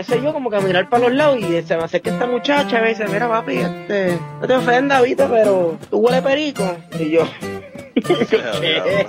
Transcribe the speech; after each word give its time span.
qué 0.00 0.14
sé 0.14 0.22
yo, 0.22 0.32
como 0.32 0.48
que 0.48 0.56
a 0.56 0.60
mirar 0.60 0.88
para 0.88 1.08
los 1.08 1.14
lados 1.14 1.38
y 1.38 1.62
se 1.62 1.76
me 1.76 1.82
acerca 1.82 2.10
esta 2.10 2.26
muchacha 2.26 2.78
y 2.78 2.82
me 2.82 2.88
dice, 2.88 3.04
mira 3.06 3.28
papi, 3.28 3.58
este, 3.58 4.18
no 4.40 4.46
te 4.46 4.54
ofendas, 4.54 5.02
viste, 5.02 5.26
pero 5.26 5.76
tú 5.90 5.98
huele 5.98 6.22
perico. 6.22 6.64
Y 6.98 7.10
yo, 7.10 7.22
¿qué? 7.94 9.06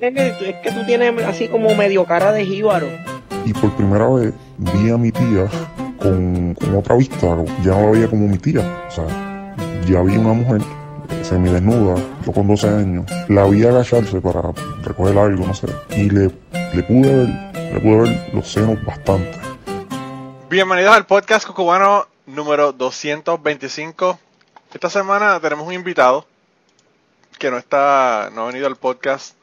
Es 0.00 0.14
que, 0.14 0.50
es 0.50 0.56
que 0.62 0.72
tú 0.72 0.86
tienes 0.86 1.22
así 1.24 1.48
como 1.48 1.74
medio 1.74 2.06
cara 2.06 2.32
de 2.32 2.46
jíbaro. 2.46 2.86
Y 3.44 3.52
por 3.52 3.70
primera 3.76 4.08
vez 4.08 4.32
vi 4.56 4.90
a 4.90 4.96
mi 4.96 5.12
tía 5.12 5.48
con, 5.98 6.54
con 6.54 6.76
otra 6.76 6.96
vista, 6.96 7.36
ya 7.62 7.72
no 7.72 7.82
la 7.82 7.90
veía 7.90 8.08
como 8.08 8.26
mi 8.26 8.38
tía. 8.38 8.60
O 8.88 8.90
sea, 8.90 9.54
ya 9.86 10.00
vi 10.00 10.16
una 10.16 10.32
mujer 10.32 10.62
semidesnuda, 11.22 11.96
yo 12.24 12.32
con 12.32 12.48
12 12.48 12.68
años, 12.68 13.04
la 13.28 13.44
vi 13.44 13.64
agacharse 13.64 14.18
para 14.22 14.50
recoger 14.82 15.18
algo, 15.18 15.46
no 15.46 15.52
sé, 15.52 15.66
y 15.94 16.08
le, 16.08 16.30
le 16.72 16.82
pude 16.84 17.14
ver, 17.14 17.28
le 17.74 17.80
pude 17.80 17.96
ver 17.96 18.30
los 18.32 18.50
senos 18.50 18.82
bastante. 18.86 19.45
Bienvenidos 20.48 20.94
al 20.94 21.06
podcast 21.06 21.44
cubano 21.48 22.06
número 22.24 22.70
225. 22.72 24.16
Esta 24.72 24.88
semana 24.88 25.40
tenemos 25.40 25.66
un 25.66 25.72
invitado 25.72 26.24
que 27.36 27.50
no 27.50 27.58
está, 27.58 28.30
no 28.32 28.42
ha 28.42 28.46
venido 28.46 28.68
al 28.68 28.76
podcast 28.76 29.36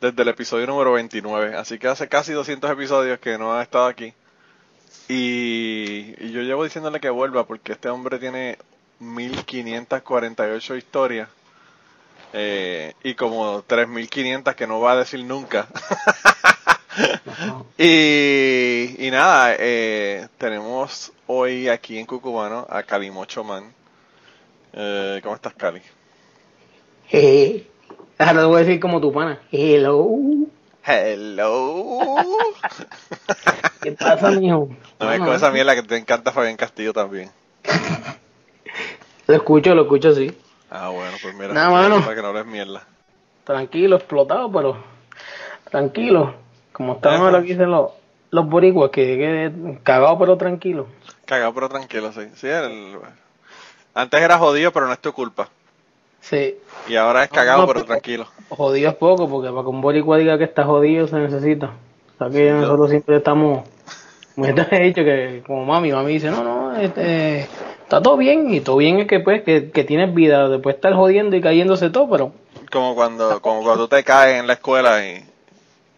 desde 0.00 0.22
el 0.22 0.28
episodio 0.28 0.68
número 0.68 0.92
29, 0.92 1.56
así 1.56 1.80
que 1.80 1.88
hace 1.88 2.08
casi 2.08 2.32
200 2.32 2.70
episodios 2.70 3.18
que 3.18 3.36
no 3.36 3.52
ha 3.52 3.64
estado 3.64 3.86
aquí. 3.86 4.14
Y, 5.08 6.14
y 6.24 6.30
yo 6.30 6.42
llevo 6.42 6.62
diciéndole 6.62 7.00
que 7.00 7.10
vuelva 7.10 7.48
porque 7.48 7.72
este 7.72 7.88
hombre 7.88 8.20
tiene 8.20 8.56
1548 9.00 10.76
historias 10.76 11.28
eh, 12.32 12.94
y 13.02 13.14
como 13.14 13.62
3500 13.62 14.54
que 14.54 14.68
no 14.68 14.78
va 14.78 14.92
a 14.92 14.96
decir 14.98 15.24
nunca. 15.24 15.66
y, 17.78 19.06
y 19.06 19.10
nada, 19.10 19.54
eh, 19.58 20.28
tenemos 20.38 21.12
hoy 21.26 21.68
aquí 21.68 21.98
en 21.98 22.06
Cucubano 22.06 22.66
a 22.68 22.82
Calimocho 22.82 23.42
Man. 23.44 23.72
Eh, 24.72 25.20
¿Cómo 25.22 25.34
estás, 25.34 25.54
Cali? 25.54 25.80
Jeje. 27.08 27.66
Ahora 28.18 28.40
te 28.40 28.46
voy 28.46 28.56
a 28.56 28.64
decir 28.64 28.80
como 28.80 29.00
tu 29.00 29.12
pana. 29.12 29.40
Hello. 29.50 30.08
Hello. 30.86 31.98
¿Qué 33.82 33.92
pasa, 33.92 34.30
mijo? 34.30 34.68
No 35.00 35.12
es 35.12 35.18
con 35.18 35.34
esa 35.34 35.50
mierda 35.50 35.74
que 35.74 35.82
te 35.82 35.96
encanta 35.96 36.32
Fabián 36.32 36.56
Castillo 36.56 36.92
también. 36.92 37.30
Lo 39.26 39.34
escucho, 39.36 39.74
lo 39.74 39.82
escucho, 39.82 40.14
sí. 40.14 40.36
Ah, 40.70 40.90
bueno, 40.90 41.16
pues 41.22 41.34
mira, 41.34 41.54
Nada, 41.54 41.70
mano. 41.70 42.00
para 42.02 42.14
que 42.14 42.20
no 42.20 42.28
hables 42.28 42.44
mierda. 42.44 42.86
Tranquilo, 43.44 43.96
explotado, 43.96 44.52
pero 44.52 44.76
tranquilo. 45.70 46.34
Como 46.74 46.98
Ajá. 47.00 47.16
ahora 47.16 47.38
aquí 47.38 47.48
dicen 47.48 47.70
los, 47.70 47.92
los 48.30 48.46
boricuas, 48.48 48.90
que, 48.90 49.02
que 49.16 49.78
cagado 49.82 50.18
pero 50.18 50.36
tranquilo. 50.36 50.88
Cagado 51.24 51.54
pero 51.54 51.68
tranquilo, 51.70 52.12
sí. 52.12 52.22
sí 52.34 52.48
el- 52.48 52.96
Antes 53.94 54.20
era 54.20 54.38
jodido, 54.38 54.72
pero 54.72 54.86
no 54.88 54.92
es 54.92 54.98
tu 54.98 55.12
culpa. 55.12 55.48
Sí. 56.20 56.56
Y 56.88 56.96
ahora 56.96 57.22
es 57.24 57.30
cagado, 57.30 57.60
No, 57.62 57.66
pero 57.68 57.80
pero- 57.80 57.92
tranquilo. 57.92 58.26
Jodido 58.48 58.90
es 58.90 58.96
poco, 58.96 59.28
porque 59.28 59.50
para 59.50 59.62
que 59.62 59.68
un 59.68 59.80
boricua 59.80 60.18
diga 60.18 60.36
que 60.36 60.44
está 60.44 60.64
jodido 60.64 61.06
se 61.06 61.16
necesita. 61.16 61.70
O 62.14 62.18
sea 62.18 62.28
que 62.30 62.50
nosotros 62.50 62.90
siempre 62.90 63.16
estamos... 63.16 63.66
Te 64.36 64.76
he 64.76 64.82
dicho 64.86 65.04
que 65.04 65.44
como 65.46 65.64
mami, 65.64 65.92
mami 65.92 66.14
dice, 66.14 66.28
no, 66.28 66.42
no, 66.42 66.76
este, 66.76 67.42
está 67.82 68.02
todo 68.02 68.16
bien, 68.16 68.52
y 68.52 68.60
todo 68.60 68.78
bien 68.78 68.98
es 68.98 69.06
que 69.06 69.20
pues, 69.20 69.44
que, 69.44 69.70
que 69.70 69.84
tienes 69.84 70.12
vida, 70.12 70.48
después 70.48 70.74
estar 70.74 70.92
jodiendo 70.92 71.36
y 71.36 71.40
cayéndose 71.40 71.88
todo, 71.90 72.10
pero 72.10 72.32
Como 72.72 72.96
cuando, 72.96 73.40
como 73.40 73.62
cuando 73.62 73.84
tú 73.84 73.94
te 73.94 74.02
caes 74.02 74.40
en 74.40 74.48
la 74.48 74.54
escuela 74.54 75.06
y, 75.06 75.24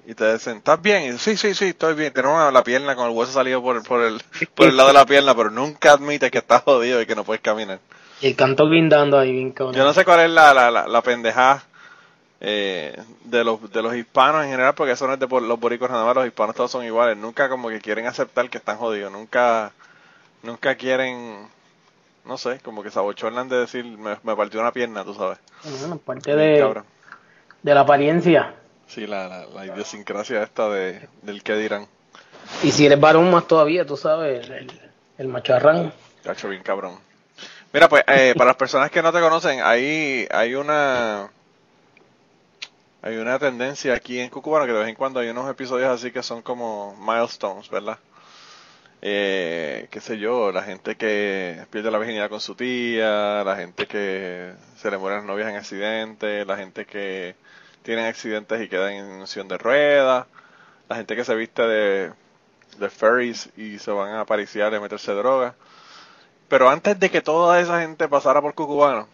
y 0.06 0.14
te 0.14 0.32
dicen, 0.32 0.58
¿estás 0.58 0.80
bien? 0.80 1.02
Y 1.02 1.10
dices, 1.12 1.22
sí, 1.22 1.36
sí, 1.36 1.54
sí, 1.54 1.64
estoy 1.70 1.94
bien. 1.94 2.12
Tienes 2.12 2.30
una- 2.32 2.50
la 2.52 2.62
pierna 2.62 2.94
con 2.94 3.06
el 3.08 3.12
hueso 3.16 3.32
salido 3.32 3.60
por, 3.60 3.82
por, 3.82 4.02
el, 4.02 4.22
por 4.54 4.68
el 4.68 4.76
lado 4.76 4.88
de 4.88 4.94
la 4.94 5.04
pierna, 5.06 5.34
pero 5.34 5.50
nunca 5.50 5.92
admites 5.92 6.30
que 6.30 6.38
estás 6.38 6.62
jodido 6.62 7.00
y 7.02 7.06
que 7.06 7.16
no 7.16 7.24
puedes 7.24 7.42
caminar. 7.42 7.80
y 8.20 8.28
el 8.28 8.36
canto 8.36 8.68
guindando 8.70 9.18
ahí 9.18 9.32
bien. 9.32 9.52
Yo 9.72 9.84
no 9.84 9.92
sé 9.92 10.04
cuál 10.04 10.20
es 10.20 10.30
la, 10.30 10.54
la, 10.54 10.70
la, 10.70 10.86
la 10.86 11.02
pendejada 11.02 11.64
eh, 12.40 12.96
de, 13.24 13.44
los, 13.44 13.70
de 13.72 13.82
los 13.82 13.94
hispanos 13.96 14.44
en 14.44 14.50
general, 14.50 14.74
porque 14.74 14.92
eso 14.92 15.06
no 15.06 15.14
es 15.14 15.18
de 15.20 15.26
por- 15.26 15.42
los 15.42 15.58
boricos 15.58 15.90
nada 15.90 16.04
más, 16.04 16.14
los 16.14 16.26
hispanos 16.26 16.54
todos 16.54 16.70
son 16.70 16.84
iguales. 16.84 17.16
Nunca 17.16 17.48
como 17.48 17.68
que 17.68 17.80
quieren 17.80 18.06
aceptar 18.06 18.48
que 18.48 18.58
están 18.58 18.76
jodidos. 18.78 19.10
Nunca, 19.10 19.72
nunca 20.42 20.76
quieren, 20.76 21.48
no 22.24 22.38
sé, 22.38 22.60
como 22.60 22.82
que 22.82 22.90
se 22.90 22.98
abochornan 23.00 23.48
de 23.48 23.56
decir, 23.58 23.84
me, 23.84 24.16
me 24.22 24.36
partió 24.36 24.60
una 24.60 24.72
pierna, 24.72 25.02
tú 25.04 25.14
sabes. 25.14 25.38
Bueno, 25.80 25.98
parte 25.98 26.36
de, 26.36 26.58
de 27.62 27.74
la 27.74 27.80
apariencia. 27.80 28.54
Sí, 28.86 29.06
la, 29.06 29.28
la, 29.28 29.46
la 29.46 29.66
idiosincrasia 29.66 30.42
esta 30.42 30.68
de, 30.68 31.08
del 31.22 31.42
que 31.42 31.56
dirán. 31.56 31.86
Y 32.62 32.70
si 32.70 32.86
eres 32.86 33.00
varón 33.00 33.30
más 33.30 33.46
todavía, 33.48 33.84
tú 33.84 33.96
sabes, 33.96 34.46
el, 34.46 34.52
el, 34.52 34.80
el 35.18 35.28
macharrán. 35.28 35.92
Cacho, 36.22 36.48
bien 36.48 36.62
cabrón. 36.62 36.98
Mira, 37.72 37.88
pues, 37.88 38.04
eh, 38.06 38.34
para 38.36 38.48
las 38.48 38.56
personas 38.56 38.90
que 38.90 39.02
no 39.02 39.12
te 39.12 39.20
conocen, 39.20 39.60
hay, 39.62 40.26
hay 40.30 40.54
una 40.54 41.28
hay 43.02 43.16
una 43.18 43.38
tendencia 43.38 43.94
aquí 43.94 44.18
en 44.18 44.30
Cucubano 44.30 44.66
que 44.66 44.72
de 44.72 44.78
vez 44.78 44.88
en 44.88 44.94
cuando 44.94 45.20
hay 45.20 45.28
unos 45.28 45.48
episodios 45.50 45.90
así 45.90 46.10
que 46.10 46.22
son 46.22 46.42
como 46.42 46.96
milestones, 46.96 47.68
¿verdad? 47.68 47.98
Eh, 49.02 49.86
qué 49.90 50.00
sé 50.00 50.18
yo, 50.18 50.50
la 50.50 50.62
gente 50.62 50.96
que 50.96 51.64
pierde 51.70 51.90
la 51.90 51.98
virginidad 51.98 52.30
con 52.30 52.40
su 52.40 52.54
tía, 52.54 53.44
la 53.44 53.54
gente 53.56 53.86
que 53.86 54.54
se 54.76 54.90
le 54.90 54.98
mueren 54.98 55.18
las 55.18 55.26
novias 55.26 55.50
en 55.50 55.56
accidentes, 55.56 56.46
la 56.46 56.56
gente 56.56 56.86
que 56.86 57.36
tienen 57.86 58.06
accidentes 58.06 58.60
y 58.60 58.68
quedan 58.68 58.94
en 58.94 59.26
sillón 59.28 59.46
de 59.46 59.58
ruedas, 59.58 60.26
la 60.88 60.96
gente 60.96 61.14
que 61.14 61.24
se 61.24 61.36
viste 61.36 61.62
de, 61.62 62.12
de 62.78 62.90
furries 62.90 63.48
y 63.56 63.78
se 63.78 63.92
van 63.92 64.10
a 64.10 64.22
apariciar 64.22 64.72
y 64.72 64.76
a 64.76 64.80
meterse 64.80 65.12
droga. 65.12 65.54
Pero 66.48 66.68
antes 66.68 66.98
de 66.98 67.10
que 67.10 67.20
toda 67.20 67.60
esa 67.60 67.80
gente 67.82 68.08
pasara 68.08 68.42
por 68.42 68.54
Cucubano, 68.54 69.06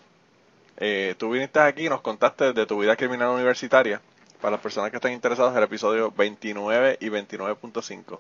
eh, 0.79 1.15
tú 1.19 1.29
viniste 1.33 1.61
aquí 1.61 1.85
y 1.85 1.89
nos 1.91 2.01
contaste 2.01 2.55
de 2.55 2.65
tu 2.65 2.79
vida 2.79 2.97
criminal 2.97 3.29
universitaria. 3.29 4.01
Para 4.41 4.53
las 4.53 4.61
personas 4.61 4.91
que 4.91 4.97
están 4.97 5.13
interesadas, 5.13 5.55
el 5.55 5.65
episodio 5.65 6.11
29 6.11 6.97
y 6.99 7.11
29.5. 7.11 8.19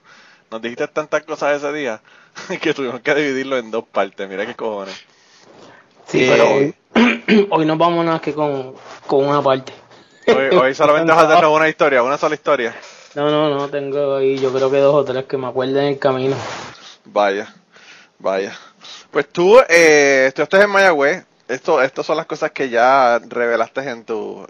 Nos 0.51 0.61
dijiste 0.61 0.87
tantas 0.89 1.23
cosas 1.23 1.57
ese 1.57 1.73
día 1.73 2.03
que 2.61 2.75
tuvimos 2.75 3.01
que 3.01 3.15
dividirlo 3.15 3.57
en 3.57 3.71
dos 3.71 3.85
partes. 3.87 4.29
Mira 4.29 4.45
qué 4.45 4.55
cojones. 4.55 5.03
Sí, 6.07 6.25
Eh, 6.25 6.29
pero 6.29 6.51
hoy, 6.51 6.75
hoy 7.51 7.65
nos 7.65 7.79
vamos 7.79 8.05
nada 8.05 8.17
más 8.17 8.21
que 8.21 8.35
con, 8.35 8.75
con 9.07 9.27
una 9.27 9.41
parte. 9.43 9.82
Hoy, 10.27 10.57
hoy 10.57 10.75
solamente 10.77 11.13
vas 11.13 11.25
a 11.25 11.29
hacernos 11.29 11.57
una 11.57 11.69
historia, 11.69 12.03
una 12.03 12.19
sola 12.19 12.35
historia. 12.35 12.75
No, 13.15 13.31
no, 13.31 13.51
no, 13.51 13.69
tengo 13.69 14.17
ahí 14.17 14.39
yo 14.39 14.53
creo 14.53 14.71
que 14.71 14.79
dos 14.79 14.95
o 14.95 15.05
tres 15.05 15.27
que 15.27 15.37
me 15.37 15.49
acuerden 15.49 15.85
en 15.85 15.89
el 15.93 15.99
camino. 15.99 16.37
Vaya, 17.05 17.53
vaya. 18.19 18.57
Pues 19.11 19.29
tú 19.29 19.59
eh, 19.69 20.27
estudiaste 20.29 20.63
en 20.63 20.71
Mayagüez. 20.71 21.25
Esto, 21.49 21.83
estas 21.83 22.07
son 22.07 22.17
las 22.17 22.27
cosas 22.27 22.53
que 22.53 22.71
ya 22.71 23.19
revelaste 23.19 23.83
en 23.83 24.05
tu, 24.05 24.47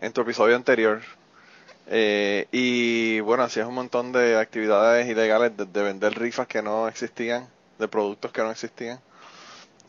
en 0.00 0.12
tu 0.12 0.22
episodio 0.22 0.56
anterior. 0.56 1.00
Eh, 1.88 2.48
y 2.50 3.20
bueno, 3.20 3.44
hacías 3.44 3.68
un 3.68 3.74
montón 3.74 4.12
de 4.12 4.38
actividades 4.38 5.06
ilegales, 5.08 5.52
desde 5.56 5.82
vender 5.82 6.18
rifas 6.18 6.46
que 6.46 6.62
no 6.62 6.88
existían, 6.88 7.46
de 7.78 7.86
productos 7.86 8.32
que 8.32 8.42
no 8.42 8.50
existían, 8.50 8.98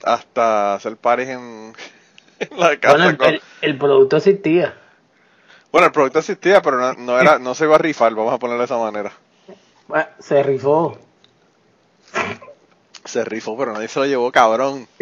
hasta 0.04 0.76
hacer 0.76 0.98
paris 0.98 1.30
en, 1.30 1.40
en 1.40 1.74
la 2.58 2.78
casa. 2.80 2.96
Bueno, 2.96 3.10
el, 3.10 3.18
con- 3.18 3.28
el- 3.30 3.42
el 3.62 3.78
producto 3.78 4.18
existía. 4.18 4.74
bueno, 5.72 5.88
el 5.88 5.94
producto 5.94 6.20
existía, 6.20 6.62
pero 6.62 6.78
no, 6.78 6.94
no 6.94 7.20
era, 7.20 7.40
no 7.40 7.54
se 7.56 7.66
iba 7.66 7.76
a 7.76 7.80
rifar, 7.80 8.14
vamos 8.16 8.34
a 8.34 8.40
ponerlo 8.40 8.60
de 8.62 8.66
esa 8.66 8.78
manera. 8.78 9.12
Bueno, 9.88 10.06
se 10.20 10.42
rifó. 10.44 10.98
Se 13.06 13.26
rifó, 13.26 13.58
pero 13.58 13.74
nadie 13.74 13.88
se 13.90 14.00
lo 14.00 14.06
llevó, 14.06 14.32
cabrón. 14.32 14.88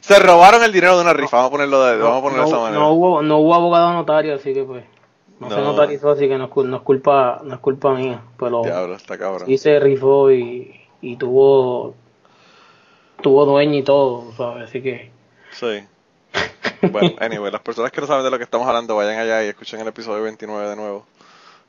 se 0.00 0.18
robaron 0.18 0.62
el 0.62 0.72
dinero 0.72 0.96
de 0.96 1.02
una 1.02 1.12
rifa, 1.12 1.36
vamos 1.38 1.48
a 1.48 1.52
ponerlo 1.52 1.84
de, 1.84 1.96
vamos 1.98 2.18
a 2.18 2.22
ponerlo 2.22 2.42
de 2.44 2.48
esa 2.50 2.58
manera. 2.60 2.80
no 2.80 2.92
hubo, 2.92 3.22
no 3.22 3.38
hubo 3.38 3.54
abogado 3.54 3.92
notario, 3.92 4.34
así 4.34 4.52
que 4.52 4.62
pues 4.64 4.84
no, 5.40 5.48
se 5.48 5.56
No. 5.56 5.62
notarizó, 5.64 6.10
así 6.10 6.28
que 6.28 6.36
no 6.38 6.44
es, 6.46 6.50
no 6.66 6.76
es 6.76 6.82
culpa, 6.82 7.40
no 7.44 7.54
es 7.54 7.60
culpa 7.60 7.94
mía. 7.94 8.20
Pero 8.38 8.62
Diablo, 8.62 8.94
está 8.94 9.16
cabrón. 9.18 9.46
sí 9.46 9.58
se 9.58 9.78
rifó 9.80 10.30
y, 10.30 10.80
y 11.00 11.16
tuvo 11.16 11.94
tuvo 13.22 13.44
dueño 13.44 13.78
y 13.78 13.82
todo, 13.82 14.32
¿sabes? 14.36 14.68
Así 14.68 14.82
que 14.82 15.10
Sí. 15.58 15.86
Bueno, 16.90 17.16
anyway, 17.20 17.50
las 17.50 17.62
personas 17.62 17.90
que 17.90 18.00
no 18.00 18.06
saben 18.06 18.24
de 18.24 18.30
lo 18.30 18.38
que 18.38 18.44
estamos 18.44 18.66
hablando, 18.66 18.96
vayan 18.96 19.18
allá 19.18 19.44
y 19.44 19.48
escuchen 19.48 19.80
el 19.80 19.88
episodio 19.88 20.22
29 20.22 20.68
de 20.68 20.76
nuevo. 20.76 21.06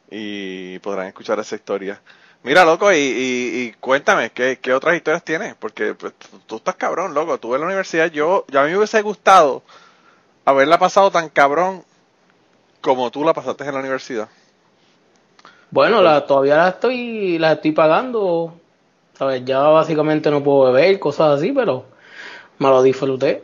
Y 0.10 0.80
podrán 0.80 1.08
escuchar 1.08 1.40
esa 1.40 1.56
historia. 1.56 2.02
Mira, 2.44 2.64
loco, 2.64 2.92
y, 2.92 2.98
y, 2.98 3.62
y 3.62 3.74
cuéntame, 3.80 4.32
¿qué, 4.32 4.60
¿qué 4.62 4.74
otras 4.74 4.96
historias 4.96 5.24
tienes? 5.24 5.56
Porque 5.56 5.94
pues, 5.96 6.14
tú, 6.46 6.58
estás 6.58 6.76
cabrón, 6.76 7.14
loco. 7.14 7.38
Tú 7.40 7.56
en 7.56 7.62
la 7.62 7.68
universidad, 7.68 8.12
yo, 8.12 8.46
yo 8.48 8.60
a 8.60 8.64
mí 8.64 8.72
me 8.72 8.78
hubiese 8.78 9.02
gustado 9.02 9.64
haberla 10.46 10.78
pasado 10.78 11.12
tan 11.12 11.30
cabrón 11.30 11.84
como 12.82 13.12
tú 13.12 13.24
la 13.24 13.34
pasaste 13.34 13.66
en 13.66 13.74
la 13.74 13.80
universidad. 13.80 14.30
bueno, 15.72 16.02
la, 16.02 16.26
todavía 16.26 16.56
la 16.58 16.70
estoy 16.70 17.38
la 17.38 17.54
estoy 17.54 17.72
pagando. 17.72 18.54
¿Sabes? 19.18 19.44
Ya 19.46 19.60
básicamente 19.60 20.30
no 20.30 20.44
puedo 20.44 20.72
beber, 20.72 21.00
cosas 21.00 21.40
así, 21.40 21.52
pero 21.52 21.86
me 22.60 22.70
lo 22.70 22.84
disfruté. 22.84 23.44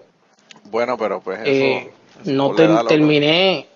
Bueno, 0.65 0.97
pero 0.97 1.19
pues 1.21 1.39
eso... 1.39 1.49
Eh, 1.49 1.91
eso 2.21 2.31
no 2.31 2.53
terminé 2.85 3.67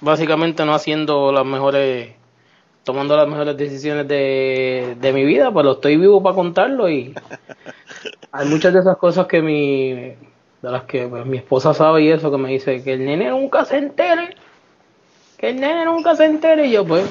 básicamente 0.00 0.64
no 0.64 0.74
haciendo 0.74 1.32
las 1.32 1.44
mejores, 1.44 2.10
tomando 2.84 3.16
las 3.16 3.28
mejores 3.28 3.56
decisiones 3.56 4.08
de, 4.08 4.96
de 5.00 5.12
mi 5.12 5.24
vida, 5.24 5.52
pero 5.52 5.72
estoy 5.72 5.96
vivo 5.96 6.22
para 6.22 6.34
contarlo 6.34 6.88
y 6.88 7.14
hay 8.32 8.48
muchas 8.48 8.72
de 8.72 8.80
esas 8.80 8.96
cosas 8.96 9.26
que 9.26 9.42
mi, 9.42 9.92
de 9.92 10.16
las 10.62 10.84
que 10.84 11.06
pues, 11.06 11.26
mi 11.26 11.38
esposa 11.38 11.74
sabe 11.74 12.02
y 12.02 12.10
eso, 12.10 12.30
que 12.30 12.38
me 12.38 12.50
dice 12.50 12.82
que 12.82 12.94
el 12.94 13.04
nene 13.04 13.30
nunca 13.30 13.64
se 13.64 13.78
entere, 13.78 14.36
que 15.36 15.50
el 15.50 15.60
nene 15.60 15.84
nunca 15.84 16.16
se 16.16 16.24
entere 16.24 16.66
y 16.66 16.72
yo 16.72 16.86
pues, 16.86 17.04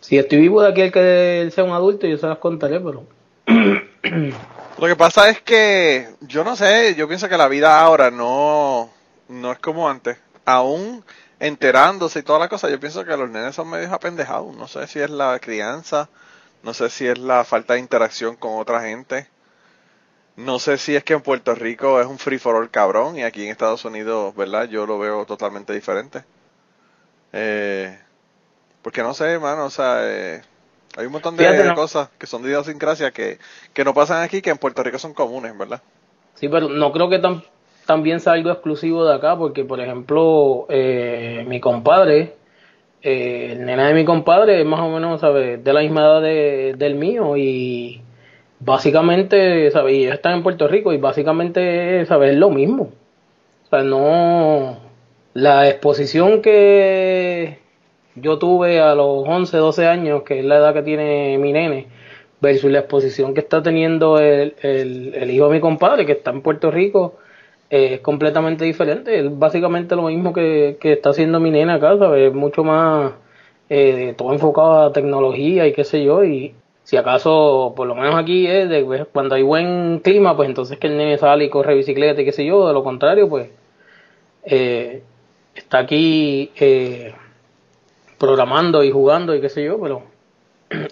si 0.00 0.18
estoy 0.18 0.38
vivo 0.38 0.62
de 0.62 0.68
aquí 0.68 0.82
el 0.82 0.92
que 0.92 1.42
él 1.42 1.52
sea 1.52 1.64
un 1.64 1.72
adulto 1.72 2.06
yo 2.06 2.16
se 2.16 2.26
las 2.26 2.38
contaré, 2.38 2.80
pero... 2.80 3.04
Lo 3.46 4.86
que 4.86 4.96
pasa 4.96 5.30
es 5.30 5.40
que, 5.40 6.14
yo 6.20 6.44
no 6.44 6.56
sé, 6.56 6.94
yo 6.96 7.08
pienso 7.08 7.28
que 7.28 7.36
la 7.36 7.48
vida 7.48 7.80
ahora 7.80 8.10
no, 8.10 8.90
no 9.28 9.52
es 9.52 9.58
como 9.58 9.88
antes. 9.88 10.18
Aún 10.44 11.04
enterándose 11.40 12.20
y 12.20 12.22
toda 12.22 12.38
la 12.38 12.48
cosa, 12.48 12.68
yo 12.70 12.80
pienso 12.80 13.04
que 13.04 13.16
los 13.16 13.30
nenes 13.30 13.54
son 13.54 13.70
medios 13.70 13.92
apendejados. 13.92 14.54
No 14.56 14.68
sé 14.68 14.86
si 14.86 15.00
es 15.00 15.10
la 15.10 15.38
crianza, 15.38 16.08
no 16.62 16.74
sé 16.74 16.90
si 16.90 17.06
es 17.06 17.18
la 17.18 17.44
falta 17.44 17.74
de 17.74 17.80
interacción 17.80 18.36
con 18.36 18.58
otra 18.58 18.82
gente. 18.82 19.28
No 20.36 20.58
sé 20.58 20.76
si 20.78 20.94
es 20.94 21.02
que 21.04 21.14
en 21.14 21.22
Puerto 21.22 21.54
Rico 21.54 22.00
es 22.00 22.06
un 22.06 22.18
free 22.18 22.38
for 22.38 22.56
all 22.56 22.70
cabrón 22.70 23.16
y 23.16 23.22
aquí 23.22 23.44
en 23.44 23.50
Estados 23.50 23.84
Unidos, 23.86 24.34
¿verdad? 24.36 24.68
Yo 24.68 24.86
lo 24.86 24.98
veo 24.98 25.24
totalmente 25.24 25.72
diferente. 25.72 26.24
Eh, 27.32 27.98
porque 28.82 29.02
no 29.02 29.14
sé, 29.14 29.32
hermano, 29.32 29.64
o 29.64 29.70
sea, 29.70 30.00
eh, 30.02 30.42
hay 30.96 31.06
un 31.06 31.12
montón 31.12 31.36
de 31.36 31.44
Fíjate, 31.44 31.64
no. 31.64 31.74
cosas 31.74 32.08
que 32.18 32.26
son 32.26 32.42
de 32.42 32.48
idiosincrasia 32.48 33.10
que, 33.10 33.38
que 33.72 33.84
no 33.84 33.94
pasan 33.94 34.22
aquí, 34.22 34.40
que 34.42 34.50
en 34.50 34.58
Puerto 34.58 34.82
Rico 34.82 34.98
son 34.98 35.14
comunes, 35.14 35.56
¿verdad? 35.56 35.82
Sí, 36.34 36.48
pero 36.48 36.68
no 36.68 36.92
creo 36.92 37.08
que 37.08 37.18
tan, 37.18 37.42
también 37.86 38.20
sea 38.20 38.32
algo 38.34 38.50
exclusivo 38.50 39.04
de 39.04 39.14
acá, 39.14 39.36
porque 39.36 39.64
por 39.64 39.80
ejemplo, 39.80 40.66
eh, 40.68 41.44
mi 41.48 41.60
compadre, 41.60 42.34
eh, 43.02 43.50
el 43.52 43.64
nene 43.64 43.84
de 43.84 43.94
mi 43.94 44.04
compadre 44.04 44.60
es 44.60 44.66
más 44.66 44.80
o 44.80 44.88
menos, 44.90 45.20
¿sabes? 45.20 45.62
De 45.62 45.72
la 45.72 45.80
misma 45.80 46.00
edad 46.02 46.22
de- 46.22 46.74
del 46.76 46.94
mío 46.94 47.36
y 47.36 48.00
básicamente, 48.60 49.70
¿sabes? 49.70 49.94
Y 49.94 50.04
están 50.06 50.34
en 50.34 50.42
Puerto 50.42 50.66
Rico 50.68 50.92
y 50.92 50.98
básicamente, 50.98 52.04
¿sabes? 52.06 52.32
Es 52.32 52.36
lo 52.38 52.50
mismo. 52.50 52.90
O 53.66 53.68
sea, 53.70 53.82
no... 53.82 54.84
La 55.34 55.68
exposición 55.68 56.40
que 56.40 57.58
yo 58.16 58.38
tuve 58.38 58.80
a 58.80 58.94
los 58.94 59.24
11, 59.26 59.56
12 59.56 59.86
años, 59.86 60.22
que 60.22 60.40
es 60.40 60.44
la 60.44 60.56
edad 60.56 60.74
que 60.74 60.82
tiene 60.82 61.38
mi 61.38 61.52
nene, 61.52 61.86
versus 62.40 62.70
la 62.70 62.80
exposición 62.80 63.34
que 63.34 63.40
está 63.40 63.62
teniendo 63.62 64.18
el, 64.18 64.54
el, 64.62 65.30
hijo 65.30 65.48
de 65.48 65.54
mi 65.54 65.60
compadre, 65.60 66.06
que 66.06 66.12
está 66.12 66.30
en 66.30 66.42
Puerto 66.42 66.70
Rico, 66.70 67.16
eh, 67.70 67.94
es 67.94 68.00
completamente 68.00 68.64
diferente. 68.64 69.18
Es 69.18 69.38
básicamente 69.38 69.96
lo 69.96 70.02
mismo 70.02 70.32
que, 70.32 70.78
que 70.80 70.92
está 70.92 71.10
haciendo 71.10 71.40
mi 71.40 71.50
nena 71.50 71.74
acá, 71.74 71.96
¿sabes? 71.98 72.32
Mucho 72.34 72.64
más, 72.64 73.12
eh, 73.68 74.14
todo 74.16 74.32
enfocado 74.32 74.86
a 74.86 74.92
tecnología 74.92 75.66
y 75.66 75.72
qué 75.72 75.84
sé 75.84 76.04
yo, 76.04 76.24
y 76.24 76.54
si 76.86 76.96
acaso, 76.96 77.72
por 77.76 77.88
lo 77.88 77.96
menos 77.96 78.14
aquí 78.14 78.46
es 78.46 78.68
de 78.68 78.84
pues, 78.84 79.06
cuando 79.12 79.34
hay 79.34 79.42
buen 79.42 79.98
clima, 80.00 80.36
pues 80.36 80.48
entonces 80.48 80.78
que 80.78 80.86
el 80.86 80.96
nene 80.96 81.18
sale 81.18 81.44
y 81.46 81.50
corre 81.50 81.74
bicicleta 81.74 82.22
y 82.22 82.24
qué 82.24 82.32
sé 82.32 82.46
yo, 82.46 82.66
de 82.68 82.72
lo 82.72 82.84
contrario, 82.84 83.28
pues 83.28 83.50
eh, 84.44 85.02
está 85.56 85.78
aquí 85.78 86.52
eh, 86.54 87.12
programando 88.18 88.82
y 88.82 88.90
jugando 88.90 89.34
y 89.34 89.40
qué 89.40 89.48
sé 89.48 89.64
yo, 89.64 89.80
pero 89.80 90.02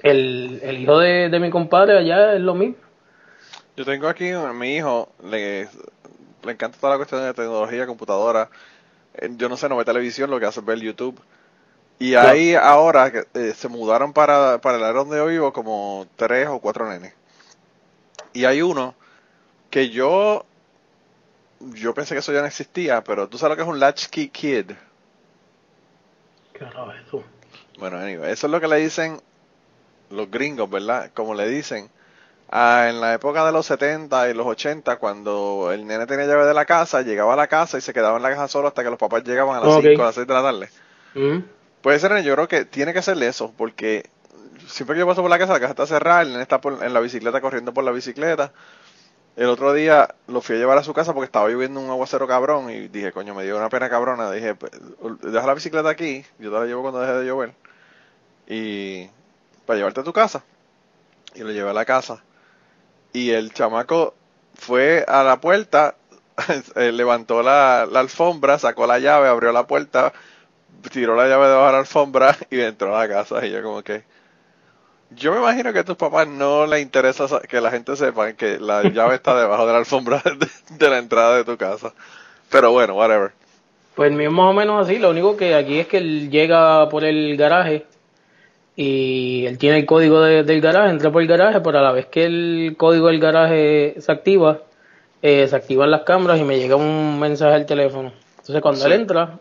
el, 0.03 0.61
el 0.63 0.79
hijo 0.79 0.99
de, 0.99 1.29
de 1.29 1.41
mi 1.41 1.51
compadre 1.51 1.99
allá 1.99 2.35
es 2.35 2.41
lo 2.41 2.55
mismo. 2.55 2.77
Yo 3.77 3.85
tengo 3.85 4.09
aquí 4.09 4.31
a 4.31 4.53
mi 4.53 4.77
hijo, 4.77 5.09
le, 5.25 5.69
le 6.45 6.53
encanta 6.53 6.79
toda 6.79 6.93
la 6.93 6.97
cuestión 6.97 7.23
de 7.23 7.35
tecnología, 7.35 7.87
computadora. 7.87 8.49
Eh, 9.15 9.31
Yo 9.37 9.49
no 9.49 9.57
sé, 9.57 9.69
no 9.69 9.77
ve 9.77 9.85
televisión, 9.85 10.31
lo 10.31 10.39
que 10.39 10.47
hace 10.47 10.61
es 10.61 10.67
ver 10.67 10.79
YouTube. 10.79 11.21
Y 11.99 12.15
ahí 12.15 12.55
ahora 12.55 13.11
que, 13.11 13.25
eh, 13.35 13.53
se 13.55 13.69
mudaron 13.69 14.13
para, 14.13 14.61
para 14.61 14.79
el 14.79 14.85
área 14.85 15.01
donde 15.01 15.17
yo 15.17 15.27
vivo 15.27 15.53
como 15.53 16.07
tres 16.17 16.49
o 16.49 16.59
cuatro 16.59 16.89
nenes. 16.89 17.15
Y 18.33 18.45
hay 18.45 18.63
uno 18.63 18.95
que 19.71 19.91
yo, 19.91 20.45
yo 21.61 21.95
pensé 21.95 22.15
que 22.15 22.19
eso 22.21 22.33
ya 22.33 22.41
no 22.41 22.47
existía, 22.47 23.03
pero 23.05 23.29
tú 23.29 23.39
sabes 23.39 23.51
lo 23.53 23.57
que 23.57 23.63
es 23.63 23.69
un 23.69 23.81
latchkey 23.81 24.29
kid. 24.29 24.73
Qué. 26.55 26.65
Bueno, 27.79 27.99
anyway, 27.99 28.33
eso 28.33 28.47
es 28.47 28.51
lo 28.51 28.61
que 28.61 28.69
le 28.69 28.77
dicen 28.77 29.21
los 30.11 30.31
gringos, 30.31 30.71
¿verdad? 30.71 31.11
Como 31.15 31.35
le 31.35 31.49
dicen 31.49 31.91
ah, 32.51 32.87
en 32.89 33.01
la 33.01 33.15
época 33.15 33.45
de 33.45 33.53
los 33.53 33.67
70 33.67 34.31
y 34.31 34.35
los 34.35 34.47
80, 34.47 34.97
cuando 34.97 35.71
el 35.73 35.87
nene 35.87 36.07
tenía 36.07 36.27
llave 36.27 36.47
de 36.47 36.55
la 36.55 36.65
casa, 36.65 37.03
llegaba 37.03 37.35
a 37.35 37.37
la 37.37 37.49
casa 37.49 37.79
y 37.79 37.81
se 37.81 37.93
quedaba 37.93 38.17
en 38.17 38.23
la 38.23 38.31
casa 38.31 38.49
solo 38.49 38.69
hasta 38.69 38.85
que 38.85 38.91
los 38.91 38.99
papás 38.99 39.25
llegaban 39.25 39.57
a 39.57 39.61
las 39.67 39.77
Ok. 39.77 39.85
5 39.85 40.03
a 40.03 40.07
las 40.07 40.15
6 40.15 40.27
de 40.27 40.35
la 40.35 40.43
tarde. 40.43 40.69
Mm. 41.15 41.39
Puede 41.83 41.99
ser, 41.99 42.23
yo 42.23 42.35
creo 42.35 42.49
que 42.49 42.65
tiene 42.65 42.93
que 42.95 43.03
ser 43.03 43.23
eso, 43.23 43.53
porque 43.57 44.09
siempre 44.67 44.95
que 44.95 45.01
yo 45.01 45.07
paso 45.07 45.23
por 45.23 45.31
la 45.31 45.39
casa, 45.39 45.53
la 45.53 45.61
casa 45.61 45.73
está 45.73 45.87
cerrada, 45.87 46.23
el 46.23 46.31
nene 46.31 46.43
está 46.43 46.61
por- 46.61 46.83
en 46.83 46.95
la 46.95 47.01
bicicleta 47.01 47.41
corriendo 47.41 47.75
por 47.75 47.85
la 47.85 47.91
bicicleta. 47.91 48.53
El 49.37 49.47
otro 49.49 49.73
día 49.73 50.15
lo 50.29 50.41
fui 50.41 50.55
a 50.57 50.59
llevar 50.59 50.79
a 50.79 50.85
su 50.85 50.95
casa 50.95 51.13
porque 51.13 51.27
estaba 51.27 51.49
lloviendo 51.49 51.81
un 51.81 51.91
aguacero 51.91 52.29
cabrón 52.29 52.71
y 52.71 52.87
dije, 52.89 53.11
coño, 53.13 53.35
me 53.35 53.43
dio 53.43 53.57
una 53.57 53.69
pena 53.69 53.91
cabrona. 53.91 54.31
Dije, 54.31 54.55
"Pues, 54.55 54.73
deja 55.23 55.47
la 55.47 55.55
bicicleta 55.55 55.89
aquí, 55.89 56.25
yo 56.39 56.53
te 56.53 56.59
la 56.59 56.67
llevo 56.67 56.83
cuando 56.83 57.01
deje 57.01 57.15
de 57.15 57.27
llover. 57.27 57.55
Y 58.47 59.09
para 59.67 59.79
llevarte 59.79 60.01
a 60.01 60.05
tu 60.05 60.13
casa. 60.13 60.45
Y 61.35 61.41
lo 61.41 61.51
llevé 61.51 61.71
a 61.71 61.75
la 61.75 61.85
casa. 61.85 62.23
Y 63.13 63.31
el 63.31 63.53
chamaco 63.53 64.15
fue 64.55 65.05
a 65.09 65.25
la 65.25 65.41
puerta, 65.41 65.97
eh, 66.77 66.93
levantó 66.93 67.43
la, 67.43 67.87
la 67.91 68.01
alfombra, 68.01 68.59
sacó 68.59 68.87
la 68.87 69.01
llave, 69.01 69.29
abrió 69.29 69.51
la 69.53 69.67
puerta, 69.67 70.13
tiró 70.93 71.17
la 71.17 71.27
llave 71.27 71.49
debajo 71.49 71.67
de 71.67 71.73
la 71.73 71.79
alfombra 71.79 72.37
y 72.51 72.61
entró 72.61 72.97
a 72.97 73.01
la 73.01 73.09
casa. 73.13 73.45
Y 73.45 73.51
yo 73.51 73.63
como 73.63 73.83
que... 73.83 74.05
Yo 75.11 75.33
me 75.33 75.39
imagino 75.39 75.73
que 75.73 75.79
a 75.81 75.85
tus 75.85 75.97
papás 75.97 76.27
no 76.27 76.67
les 76.67 76.83
interesa 76.83 77.29
sa- 77.29 77.41
que 77.41 77.61
la 77.61 77.71
gente 77.71 77.95
sepa 77.97 78.33
que 78.33 78.59
la 78.59 78.83
llave 78.83 79.15
está 79.17 79.39
debajo 79.39 79.67
de 79.67 79.73
la 79.73 79.79
alfombra 79.79 80.23
de, 80.39 80.49
de 80.77 80.91
la 80.91 80.99
entrada 80.99 81.37
de 81.37 81.45
tu 81.45 81.57
casa. 81.57 81.93
Pero 82.51 82.73
bueno, 82.73 82.95
whatever. 82.95 83.33
Pues 83.95 84.11
mío 84.13 84.29
es 84.29 84.35
más 84.35 84.51
o 84.51 84.53
menos 84.53 84.85
así, 84.85 84.99
lo 84.99 85.11
único 85.11 85.37
que 85.37 85.55
aquí 85.55 85.79
es 85.79 85.87
que 85.87 85.99
él 85.99 86.31
llega 86.31 86.89
por 86.89 87.05
el 87.05 87.37
garaje 87.37 87.87
y 88.77 89.47
él 89.47 89.57
tiene 89.59 89.79
el 89.79 89.87
código 89.87 90.21
de- 90.21 90.43
del 90.43 90.61
garaje, 90.61 90.91
entra 90.91 91.13
por 91.13 91.23
el 91.23 91.29
garaje, 91.29 91.61
pero 91.61 91.79
a 91.79 91.83
la 91.83 91.93
vez 91.93 92.07
que 92.07 92.25
el 92.25 92.75
código 92.77 93.07
del 93.07 93.21
garaje 93.21 93.95
se 94.01 94.11
activa, 94.11 94.59
eh, 95.23 95.47
se 95.47 95.55
activan 95.55 95.93
las 95.93 96.03
cámaras 96.03 96.41
y 96.41 96.45
me 96.45 96.59
llega 96.59 96.75
un 96.75 97.21
mensaje 97.21 97.55
al 97.55 97.67
teléfono. 97.67 98.13
Entonces 98.39 98.61
cuando 98.61 98.81
Sí. 98.81 98.87
él 98.87 98.93
entra, 98.95 99.39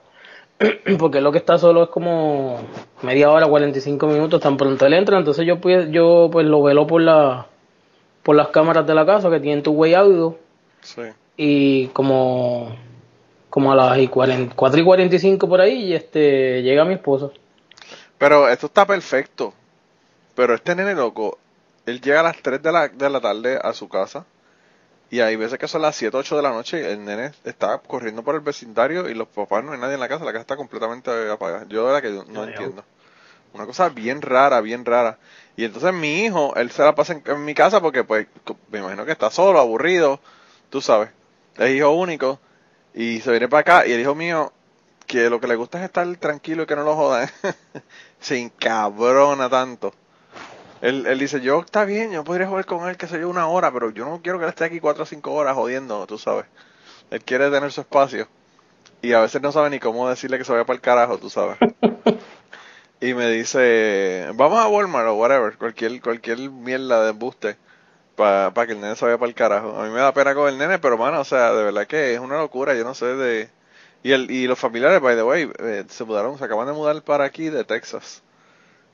porque 1.00 1.22
lo 1.22 1.32
que 1.32 1.38
está 1.38 1.58
solo 1.58 1.84
es 1.84 1.90
como 1.90 2.60
media 3.02 3.30
hora, 3.32 3.48
45 3.48 4.08
minutos, 4.08 4.42
tan 4.42 4.58
pronto 4.58 4.86
él 4.86 4.94
entra, 4.94 5.18
entonces 5.18 5.46
yo 5.46 5.60
pues, 5.60 5.90
yo 5.92 6.30
pues 6.32 6.46
lo 6.46 6.62
velo 6.64 6.88
por 6.88 7.02
la 7.02 7.48
por 8.24 8.36
las 8.36 8.48
cámaras 8.50 8.88
de 8.88 8.94
la 8.94 9.06
casa 9.06 9.30
que 9.30 9.40
tienen 9.40 9.64
tu 9.64 9.72
way 9.72 9.94
audio 9.94 10.38
Sí. 10.82 11.02
y 11.38 11.88
como 11.88 12.76
como 13.50 13.72
a 13.72 13.76
las 13.76 13.98
y 14.00 14.08
40 14.08 14.56
4 14.56 14.82
y 14.82 14.84
45 14.84 15.48
por 15.48 15.62
ahí 15.62 15.86
y 15.86 15.94
este 15.94 16.62
llega 16.64 16.84
mi 16.86 16.96
esposo 16.96 17.32
Pero 18.18 18.48
esto 18.50 18.68
está 18.68 18.86
perfecto. 18.86 19.54
Pero 20.36 20.56
este 20.56 20.76
nene 20.76 20.96
loco, 20.96 21.38
él 21.86 22.02
llega 22.02 22.22
a 22.22 22.24
las 22.24 22.38
3 22.42 22.62
de 22.64 22.72
la, 22.72 22.88
de 22.88 23.10
la 23.10 23.22
tarde 23.22 23.60
a 23.62 23.72
su 23.74 23.88
casa. 23.88 24.26
Y 25.14 25.22
hay 25.22 25.36
veces 25.36 25.60
que 25.60 25.68
son 25.68 25.84
las 25.84 25.96
7, 25.96 26.18
8 26.18 26.38
de 26.38 26.42
la 26.42 26.50
noche 26.50 26.82
y 26.82 26.86
el 26.86 27.06
nene 27.06 27.34
está 27.44 27.78
corriendo 27.78 28.24
por 28.24 28.34
el 28.34 28.42
vecindario 28.42 29.08
y 29.08 29.14
los 29.14 29.28
papás 29.28 29.64
no 29.64 29.72
hay 29.72 29.78
nadie 29.78 29.94
en 29.94 30.00
la 30.00 30.10
casa. 30.10 30.26
La 30.26 30.32
casa 30.32 30.42
está 30.42 30.56
completamente 30.56 31.12
apagada. 31.30 31.68
Yo 31.70 31.86
de 31.86 31.94
verdad 31.94 32.02
que 32.02 32.32
no 32.32 32.44
entiendo. 32.44 32.84
Una 33.54 33.68
cosa 33.68 33.90
bien 33.90 34.24
rara, 34.24 34.60
bien 34.60 34.84
rara. 34.84 35.20
Y 35.56 35.66
entonces 35.66 35.94
mi 35.94 36.24
hijo, 36.24 36.56
él 36.56 36.72
se 36.72 36.82
la 36.82 36.96
pasa 36.96 37.14
en, 37.14 37.22
en 37.28 37.46
mi 37.46 37.54
casa 37.54 37.80
porque 37.80 38.04
pues 38.04 38.26
me 38.72 38.80
imagino 38.80 39.06
que 39.06 39.12
está 39.12 39.30
solo, 39.30 39.60
aburrido, 39.60 40.20
tú 40.72 40.82
sabes. 40.82 41.12
Es 41.58 41.70
hijo 41.76 41.92
único 41.92 42.40
y 42.96 43.20
se 43.20 43.30
viene 43.30 43.48
para 43.48 43.62
acá 43.62 43.86
y 43.86 43.92
el 43.92 44.02
hijo 44.02 44.16
mío 44.16 44.52
que 45.06 45.30
lo 45.30 45.40
que 45.40 45.46
le 45.46 45.56
gusta 45.56 45.78
es 45.78 45.84
estar 45.84 46.08
tranquilo 46.18 46.64
y 46.64 46.66
que 46.66 46.76
no 46.76 46.82
lo 46.82 46.96
jodan. 46.96 47.30
se 48.20 48.40
encabrona 48.40 49.48
tanto. 49.48 49.94
Él, 50.84 51.06
él 51.08 51.18
dice, 51.18 51.40
yo 51.40 51.62
está 51.62 51.86
bien, 51.86 52.12
yo 52.12 52.26
podría 52.26 52.46
jugar 52.46 52.66
con 52.66 52.90
él, 52.90 52.98
que 52.98 53.08
sé 53.08 53.18
yo, 53.18 53.30
una 53.30 53.48
hora, 53.48 53.72
pero 53.72 53.92
yo 53.92 54.04
no 54.04 54.22
quiero 54.22 54.38
que 54.38 54.44
él 54.44 54.50
esté 54.50 54.66
aquí 54.66 54.82
cuatro 54.82 55.04
o 55.04 55.06
cinco 55.06 55.32
horas 55.32 55.56
jodiendo, 55.56 56.06
tú 56.08 56.18
sabes. 56.18 56.46
Él 57.10 57.24
quiere 57.24 57.50
tener 57.50 57.72
su 57.72 57.80
espacio. 57.80 58.28
Y 59.02 59.14
a 59.14 59.22
veces 59.22 59.42
no 59.42 59.54
sabe 59.54 59.70
ni 59.70 59.80
cómo 59.80 60.10
decirle 60.10 60.38
que 60.38 60.44
se 60.44 60.52
vaya 60.52 60.66
para 60.66 60.76
el 60.76 60.82
carajo, 60.82 61.18
tú 61.18 61.30
sabes. 61.30 61.58
y 63.00 63.14
me 63.14 63.30
dice, 63.30 64.28
vamos 64.36 64.60
a 64.60 64.68
Walmart 64.68 65.08
o 65.08 65.14
whatever, 65.14 65.58
cualquier, 65.58 66.02
cualquier 66.02 66.50
mierda 66.50 67.02
de 67.06 67.12
embuste 67.12 67.56
para 68.18 68.52
que 68.66 68.74
el 68.74 68.82
nene 68.82 68.98
se 68.98 69.06
vaya 69.06 69.18
para 69.18 69.30
el 69.30 69.36
carajo. 69.36 69.80
A 69.80 69.86
mí 69.86 69.90
me 69.90 70.02
da 70.02 70.14
pena 70.14 70.36
con 70.36 70.50
el 70.50 70.58
nene, 70.58 70.80
pero 70.80 70.98
mano, 70.98 71.22
o 71.22 71.24
sea, 71.24 71.54
de 71.54 71.64
verdad 71.64 71.88
que 71.88 72.14
es 72.14 72.20
una 72.20 72.40
locura, 72.40 72.76
yo 72.76 72.84
no 72.84 72.94
sé 72.94 73.06
de... 73.06 73.50
Y, 74.04 74.12
el, 74.12 74.30
y 74.30 74.48
los 74.48 74.60
familiares, 74.60 75.00
by 75.00 75.16
the 75.16 75.24
way, 75.24 75.50
eh, 75.60 75.86
se 75.88 76.04
mudaron, 76.04 76.38
se 76.38 76.44
acaban 76.44 76.68
de 76.68 76.74
mudar 76.74 77.02
para 77.04 77.24
aquí 77.24 77.50
de 77.50 77.64
Texas. 77.64 78.22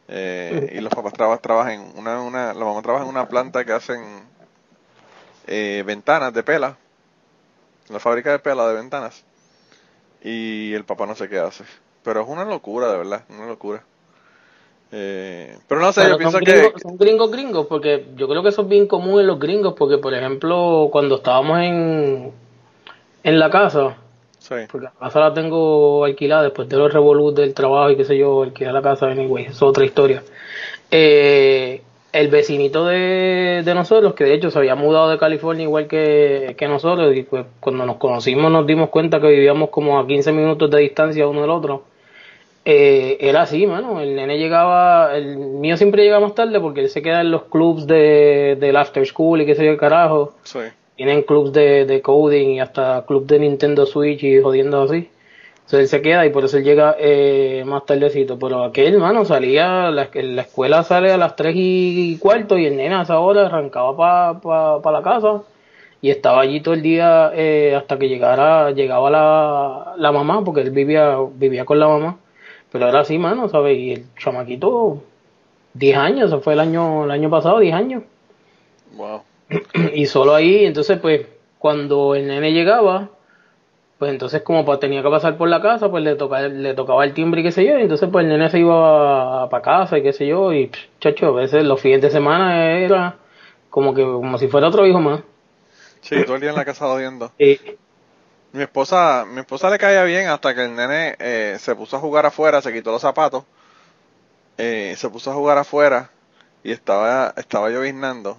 Eh, 0.10 0.74
y 0.76 0.82
los 0.82 0.94
papás 0.94 1.14
traba- 1.14 1.38
trabajan 1.38 1.74
en 1.74 1.98
una, 1.98 2.22
una, 2.22 2.54
la 2.54 2.66
mamá 2.66 2.82
trabaja 2.82 3.04
en 3.06 3.10
una 3.12 3.30
planta 3.30 3.64
que 3.66 3.74
hacen 3.74 4.02
eh, 5.48 5.84
ventanas 5.86 6.34
de 6.34 6.44
pela, 6.44 6.78
una 7.90 8.00
fábrica 8.00 8.32
de 8.32 8.40
pela 8.40 8.68
de 8.68 8.76
ventanas. 8.76 9.24
Y 10.24 10.74
el 10.74 10.86
papá 10.86 11.06
no 11.06 11.16
sé 11.16 11.30
qué 11.30 11.40
hace. 11.40 11.64
pero 12.04 12.22
es 12.22 12.28
una 12.28 12.46
locura, 12.46 12.92
de 12.92 12.98
verdad, 12.98 13.24
una 13.30 13.48
locura. 13.48 13.84
Eh, 14.92 15.58
pero 15.68 15.82
no 15.82 15.92
sé, 15.94 16.02
Pero 16.02 16.12
yo 16.12 16.18
pienso 16.18 16.40
que... 16.40 16.74
son 16.82 16.98
gringos 16.98 17.32
gringos, 17.32 17.68
porque 17.68 18.08
yo 18.16 18.28
creo 18.28 18.42
que 18.42 18.50
eso 18.50 18.64
es 18.64 18.68
bien 18.68 18.88
común 18.88 19.20
en 19.20 19.28
los 19.28 19.40
gringos, 19.40 19.76
porque 19.78 19.98
por 19.98 20.14
ejemplo, 20.14 20.90
cuando 20.92 21.16
estábamos 21.18 21.60
en, 21.60 22.32
en 23.24 23.40
la 23.40 23.50
casa, 23.50 23.98
Sí, 24.50 24.56
porque 24.72 24.86
la 24.86 24.92
casa 25.00 25.20
la 25.20 25.34
tengo 25.34 26.04
alquilada 26.04 26.42
después 26.42 26.68
de 26.68 26.76
los 26.76 26.92
revolus 26.92 27.36
del 27.36 27.54
trabajo 27.54 27.92
y 27.92 27.96
qué 27.96 28.04
sé 28.04 28.18
yo, 28.18 28.42
alquilar 28.42 28.74
la 28.74 28.82
casa, 28.82 29.06
anyway, 29.06 29.44
eso 29.44 29.54
es 29.54 29.62
otra 29.62 29.86
historia. 29.86 30.24
Eh, 30.90 31.84
el 32.12 32.28
vecinito 32.30 32.88
de, 32.88 33.62
de 33.64 33.76
nosotros, 33.76 34.16
que 34.16 34.24
de 34.24 34.34
hecho 34.34 34.50
se 34.50 34.58
había 34.58 34.74
mudado 34.74 35.12
de 35.12 35.20
California 35.20 35.66
igual 35.66 35.88
que, 35.88 36.56
que 36.58 36.68
nosotros, 36.68 37.16
y 37.16 37.22
pues 37.22 37.46
cuando 37.60 37.86
nos 37.86 37.98
conocimos 37.98 38.52
nos 38.52 38.66
dimos 38.66 38.90
cuenta 38.90 39.22
que 39.22 39.28
vivíamos 39.28 39.70
como 39.70 40.00
a 40.00 40.08
15 40.08 40.32
minutos 40.32 40.72
de 40.72 40.80
distancia 40.80 41.28
uno 41.28 41.42
del 41.42 41.52
otro. 41.52 41.84
Eh, 42.66 43.18
era 43.22 43.44
así, 43.44 43.66
mano. 43.68 44.02
El 44.02 44.16
nene 44.16 44.38
llegaba, 44.38 45.16
el 45.16 45.38
mío 45.38 45.78
siempre 45.78 46.04
llega 46.04 46.20
más 46.20 46.36
tarde 46.36 46.60
porque 46.60 46.82
él 46.82 46.90
se 46.90 47.02
queda 47.02 47.22
en 47.22 47.32
los 47.32 47.44
clubs 47.44 47.88
de, 47.88 48.58
del 48.60 48.76
after 48.76 49.06
school 49.06 49.42
y 49.42 49.46
qué 49.46 49.56
sé 49.56 49.66
yo, 49.66 49.72
qué 49.74 49.78
carajo. 49.78 50.34
sí. 50.44 50.60
Tienen 51.00 51.24
clubs 51.24 51.54
de, 51.54 51.86
de 51.86 52.02
coding 52.02 52.56
y 52.56 52.60
hasta 52.60 53.06
clubs 53.08 53.26
de 53.28 53.40
Nintendo 53.40 53.86
Switch 53.86 54.22
y 54.22 54.42
jodiendo 54.42 54.82
así. 54.82 55.10
Entonces 55.60 55.80
él 55.80 55.88
se 55.88 56.02
queda 56.02 56.26
y 56.26 56.30
por 56.30 56.44
eso 56.44 56.58
él 56.58 56.66
llega 56.66 56.94
eh, 57.00 57.64
más 57.66 57.86
tardecito. 57.86 58.38
Pero 58.38 58.66
aquel, 58.66 58.98
mano, 58.98 59.24
salía, 59.24 59.92
la, 59.92 60.10
la 60.14 60.42
escuela 60.42 60.84
sale 60.84 61.14
a 61.14 61.18
las 61.18 61.38
3 61.38 61.54
y 61.56 62.18
cuarto 62.18 62.58
y 62.58 62.66
el 62.66 62.76
nene 62.76 62.96
a 62.96 63.04
esa 63.04 63.18
hora 63.20 63.46
arrancaba 63.46 63.96
para 63.96 64.40
pa, 64.42 64.82
pa 64.82 64.92
la 64.92 65.02
casa 65.02 65.42
y 66.02 66.10
estaba 66.10 66.42
allí 66.42 66.60
todo 66.60 66.74
el 66.74 66.82
día 66.82 67.32
eh, 67.34 67.76
hasta 67.78 67.98
que 67.98 68.10
llegara 68.10 68.72
llegaba 68.72 69.10
la, 69.10 69.94
la 69.96 70.12
mamá, 70.12 70.44
porque 70.44 70.60
él 70.60 70.72
vivía, 70.72 71.16
vivía 71.34 71.64
con 71.64 71.80
la 71.80 71.88
mamá. 71.88 72.18
Pero 72.74 72.90
era 72.90 73.00
así, 73.00 73.18
mano, 73.18 73.48
¿sabes? 73.48 73.78
Y 73.78 73.94
el 73.94 74.06
chamaquito, 74.18 75.02
10 75.76 75.98
años, 75.98 76.28
eso 76.28 76.42
fue 76.42 76.56
el 76.56 76.60
año, 76.60 77.06
el 77.06 77.12
año 77.12 77.30
pasado, 77.30 77.60
10 77.60 77.74
años. 77.74 78.04
Wow. 78.98 79.29
Y 79.94 80.06
solo 80.06 80.36
ahí, 80.36 80.66
entonces, 80.66 81.00
pues, 81.00 81.26
cuando 81.58 82.16
el 82.16 82.28
nene 82.28 82.54
llegaba, 82.54 83.10
pues 84.00 84.12
entonces 84.12 84.42
como 84.44 84.80
tenía 84.80 85.04
que 85.04 85.10
pasar 85.10 85.38
por 85.38 85.50
la 85.50 85.62
casa, 85.62 85.90
pues 85.90 86.04
le 86.04 86.16
tocaba, 86.16 86.48
le 86.48 86.74
tocaba 86.74 87.04
el 87.04 87.14
timbre 87.14 87.42
y 87.42 87.44
qué 87.44 87.52
sé 87.52 87.66
yo, 87.66 87.78
y 87.78 87.82
entonces 87.82 88.08
pues 88.10 88.24
el 88.24 88.30
nene 88.30 88.50
se 88.50 88.60
iba 88.60 89.50
para 89.50 89.62
casa 89.62 89.98
y 89.98 90.04
qué 90.04 90.14
sé 90.14 90.26
yo, 90.26 90.54
y 90.54 90.68
pff, 90.68 90.80
chacho, 91.02 91.28
a 91.28 91.32
veces 91.32 91.66
los 91.66 91.82
fines 91.82 92.02
de 92.02 92.10
semana 92.10 92.80
era 92.80 93.18
como 93.70 93.94
que 93.94 94.02
como 94.04 94.38
si 94.38 94.48
fuera 94.48 94.70
otro 94.70 94.88
hijo 94.88 95.00
más. 95.02 95.22
Sí, 96.02 96.24
todo 96.24 96.36
el 96.36 96.42
día 96.42 96.52
en 96.52 96.56
la 96.56 96.66
casa 96.66 96.86
jodiendo. 96.88 97.32
Y, 97.40 97.60
Mi 98.54 98.64
esposa, 98.64 99.26
mi 99.28 99.42
esposa 99.42 99.70
le 99.70 99.78
caía 99.78 100.04
bien 100.06 100.28
hasta 100.30 100.56
que 100.56 100.64
el 100.64 100.76
nene 100.76 101.16
eh, 101.20 101.58
se 101.60 101.76
puso 101.76 101.98
a 101.98 102.00
jugar 102.00 102.26
afuera, 102.26 102.62
se 102.62 102.74
quitó 102.74 102.92
los 102.92 103.02
zapatos, 103.02 103.44
eh, 104.58 104.96
se 104.98 105.10
puso 105.10 105.30
a 105.32 105.36
jugar 105.36 105.58
afuera 105.58 106.10
y 106.64 106.72
estaba, 106.72 107.34
estaba 107.38 107.70
lloviznando. 107.70 108.38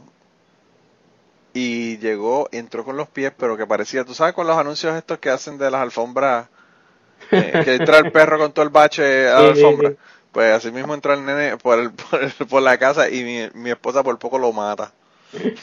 Y 1.52 1.98
llegó, 1.98 2.48
entró 2.52 2.84
con 2.84 2.96
los 2.96 3.08
pies, 3.08 3.32
pero 3.36 3.56
que 3.56 3.66
parecía, 3.66 4.04
tú 4.04 4.14
sabes 4.14 4.34
con 4.34 4.46
los 4.46 4.56
anuncios 4.56 4.94
estos 4.96 5.18
que 5.18 5.30
hacen 5.30 5.58
de 5.58 5.70
las 5.70 5.80
alfombras, 5.82 6.48
eh, 7.32 7.60
que 7.62 7.74
entra 7.76 7.98
el 7.98 8.08
perro 8.08 8.38
con 8.38 8.52
todo 8.52 8.64
el 8.64 8.70
bache 8.70 9.28
a 9.28 9.42
la 9.42 9.48
alfombra. 9.50 9.94
Pues 10.32 10.52
así 10.54 10.70
mismo 10.72 10.94
entró 10.94 11.14
el 11.14 11.24
nene 11.26 11.56
por, 11.58 11.78
el, 11.78 11.92
por, 12.10 12.22
el- 12.22 12.32
por 12.48 12.62
la 12.62 12.78
casa 12.78 13.08
y 13.10 13.24
mi, 13.24 13.48
mi 13.60 13.70
esposa 13.70 14.02
por 14.04 14.18
poco 14.18 14.38
lo 14.38 14.52
mata. 14.52 14.92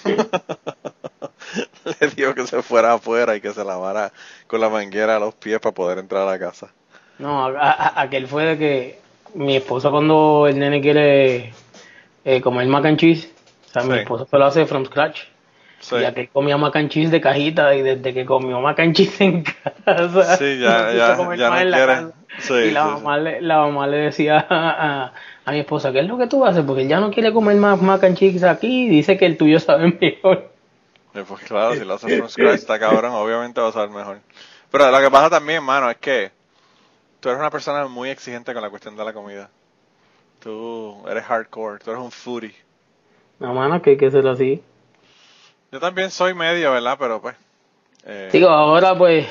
Le 2.02 2.08
dijo 2.16 2.34
que 2.36 2.48
se 2.48 2.62
fuera 2.62 2.94
afuera 2.94 3.36
y 3.36 3.42
que 3.42 3.54
se 3.54 3.64
lavara 3.64 4.12
con 4.48 4.60
la 4.62 4.70
manguera 4.70 5.16
a 5.16 5.20
los 5.20 5.36
pies 5.36 5.60
para 5.60 5.74
poder 5.74 5.98
entrar 6.00 6.24
a 6.24 6.32
la 6.32 6.40
casa. 6.40 6.74
no, 7.18 7.46
a- 7.48 7.72
a- 7.72 8.02
aquel 8.02 8.28
fue 8.28 8.44
de 8.46 8.58
que 8.58 9.02
mi 9.34 9.56
esposa 9.58 9.90
cuando 9.90 10.48
el 10.48 10.60
nene 10.60 10.82
quiere 10.82 11.54
eh, 12.26 12.42
comer 12.42 12.68
mac 12.68 12.86
and 12.86 13.00
cheese, 13.00 13.30
o 13.70 13.72
sea, 13.72 13.84
mi 13.84 13.98
esposa 13.98 14.26
se 14.26 14.38
lo 14.38 14.46
hace 14.46 14.66
from 14.66 14.86
scratch. 14.86 15.22
Sí, 15.80 15.96
Y 15.96 16.04
aquel 16.04 16.30
comía 16.30 16.58
mac 16.58 16.76
and 16.76 16.90
cheese 16.90 17.12
de 17.12 17.22
cajita 17.22 17.74
y 17.76 17.82
desde 17.82 18.14
que 18.14 18.26
comió 18.26 18.60
mac 18.60 18.80
and 18.80 18.96
cheese 18.96 19.22
en 19.22 19.44
casa, 19.44 20.38
Sí, 20.38 20.60
ya- 20.60 20.92
ya- 20.98 21.36
ya 21.36 21.50
no 21.50 21.72
quiere. 21.72 22.08
Sí, 22.40 22.54
y 22.54 22.72
la 22.72 22.84
sí, 22.84 22.90
mamá, 22.90 23.18
Le, 23.18 23.42
la 23.42 23.58
mamá 23.60 23.88
le 23.88 23.98
decía 23.98 24.40
a, 24.50 25.06
a- 25.06 25.14
a 25.46 25.52
mi 25.52 25.60
esposa, 25.60 25.92
¿qué 25.92 26.00
es 26.00 26.08
lo 26.08 26.18
que 26.18 26.28
tú 26.28 26.46
haces? 26.46 26.64
Porque 26.66 26.82
él 26.84 26.88
ya 26.88 27.00
no 27.00 27.10
quiere 27.12 27.32
comer 27.34 27.56
más 27.58 27.82
mac 27.82 28.04
and 28.04 28.18
cheese 28.18 28.44
aquí 28.44 28.86
y 28.86 28.90
dice 28.90 29.18
que 29.18 29.26
el 29.26 29.38
tuyo 29.38 29.60
sabe 29.60 29.98
mejor. 30.02 30.50
Eh, 31.14 31.24
Pues 31.28 31.42
claro, 31.46 31.74
si 31.76 31.86
lo 31.86 31.94
haces 31.96 32.12
from 32.18 32.30
scratch, 32.30 32.56
está 32.56 32.80
cabrón, 32.80 33.14
obviamente 33.14 33.62
va 33.62 33.70
a 33.70 33.72
saber 33.72 33.90
mejor. 33.90 34.20
Pero 34.72 34.92
lo 34.92 35.00
que 35.00 35.10
pasa 35.10 35.30
también, 35.30 35.64
mano, 35.64 35.90
es 35.90 35.98
que 35.98 36.32
tú 37.20 37.30
eres 37.30 37.40
una 37.40 37.50
persona 37.50 37.88
muy 37.88 38.10
exigente 38.10 38.54
con 38.54 38.62
la 38.62 38.70
cuestión 38.70 38.96
de 38.96 39.06
la 39.06 39.14
comida. 39.14 39.50
Tú 40.40 41.04
eres 41.08 41.24
hardcore, 41.24 41.80
tú 41.80 41.92
eres 41.92 42.04
un 42.04 42.12
foodie. 42.12 42.56
No, 43.40 43.54
mano, 43.54 43.82
que 43.82 43.92
hay 43.92 43.98
que 43.98 44.12
ser 44.12 44.28
así. 44.28 44.62
Yo 45.72 45.80
también 45.80 46.12
soy 46.12 46.34
medio, 46.34 46.72
¿verdad? 46.72 46.96
Pero 47.00 47.22
pues... 47.22 47.36
eh, 48.06 48.30
Digo, 48.32 48.50
ahora 48.50 48.98
pues, 48.98 49.28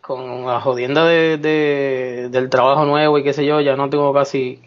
con 0.00 0.46
la 0.46 0.60
jodienda 0.60 1.04
de, 1.04 1.38
de- 1.38 2.28
del 2.30 2.50
trabajo 2.50 2.84
nuevo 2.84 3.18
y 3.18 3.24
qué 3.24 3.32
sé 3.32 3.44
yo, 3.46 3.60
ya 3.60 3.76
no 3.76 3.88
tengo 3.88 4.12
casi, 4.12 4.60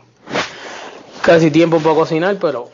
casi 1.21 1.51
tiempo 1.51 1.79
para 1.79 1.95
cocinar, 1.95 2.37
pero 2.39 2.69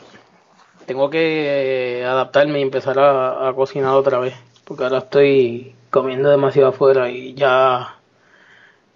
tengo 0.86 1.10
que 1.10 2.00
eh, 2.00 2.04
adaptarme 2.06 2.60
y 2.60 2.62
empezar 2.62 2.98
a, 2.98 3.48
a 3.48 3.52
cocinar 3.54 3.92
otra 3.94 4.18
vez, 4.18 4.34
porque 4.64 4.84
ahora 4.84 4.98
estoy 4.98 5.74
comiendo 5.90 6.30
demasiado 6.30 6.68
afuera 6.68 7.10
y 7.10 7.34
ya 7.34 7.96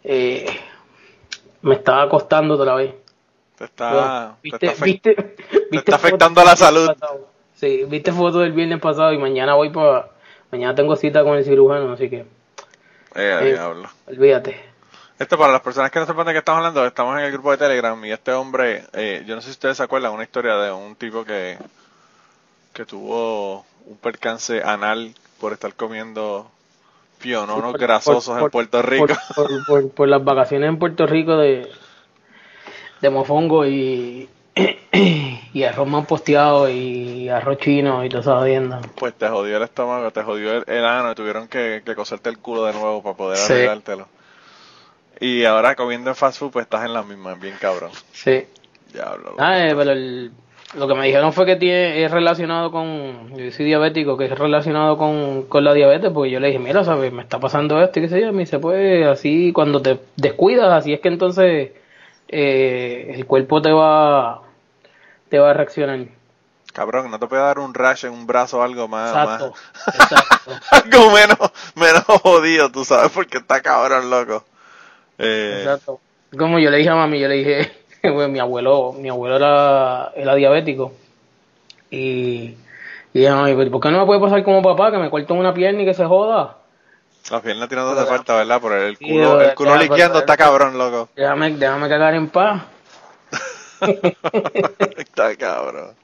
eh, 0.04 0.46
me 1.62 1.74
está 1.74 2.08
costando 2.08 2.54
otra 2.54 2.74
vez. 2.74 2.94
te 3.56 3.64
está, 3.64 4.36
te 4.42 4.48
¿Viste, 4.48 4.66
está 4.66 4.84
afect- 4.84 4.84
viste, 4.84 5.16
viste 5.70 5.76
está 5.76 5.96
afectando 5.96 6.40
del 6.40 6.48
la 6.48 6.56
salud. 6.56 6.86
pasado? 6.98 7.31
Sí, 7.62 7.84
viste 7.86 8.10
fotos 8.10 8.40
del 8.42 8.50
viernes 8.50 8.80
pasado 8.80 9.12
y 9.12 9.18
mañana 9.18 9.54
voy 9.54 9.70
para... 9.70 10.08
Mañana 10.50 10.74
tengo 10.74 10.96
cita 10.96 11.22
con 11.22 11.36
el 11.38 11.44
cirujano, 11.44 11.92
así 11.92 12.10
que 12.10 12.16
Eh, 13.14 13.38
Eh. 13.40 13.52
diablo. 13.52 13.88
olvídate. 14.08 14.60
Esto 15.16 15.38
para 15.38 15.52
las 15.52 15.60
personas 15.62 15.92
que 15.92 16.00
no 16.00 16.06
sepan 16.06 16.26
de 16.26 16.32
qué 16.32 16.38
estamos 16.40 16.58
hablando, 16.58 16.84
estamos 16.84 17.16
en 17.20 17.24
el 17.24 17.30
grupo 17.30 17.52
de 17.52 17.58
Telegram 17.58 18.04
y 18.04 18.10
este 18.10 18.32
hombre, 18.32 18.82
eh, 18.94 19.22
yo 19.28 19.36
no 19.36 19.40
sé 19.40 19.46
si 19.46 19.52
ustedes 19.52 19.76
se 19.76 19.84
acuerdan, 19.84 20.10
una 20.12 20.24
historia 20.24 20.56
de 20.56 20.72
un 20.72 20.96
tipo 20.96 21.24
que, 21.24 21.56
que 22.72 22.84
tuvo 22.84 23.64
un 23.86 23.96
percance 23.98 24.60
anal 24.60 25.14
por 25.40 25.52
estar 25.52 25.72
comiendo 25.74 26.50
piononos 27.20 27.70
por- 27.70 27.80
grasosos 27.80 28.24
por- 28.26 28.34
en 28.38 28.40
por- 28.40 28.50
Puerto 28.50 28.82
Rico. 28.82 29.06
Por, 29.06 29.16
por- 29.46 29.66
por- 29.66 29.90
por 29.92 30.08
las 30.08 30.24
vacaciones 30.24 30.68
en 30.68 30.80
Puerto 30.80 31.06
Rico 31.06 31.36
de, 31.36 31.70
de 33.00 33.10
mofongo 33.10 33.64
y, 33.66 34.28
y 35.54 35.62
arroz 35.64 35.88
más 35.88 36.06
posteado 36.06 36.68
y 36.68 37.28
arroz 37.28 37.58
chino 37.58 38.04
y 38.04 38.08
toda 38.08 38.20
esa 38.20 38.36
jodienda. 38.38 38.80
Pues 38.96 39.14
te 39.14 39.28
jodió 39.28 39.56
el 39.56 39.62
estómago, 39.62 40.10
te 40.10 40.22
jodió 40.22 40.52
el, 40.58 40.64
el 40.66 40.84
ano 40.84 41.12
y 41.12 41.14
tuvieron 41.14 41.48
que, 41.48 41.82
que 41.84 41.94
coserte 41.94 42.28
el 42.28 42.38
culo 42.38 42.64
de 42.64 42.72
nuevo 42.72 43.02
para 43.02 43.16
poder 43.16 43.38
Sí. 43.38 43.52
arreglártelo. 43.54 44.08
Y 45.20 45.44
ahora 45.44 45.74
comiendo 45.76 46.10
en 46.10 46.16
fast 46.16 46.38
food, 46.38 46.50
pues 46.50 46.64
estás 46.64 46.84
en 46.84 46.92
la 46.94 47.02
misma, 47.02 47.34
bien 47.34 47.54
cabrón. 47.60 47.90
Sí. 48.12 48.44
Diablo. 48.92 49.34
Ah, 49.38 49.58
eh, 49.66 49.74
pero 49.76 49.92
el- 49.92 50.32
lo 50.74 50.88
que 50.88 50.94
me 50.94 51.06
dijeron 51.06 51.32
fue 51.32 51.44
que 51.46 51.56
tiene, 51.56 52.02
es 52.02 52.10
relacionado 52.10 52.70
con, 52.72 53.36
yo 53.36 53.50
soy 53.52 53.66
diabético, 53.66 54.16
que 54.16 54.24
es 54.24 54.38
relacionado 54.38 54.96
con, 54.96 55.42
con 55.42 55.64
la 55.64 55.74
diabetes, 55.74 56.10
porque 56.12 56.30
yo 56.30 56.40
le 56.40 56.46
dije, 56.48 56.58
mira, 56.58 56.82
¿sabes? 56.82 57.12
Me 57.12 57.22
está 57.22 57.38
pasando 57.38 57.80
esto 57.82 57.98
y 57.98 58.02
qué 58.02 58.08
sé 58.08 58.20
yo, 58.22 58.32
me 58.32 58.40
dice, 58.40 58.58
pues 58.58 59.06
así, 59.06 59.52
cuando 59.52 59.80
te 59.82 59.98
descuidas, 60.16 60.72
así 60.72 60.92
es 60.94 61.00
que 61.00 61.08
entonces 61.08 61.72
eh, 62.32 63.12
el 63.14 63.26
cuerpo 63.26 63.60
te 63.60 63.70
va, 63.70 64.42
te 65.28 65.38
va 65.38 65.50
a 65.50 65.54
reaccionar. 65.54 66.00
Cabrón, 66.72 67.10
no 67.10 67.18
te 67.18 67.26
puede 67.26 67.42
dar 67.42 67.58
un 67.58 67.74
rash 67.74 68.06
en 68.06 68.12
un 68.12 68.26
brazo 68.26 68.58
o 68.58 68.62
algo 68.62 68.88
más. 68.88 69.10
Exacto, 69.10 69.50
más- 69.50 69.94
exacto. 69.94 70.52
algo 70.70 71.10
menos, 71.10 71.38
menos 71.74 72.02
jodido, 72.22 72.72
tú 72.72 72.84
sabes, 72.84 73.12
porque 73.12 73.36
está 73.38 73.60
cabrón, 73.60 74.08
loco. 74.08 74.44
Eh, 75.18 75.58
Exacto. 75.58 76.00
Como 76.36 76.58
yo 76.58 76.70
le 76.70 76.78
dije 76.78 76.88
a 76.88 76.94
mami, 76.94 77.20
yo 77.20 77.28
le 77.28 77.34
dije, 77.34 77.72
pues, 78.02 78.28
mi 78.30 78.38
abuelo, 78.38 78.94
mi 78.94 79.10
abuelo 79.10 79.36
era, 79.36 80.12
era 80.16 80.34
diabético. 80.34 80.94
Y, 81.90 82.56
y 83.12 83.18
dije, 83.20 83.30
mami, 83.30 83.68
¿por 83.68 83.80
qué 83.82 83.90
no 83.90 84.00
me 84.00 84.06
puede 84.06 84.20
pasar 84.20 84.42
como 84.42 84.62
papá, 84.62 84.90
que 84.90 84.96
me 84.96 85.10
corten 85.10 85.36
una 85.36 85.52
pierna 85.52 85.82
y 85.82 85.84
que 85.84 85.92
se 85.92 86.06
joda? 86.06 86.56
Las 87.30 87.40
piernas 87.42 87.68
tirando 87.68 87.94
de 87.94 88.04
falta, 88.06 88.36
¿verdad? 88.36 88.60
Por 88.60 88.72
el 88.72 88.98
culo, 88.98 89.40
el 89.40 89.54
culo 89.54 89.76
liqueando 89.76 90.18
está 90.18 90.36
cabrón, 90.36 90.76
loco. 90.76 91.08
Déjame, 91.16 91.50
déjame 91.56 91.88
cagar 91.88 92.14
en 92.14 92.28
paz. 92.28 92.62
está 94.96 95.34
cabrón. 95.36 95.94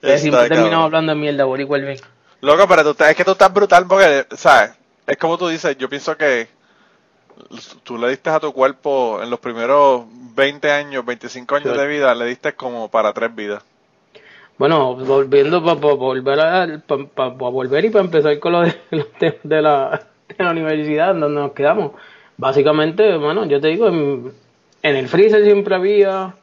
Que 0.00 0.18
siempre 0.18 0.42
Está 0.44 0.54
terminamos 0.54 0.84
hablando 0.86 1.12
de 1.12 1.18
mierda, 1.18 1.44
Bori 1.44 1.64
Welvin. 1.64 1.98
Loco, 2.40 2.68
pero 2.68 2.94
tú, 2.94 3.04
es 3.04 3.16
que 3.16 3.24
tú 3.24 3.32
estás 3.32 3.52
brutal 3.52 3.86
porque, 3.86 4.26
¿sabes? 4.36 4.72
Es 5.06 5.16
como 5.16 5.38
tú 5.38 5.48
dices, 5.48 5.76
yo 5.78 5.88
pienso 5.88 6.16
que 6.16 6.48
tú 7.82 7.96
le 7.98 8.08
diste 8.08 8.30
a 8.30 8.40
tu 8.40 8.52
cuerpo 8.52 9.20
en 9.22 9.30
los 9.30 9.40
primeros 9.40 10.04
20 10.34 10.70
años, 10.70 11.04
25 11.04 11.54
años 11.56 11.72
Sí. 11.72 11.78
de 11.78 11.86
vida, 11.86 12.14
le 12.14 12.26
diste 12.26 12.54
como 12.54 12.90
para 12.90 13.12
tres 13.12 13.34
vidas. 13.34 13.62
Bueno, 14.58 14.94
volviendo 14.94 15.62
para 15.62 15.74
volver 15.94 16.40
a, 16.40 16.66
pa- 16.86 16.96
pa- 17.14 17.36
pa 17.36 17.48
volver 17.50 17.84
y 17.84 17.90
para 17.90 18.04
empezar 18.04 18.38
con 18.38 18.52
lo 18.52 18.60
de, 18.62 18.80
los 18.90 19.12
temas 19.18 19.38
de 19.42 19.62
la, 19.62 20.06
de 20.28 20.44
la 20.44 20.50
universidad 20.50 21.14
donde 21.14 21.40
nos 21.40 21.52
quedamos. 21.52 21.92
Básicamente, 22.36 23.16
bueno, 23.16 23.46
yo 23.46 23.60
te 23.60 23.68
digo, 23.68 23.88
en, 23.88 24.32
en 24.82 24.96
el 24.96 25.08
freezer 25.08 25.44
siempre 25.44 25.74
había 25.74 26.34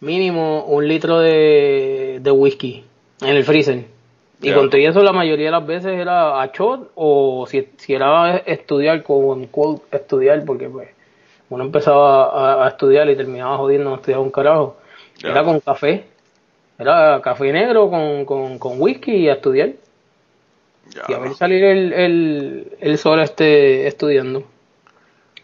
mínimo 0.00 0.64
un 0.64 0.86
litro 0.86 1.18
de, 1.18 2.18
de 2.20 2.30
whisky 2.30 2.84
en 3.20 3.36
el 3.36 3.44
freezer. 3.44 3.84
Y 4.40 4.52
con 4.52 4.70
todo 4.70 4.80
eso 4.80 5.02
la 5.02 5.12
mayoría 5.12 5.46
de 5.46 5.52
las 5.52 5.66
veces 5.66 5.98
era 5.98 6.40
a 6.40 6.46
shot 6.46 6.92
o 6.94 7.44
si, 7.48 7.68
si 7.76 7.92
era 7.92 8.36
estudiar 8.36 9.02
con 9.02 9.46
quote, 9.46 9.96
estudiar 9.96 10.44
porque 10.44 10.68
pues 10.68 10.90
uno 11.50 11.64
empezaba 11.64 12.60
a, 12.60 12.64
a 12.64 12.68
estudiar 12.68 13.10
y 13.10 13.16
terminaba 13.16 13.56
jodiendo 13.56 13.90
no 13.90 13.96
estudiaba 13.96 14.22
un 14.22 14.30
carajo. 14.30 14.76
Era 15.22 15.42
con 15.42 15.58
café. 15.58 16.04
Era 16.78 17.20
café 17.20 17.52
negro 17.52 17.90
con, 17.90 18.24
con, 18.24 18.58
con 18.60 18.80
whisky 18.80 19.12
y 19.12 19.28
a 19.28 19.34
estudiar. 19.34 19.70
Ya, 20.94 21.02
Y 21.08 21.12
a 21.14 21.18
ver 21.18 21.34
salir 21.34 21.64
el, 21.64 21.92
el, 21.92 22.76
el 22.80 22.98
sol 22.98 23.20
este 23.20 23.86
estudiando. 23.86 24.44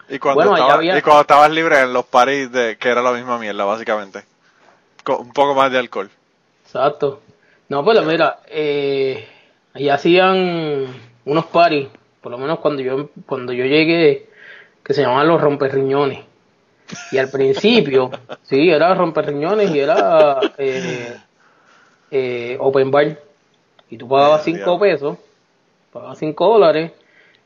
Y 0.09 0.19
cuando, 0.19 0.43
Bueno, 0.43 0.57
estaba- 0.57 0.75
había- 0.75 0.99
y 0.99 1.03
cuando 1.03 1.23
estabas 1.23 1.51
libre 1.51 1.81
en 1.81 1.93
los 1.93 2.05
paris, 2.07 2.51
de, 2.53 2.77
que 2.77 2.89
era 2.89 3.03
la 3.03 3.13
misma 3.13 3.39
mierda, 3.39 3.65
básicamente. 3.65 4.23
Con 5.03 5.21
un 5.21 5.33
poco 5.33 5.55
más 5.55 5.71
de 5.71 5.79
alcohol. 5.79 6.11
Exacto. 6.65 7.21
No, 7.69 7.85
pues 7.85 8.05
mira, 8.05 8.41
eh, 8.49 9.27
ahí 9.75 9.89
hacían 9.89 10.87
unos 11.25 11.47
paris, 11.47 11.89
por 12.21 12.33
lo 12.33 12.39
menos 12.39 12.59
cuando 12.61 12.83
yo 12.83 13.11
cuando 13.27 13.53
yo 13.53 13.65
llegué, 13.65 14.29
que 14.83 14.93
se 14.95 15.03
llamaban 15.03 15.29
los 15.29 15.41
romperriñones. 15.41 16.21
Y 17.11 17.17
al 17.19 17.31
principio, 17.31 18.11
sí, 18.45 18.71
era 18.71 18.95
romperriñones 18.95 19.71
y 19.75 19.79
era 19.81 20.39
eh, 20.59 21.17
eh, 22.11 22.57
open 22.61 22.91
bar. 22.91 23.19
Y 23.91 23.97
tú 23.97 24.09
pagabas 24.09 24.41
Ya, 24.41 24.45
5 24.45 24.57
diablo. 24.59 24.79
pesos, 24.79 25.19
pagabas 25.95 26.19
5 26.19 26.47
dólares, 26.47 26.93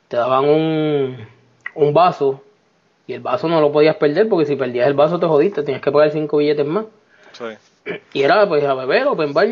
te 0.09 0.17
daban 0.17 0.45
un, 0.49 1.29
un 1.77 1.95
vaso 1.95 2.43
y 3.07 3.13
el 3.13 3.21
vaso 3.21 3.47
no 3.49 3.61
lo 3.61 3.71
podías 3.71 3.95
perder 3.97 4.29
porque 4.29 4.47
si 4.47 4.57
perdías 4.57 4.89
el 4.89 4.95
vaso 4.95 5.21
te 5.21 5.27
jodiste, 5.27 5.63
tenías 5.63 5.81
que 5.83 5.93
pagar 5.93 6.11
5 6.11 6.37
billetes 6.37 6.67
más. 6.67 6.87
Sí. 7.33 7.45
Y 8.15 8.23
era 8.23 8.49
pues 8.49 8.65
a 8.65 8.75
beber, 8.75 9.07
open 9.07 9.33
bar. 9.33 9.49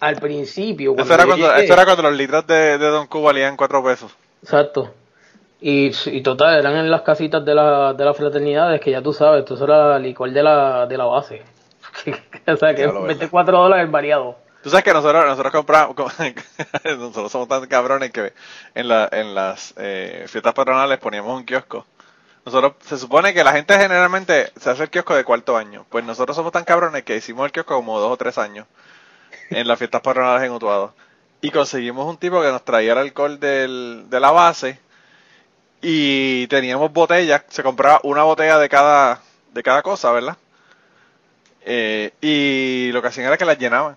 Al 0.00 0.16
principio, 0.16 0.94
Eso 0.96 1.12
era, 1.14 1.24
yo 1.24 1.28
cuando, 1.30 1.46
llegué- 1.48 1.64
eso 1.64 1.72
era 1.72 1.84
cuando 1.84 2.02
los 2.04 2.12
litros 2.12 2.46
de, 2.46 2.78
de 2.78 2.86
Don 2.86 3.06
Q 3.08 3.20
valían 3.22 3.56
4 3.56 3.82
pesos. 3.84 4.16
Exacto. 4.42 4.94
Y, 5.60 5.90
y 6.06 6.22
total, 6.22 6.58
eran 6.60 6.76
en 6.76 6.88
las 6.90 7.02
casitas 7.02 7.44
de, 7.44 7.52
la, 7.54 7.92
de 7.94 8.04
las 8.04 8.16
fraternidades, 8.16 8.80
que 8.80 8.92
ya 8.92 9.02
tú 9.02 9.12
sabes, 9.12 9.40
esto 9.40 9.62
era 9.64 9.98
licor 9.98 10.30
de 10.30 10.42
la, 10.42 10.86
de 10.86 10.96
la 10.96 11.04
base. 11.06 11.42
o 12.46 12.56
sea, 12.56 12.74
que 12.74 12.82
Diablo, 12.82 13.02
24 13.02 13.58
dólares 13.58 13.90
variado. 13.90 14.36
Tú 14.68 14.72
sabes 14.72 14.84
que 14.84 14.92
nosotros, 14.92 15.24
nosotros 15.24 15.50
compramos, 15.50 15.96
nosotros 16.84 17.32
somos 17.32 17.48
tan 17.48 17.64
cabrones 17.68 18.10
que 18.10 18.34
en, 18.74 18.86
la, 18.86 19.08
en 19.10 19.34
las 19.34 19.72
eh, 19.78 20.26
fiestas 20.28 20.52
patronales 20.52 20.98
poníamos 20.98 21.34
un 21.38 21.46
kiosco. 21.46 21.86
Nosotros, 22.44 22.74
se 22.84 22.98
supone 22.98 23.32
que 23.32 23.42
la 23.42 23.52
gente 23.52 23.78
generalmente 23.78 24.52
se 24.60 24.68
hace 24.68 24.82
el 24.82 24.90
kiosco 24.90 25.14
de 25.14 25.24
cuarto 25.24 25.56
año. 25.56 25.86
Pues 25.88 26.04
nosotros 26.04 26.36
somos 26.36 26.52
tan 26.52 26.64
cabrones 26.64 27.02
que 27.04 27.16
hicimos 27.16 27.46
el 27.46 27.52
kiosco 27.52 27.76
como 27.76 27.98
dos 27.98 28.12
o 28.12 28.18
tres 28.18 28.36
años 28.36 28.66
en 29.48 29.66
las 29.66 29.78
fiestas 29.78 30.02
patronales 30.02 30.46
en 30.46 30.52
Utuado. 30.52 30.92
Y 31.40 31.50
conseguimos 31.50 32.06
un 32.06 32.18
tipo 32.18 32.42
que 32.42 32.48
nos 32.48 32.62
traía 32.62 32.92
el 32.92 32.98
alcohol 32.98 33.40
del, 33.40 34.04
de 34.10 34.20
la 34.20 34.32
base 34.32 34.78
y 35.80 36.46
teníamos 36.48 36.92
botellas, 36.92 37.42
se 37.48 37.62
compraba 37.62 38.00
una 38.02 38.24
botella 38.24 38.58
de 38.58 38.68
cada, 38.68 39.22
de 39.54 39.62
cada 39.62 39.80
cosa, 39.80 40.12
¿verdad? 40.12 40.36
Eh, 41.62 42.12
y 42.20 42.92
lo 42.92 43.00
que 43.00 43.08
hacían 43.08 43.28
era 43.28 43.38
que 43.38 43.46
las 43.46 43.58
llenaban. 43.58 43.96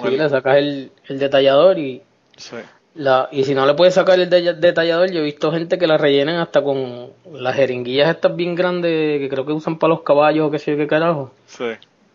Con 0.00 0.08
Sí, 0.08 0.14
el- 0.14 0.22
le 0.22 0.28
sacas 0.28 0.56
el, 0.58 0.92
el 1.08 1.18
detallador 1.18 1.78
y 1.78 2.02
Sí. 2.36 2.56
la 2.94 3.28
y 3.32 3.44
si 3.44 3.54
no 3.54 3.66
le 3.66 3.74
puedes 3.74 3.94
sacar 3.94 4.18
el 4.20 4.28
de- 4.30 4.54
detallador, 4.54 5.10
yo 5.10 5.20
he 5.20 5.24
visto 5.24 5.50
gente 5.52 5.78
que 5.78 5.86
la 5.86 5.96
rellenan 5.98 6.36
hasta 6.36 6.62
con 6.62 7.10
las 7.32 7.54
jeringuillas 7.56 8.08
estas 8.14 8.34
bien 8.36 8.54
grandes 8.54 9.18
que 9.20 9.28
creo 9.28 9.44
que 9.46 9.52
usan 9.52 9.78
para 9.78 9.90
los 9.94 10.02
caballos 10.02 10.48
o 10.48 10.50
qué 10.50 10.58
sé 10.58 10.72
yo 10.72 10.76
qué 10.76 10.86
carajo. 10.86 11.32
Sí. 11.46 11.66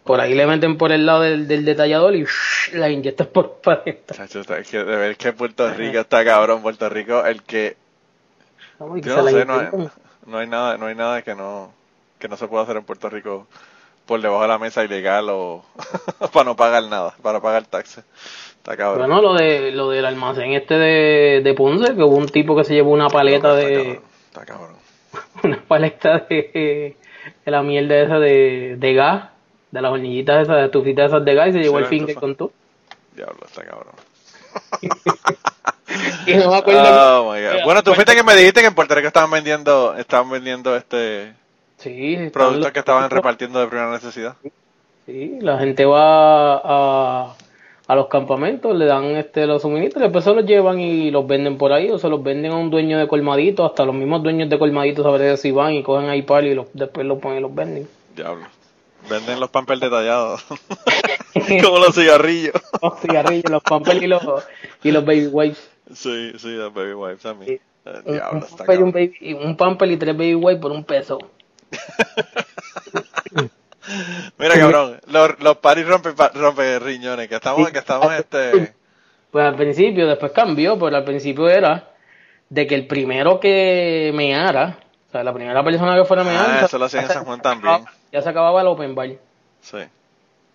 Por 0.03 0.19
ahí 0.19 0.33
le 0.33 0.47
meten 0.47 0.77
por 0.79 0.91
el 0.91 1.05
lado 1.05 1.21
del, 1.21 1.47
del 1.47 1.63
detallador 1.63 2.15
y 2.15 2.25
la 2.73 2.89
inyectas 2.89 3.27
por 3.27 3.51
para 3.63 3.83
es 3.85 4.69
que 4.69 4.77
de 4.83 4.95
ver 4.95 5.15
que 5.17 5.33
Puerto 5.33 5.71
Rico 5.73 5.99
está 5.99 6.25
cabrón. 6.25 6.61
Puerto 6.61 6.89
Rico, 6.89 7.23
el 7.25 7.43
que. 7.43 7.77
Que 8.79 9.01
Yo 9.01 9.15
no 9.17 9.27
sé, 9.29 9.45
no 9.45 9.59
hay, 9.59 9.67
no 10.25 10.37
hay 10.39 10.47
nada, 10.47 10.77
no 10.77 10.87
hay 10.87 10.95
nada 10.95 11.21
que 11.21 11.35
no, 11.35 11.71
que 12.17 12.27
no 12.27 12.35
se 12.35 12.47
pueda 12.47 12.63
hacer 12.63 12.77
en 12.77 12.83
Puerto 12.83 13.09
Rico 13.09 13.45
por 14.11 14.21
debajo 14.21 14.41
de 14.41 14.49
la 14.49 14.59
mesa 14.59 14.83
ilegal 14.83 15.29
o 15.29 15.63
para 16.33 16.43
no 16.43 16.53
pagar 16.57 16.83
nada, 16.83 17.15
para 17.21 17.39
pagar 17.39 17.65
taxes. 17.65 18.03
Está 18.57 18.75
cabrón. 18.75 19.07
Bueno, 19.07 19.21
lo 19.21 19.33
de 19.35 19.71
lo 19.71 19.89
del 19.89 20.05
almacén 20.05 20.51
este 20.51 20.73
de, 20.73 21.39
de 21.41 21.53
Ponce, 21.53 21.95
que 21.95 22.03
hubo 22.03 22.17
un 22.17 22.27
tipo 22.27 22.53
que 22.53 22.65
se 22.65 22.73
llevó 22.73 22.91
una 22.91 23.07
paleta 23.07 23.57
Está 23.57 23.69
de 23.69 23.73
cabrón, 23.73 24.03
Está 24.25 24.45
cabrón. 24.45 24.75
una 25.43 25.61
paleta 25.65 26.25
de, 26.29 26.97
de 27.45 27.51
la 27.51 27.63
mierda 27.63 28.01
esa 28.01 28.19
de, 28.19 28.75
de 28.77 28.93
gas, 28.93 29.29
de 29.71 29.81
las 29.81 29.93
hornillitas 29.93 30.41
esas, 30.43 30.57
de 30.57 30.65
estufitas 30.65 31.05
esas 31.09 31.23
de 31.23 31.33
gas 31.33 31.47
y 31.47 31.51
se 31.53 31.59
llevó 31.59 31.79
el 31.79 31.85
finger 31.85 32.09
estufa. 32.09 32.19
con 32.19 32.35
todo. 32.35 32.51
Diablo, 33.15 33.39
está 33.45 33.63
cabrón. 33.63 33.93
Y 36.25 36.35
no 36.35 36.51
me 36.51 36.57
acuerdo. 36.57 36.81
Oh 37.21 37.33
my 37.33 37.41
God. 37.41 37.51
Mira, 37.51 37.63
Bueno, 37.65 37.83
tú 37.83 37.93
fuiste 37.93 38.13
que 38.15 38.23
me 38.23 38.35
dijiste 38.35 38.59
que 38.61 38.67
en 38.67 38.75
Puerto 38.75 38.93
Rico 38.93 39.07
estaban 39.07 39.31
vendiendo, 39.31 39.95
estaban 39.97 40.29
vendiendo 40.29 40.75
este 40.75 41.33
Sí, 41.81 42.17
productos 42.31 42.63
los- 42.65 42.71
que 42.71 42.79
estaban 42.79 43.09
repartiendo 43.09 43.59
de 43.59 43.67
primera 43.67 43.91
necesidad. 43.91 44.35
Sí, 45.05 45.37
la 45.41 45.57
gente 45.57 45.83
va 45.85 46.57
a, 46.57 47.35
a 47.87 47.95
los 47.95 48.07
campamentos, 48.07 48.75
le 48.75 48.85
dan 48.85 49.05
este 49.15 49.47
los 49.47 49.61
suministros, 49.63 50.01
y 50.01 50.03
después 50.05 50.23
se 50.23 50.33
los 50.33 50.45
llevan 50.45 50.79
y 50.79 51.09
los 51.11 51.25
venden 51.25 51.57
por 51.57 51.73
ahí, 51.73 51.89
o 51.89 51.97
se 51.97 52.07
los 52.07 52.21
venden 52.23 52.51
a 52.51 52.57
un 52.57 52.69
dueño 52.69 52.99
de 52.99 53.07
colmadito, 53.07 53.65
hasta 53.65 53.83
los 53.85 53.95
mismos 53.95 54.21
dueños 54.23 54.49
de 54.49 54.59
colmadito 54.59 55.01
sabré 55.03 55.35
si 55.37 55.51
van 55.51 55.73
y 55.73 55.83
cogen 55.83 56.09
ahí 56.09 56.21
palo 56.21 56.47
y 56.47 56.53
los, 56.55 56.67
después 56.73 57.05
los 57.07 57.17
ponen 57.19 57.39
y 57.39 57.41
los 57.41 57.53
venden. 57.53 57.87
Diablo. 58.15 58.45
Venden 59.09 59.39
los 59.39 59.49
pampers 59.49 59.81
detallados. 59.81 60.45
Como 61.63 61.79
los 61.79 61.95
cigarrillos. 61.95 62.53
Los 62.81 62.99
cigarrillos, 62.99 63.49
los 63.49 63.63
pampers 63.63 64.01
y 64.01 64.07
los, 64.07 64.21
y 64.83 64.91
los 64.91 65.03
baby 65.05 65.27
wipes. 65.27 65.69
Sí, 65.93 66.31
sí, 66.37 66.49
los 66.49 66.73
baby 66.73 66.93
wipes 66.93 67.25
a 67.25 67.33
mí. 67.33 67.45
Sí. 67.47 67.59
Eh, 67.85 68.01
Diablo, 68.05 68.37
un 68.39 68.43
está 68.43 68.57
pamper 68.65 68.79
y 68.79 68.83
un, 68.83 68.91
baby, 68.91 69.13
y 69.21 69.33
un 69.33 69.57
pamper 69.57 69.91
y 69.91 69.97
tres 69.97 70.15
baby 70.15 70.35
wipes 70.35 70.61
por 70.61 70.71
un 70.71 70.83
peso. 70.83 71.19
Mira, 74.37 74.55
cabrón, 74.59 74.99
los, 75.07 75.39
los 75.39 75.57
paris 75.57 75.85
rompe, 75.87 76.11
rompe 76.35 76.79
riñones, 76.79 77.27
que 77.27 77.35
estamos, 77.35 77.69
que 77.71 77.79
estamos 77.79 78.13
este... 78.17 78.73
Pues 79.31 79.45
al 79.45 79.55
principio, 79.55 80.07
después 80.07 80.31
cambió, 80.33 80.77
pero 80.77 80.97
al 80.97 81.05
principio 81.05 81.49
era 81.49 81.87
de 82.49 82.67
que 82.67 82.75
el 82.75 82.85
primero 82.87 83.39
que 83.39 84.11
meara, 84.13 84.77
o 85.07 85.11
sea, 85.11 85.23
la 85.23 85.33
primera 85.33 85.63
persona 85.63 85.95
que 85.95 86.03
fuera 86.05 86.23
a 86.23 86.25
mear, 86.25 86.45
Ah, 86.49 86.57
ya 86.61 86.65
eso 86.65 86.77
lo 86.77 86.85
hacían 86.85 87.03
en 87.03 87.07
se- 87.07 87.13
San 87.15 87.25
Juan 87.25 87.41
también. 87.41 87.85
Ya 88.11 88.21
se 88.21 88.27
acababa 88.29 88.59
el 88.61 88.67
open 88.67 88.93
bar. 88.93 89.09
Sí. 89.61 89.77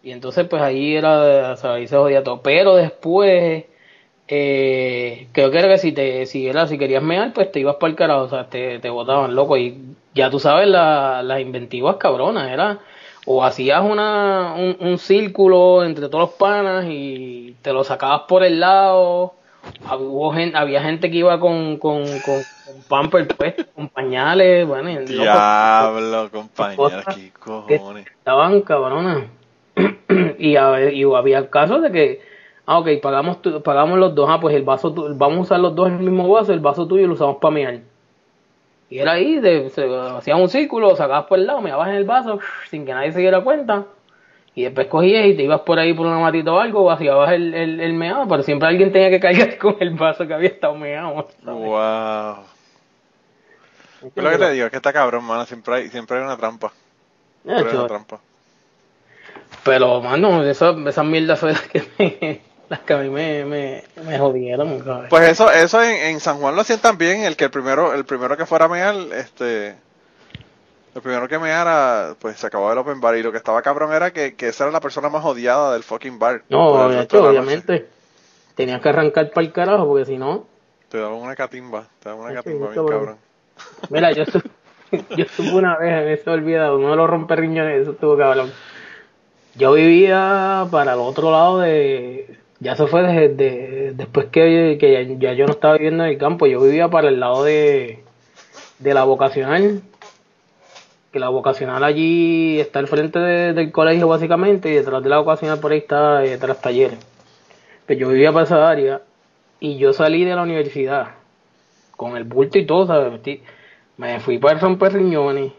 Y 0.02 0.12
entonces, 0.12 0.46
pues 0.46 0.61
ahí 0.61 0.94
era, 0.94 1.52
o 1.52 1.57
sea, 1.57 1.72
ahí 1.74 1.88
se 1.88 1.96
jodía 1.96 2.22
todo. 2.22 2.42
Pero 2.42 2.76
después, 2.76 3.64
eh, 4.29 5.26
creo 5.33 5.50
que 5.50 5.59
era 5.59 5.68
que 5.68 5.79
si 5.79 5.92
te, 5.92 6.26
si 6.26 6.46
era, 6.46 6.66
si 6.66 6.76
querías 6.76 7.02
mear, 7.02 7.33
pues 7.33 7.50
te 7.50 7.61
ibas 7.61 7.76
para 7.76 7.90
el 7.90 7.96
carajo, 7.96 8.22
o 8.24 8.29
sea, 8.29 8.44
te, 8.50 8.79
te 8.79 8.90
botaban 8.90 9.35
loco. 9.35 9.57
Y 9.57 9.74
ya 10.16 10.31
tú 10.31 10.40
sabes, 10.40 10.66
la- 10.68 11.22
las 11.22 11.40
inventivas 11.40 11.96
cabronas, 11.96 12.50
era, 12.50 12.79
o 13.26 13.44
hacías 13.44 13.83
una, 13.85 14.55
un, 14.57 14.76
un 14.81 14.98
círculo 14.98 15.85
entre 15.85 16.09
todos 16.09 16.31
los 16.31 16.35
panas 16.38 16.87
y 16.88 17.57
te 17.62 17.72
lo 17.72 17.85
sacabas 17.85 18.22
por 18.29 18.42
el 18.42 18.59
lado. 18.61 19.35
Había 20.55 20.83
gente 20.83 21.11
que 21.11 21.18
iba 21.18 21.38
con, 21.40 21.76
con, 21.79 22.20
con, 22.20 22.44
con 22.64 22.83
pamper 22.88 23.29
puesto, 23.29 23.64
con 23.74 23.88
pañales, 23.88 24.66
bueno, 24.66 24.90
y 24.90 24.96
Diablo, 25.07 26.31
compañero, 26.31 26.76
cosas 26.76 27.14
qué 27.16 27.33
cojones. 27.38 28.07
estaban 28.07 28.61
cabronas. 28.62 29.24
y, 30.38 30.57
a- 30.57 30.90
y 30.90 31.02
había 31.02 31.50
casos 31.50 31.83
de 31.83 31.90
que, 31.92 32.20
ah, 32.64 32.79
ok, 32.79 32.88
pagamos, 33.02 33.42
tu- 33.42 33.62
pagamos 33.62 33.98
los 33.98 34.14
dos, 34.14 34.29
ah, 34.31 34.40
pues 34.40 34.55
el 34.55 34.62
vaso, 34.62 34.92
tu- 34.92 35.14
vamos 35.16 35.38
a 35.38 35.42
usar 35.42 35.61
los 35.61 35.74
dos 35.74 35.88
el 35.88 35.98
mismo 35.98 36.29
vaso, 36.29 36.52
el 36.52 36.61
vaso 36.61 36.87
tuyo 36.87 37.07
lo 37.07 37.14
usamos 37.14 37.37
para 37.40 37.55
mear. 37.55 37.81
Y 38.88 38.99
era 38.99 39.12
ahí, 39.12 39.40
de, 39.40 39.70
se 39.70 39.85
hacías 40.16 40.38
un 40.38 40.49
círculo, 40.49 40.94
sacabas 40.94 41.27
por 41.27 41.38
el 41.38 41.46
lado, 41.46 41.61
meabas 41.61 41.88
en 41.88 41.96
el 41.96 42.05
vaso, 42.05 42.38
sin 42.70 42.87
que 42.87 42.92
nadie 42.92 43.12
se 43.12 43.20
diera 43.20 43.42
cuenta. 43.42 43.87
Y 44.55 44.62
después 44.62 44.87
cogías 44.87 45.27
y 45.27 45.35
te 45.35 45.42
ibas 45.42 45.61
por 45.61 45.79
ahí 45.79 45.92
por 45.92 46.07
una 46.07 46.18
matita 46.18 46.51
o 46.53 46.59
algo, 46.59 46.85
vaciabas 46.85 47.33
el, 47.33 47.53
el, 47.53 47.81
el 47.81 47.92
meado, 47.92 48.27
pero 48.27 48.42
siempre 48.42 48.68
alguien 48.68 48.90
tenía 48.90 49.11
que 49.11 49.20
cargar 49.20 49.59
con 49.59 49.77
el 49.81 49.90
vaso 49.90 50.27
que 50.27 50.33
había 50.33 50.49
estado 50.49 50.75
meado. 50.75 51.29
¿sabes? 51.44 51.61
Wow. 51.61 52.44
Lo 54.14 54.31
que 54.31 54.38
te 54.38 54.53
digo, 54.53 54.66
es 54.66 54.70
que 54.70 54.77
está 54.77 54.92
cabrón, 54.92 55.25
mano, 55.25 55.44
siempre 55.44 55.75
hay, 55.75 55.88
siempre 55.88 56.18
hay 56.18 56.25
una 56.25 56.37
trampa. 56.37 56.72
Siempre 57.44 57.70
hay 57.70 57.77
una 57.77 57.87
trampa. 57.87 58.20
Pero, 59.64 60.01
mano, 60.01 60.44
esas, 60.44 60.77
esas 60.87 61.05
mierdas 61.05 61.40
fue 61.40 61.53
las 61.53 61.62
que, 61.62 61.83
me, 61.99 62.40
las 62.68 62.81
que 62.81 62.92
a 62.94 62.98
mí 62.98 63.09
me, 63.11 63.44
me, 63.44 63.85
me 64.05 64.18
jodieron, 64.18 64.85
¿sabes? 64.85 65.09
Pues 65.11 65.29
eso, 65.31 65.50
eso 65.50 65.83
en, 65.83 65.94
en 65.96 66.20
San 66.20 66.38
Juan 66.38 66.55
lo 66.55 66.62
hacían 66.62 66.81
también, 66.81 67.22
el 67.22 67.37
que 67.37 67.44
el 67.44 67.50
primero, 67.50 67.92
el 67.94 68.05
primero 68.05 68.37
que 68.37 68.46
fuera 68.46 68.64
a 68.64 68.68
mear, 68.68 68.94
este, 69.14 69.76
el 70.94 71.02
primero 71.02 71.29
que 71.29 71.38
meara, 71.38 72.14
pues 72.18 72.38
se 72.38 72.46
acabó 72.46 72.72
el 72.72 72.79
open 72.79 73.00
bar 73.00 73.16
y 73.16 73.22
lo 73.22 73.31
que 73.31 73.38
estaba 73.38 73.62
cabrón 73.62 73.92
era 73.92 74.12
que, 74.12 74.35
que 74.35 74.48
esa 74.48 74.64
era 74.64 74.72
la 74.72 74.81
persona 74.81 75.09
más 75.09 75.24
odiada 75.24 75.72
del 75.74 75.83
fucking 75.83 76.18
bar. 76.18 76.42
no, 76.48 76.88
de 76.88 77.02
hecho, 77.02 77.22
obviamente, 77.22 77.87
tenías 78.55 78.81
que 78.81 78.88
arrancar 78.88 79.31
para 79.31 79.46
el 79.46 79.52
carajo, 79.52 79.87
porque 79.87 80.07
si 80.07 80.18
no, 80.18 80.46
Te 80.88 80.98
daban 80.98 81.18
una 81.18 81.37
catimba, 81.37 81.87
te 82.00 82.09
daban 82.09 82.24
una 82.24 82.35
catimba 82.35 82.70
bien 82.70 82.87
cabrón. 82.87 83.18
mira, 83.90 84.12
yo, 84.12 84.24
estu- 84.24 84.42
yo 85.16 85.24
estuve 85.24 85.48
una 85.50 85.76
vez 85.79 85.92
en 85.92 86.09
ese 86.09 86.31
olvidado, 86.31 86.79
uno 86.79 86.90
de 86.90 86.96
los 86.96 87.09
romperriñones, 87.11 87.83
eso 87.83 87.92
estuvo 87.92 88.16
cabrón. 88.16 88.50
Yo 89.55 89.72
vivía 89.72 90.66
para 90.70 90.92
el 90.94 90.98
otro 91.00 91.31
lado 91.31 91.61
de. 91.61 92.38
Ya 92.61 92.75
se 92.75 92.87
fue 92.87 93.03
desde, 93.03 93.92
después 93.92 94.27
que, 94.27 94.79
que 94.81 95.16
ya, 95.19 95.33
yo 95.35 95.47
no 95.47 95.53
estaba 95.53 95.75
viviendo 95.75 96.05
en 96.05 96.11
el 96.11 96.19
campo, 96.19 96.47
yo 96.47 96.61
vivía 96.61 96.88
para 96.88 97.09
el 97.09 97.21
lado 97.21 97.45
de, 97.45 98.03
de 98.79 98.95
la 98.95 99.05
vocacional. 99.05 99.83
Que 101.12 101.21
la 101.21 101.29
vocacional 101.29 101.85
allí 101.85 102.59
está 102.61 102.79
al 102.79 102.88
frente 102.88 103.19
del 103.19 103.73
colegio, 103.73 104.09
básicamente, 104.09 104.71
y 104.71 104.75
detrás 104.75 105.03
de 105.03 105.09
la 105.09 105.19
vocacional 105.19 105.61
por 105.61 105.73
ahí 105.73 105.79
está 105.79 106.19
detrás 106.19 106.61
talleres. 106.61 106.99
Pues 107.87 107.99
yo 107.99 108.09
vivía 108.09 108.33
para 108.33 108.45
esa 108.45 108.69
área 108.69 109.03
y 109.61 109.79
yo 109.79 109.92
salí 109.92 110.25
de 110.25 110.35
la 110.35 110.42
universidad 110.42 111.09
con 111.97 112.16
el 112.16 112.25
bulto 112.25 112.59
y 112.59 112.66
todo, 112.66 112.87
¿sabes? 112.87 113.21
Me 113.97 114.21
fui 114.21 114.38
para 114.38 114.55
el 114.55 114.61
romperriñones 114.61 115.53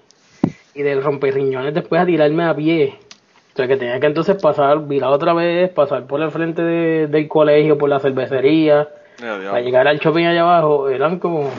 y 0.76 0.82
del 0.84 1.02
romperriñones 1.04 1.74
después 1.74 2.02
a 2.02 2.06
tirarme 2.06 2.44
a 2.44 2.56
pie. 2.56 3.00
O 3.58 3.60
sea 3.60 3.68
que 3.68 3.78
tenía 3.78 4.00
que 4.00 4.06
entonces 4.06 4.40
pasar, 4.40 4.88
virar 4.88 5.10
otra 5.10 5.34
vez, 5.34 5.72
pasar 5.72 6.06
por 6.06 6.22
el 6.22 6.30
frente 6.30 6.62
del 6.62 7.28
colegio, 7.28 7.76
por 7.76 7.90
la 7.90 8.00
cervecería, 8.00 8.88
para 9.20 9.62
llegar 9.62 9.88
al 9.88 9.98
shopping 9.98 10.26
allá 10.26 10.42
abajo. 10.42 10.90
Eran 10.90 11.18
como, 11.18 11.50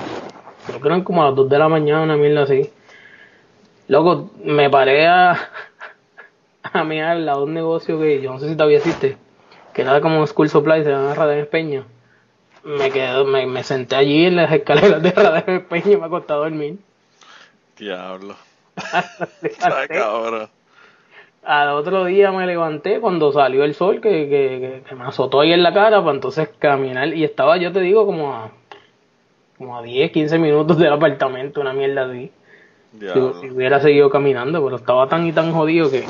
creo 0.68 0.80
que 0.80 0.86
eran 0.86 1.02
como 1.02 1.22
a 1.22 1.26
las 1.26 1.34
2 1.34 1.48
de 1.48 1.58
la 1.58 1.68
mañana, 1.68 2.16
mierda 2.16 2.42
así. 2.42 2.70
Loco, 3.88 4.30
me 4.44 4.70
paré 4.70 5.08
a, 5.08 5.50
a 6.62 6.84
mirar 6.84 7.16
al 7.16 7.26
lado 7.26 7.38
de 7.40 7.46
un 7.46 7.54
negocio 7.54 7.98
que 7.98 8.22
yo 8.22 8.32
no 8.32 8.38
sé 8.38 8.48
si 8.48 8.54
todavía 8.54 8.78
existe, 8.78 9.16
que 9.74 9.82
era 9.82 10.00
como 10.00 10.24
School 10.24 10.48
Supply, 10.48 10.84
se 10.84 10.90
llama 10.90 11.14
Radar 11.14 11.48
Peña 11.48 11.82
me 12.62 12.92
quedo, 12.92 13.24
me, 13.24 13.44
me, 13.46 13.64
senté 13.64 13.96
allí 13.96 14.26
en 14.26 14.36
las 14.36 14.52
escaleras 14.52 15.02
de 15.02 15.10
Radar 15.10 15.64
Peña 15.66 15.90
y 15.90 15.96
me 15.96 16.06
acosté 16.06 16.32
a 16.32 16.36
dormir. 16.36 16.78
Diablo. 17.76 18.36
Al 21.48 21.70
otro 21.70 22.04
día 22.04 22.30
me 22.30 22.44
levanté 22.44 23.00
cuando 23.00 23.32
salió 23.32 23.64
el 23.64 23.74
sol 23.74 24.02
que, 24.02 24.28
que, 24.28 24.82
que, 24.86 24.94
me 24.94 25.04
azotó 25.04 25.40
ahí 25.40 25.54
en 25.54 25.62
la 25.62 25.72
cara 25.72 26.02
para 26.02 26.14
entonces 26.14 26.50
caminar 26.58 27.08
y 27.14 27.24
estaba 27.24 27.56
yo 27.56 27.72
te 27.72 27.80
digo 27.80 28.04
como 28.04 28.34
a 28.34 28.50
como 29.56 29.78
a 29.78 29.82
10, 29.82 30.12
15 30.12 30.38
minutos 30.38 30.76
del 30.76 30.92
apartamento, 30.92 31.62
una 31.62 31.72
mierda 31.72 32.04
así. 32.04 32.30
Si, 33.00 33.48
hubiera 33.48 33.80
seguido 33.80 34.10
caminando, 34.10 34.62
pero 34.62 34.76
estaba 34.76 35.08
tan 35.08 35.26
y 35.26 35.32
tan 35.32 35.54
jodido 35.54 35.90
que 35.90 36.04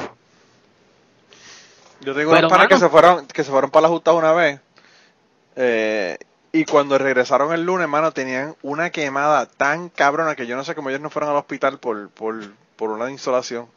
yo 2.00 2.14
tengo 2.16 2.32
unos 2.32 2.50
panas 2.50 2.66
que 2.66 2.78
se 2.78 2.88
fueron 2.88 3.24
que 3.28 3.44
se 3.44 3.52
fueron 3.52 3.70
para 3.70 3.82
la 3.82 3.88
justa 3.90 4.12
una 4.14 4.32
vez 4.32 4.60
eh, 5.54 6.18
y 6.50 6.64
cuando 6.64 6.98
regresaron 6.98 7.52
el 7.52 7.62
lunes, 7.62 7.82
hermano, 7.82 8.10
tenían 8.10 8.56
una 8.62 8.90
quemada 8.90 9.46
tan 9.46 9.88
cabrona 9.88 10.34
que 10.34 10.48
yo 10.48 10.56
no 10.56 10.64
sé 10.64 10.74
cómo 10.74 10.88
ellos 10.88 11.00
no 11.00 11.10
fueron 11.10 11.30
al 11.30 11.36
hospital 11.36 11.78
por, 11.78 12.10
por, 12.10 12.34
por 12.74 12.90
una 12.90 13.08
insolación. 13.08 13.68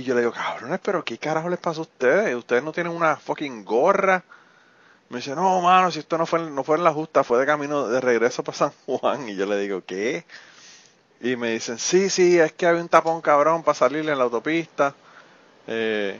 Y 0.00 0.02
yo 0.02 0.14
le 0.14 0.22
digo, 0.22 0.32
cabrones, 0.32 0.80
pero 0.82 1.04
¿qué 1.04 1.18
carajo 1.18 1.50
les 1.50 1.58
pasa 1.58 1.80
a 1.80 1.82
ustedes? 1.82 2.34
¿Ustedes 2.34 2.62
no 2.62 2.72
tienen 2.72 2.90
una 2.90 3.16
fucking 3.16 3.66
gorra? 3.66 4.24
Me 5.10 5.18
dice, 5.18 5.34
no, 5.34 5.60
mano, 5.60 5.90
si 5.90 5.98
esto 5.98 6.16
no 6.16 6.24
fue, 6.24 6.40
no 6.40 6.64
fue 6.64 6.78
en 6.78 6.84
la 6.84 6.90
justa, 6.90 7.22
fue 7.22 7.38
de 7.38 7.44
camino 7.44 7.86
de 7.86 8.00
regreso 8.00 8.42
para 8.42 8.56
San 8.56 8.72
Juan. 8.86 9.28
Y 9.28 9.36
yo 9.36 9.44
le 9.44 9.58
digo, 9.58 9.82
¿qué? 9.84 10.24
Y 11.20 11.36
me 11.36 11.50
dicen, 11.50 11.78
sí, 11.78 12.08
sí, 12.08 12.40
es 12.40 12.50
que 12.52 12.66
había 12.66 12.80
un 12.80 12.88
tapón 12.88 13.20
cabrón 13.20 13.62
para 13.62 13.74
salir 13.74 14.08
en 14.08 14.16
la 14.16 14.24
autopista. 14.24 14.94
Eh, 15.66 16.18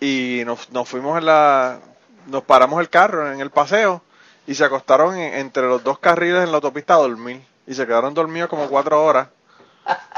y 0.00 0.42
nos, 0.44 0.70
nos 0.70 0.88
fuimos 0.88 1.16
en 1.16 1.26
la... 1.26 1.78
Nos 2.26 2.42
paramos 2.42 2.80
el 2.80 2.90
carro 2.90 3.32
en 3.32 3.40
el 3.40 3.50
paseo 3.50 4.02
y 4.48 4.56
se 4.56 4.64
acostaron 4.64 5.16
entre 5.16 5.62
los 5.68 5.84
dos 5.84 6.00
carriles 6.00 6.42
en 6.42 6.50
la 6.50 6.56
autopista 6.56 6.94
a 6.94 6.98
dormir. 6.98 7.40
Y 7.68 7.74
se 7.74 7.86
quedaron 7.86 8.14
dormidos 8.14 8.50
como 8.50 8.68
cuatro 8.68 9.04
horas 9.04 9.28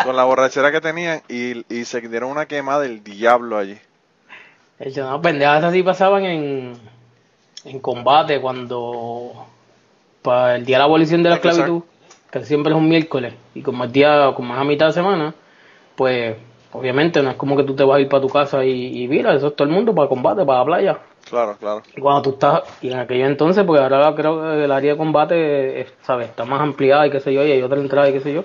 con 0.05 0.17
la 0.17 0.25
borrachera 0.25 0.71
que 0.73 0.81
tenían 0.81 1.23
y, 1.29 1.65
y 1.75 1.85
se 1.85 2.01
dieron 2.01 2.31
una 2.31 2.47
quema 2.47 2.79
del 2.79 3.03
diablo 3.03 3.59
allí. 3.59 3.79
Hecho, 4.79 5.09
no, 5.09 5.21
pendejadas 5.23 5.65
así 5.65 5.83
pasaban 5.83 6.25
en, 6.25 6.75
en 7.65 7.79
combate 7.81 8.41
cuando 8.41 9.47
para 10.23 10.57
el 10.57 10.65
día 10.65 10.77
de 10.77 10.79
la 10.79 10.85
abolición 10.85 11.23
de 11.23 11.29
la 11.31 11.37
esclavitud, 11.37 11.83
que 12.31 12.45
siempre 12.45 12.73
es 12.73 12.79
un 12.79 12.89
miércoles, 12.89 13.35
y 13.55 13.63
como 13.63 13.85
es 13.85 13.93
día, 13.93 14.33
como 14.35 14.55
es 14.55 14.61
a 14.61 14.65
mitad 14.65 14.87
de 14.87 14.93
semana, 14.93 15.35
pues 15.95 16.37
obviamente 16.73 17.23
no 17.23 17.31
es 17.31 17.37
como 17.37 17.57
que 17.57 17.63
tú 17.63 17.77
te 17.77 17.85
vas 17.85 17.99
a 17.99 18.01
ir 18.01 18.09
para 18.09 18.23
tu 18.23 18.29
casa 18.29 18.65
y, 18.65 19.05
y 19.05 19.09
mira, 19.09 19.35
eso 19.35 19.49
es 19.49 19.57
todo 19.57 19.69
el 19.69 19.75
mundo 19.75 19.95
para 19.95 20.09
combate, 20.09 20.45
para 20.45 20.61
la 20.61 20.65
playa. 20.65 20.99
Claro, 21.29 21.57
claro. 21.59 21.83
Y 21.97 22.01
cuando 22.01 22.23
tú 22.23 22.31
estás, 22.31 22.63
y 22.83 22.91
en 22.91 22.99
aquello 22.99 23.27
entonces, 23.27 23.65
porque 23.65 23.83
ahora 23.83 24.15
creo 24.15 24.43
que 24.43 24.65
el 24.65 24.73
área 24.73 24.93
de 24.93 24.99
combate, 24.99 25.87
¿sabes? 26.03 26.29
Está 26.29 26.45
más 26.45 26.61
ampliada 26.61 27.07
y 27.07 27.11
qué 27.11 27.21
sé 27.21 27.33
yo, 27.33 27.45
y 27.45 27.53
hay 27.53 27.63
otra 27.63 27.79
entrada 27.79 28.11
y 28.11 28.13
qué 28.13 28.21
sé 28.21 28.35
yo. 28.35 28.45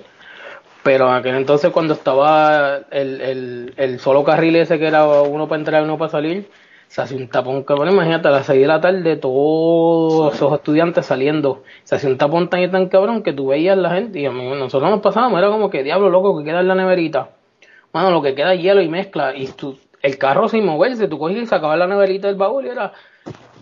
Pero 0.82 1.08
en 1.08 1.14
aquel 1.14 1.36
entonces 1.36 1.70
cuando 1.70 1.94
estaba 1.94 2.78
el, 2.90 3.20
el, 3.20 3.74
el 3.76 4.00
solo 4.00 4.24
carril 4.24 4.56
ese 4.56 4.78
que 4.78 4.86
era 4.86 5.04
uno 5.04 5.46
para 5.46 5.58
entrar 5.58 5.82
y 5.82 5.84
uno 5.84 5.98
para 5.98 6.10
salir, 6.10 6.48
se 6.90 7.02
hacía 7.02 7.18
un 7.18 7.28
tapón 7.28 7.62
cabrón, 7.62 7.90
imagínate, 7.90 8.26
a 8.26 8.30
las 8.32 8.46
6 8.46 8.62
de 8.62 8.66
la 8.66 8.80
tarde 8.80 9.16
todos 9.16 10.34
esos 10.34 10.52
estudiantes 10.54 11.06
saliendo, 11.06 11.62
se 11.84 11.94
hacía 11.94 12.10
un 12.10 12.18
tapón 12.18 12.48
tan 12.48 12.62
y 12.62 12.68
tan 12.68 12.88
cabrón 12.88 13.22
que 13.22 13.32
tú 13.32 13.48
veías 13.48 13.78
la 13.78 13.90
gente 13.90 14.18
y 14.18 14.26
a 14.26 14.32
mí, 14.32 14.44
nosotros 14.58 14.90
nos 14.90 15.00
pasábamos, 15.00 15.38
era 15.38 15.50
como 15.50 15.70
que 15.70 15.84
diablo 15.84 16.08
loco 16.08 16.36
que 16.38 16.44
queda 16.44 16.60
en 16.60 16.68
la 16.68 16.74
neverita. 16.74 17.28
Bueno, 17.92 18.10
lo 18.10 18.22
que 18.22 18.34
queda 18.34 18.54
es 18.54 18.62
hielo 18.62 18.80
y 18.80 18.88
mezcla 18.88 19.36
y 19.36 19.46
tú, 19.48 19.78
el 20.02 20.18
carro 20.18 20.48
sin 20.48 20.64
moverse, 20.64 21.06
tú 21.06 21.18
cogías 21.18 21.42
y 21.42 21.46
sacabas 21.46 21.78
la 21.78 21.86
neverita 21.86 22.26
del 22.26 22.36
baúl 22.36 22.66
y 22.66 22.70
era, 22.70 22.92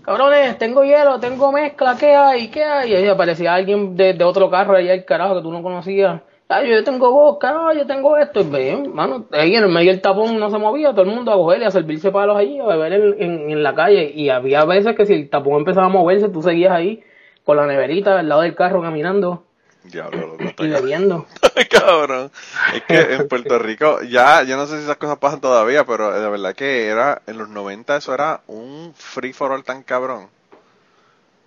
cabrones, 0.03 0.57
tengo 0.57 0.85
hielo, 0.85 1.21
tengo 1.21 1.53
mezcla, 1.53 1.97
¿qué 1.99 2.15
hay? 2.15 2.49
¿Qué 2.49 2.65
hay? 2.65 2.93
Y 2.93 2.95
ahí 2.95 3.09
aparecía 3.09 3.55
alguien 3.55 3.95
de, 3.95 4.15
de 4.15 4.25
otro 4.25 4.49
carro 4.49 4.75
allá 4.77 4.95
el 4.95 5.05
carajo 5.05 5.35
que 5.37 5.43
tú 5.43 5.53
no 5.53 5.63
conocías. 5.63 6.23
Ay, 6.51 6.71
yo 6.71 6.83
tengo 6.83 7.13
vodka, 7.13 7.75
yo 7.75 7.87
tengo 7.87 8.17
esto. 8.17 8.41
Y 8.41 8.45
ven, 8.49 8.95
mano, 8.95 9.27
ahí 9.33 9.55
en 9.55 9.65
el 9.65 9.71
medio 9.71 9.91
del 9.91 10.01
tapón 10.01 10.39
no 10.41 10.51
se 10.51 10.57
movía, 10.57 10.93
todo 10.93 11.03
el 11.03 11.09
mundo 11.09 11.31
a 11.31 11.37
coger 11.37 11.61
y 11.61 11.65
a 11.65 11.71
servirse 11.71 12.11
palos 12.11 12.39
allí, 12.39 12.59
a 12.59 12.65
beber 12.65 12.95
en, 13.19 13.51
en, 13.51 13.63
la 13.63 13.75
calle. 13.75 14.11
Y 14.15 14.31
había 14.31 14.65
veces 14.65 14.97
que 14.97 15.05
si 15.05 15.13
el 15.13 15.29
tapón 15.29 15.59
empezaba 15.59 15.87
a 15.87 15.91
moverse, 15.91 16.31
tú 16.31 16.43
seguías 16.43 16.73
ahí 16.73 17.05
con 17.45 17.59
la 17.59 17.67
neverita 17.67 18.19
al 18.19 18.29
lado 18.29 18.41
del 18.41 18.55
carro 18.55 18.81
caminando. 18.81 19.45
Diablo, 19.85 20.37
y 20.59 20.69
bebiendo. 20.69 21.27
Cabrón. 21.71 22.31
Es 22.75 22.83
que 22.83 23.15
en 23.15 23.29
Puerto 23.29 23.59
Rico, 23.59 24.03
ya, 24.03 24.43
yo 24.43 24.57
no 24.57 24.67
sé 24.67 24.79
si 24.79 24.85
esas 24.85 24.97
cosas 24.97 25.19
pasan 25.19 25.41
todavía, 25.41 25.85
pero 25.85 26.19
de 26.19 26.29
verdad 26.29 26.55
que 26.55 26.87
era, 26.89 27.23
en 27.27 27.39
los 27.39 27.49
90 27.49 27.97
eso 27.97 28.15
era 28.15 28.41
un 28.47 28.93
free 28.95 29.33
for 29.33 29.53
all 29.53 29.65
tan 29.65 29.83
cabrón. 29.83 30.29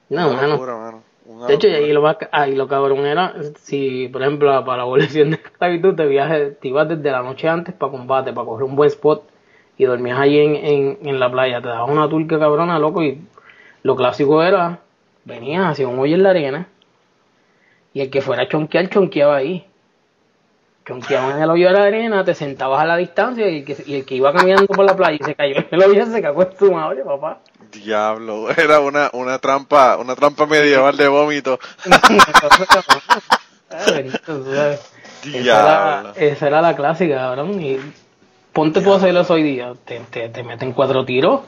No, 0.09 0.33
mano. 0.33 1.03
De 1.47 1.53
hecho, 1.53 1.67
y 1.67 1.91
lo, 1.91 2.17
ahí 2.31 2.55
lo 2.55 2.67
cabrón 2.67 3.05
era, 3.05 3.33
si 3.55 4.07
por 4.09 4.21
ejemplo 4.21 4.47
para 4.65 4.77
la 4.77 4.83
abolición 4.83 5.31
de 5.31 5.35
esclavitud 5.37 5.95
te, 5.95 6.05
viajes, 6.05 6.59
te 6.59 6.67
ibas 6.67 6.87
desde 6.87 7.11
la 7.11 7.23
noche 7.23 7.47
antes 7.47 7.73
para 7.73 7.91
combate, 7.91 8.33
para 8.33 8.45
coger 8.45 8.63
un 8.63 8.75
buen 8.75 8.87
spot 8.87 9.23
y 9.77 9.85
dormías 9.85 10.19
ahí 10.19 10.39
en, 10.39 10.55
en, 10.55 10.99
en 11.03 11.19
la 11.19 11.31
playa, 11.31 11.61
te 11.61 11.67
dabas 11.67 11.89
una 11.89 12.09
turca 12.09 12.39
cabrona, 12.39 12.79
loco, 12.79 13.03
y 13.03 13.21
lo 13.83 13.95
clásico 13.95 14.43
era, 14.43 14.79
venías 15.25 15.65
hacia 15.65 15.87
un 15.87 15.99
hoyo 15.99 16.15
en 16.15 16.23
la 16.23 16.29
arena 16.31 16.67
y 17.93 18.01
el 18.01 18.09
que 18.09 18.21
fuera 18.21 18.43
a 18.43 18.47
chonquear, 18.47 18.89
chonqueaba 18.89 19.35
ahí. 19.35 19.65
Chonqueaba 20.91 21.31
en 21.31 21.41
el 21.41 21.49
hoyo 21.49 21.67
de 21.67 21.73
la 21.73 21.83
arena, 21.83 22.25
te 22.25 22.35
sentabas 22.35 22.81
a 22.81 22.85
la 22.85 22.97
distancia 22.97 23.49
y 23.49 23.59
el 23.59 23.65
que, 23.65 23.81
y 23.85 23.95
el 23.95 24.05
que 24.05 24.15
iba 24.15 24.33
caminando 24.33 24.67
por 24.67 24.83
la 24.83 24.93
playa 24.93 25.17
y 25.19 25.23
se 25.23 25.35
cayó 25.35 25.55
en 25.55 25.67
el 25.71 25.83
hoyo 25.83 26.05
se 26.05 26.21
cagó 26.21 26.41
en 26.41 26.55
tu 26.55 26.71
madre, 26.71 27.03
papá. 27.05 27.39
Diablo, 27.71 28.49
era 28.51 28.81
una, 28.81 29.09
una 29.13 29.39
trampa, 29.39 29.95
una 29.97 30.15
trampa 30.15 30.45
medieval 30.45 30.97
de 30.97 31.07
vómito. 31.07 31.59
Diablo. 35.23 36.11
Esa 36.17 36.47
era, 36.47 36.61
la 36.61 36.75
clásica, 36.75 37.15
cabrón. 37.15 37.61
Y 37.61 37.79
ponte 38.51 38.81
tú 38.81 38.91
a 38.91 38.97
hacerlo 38.97 39.21
hoy 39.29 39.43
día. 39.43 39.73
Te, 39.85 40.01
te, 40.09 40.27
te 40.27 40.43
meten 40.43 40.73
cuatro 40.73 41.05
tiros. 41.05 41.41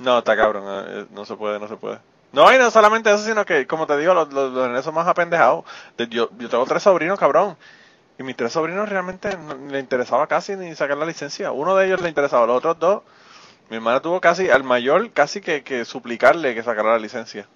No, 0.00 0.18
está 0.18 0.36
cabrón. 0.36 0.64
Eh, 0.88 1.04
no 1.12 1.24
se 1.24 1.36
puede, 1.36 1.60
no 1.60 1.68
se 1.68 1.76
puede. 1.76 1.98
No, 2.32 2.52
y 2.52 2.58
no 2.58 2.70
solamente 2.72 3.12
eso, 3.12 3.24
sino 3.24 3.44
que, 3.44 3.68
como 3.68 3.86
te 3.86 3.96
digo, 3.98 4.14
los, 4.14 4.32
los, 4.32 4.52
los 4.52 4.84
son 4.84 4.94
más 4.94 5.06
apendejados. 5.06 5.64
Yo, 6.10 6.30
yo 6.36 6.48
tengo 6.48 6.64
tres 6.64 6.82
sobrinos, 6.82 7.18
cabrón. 7.18 7.56
Y 8.22 8.24
mis 8.24 8.36
tres 8.36 8.52
sobrinos 8.52 8.88
realmente 8.88 9.36
no 9.36 9.56
le 9.68 9.80
interesaba 9.80 10.28
casi 10.28 10.54
ni 10.54 10.76
sacar 10.76 10.96
la 10.96 11.04
licencia. 11.04 11.50
Uno 11.50 11.74
de 11.74 11.86
ellos 11.86 12.00
le 12.00 12.08
interesaba, 12.08 12.46
los 12.46 12.58
otros 12.58 12.78
dos. 12.78 13.02
Mi 13.68 13.76
hermana 13.78 14.00
tuvo 14.00 14.20
casi, 14.20 14.48
al 14.48 14.62
mayor, 14.62 15.10
casi 15.10 15.40
que, 15.40 15.64
que 15.64 15.84
suplicarle 15.84 16.54
que 16.54 16.62
sacara 16.62 16.92
la 16.92 17.00
licencia. 17.00 17.48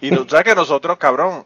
Y 0.00 0.10
tú 0.10 0.26
sabes 0.28 0.44
que 0.46 0.56
nosotros, 0.56 0.98
cabrón, 0.98 1.44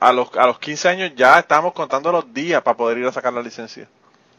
a 0.00 0.14
los, 0.14 0.34
a 0.38 0.46
los 0.46 0.58
15 0.58 0.88
años 0.88 1.12
ya 1.14 1.38
estábamos 1.38 1.74
contando 1.74 2.10
los 2.10 2.32
días 2.32 2.62
para 2.62 2.74
poder 2.74 2.96
ir 2.96 3.04
a 3.04 3.12
sacar 3.12 3.34
la 3.34 3.42
licencia. 3.42 3.86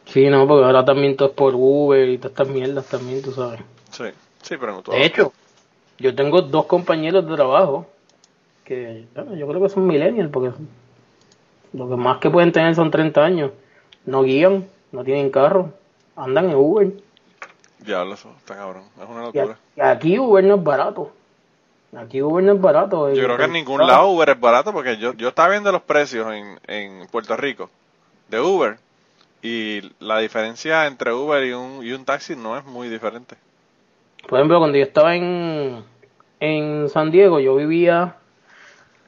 Sí, 0.05 0.27
no, 0.27 0.47
porque 0.47 0.65
ahora 0.65 0.83
también 0.83 1.15
todo 1.15 1.29
es 1.29 1.35
por 1.35 1.53
Uber 1.53 2.09
y 2.09 2.17
todas 2.17 2.31
estas 2.31 2.47
mierdas 2.47 2.87
también, 2.87 3.21
tú 3.21 3.31
sabes. 3.31 3.59
Sí, 3.91 4.05
sí, 4.41 4.55
pero 4.59 4.71
no 4.71 4.81
todo. 4.81 4.95
De 4.95 5.05
hecho, 5.05 5.33
yo 5.99 6.15
tengo 6.15 6.41
dos 6.41 6.65
compañeros 6.65 7.27
de 7.27 7.35
trabajo 7.35 7.85
que 8.63 9.05
bueno, 9.13 9.35
yo 9.35 9.47
creo 9.47 9.61
que 9.61 9.69
son 9.69 9.85
millennials 9.85 10.31
porque 10.31 10.51
lo 11.73 11.89
que 11.89 11.95
más 11.95 12.17
que 12.17 12.29
pueden 12.29 12.51
tener 12.51 12.75
son 12.75 12.91
30 12.91 13.23
años. 13.23 13.51
No 14.05 14.23
guían, 14.23 14.67
no 14.91 15.03
tienen 15.03 15.29
carro, 15.29 15.71
andan 16.15 16.49
en 16.49 16.55
Uber. 16.55 16.91
Diablo, 17.79 18.13
eso 18.13 18.31
está 18.37 18.55
cabrón, 18.55 18.83
es 19.01 19.09
una 19.09 19.21
locura. 19.23 19.57
Y 19.75 19.81
aquí 19.81 20.19
Uber 20.19 20.43
no 20.43 20.55
es 20.55 20.63
barato. 20.63 21.11
Aquí 21.97 22.21
Uber 22.21 22.43
no 22.43 22.53
es 22.53 22.61
barato. 22.61 23.13
Yo 23.13 23.23
creo 23.23 23.37
que 23.37 23.45
en 23.45 23.53
ningún 23.53 23.85
lado 23.85 24.09
Uber 24.09 24.29
es 24.29 24.39
barato 24.39 24.71
porque 24.71 24.97
yo, 24.97 25.13
yo 25.13 25.29
estaba 25.29 25.49
viendo 25.49 25.71
los 25.71 25.81
precios 25.81 26.31
en, 26.33 26.59
en 26.67 27.07
Puerto 27.07 27.35
Rico 27.35 27.69
de 28.27 28.39
Uber 28.39 28.77
y 29.41 29.81
la 29.99 30.19
diferencia 30.19 30.85
entre 30.85 31.13
Uber 31.13 31.43
y 31.43 31.53
un, 31.53 31.83
y 31.83 31.91
un 31.93 32.05
taxi 32.05 32.35
no 32.35 32.57
es 32.57 32.65
muy 32.65 32.89
diferente. 32.89 33.35
Por 34.27 34.39
ejemplo, 34.39 34.59
cuando 34.59 34.77
yo 34.77 34.83
estaba 34.83 35.15
en, 35.15 35.83
en 36.39 36.89
San 36.89 37.09
Diego, 37.09 37.39
yo 37.39 37.55
vivía 37.55 38.17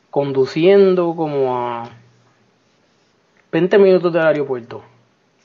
conduciendo 0.09 1.15
como 1.15 1.57
a 1.57 1.89
20 3.51 3.77
minutos 3.77 4.13
del 4.13 4.23
aeropuerto. 4.23 4.81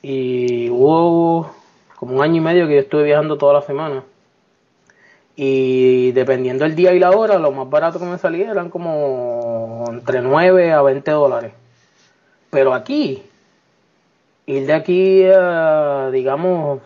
Y 0.01 0.69
hubo 0.69 1.51
como 1.97 2.15
un 2.15 2.21
año 2.21 2.37
y 2.37 2.41
medio 2.41 2.67
que 2.67 2.75
yo 2.75 2.79
estuve 2.79 3.03
viajando 3.03 3.37
toda 3.37 3.53
la 3.53 3.61
semana. 3.61 4.03
Y 5.35 6.11
dependiendo 6.13 6.63
del 6.63 6.75
día 6.75 6.93
y 6.93 6.99
la 6.99 7.11
hora, 7.11 7.37
lo 7.37 7.51
más 7.51 7.69
barato 7.69 7.99
que 7.99 8.05
me 8.05 8.17
salía 8.17 8.49
eran 8.49 8.69
como 8.69 9.83
entre 9.89 10.21
9 10.21 10.71
a 10.71 10.81
20 10.81 11.11
dólares. 11.11 11.53
Pero 12.49 12.73
aquí, 12.73 13.21
ir 14.45 14.65
de 14.65 14.73
aquí 14.73 15.23
a, 15.25 16.09
digamos, 16.11 16.79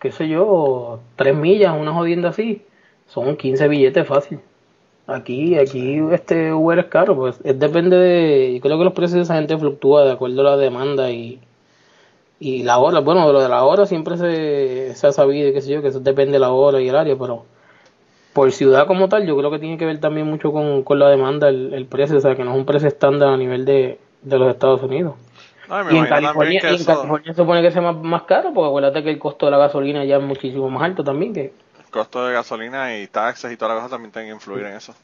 qué 0.00 0.12
sé 0.12 0.28
yo, 0.28 1.00
3 1.16 1.34
millas, 1.34 1.74
una 1.78 1.92
jodienda 1.92 2.30
así, 2.30 2.66
son 3.06 3.36
15 3.36 3.68
billetes 3.68 4.06
fácil. 4.06 4.40
Aquí, 5.08 5.56
aquí 5.56 6.00
este 6.10 6.52
Uber 6.52 6.80
es 6.80 6.86
caro, 6.86 7.14
pues 7.14 7.38
es, 7.44 7.58
depende 7.58 7.96
de, 7.96 8.58
creo 8.60 8.76
que 8.76 8.84
los 8.84 8.92
precios 8.92 9.14
de 9.14 9.22
esa 9.22 9.36
gente 9.36 9.56
fluctúan 9.56 10.04
de 10.06 10.12
acuerdo 10.12 10.40
a 10.40 10.44
la 10.44 10.56
demanda 10.56 11.10
y, 11.12 11.38
y 12.40 12.64
la 12.64 12.78
hora, 12.78 12.98
bueno, 13.00 13.30
lo 13.32 13.40
de 13.40 13.48
la 13.48 13.62
hora 13.64 13.86
siempre 13.86 14.16
se, 14.16 14.94
se 14.96 15.06
ha 15.06 15.12
sabido, 15.12 15.52
qué 15.52 15.60
sé 15.60 15.70
yo, 15.72 15.80
que 15.80 15.88
eso 15.88 16.00
depende 16.00 16.32
de 16.32 16.38
la 16.40 16.50
hora 16.50 16.80
y 16.80 16.88
el 16.88 16.96
área, 16.96 17.14
pero 17.16 17.44
por 18.32 18.50
ciudad 18.50 18.86
como 18.88 19.08
tal, 19.08 19.26
yo 19.26 19.36
creo 19.36 19.50
que 19.50 19.60
tiene 19.60 19.78
que 19.78 19.86
ver 19.86 20.00
también 20.00 20.26
mucho 20.26 20.50
con, 20.52 20.82
con 20.82 20.98
la 20.98 21.08
demanda, 21.08 21.48
el, 21.48 21.72
el 21.72 21.86
precio, 21.86 22.18
o 22.18 22.20
sea, 22.20 22.34
que 22.34 22.42
no 22.44 22.50
es 22.52 22.58
un 22.58 22.66
precio 22.66 22.88
estándar 22.88 23.28
a 23.28 23.36
nivel 23.36 23.64
de, 23.64 23.98
de 24.22 24.38
los 24.38 24.48
Estados 24.50 24.82
Unidos. 24.82 25.14
No, 25.68 25.76
y 25.90 25.96
en 25.98 26.06
California, 26.06 26.60
y 26.62 26.66
en 26.74 26.74
eso- 26.80 26.86
California 26.86 27.32
se 27.32 27.40
supone 27.40 27.62
que 27.62 27.70
sea 27.70 27.82
más, 27.82 27.96
más 27.96 28.22
caro, 28.22 28.50
porque 28.52 28.68
acuérdate 28.68 29.02
que 29.04 29.10
el 29.10 29.18
costo 29.18 29.46
de 29.46 29.52
la 29.52 29.58
gasolina 29.58 30.04
ya 30.04 30.16
es 30.16 30.22
muchísimo 30.22 30.68
más 30.68 30.82
alto 30.82 31.02
también, 31.04 31.32
que 31.32 31.52
costo 31.96 32.26
de 32.26 32.34
gasolina 32.34 32.96
y 32.96 33.06
taxes 33.06 33.52
y 33.52 33.56
toda 33.56 33.74
la 33.74 33.80
cosa 33.80 33.94
también 33.94 34.12
tienen 34.12 34.30
que 34.30 34.34
influir 34.34 34.66
en 34.66 34.76
eso. 34.76 34.94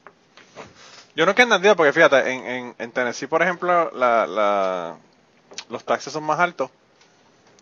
Yo 1.17 1.27
nunca 1.27 1.43
he 1.43 1.45
entendido, 1.45 1.75
porque 1.75 1.93
fíjate, 1.93 2.33
en, 2.33 2.47
en, 2.47 2.75
en 2.79 2.93
Tennessee, 2.93 3.27
por 3.27 3.43
ejemplo, 3.43 3.91
la, 3.93 4.27
la, 4.27 4.97
los 5.71 5.85
taxes 5.85 6.13
son 6.13 6.25
más 6.25 6.39
altos. 6.39 6.71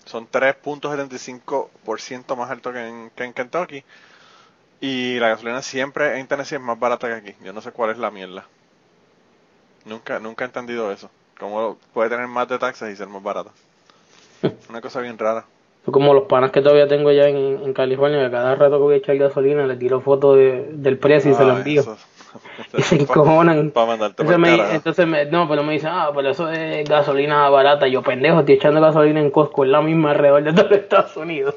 Son 0.05 0.29
3.75% 0.29 2.37
más 2.37 2.51
altos 2.51 2.73
que 2.73 2.89
en, 2.89 3.11
que 3.11 3.25
en 3.25 3.33
Kentucky. 3.33 3.85
Y 4.81 5.19
la 5.19 5.29
gasolina 5.29 5.63
siempre 5.63 6.19
en 6.19 6.27
Tennessee 6.27 6.57
es 6.57 6.61
más 6.61 6.79
barata 6.79 7.09
que 7.09 7.15
aquí. 7.15 7.35
Yo 7.45 7.53
no 7.53 7.61
sé 7.61 7.71
cuál 7.71 7.91
es 7.91 7.99
la 7.99 8.11
mierda. 8.11 8.47
Nunca, 9.85 10.19
nunca 10.19 10.45
he 10.45 10.47
entendido 10.47 10.91
eso. 10.91 11.11
Cómo 11.39 11.77
puede 11.95 12.11
tener 12.11 12.27
más 12.27 12.49
de 12.49 12.59
taxes 12.59 12.93
y 12.93 12.97
ser 12.97 13.09
más 13.09 13.23
barata. 13.23 13.51
Una 14.69 14.81
cosa 14.81 15.01
bien 15.01 15.19
rara. 15.19 15.45
Como 15.85 16.15
los 16.15 16.25
panas 16.25 16.51
que 16.51 16.61
todavía 16.63 16.87
tengo 16.89 17.11
ya 17.13 17.25
en, 17.29 17.37
en 17.37 17.73
California, 17.73 18.25
que 18.25 18.31
cada 18.31 18.55
rato 18.55 18.77
que 18.77 18.83
voy 18.83 18.95
a 18.95 18.99
echar 18.99 19.17
gasolina 19.17 19.67
le 19.67 19.77
tiro 19.77 20.01
fotos 20.01 20.37
de- 20.37 20.69
del 20.73 20.99
precio 20.99 21.31
y 21.31 21.35
se 21.35 21.45
lo 21.45 21.53
Ah, 21.55 21.59
envío. 21.59 21.81
eso- 21.81 21.97
Y 22.79 22.83
se 22.83 22.97
encojonan. 22.97 23.71
Para 23.73 23.95
Entonces 23.95 24.39
me, 24.39 24.57
carajo. 24.57 24.75
entonces 24.75 25.07
me- 25.07 25.25
no, 25.27 25.49
pero 25.49 25.65
me 25.65 25.73
dicen, 25.73 25.91
ah, 25.93 26.11
pero 26.15 26.31
eso 26.31 26.49
es 26.51 26.89
gasolina 26.89 27.49
barata. 27.49 27.89
Yo, 27.89 28.03
pendejo, 28.03 28.41
estoy 28.41 28.55
echando 28.55 28.81
gasolina 28.81 29.19
en 29.21 29.31
Costco, 29.31 29.65
es 29.65 29.71
la 29.71 29.81
misma 29.83 30.11
alrededor 30.13 30.45
de 30.45 30.53
todo 30.53 30.75
Estados 30.75 31.17
Unidos. 31.17 31.55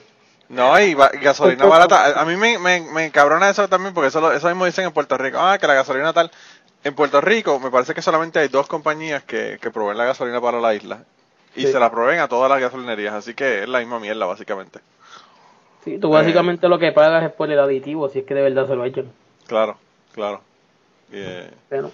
No, 0.50 0.80
y 0.80 0.96
gasolina 1.22 1.66
barata. 1.66 2.06
A- 2.06 2.22
A 2.22 2.26
mí 2.26 2.36
me, 2.38 2.58
me, 2.58 2.82
me 2.92 3.06
encabrona 3.06 3.50
eso 3.50 3.68
también, 3.68 3.94
porque 3.94 4.08
eso, 4.08 4.20
lo- 4.22 4.32
eso 4.32 4.48
mismo 4.48 4.66
dicen 4.66 4.86
en 4.86 4.92
Puerto 4.94 5.16
Rico. 5.18 5.38
Ah, 5.40 5.58
que 5.60 5.68
la 5.68 5.74
gasolina 5.76 6.12
tal. 6.14 6.32
En 6.84 6.96
Puerto 6.96 7.22
Rico 7.22 7.60
me 7.60 7.70
parece 7.70 7.94
que 7.94 8.02
solamente 8.02 8.40
hay 8.40 8.48
dos 8.48 8.68
compañías 8.68 9.24
que, 9.24 9.58
que 9.62 9.70
proveen 9.72 9.98
la 9.98 10.06
gasolina 10.06 10.42
para 10.42 10.60
la 10.60 10.74
isla. 10.74 11.04
Y 11.56 11.62
Sí. 11.62 11.68
se 11.68 11.80
la 11.80 11.92
proveen 11.92 12.20
a 12.20 12.28
todas 12.28 12.50
las 12.50 12.60
gasolinerías, 12.60 13.14
así 13.14 13.34
que 13.34 13.64
es 13.64 13.70
la 13.70 13.80
misma 13.80 14.00
mierda, 14.00 14.26
básicamente. 14.26 14.80
Sí, 15.84 15.98
tú 16.00 16.10
básicamente 16.10 16.70
lo 16.70 16.80
que 16.80 16.92
pagas 16.92 17.24
es 17.24 17.32
por 17.32 17.52
el 17.52 17.60
aditivo, 17.60 18.08
si 18.10 18.20
es 18.20 18.26
que 18.26 18.34
de 18.34 18.42
verdad 18.42 18.68
se 18.68 18.76
lo 18.76 18.86
echan. 18.86 19.12
Claro, 19.48 19.78
claro. 20.14 20.42
Y, 21.12 21.18
eh, 21.18 21.52
Pero, 21.70 21.92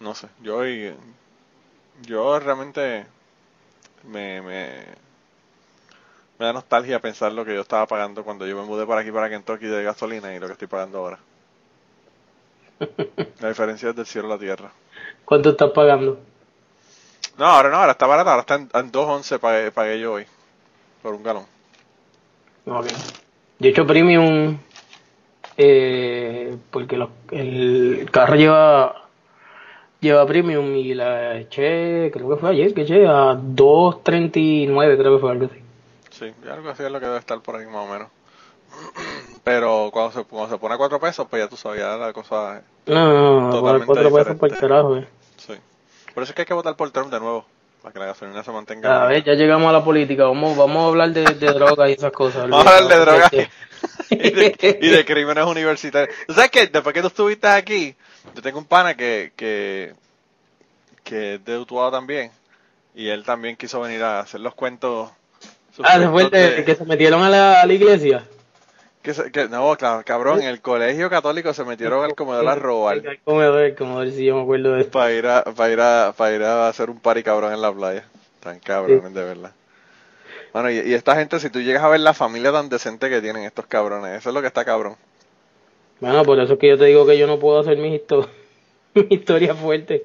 no 0.00 0.14
sé, 0.14 0.28
yo 0.42 0.66
y- 0.66 0.94
yo 2.06 2.38
realmente 2.40 3.06
me, 4.04 4.40
me, 4.40 4.84
me 6.38 6.46
da 6.46 6.52
nostalgia 6.52 6.98
pensar 7.00 7.32
lo 7.32 7.44
que 7.44 7.54
yo 7.54 7.60
estaba 7.60 7.86
pagando 7.86 8.24
cuando 8.24 8.46
yo 8.46 8.56
me 8.56 8.64
mudé 8.64 8.86
para 8.86 9.02
aquí, 9.02 9.12
para 9.12 9.28
Kentucky 9.28 9.66
de 9.66 9.82
gasolina 9.84 10.34
y 10.34 10.38
lo 10.40 10.46
que 10.46 10.54
estoy 10.54 10.68
pagando 10.68 10.98
ahora. 10.98 11.18
La 13.40 13.48
diferencia 13.48 13.90
es 13.90 13.96
del 13.96 14.06
cielo 14.06 14.28
a 14.28 14.30
la 14.32 14.38
tierra. 14.38 14.70
¿cuánto 15.24 15.50
estás 15.50 15.70
pagando? 15.70 16.18
No, 17.40 17.46
ahora 17.46 17.70
no, 17.70 17.76
ahora 17.78 17.92
está 17.92 18.06
barata, 18.06 18.30
ahora 18.32 18.40
está 18.42 18.54
en, 18.56 18.68
en 18.74 18.92
2.11 18.92 19.70
pagué, 19.72 19.98
yo 19.98 20.12
hoy 20.12 20.26
por 21.02 21.14
un 21.14 21.22
galón. 21.22 21.46
Ok. 22.66 22.86
Yo 23.58 23.66
he 23.66 23.70
hecho 23.70 23.86
premium 23.86 24.58
eh, 25.56 26.54
porque 26.70 26.98
los- 26.98 27.08
el 27.30 28.06
carro 28.12 28.34
lleva 28.34 29.06
lleva 30.00 30.26
premium 30.26 30.76
y 30.76 30.92
la 30.92 31.38
eché, 31.38 32.10
creo 32.12 32.28
que 32.28 32.36
fue 32.36 32.50
ayer 32.50 32.74
que 32.74 32.82
eché 32.82 33.06
a 33.06 33.32
2.39, 33.34 34.98
creo 34.98 35.14
que 35.14 35.20
fue 35.22 35.30
algo 35.30 35.46
así. 35.46 35.62
Sí, 36.10 36.34
algo 36.46 36.68
así 36.68 36.82
es 36.82 36.92
lo 36.92 37.00
que 37.00 37.06
debe 37.06 37.18
estar 37.18 37.40
por 37.40 37.56
ahí 37.56 37.64
más 37.64 37.88
o 37.88 37.90
menos. 37.90 38.08
Pero 39.44 39.88
cuando 39.94 40.12
se, 40.12 40.24
cuando 40.24 40.50
se 40.50 40.58
pone 40.58 40.74
a 40.74 40.78
4 40.78 41.00
pesos, 41.00 41.26
pues 41.30 41.42
ya 41.42 41.48
tú 41.48 41.56
ya 41.74 41.96
la 41.96 42.12
cosa... 42.12 42.60
No, 42.84 42.94
no, 42.94 43.40
no, 43.40 43.50
Totalmente 43.50 43.86
por 43.86 43.94
cuatro 43.94 44.18
pesos 44.18 44.36
por 44.38 44.56
carajo. 44.58 44.96
eh. 44.98 45.08
Por 46.14 46.22
eso 46.22 46.32
es 46.32 46.34
que 46.34 46.42
hay 46.42 46.46
que 46.46 46.54
votar 46.54 46.76
por 46.76 46.90
Trump 46.90 47.12
de 47.12 47.20
nuevo, 47.20 47.46
para 47.82 47.92
que 47.92 47.98
la 47.98 48.06
gasolina 48.06 48.42
se 48.42 48.50
mantenga. 48.50 49.02
A 49.02 49.06
ver, 49.06 49.24
ya 49.24 49.34
llegamos 49.34 49.68
a 49.68 49.72
la 49.72 49.84
política, 49.84 50.24
vamos, 50.24 50.56
vamos 50.56 50.84
a 50.84 50.86
hablar 50.88 51.10
de, 51.12 51.22
de 51.22 51.52
drogas 51.52 51.90
y 51.90 51.92
esas 51.92 52.12
cosas. 52.12 52.48
Vamos 52.48 52.66
a 52.66 52.78
hablar 52.78 52.92
de 52.92 53.04
drogas 53.04 53.32
y, 54.10 54.30
de, 54.30 54.78
y 54.80 54.88
de 54.88 55.04
crímenes 55.06 55.44
universitarios. 55.44 56.14
¿Tú 56.26 56.34
sabes 56.34 56.50
que 56.50 56.66
después 56.66 56.94
que 56.94 57.00
tú 57.00 57.06
estuviste 57.08 57.46
aquí, 57.48 57.94
yo 58.34 58.42
tengo 58.42 58.58
un 58.58 58.64
pana 58.66 58.94
que, 58.94 59.32
que, 59.36 59.94
que 61.04 61.34
es 61.34 61.44
de 61.44 61.58
Utuado 61.58 61.92
también, 61.92 62.30
y 62.94 63.08
él 63.08 63.24
también 63.24 63.56
quiso 63.56 63.80
venir 63.80 64.02
a 64.02 64.20
hacer 64.20 64.40
los 64.40 64.54
cuentos. 64.54 65.10
Ah, 65.82 65.98
después 65.98 66.28
cuentos 66.28 66.56
de 66.56 66.64
que 66.64 66.74
se 66.74 66.84
metieron 66.84 67.22
a 67.22 67.30
la, 67.30 67.62
a 67.62 67.66
la 67.66 67.72
iglesia. 67.72 68.24
Que 69.02 69.14
se- 69.14 69.30
que- 69.32 69.48
no, 69.48 69.76
cabrón, 70.04 70.42
en 70.42 70.48
el 70.48 70.60
colegio 70.60 71.08
católico 71.08 71.52
se 71.54 71.64
metieron 71.64 72.04
al 72.04 72.14
comedor 72.14 72.46
a 72.48 72.54
robar 72.54 72.98
El 72.98 73.20
comedor, 73.20 73.62
el 73.62 73.74
comedor, 73.74 74.10
sí, 74.10 74.24
yo 74.26 74.36
me 74.36 74.42
acuerdo 74.42 74.72
de 74.74 74.80
esto. 74.82 74.92
para 74.92 75.12
ir 75.12 75.26
a, 75.26 75.42
para 75.44 75.72
ir 75.72 75.80
a, 75.80 76.12
para 76.16 76.34
ir 76.34 76.42
a 76.42 76.68
hacer 76.68 76.90
un 76.90 77.00
party 77.00 77.22
cabrón 77.22 77.52
en 77.52 77.62
la 77.62 77.72
playa. 77.72 78.04
Tan 78.40 78.58
cabrones, 78.60 79.12
de 79.14 79.24
verdad. 79.24 79.52
Bueno, 80.52 80.70
y, 80.70 80.78
y 80.78 80.94
esta 80.94 81.14
gente, 81.16 81.38
si 81.40 81.50
tú 81.50 81.60
llegas 81.60 81.82
a 81.82 81.88
ver 81.88 82.00
la 82.00 82.14
familia 82.14 82.50
tan 82.52 82.68
decente 82.68 83.08
que 83.10 83.20
tienen 83.20 83.44
estos 83.44 83.66
cabrones, 83.66 84.18
eso 84.18 84.30
es 84.30 84.34
lo 84.34 84.40
que 84.40 84.46
está 84.48 84.64
cabrón. 84.64 84.96
Bueno, 86.00 86.24
por 86.24 86.40
eso 86.40 86.54
es 86.54 86.58
que 86.58 86.68
yo 86.68 86.78
te 86.78 86.86
digo 86.86 87.06
que 87.06 87.18
yo 87.18 87.26
no 87.26 87.38
puedo 87.38 87.60
hacer 87.60 87.76
mis 87.78 88.00
histo- 88.00 88.28
mi 88.94 89.06
historia 89.10 89.54
fuerte. 89.54 90.04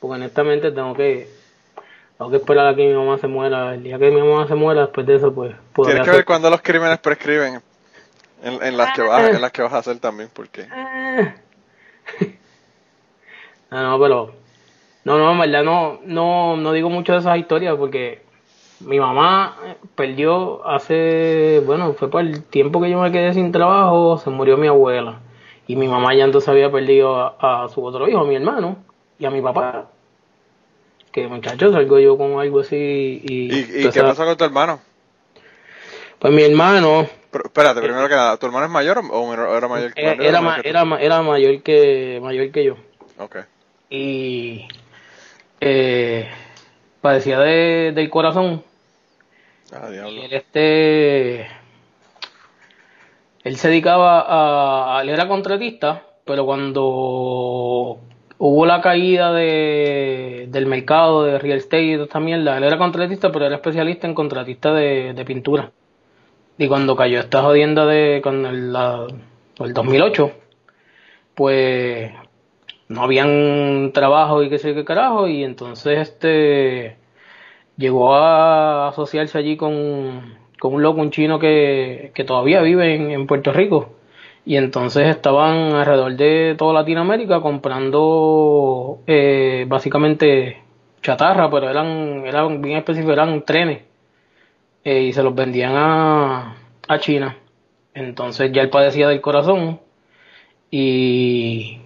Porque 0.00 0.16
honestamente 0.16 0.70
tengo 0.72 0.94
que 0.94 1.28
tengo 2.18 2.30
que 2.30 2.36
esperar 2.38 2.66
a 2.66 2.74
que 2.76 2.86
mi 2.86 2.94
mamá 2.94 3.18
se 3.18 3.26
muera. 3.28 3.74
El 3.74 3.82
día 3.84 3.98
que 3.98 4.10
mi 4.10 4.20
mamá 4.20 4.46
se 4.48 4.54
muera, 4.54 4.82
después 4.82 5.06
de 5.06 5.16
eso, 5.16 5.32
pues 5.32 5.54
Tienes 5.74 5.94
que 5.94 6.00
hacer- 6.00 6.14
ver 6.14 6.24
cuándo 6.24 6.50
los 6.50 6.60
crímenes 6.62 6.98
prescriben 6.98 7.60
en, 8.46 8.62
en 8.62 8.76
las 8.76 8.92
que 8.92 9.02
vas, 9.02 9.28
en 9.34 9.40
las 9.40 9.52
que 9.52 9.62
vas 9.62 9.72
a 9.72 9.78
hacer 9.78 9.98
también, 9.98 10.30
porque 10.32 10.66
Ah. 10.70 11.34
No, 13.70 13.82
no, 13.82 14.00
pero. 14.00 14.32
No, 15.04 15.18
no, 15.18 15.32
en 15.32 15.38
verdad 15.38 15.64
no, 15.64 16.00
no, 16.04 16.56
no 16.56 16.72
digo 16.72 16.88
mucho 16.90 17.12
de 17.12 17.18
esas 17.18 17.38
historias 17.38 17.76
porque 17.76 18.22
mi 18.80 18.98
mamá 18.98 19.56
perdió 19.94 20.66
hace. 20.66 21.62
Bueno, 21.64 21.94
fue 21.94 22.08
por 22.10 22.22
el 22.22 22.44
tiempo 22.44 22.80
que 22.80 22.90
yo 22.90 23.00
me 23.00 23.12
quedé 23.12 23.34
sin 23.34 23.52
trabajo, 23.52 24.18
se 24.18 24.30
murió 24.30 24.56
mi 24.56 24.68
abuela. 24.68 25.20
Y 25.66 25.74
mi 25.74 25.88
mamá 25.88 26.14
ya 26.14 26.24
entonces 26.24 26.48
había 26.48 26.70
perdido 26.70 27.16
a, 27.16 27.64
a 27.64 27.68
su 27.68 27.84
otro 27.84 28.08
hijo, 28.08 28.20
a 28.20 28.24
mi 28.24 28.36
hermano, 28.36 28.76
y 29.18 29.26
a 29.26 29.30
mi 29.30 29.40
papá. 29.40 29.86
Que 31.10 31.26
muchachos, 31.26 31.72
salgo 31.72 31.98
yo 31.98 32.16
con 32.16 32.38
algo 32.38 32.60
así 32.60 33.20
y. 33.24 33.52
¿Y, 33.52 33.86
y 33.86 33.90
qué 33.90 34.02
pasó 34.02 34.24
con 34.24 34.36
tu 34.36 34.44
hermano? 34.44 34.80
Pues 36.18 36.32
mi 36.32 36.42
hermano 36.42 37.06
Pero, 37.38 37.48
espérate, 37.48 37.80
primero 37.82 38.08
que 38.08 38.14
nada, 38.14 38.36
¿tu 38.36 38.46
hermano 38.46 38.66
es 38.66 38.70
mayor 38.72 38.98
o- 39.10 39.56
era 39.56 39.68
mayor 39.68 39.92
que 39.94 40.00
eh, 40.00 40.16
era, 40.20 40.58
era, 40.62 40.84
ma- 40.84 41.00
era 41.00 41.22
mayor 41.22 41.62
que 41.62 42.18
mayor 42.22 42.50
que 42.50 42.64
yo. 42.64 42.76
Ok. 43.18 43.36
y 43.90 44.66
eh, 45.60 46.28
padecía 47.00 47.38
de, 47.40 47.92
del 47.94 48.10
corazón 48.10 48.62
Ah, 49.72 49.86
y 49.88 49.92
diablo. 49.94 50.22
él 50.22 50.32
este 50.32 51.46
él 53.44 53.56
se 53.56 53.68
dedicaba 53.68 54.20
a, 54.20 54.98
a- 54.98 55.02
él 55.02 55.08
era 55.08 55.28
contratista 55.28 56.02
pero 56.24 56.44
cuando 56.44 57.98
hubo 58.38 58.66
la 58.66 58.80
caída 58.80 59.32
de, 59.32 60.46
del 60.48 60.66
mercado 60.66 61.24
de 61.24 61.38
real 61.38 61.58
estate 61.58 61.82
y 61.84 61.92
toda 61.94 62.04
esta 62.06 62.20
mierda 62.20 62.56
él 62.58 62.64
era 62.64 62.76
contratista 62.78 63.30
pero 63.32 63.46
era 63.46 63.56
especialista 63.56 64.06
en 64.06 64.14
contratista 64.14 64.72
de, 64.74 65.12
de 65.14 65.24
pintura 65.24 65.70
y 66.58 66.68
cuando 66.68 66.96
cayó 66.96 67.20
esta 67.20 67.42
jodienda 67.42 67.86
de 67.86 68.20
con 68.22 68.46
el, 68.46 68.72
la- 68.72 69.06
el 69.60 69.72
2008 69.74 70.32
pues 71.34 72.12
no 72.88 73.02
habían 73.02 73.92
trabajo 73.94 74.42
y 74.42 74.50
qué 74.50 74.58
sé 74.58 74.74
qué 74.74 74.84
carajo 74.84 75.28
y 75.28 75.44
entonces 75.44 75.98
este 76.10 76.96
llegó 77.76 78.14
a 78.16 78.88
asociarse 78.88 79.38
allí 79.38 79.56
con, 79.56 80.34
con 80.60 80.74
un 80.74 80.82
loco, 80.82 81.00
un 81.00 81.10
chino 81.10 81.38
que, 81.38 82.12
que 82.14 82.24
todavía 82.24 82.62
vive 82.62 82.94
en, 82.94 83.10
en 83.10 83.26
Puerto 83.26 83.52
Rico. 83.52 83.90
Y 84.46 84.56
entonces 84.56 85.08
estaban 85.08 85.74
alrededor 85.74 86.16
de 86.16 86.54
toda 86.58 86.74
Latinoamérica 86.74 87.40
comprando 87.40 89.00
eh, 89.06 89.66
básicamente 89.68 90.62
chatarra, 91.02 91.50
pero 91.50 91.68
eran, 91.70 92.24
eran 92.26 92.62
bien 92.62 92.78
específicos, 92.78 93.14
eran 93.14 93.42
trenes. 93.44 93.82
Eh, 94.86 95.02
y 95.02 95.12
se 95.12 95.24
los 95.24 95.34
vendían 95.34 95.72
a, 95.74 96.54
a 96.86 96.98
China. 97.00 97.36
Entonces 97.92 98.52
ya 98.52 98.62
él 98.62 98.70
padecía 98.70 99.08
del 99.08 99.20
corazón 99.20 99.80
y 100.70 101.80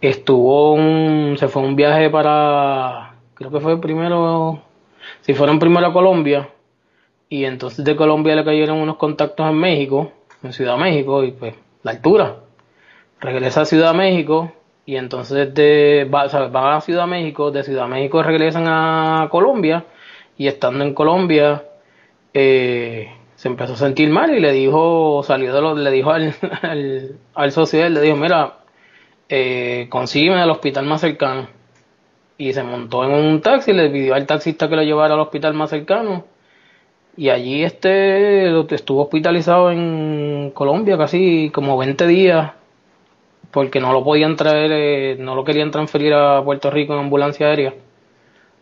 estuvo 0.00 0.74
un, 0.74 1.34
se 1.38 1.48
fue 1.48 1.62
un 1.62 1.74
viaje 1.74 2.08
para, 2.08 3.16
creo 3.34 3.50
que 3.50 3.58
fue 3.58 3.80
primero, 3.80 4.62
si 5.22 5.34
fueron 5.34 5.58
primero 5.58 5.88
a 5.88 5.92
Colombia 5.92 6.48
y 7.28 7.46
entonces 7.46 7.84
de 7.84 7.96
Colombia 7.96 8.36
le 8.36 8.44
cayeron 8.44 8.78
unos 8.78 8.94
contactos 8.94 9.50
en 9.50 9.56
México, 9.56 10.12
en 10.44 10.52
Ciudad 10.52 10.74
de 10.74 10.82
México 10.84 11.24
y 11.24 11.32
pues 11.32 11.56
la 11.82 11.90
altura. 11.90 12.36
Regresa 13.18 13.62
a 13.62 13.64
Ciudad 13.64 13.90
de 13.90 13.98
México 13.98 14.52
y 14.84 14.94
entonces 14.94 15.52
de, 15.52 16.08
va, 16.14 16.22
a 16.76 16.80
Ciudad 16.80 17.06
de 17.06 17.10
México, 17.10 17.50
de 17.50 17.64
Ciudad 17.64 17.86
de 17.86 17.90
México 17.90 18.22
regresan 18.22 18.68
a 18.68 19.26
Colombia 19.32 19.84
y 20.38 20.46
estando 20.46 20.84
en 20.84 20.94
Colombia 20.94 21.64
eh, 22.38 23.08
se 23.34 23.48
empezó 23.48 23.72
a 23.72 23.76
sentir 23.76 24.10
mal 24.10 24.34
y 24.34 24.40
le 24.40 24.52
dijo, 24.52 25.22
salió 25.22 25.54
de 25.54 25.60
lo, 25.62 25.74
le 25.74 25.90
dijo 25.90 26.10
al, 26.10 26.34
al, 27.34 27.52
socio 27.52 27.88
le 27.88 28.00
dijo, 28.02 28.14
mira, 28.16 28.58
eh, 29.30 29.86
consígueme 29.88 30.42
al 30.42 30.50
hospital 30.50 30.84
más 30.84 31.00
cercano. 31.00 31.48
Y 32.36 32.52
se 32.52 32.62
montó 32.62 33.04
en 33.04 33.12
un 33.12 33.40
taxi, 33.40 33.72
le 33.72 33.88
pidió 33.88 34.14
al 34.14 34.26
taxista 34.26 34.68
que 34.68 34.76
lo 34.76 34.82
llevara 34.82 35.14
al 35.14 35.20
hospital 35.20 35.54
más 35.54 35.70
cercano. 35.70 36.26
Y 37.16 37.30
allí 37.30 37.64
este 37.64 38.48
estuvo 38.74 39.04
hospitalizado 39.04 39.70
en 39.70 40.50
Colombia 40.52 40.98
casi 40.98 41.50
como 41.54 41.78
20 41.78 42.06
días 42.06 42.52
porque 43.50 43.80
no 43.80 43.94
lo 43.94 44.04
podían 44.04 44.36
traer, 44.36 44.70
eh, 44.72 45.16
no 45.18 45.34
lo 45.34 45.44
querían 45.44 45.70
transferir 45.70 46.12
a 46.12 46.44
Puerto 46.44 46.70
Rico 46.70 46.92
en 46.92 47.00
ambulancia 47.00 47.46
aérea 47.46 47.72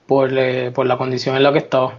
por, 0.07 0.31
eh, 0.39 0.71
por 0.73 0.87
la 0.87 0.97
condición 0.97 1.37
en 1.37 1.43
la 1.43 1.53
que 1.53 1.59
estaba. 1.59 1.95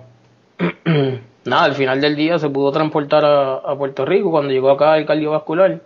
Nada, 1.46 1.66
al 1.66 1.76
final 1.76 2.02
del 2.02 2.16
día 2.16 2.40
se 2.40 2.50
pudo 2.50 2.72
transportar 2.72 3.24
a, 3.24 3.76
Puerto 3.78 4.04
Rico 4.04 4.32
cuando 4.32 4.52
llegó 4.52 4.72
acá 4.72 4.98
el 4.98 5.06
cardiovascular, 5.06 5.80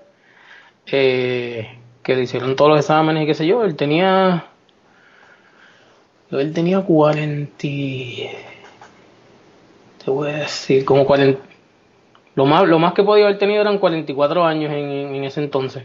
eh, 0.88 1.78
que 2.02 2.16
le 2.16 2.24
hicieron 2.24 2.56
todos 2.56 2.72
los 2.72 2.80
exámenes 2.80 3.24
y 3.24 3.26
qué 3.26 3.34
sé 3.34 3.46
yo, 3.46 3.66
él 3.66 3.76
tenía, 3.76 4.46
él 6.32 6.54
tenía 6.54 6.80
40, 6.80 7.68
y- 7.68 8.30
te 10.04 10.10
voy 10.10 10.30
a 10.30 10.38
decir, 10.38 10.86
como 10.86 11.06
40, 11.06 11.42
lo 12.36 12.46
más, 12.46 12.66
lo 12.66 12.80
más 12.80 12.94
que 12.94 13.04
podía 13.04 13.26
haber 13.26 13.38
tenido 13.38 13.60
eran 13.60 13.80
44 13.80 14.46
años 14.46 14.72
en, 14.72 15.24
ese 15.26 15.42
entonces. 15.42 15.84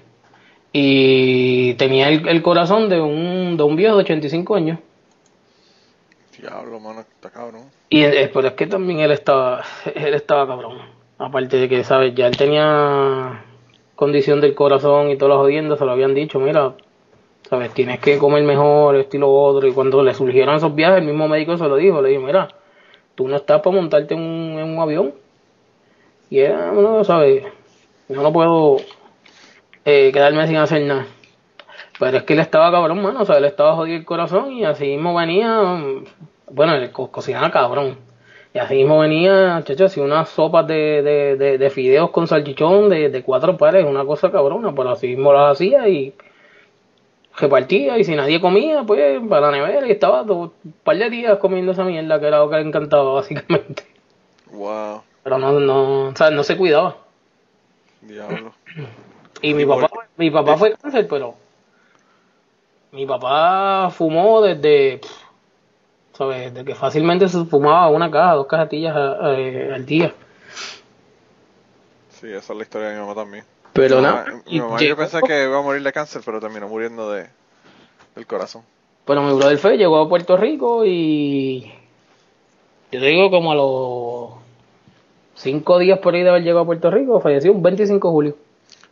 Y 0.72 1.74
tenía 1.74 2.10
el, 2.10 2.28
el 2.28 2.42
corazón 2.42 2.88
de 2.88 3.00
un, 3.00 3.56
de 3.56 3.62
un 3.64 3.74
viejo 3.74 3.96
de 3.96 4.02
85 4.04 4.54
años. 4.54 4.78
Diablo, 6.38 6.78
mano, 6.78 7.00
está 7.00 7.30
cabrón. 7.30 7.64
Y 7.94 8.02
eh, 8.02 8.28
pero 8.35 8.48
es 8.48 8.54
que 8.54 8.66
también 8.66 8.98
él 8.98 9.12
estaba, 9.12 9.62
él 9.94 10.14
estaba 10.14 10.48
cabrón. 10.48 10.78
Aparte 11.16 11.59
de 11.59 11.68
que, 11.68 11.85
¿sabes? 11.85 12.12
Ya 12.16 12.26
él 12.26 12.37
tenía 12.37 13.44
condición 13.94 14.40
del 14.40 14.52
corazón 14.57 15.11
y 15.11 15.16
todas 15.16 15.37
las 15.37 15.38
jodiendas, 15.38 15.78
se 15.78 15.85
lo 15.85 15.92
habían 15.92 16.12
dicho, 16.12 16.40
mira, 16.40 16.74
¿sabes? 17.48 17.72
Tienes 17.72 18.00
que 18.00 18.18
comer 18.18 18.42
mejor, 18.42 18.96
esto 18.96 19.16
y 19.16 19.20
lo 19.20 19.33
otro. 19.33 19.68
Y 19.68 19.72
cuando 19.72 20.02
le 20.02 20.12
surgieron 20.12 20.57
esos 20.57 20.74
viajes, 20.74 21.02
el 21.02 21.04
mismo 21.04 21.28
médico 21.28 21.57
se 21.57 21.68
lo 21.68 21.76
dijo, 21.76 22.02
le 22.02 22.09
dijo, 22.09 22.22
mira, 22.22 22.48
tú 23.14 23.28
no 23.28 23.37
estás 23.37 23.61
para 23.62 23.76
montarte 23.76 24.14
en 24.14 24.20
un, 24.20 24.59
en 24.59 24.70
un 24.70 24.78
avión. 24.80 25.14
Y 26.30 26.40
era, 26.40 26.72
bueno, 26.72 27.04
¿sabes? 27.04 27.44
Yo 28.09 28.20
no 28.20 28.33
puedo 28.33 28.78
eh, 29.85 30.11
quedarme 30.12 30.48
sin 30.48 30.57
hacer 30.57 30.83
nada. 30.83 31.07
Pero 32.00 32.16
es 32.16 32.24
que 32.24 32.33
él 32.33 32.40
estaba 32.40 32.72
cabrón, 32.72 33.00
mano, 33.00 33.22
o 33.22 33.24
sea, 33.24 33.38
él 33.38 33.44
estaba 33.44 33.76
jodido 33.76 33.96
el 33.96 34.04
corazón 34.04 34.50
y 34.50 34.64
así 34.64 34.85
mismo 34.85 35.14
venía, 35.14 35.78
bueno, 36.50 36.74
co- 36.92 37.11
cocinaba 37.11 37.50
cabrón. 37.50 37.98
Y 38.52 38.59
así 38.59 38.76
mismo 38.76 39.00
venía, 39.00 39.61
chacho, 39.64 39.87
así 39.87 40.00
unas 40.00 40.28
sopas 40.28 40.66
de, 40.66 41.02
de, 41.02 41.37
de, 41.37 41.59
de 41.59 41.70
fideos 41.70 42.11
con 42.11 42.28
salchichón 42.28 42.88
de, 42.88 43.09
de 43.09 43.22
cuatro 43.22 43.57
pares, 43.57 43.85
una 43.85 44.04
cosa 44.04 44.30
cabrona, 44.30 44.72
pero 44.74 44.90
así 44.90 45.09
mismo 45.09 45.33
las 45.33 45.52
hacía 45.52 45.88
y 45.88 46.14
repartía 47.37 47.98
y 47.98 48.04
si 48.04 48.14
nadie 48.14 48.40
comía, 48.40 48.85
pues 48.85 49.20
para 49.28 49.50
la 49.50 49.57
nevera 49.59 49.87
y 49.87 49.90
estaba 49.90 50.24
todo, 50.24 50.52
un 50.64 50.72
par 50.85 50.96
de 50.96 51.11
días 51.11 51.38
comiendo 51.38 51.72
esa 51.72 51.83
mierda 51.85 52.20
que 52.20 52.26
era 52.28 52.38
lo 52.38 52.48
que 52.48 52.57
le 52.57 52.62
encantaba 52.62 53.12
básicamente. 53.14 53.85
Wow, 54.52 55.02
Pero 55.24 55.38
no, 55.38 55.59
no, 55.59 56.09
o 56.11 56.16
sea, 56.16 56.30
no 56.30 56.44
se 56.44 56.57
cuidaba. 56.57 56.96
diablo. 58.02 58.52
Y 59.42 59.52
mi 59.54 59.64
papá, 59.66 59.88
mi 60.16 60.30
papá 60.30 60.57
fue 60.57 60.74
cáncer, 60.76 61.09
pero 61.09 61.35
mi 62.92 63.04
papá 63.07 63.90
fumó 63.90 64.40
desde, 64.42 64.98
pff, 64.98 65.13
¿sabes? 66.16 66.53
De 66.55 66.64
que 66.64 66.74
fácilmente 66.74 67.29
se 67.29 67.44
fumaba 67.44 67.88
una 67.88 68.11
caja, 68.11 68.35
dos 68.35 68.46
cajetillas 68.46 68.94
a- 68.96 69.35
eh, 69.38 69.72
al 69.74 69.85
día. 69.87 70.12
Sí, 72.11 72.29
esa 72.33 72.53
es 72.53 72.57
la 72.57 72.62
historia 72.62 72.88
de 72.88 72.94
mi 72.94 73.00
mamá 73.00 73.14
también. 73.14 73.44
Pero 73.72 73.96
mi 73.96 74.03
mamá, 74.03 74.24
y 74.46 74.55
mi 74.55 74.61
mamá 74.61 74.81
yo 74.83 74.96
pensé 74.96 75.20
que 75.27 75.44
iba 75.44 75.59
a 75.59 75.62
morir 75.62 75.83
de 75.83 75.92
cáncer, 75.92 76.22
pero 76.24 76.40
terminó 76.40 76.68
muriendo 76.68 77.11
de 77.11 77.27
del 78.14 78.27
corazón. 78.27 78.62
Pero 79.05 79.22
mi 79.22 79.35
brother 79.37 79.59
fue, 79.59 79.77
llegó 79.77 80.00
a 80.00 80.09
Puerto 80.09 80.37
Rico 80.37 80.85
y 80.87 81.62
yo 82.92 83.00
te 83.00 83.07
digo 83.07 83.29
como 83.31 83.50
a 83.53 83.55
los 83.57 84.40
cinco 85.35 85.79
días 85.81 85.98
por 85.98 86.14
ahí 86.14 86.22
de 86.22 86.29
haber 86.31 86.42
llegado 86.42 86.61
a 86.61 86.66
Puerto 86.66 86.90
Rico, 86.92 87.20
falleció 87.20 87.53
un 87.53 87.62
25 87.62 88.09
de 88.09 88.12
julio. 88.12 88.37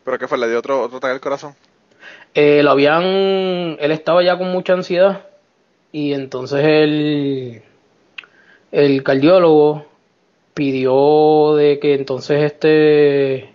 ¿Pero 0.05 0.19
qué 0.19 0.27
fue? 0.27 0.37
¿Le 0.39 0.49
dio 0.49 0.59
otro, 0.59 0.83
otro 0.83 0.99
ataque 0.99 1.15
al 1.15 1.21
corazón? 1.21 1.55
Eh, 2.35 2.63
lo 2.65 2.73
habían, 2.73 3.05
él 3.05 3.91
estaba 3.93 4.23
ya 4.25 4.37
con 4.37 4.51
mucha 4.51 4.73
ansiedad 4.73 5.25
y 5.93 6.15
entonces 6.15 6.65
el, 6.65 7.63
el 8.73 9.03
cardiólogo 9.03 9.85
pidió 10.55 11.55
de 11.57 11.79
que 11.79 11.95
entonces 11.95 12.43
este 12.43 13.53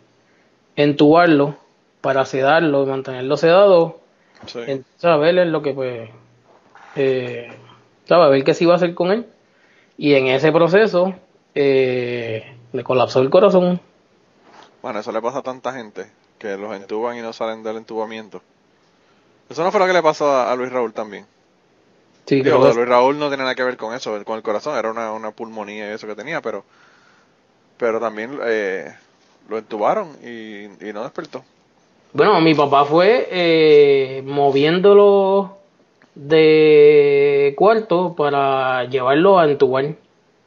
entubarlo 0.76 1.56
para 2.02 2.26
sedarlo 2.26 2.84
y 2.84 2.86
mantenerlo 2.88 3.38
sedado 3.38 4.00
Sí. 4.46 4.60
entonces 4.68 5.04
a 5.06 5.18
ver 5.18 5.34
lo 5.48 5.64
que 5.64 5.74
pues 5.74 6.10
eh, 6.96 7.50
¿sabe? 8.08 8.24
a 8.24 8.28
ver 8.28 8.44
qué 8.44 8.54
se 8.54 8.66
iba 8.66 8.74
a 8.74 8.76
hacer 8.78 8.94
con 8.94 9.12
él 9.12 9.26
y 9.98 10.14
en 10.14 10.28
ese 10.28 10.52
proceso 10.52 11.16
eh, 11.56 12.56
le 12.72 12.84
colapsó 12.84 13.20
el 13.22 13.32
corazón 13.32 13.80
Bueno, 14.84 15.00
eso 15.00 15.12
le 15.12 15.22
pasa 15.22 15.40
a 15.40 15.44
tanta 15.44 15.74
gente 15.74 16.06
que 16.38 16.56
los 16.56 16.76
entuban 16.76 17.18
y 17.18 17.22
no 17.22 17.34
salen 17.34 17.64
del 17.64 17.78
entubamiento. 17.78 18.44
Eso 19.50 19.64
no 19.64 19.72
fue 19.72 19.80
lo 19.80 19.88
que 19.88 19.94
le 19.94 20.04
pasó 20.04 20.30
a, 20.30 20.52
a 20.52 20.56
Luis 20.56 20.72
Raúl 20.72 20.94
también. 20.94 21.26
Sí, 22.28 22.42
Digo, 22.44 22.62
que- 22.64 22.74
Luis 22.76 22.88
Raúl 22.88 23.18
no 23.18 23.30
tiene 23.30 23.44
nada 23.44 23.56
que 23.56 23.64
ver 23.64 23.78
con 23.78 23.96
eso, 23.96 24.24
con 24.24 24.38
el 24.38 24.44
corazón, 24.44 24.78
era 24.78 24.92
una, 24.92 25.12
una 25.12 25.32
pulmonía 25.32 25.90
y 25.90 25.94
eso 25.94 26.08
que 26.08 26.16
tenía, 26.16 26.42
pero 26.42 26.64
pero 27.78 28.00
también 28.00 28.40
eh, 28.44 28.94
lo 29.50 29.58
entubaron 29.58 30.10
y, 30.24 30.66
y 30.88 30.94
no 30.94 31.04
despertó. 31.04 31.44
Bueno, 32.14 32.40
mi 32.42 32.56
papá 32.56 32.86
fue 32.86 33.28
eh, 33.30 34.24
moviéndolo 34.26 35.58
de 36.16 37.54
cuarto 37.58 38.16
para 38.16 38.86
llevarlo 38.86 39.38
a 39.40 39.46
entubar. 39.46 39.94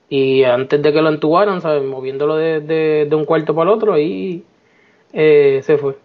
Y 0.08 0.42
antes 0.42 0.82
de 0.82 0.92
que 0.92 1.02
lo 1.02 1.08
entubaran, 1.10 1.60
¿sabes? 1.60 1.84
Moviéndolo 1.84 2.36
de, 2.36 2.60
de, 2.60 3.06
de 3.08 3.14
un 3.16 3.24
cuarto 3.24 3.54
para 3.54 3.70
el 3.70 3.76
otro, 3.76 3.92
ahí 3.92 4.44
eh, 5.12 5.60
se 5.64 5.78
fue. 5.78 5.96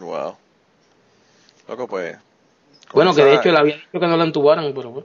Wow. 0.00 0.36
Loco, 1.68 1.86
pues. 1.88 2.16
Bueno, 2.92 3.14
que 3.14 3.24
de 3.24 3.34
hecho 3.34 3.48
él 3.50 3.56
había 3.56 3.74
dicho 3.76 3.88
que 4.00 4.06
no 4.06 4.16
lo 4.16 4.24
entubaran, 4.24 4.72
pero 4.74 4.92
pues. 4.92 5.04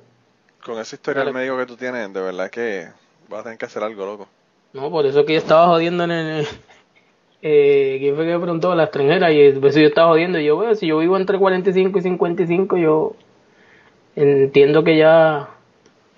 Con 0.63 0.79
esa 0.79 0.95
historia 0.95 1.23
del 1.23 1.33
médico 1.33 1.57
que 1.57 1.65
tú 1.65 1.75
tienes, 1.75 2.13
de 2.13 2.21
verdad 2.21 2.49
que 2.49 2.87
vas 3.29 3.39
a 3.41 3.43
tener 3.43 3.57
que 3.57 3.65
hacer 3.65 3.83
algo, 3.83 4.05
loco. 4.05 4.27
No, 4.73 4.89
por 4.91 5.05
eso 5.05 5.25
que 5.25 5.33
yo 5.33 5.39
estaba 5.39 5.67
jodiendo 5.67 6.03
en 6.05 6.11
el... 6.11 6.47
Eh, 7.43 7.97
¿Quién 7.99 8.15
fue 8.15 8.25
que 8.27 8.33
me 8.33 8.39
preguntó? 8.39 8.75
La 8.75 8.83
extranjera. 8.83 9.31
Y 9.31 9.51
por 9.53 9.69
eso 9.71 9.79
yo 9.79 9.87
estaba 9.87 10.09
jodiendo. 10.09 10.37
Y 10.39 10.45
yo, 10.45 10.55
bueno, 10.55 10.75
si 10.75 10.85
yo 10.85 10.99
vivo 10.99 11.17
entre 11.17 11.39
45 11.39 11.97
y 11.97 12.01
55, 12.03 12.77
yo 12.77 13.15
entiendo 14.15 14.83
que 14.83 14.95
ya 14.97 15.49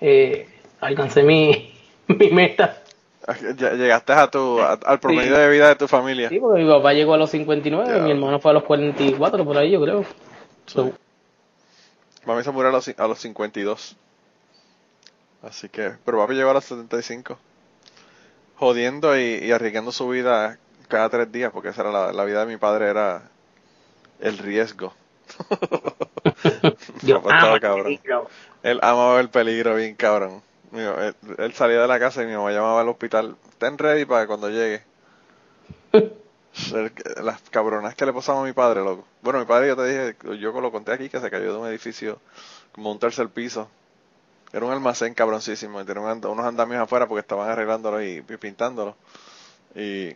eh, 0.02 0.46
alcancé 0.80 1.22
mi, 1.22 1.72
mi 2.08 2.28
meta. 2.30 2.82
Ya 3.56 3.72
Llegaste 3.72 4.12
a 4.12 4.30
tu, 4.30 4.60
a- 4.60 4.74
al 4.84 5.00
promedio 5.00 5.34
Sí. 5.34 5.40
de 5.40 5.48
vida 5.50 5.68
de 5.68 5.76
tu 5.76 5.88
familia. 5.88 6.28
Sí, 6.28 6.38
porque 6.38 6.62
mi 6.62 6.68
papá 6.70 6.92
llegó 6.92 7.14
a 7.14 7.16
los 7.16 7.30
59, 7.30 7.88
Ya. 7.90 8.02
mi 8.02 8.10
hermano 8.10 8.38
fue 8.38 8.50
a 8.50 8.54
los 8.54 8.64
44, 8.64 9.44
por 9.46 9.56
ahí 9.56 9.70
yo 9.70 9.80
creo. 9.80 10.04
So, 10.66 10.92
Mami 12.26 12.42
se 12.42 12.50
murió 12.50 12.70
a 12.70 12.72
los, 12.72 12.88
a 12.88 13.08
los 13.08 13.18
52. 13.20 13.96
Así 15.42 15.68
que, 15.68 15.94
pero 16.04 16.18
papi 16.18 16.34
llegó 16.34 16.50
a 16.50 16.54
los 16.54 16.64
75. 16.64 17.38
Jodiendo 18.56 19.18
y, 19.18 19.44
y 19.44 19.52
arriesgando 19.52 19.92
su 19.92 20.08
vida 20.08 20.58
cada 20.88 21.08
tres 21.10 21.30
días, 21.30 21.52
porque 21.52 21.68
esa 21.70 21.82
era 21.82 21.90
la, 21.90 22.12
la 22.12 22.24
vida 22.24 22.40
de 22.40 22.46
mi 22.46 22.56
padre, 22.56 22.88
era 22.88 23.22
el 24.20 24.38
riesgo. 24.38 24.94
yo 27.02 27.16
amo 27.28 27.60
cabrón. 27.60 27.78
el 27.92 27.98
peligro. 27.98 28.28
Él 28.62 28.78
amaba 28.82 29.20
el 29.20 29.28
peligro 29.28 29.74
bien 29.76 29.94
cabrón. 29.94 30.42
él, 30.72 31.14
él 31.38 31.52
salía 31.54 31.80
de 31.82 31.88
la 31.88 31.98
casa 31.98 32.22
y 32.22 32.26
mi 32.26 32.32
mamá 32.32 32.50
llamaba 32.52 32.80
al 32.80 32.88
hospital. 32.88 33.36
Ten 33.58 33.76
ready 33.76 34.04
para 34.04 34.26
cuando 34.26 34.48
llegue. 34.48 34.82
Las 37.22 37.40
cabronas 37.50 37.94
que 37.96 38.06
le 38.06 38.12
pasamos 38.12 38.42
a 38.44 38.46
mi 38.46 38.52
padre, 38.52 38.80
loco. 38.82 39.04
Bueno, 39.22 39.40
mi 39.40 39.44
padre, 39.44 39.68
yo 39.68 39.76
te 39.76 39.86
dije, 39.86 40.38
yo 40.38 40.52
lo 40.60 40.70
conté 40.70 40.92
aquí, 40.92 41.08
que 41.08 41.18
se 41.20 41.30
cayó 41.30 41.52
de 41.52 41.58
un 41.58 41.66
edificio 41.66 42.20
como 42.72 42.92
un 42.92 42.98
tercer 42.98 43.28
piso. 43.28 43.68
Era 44.52 44.64
un 44.64 44.72
almacén 44.72 45.14
cabroncísimo. 45.14 45.80
y 45.80 45.84
Tenía 45.84 46.02
unos 46.02 46.46
andamios 46.46 46.80
afuera 46.80 47.08
porque 47.08 47.20
estaban 47.22 47.50
arreglándolo 47.50 48.00
y, 48.02 48.18
y 48.28 48.36
pintándolo. 48.36 48.96
Y, 49.74 50.14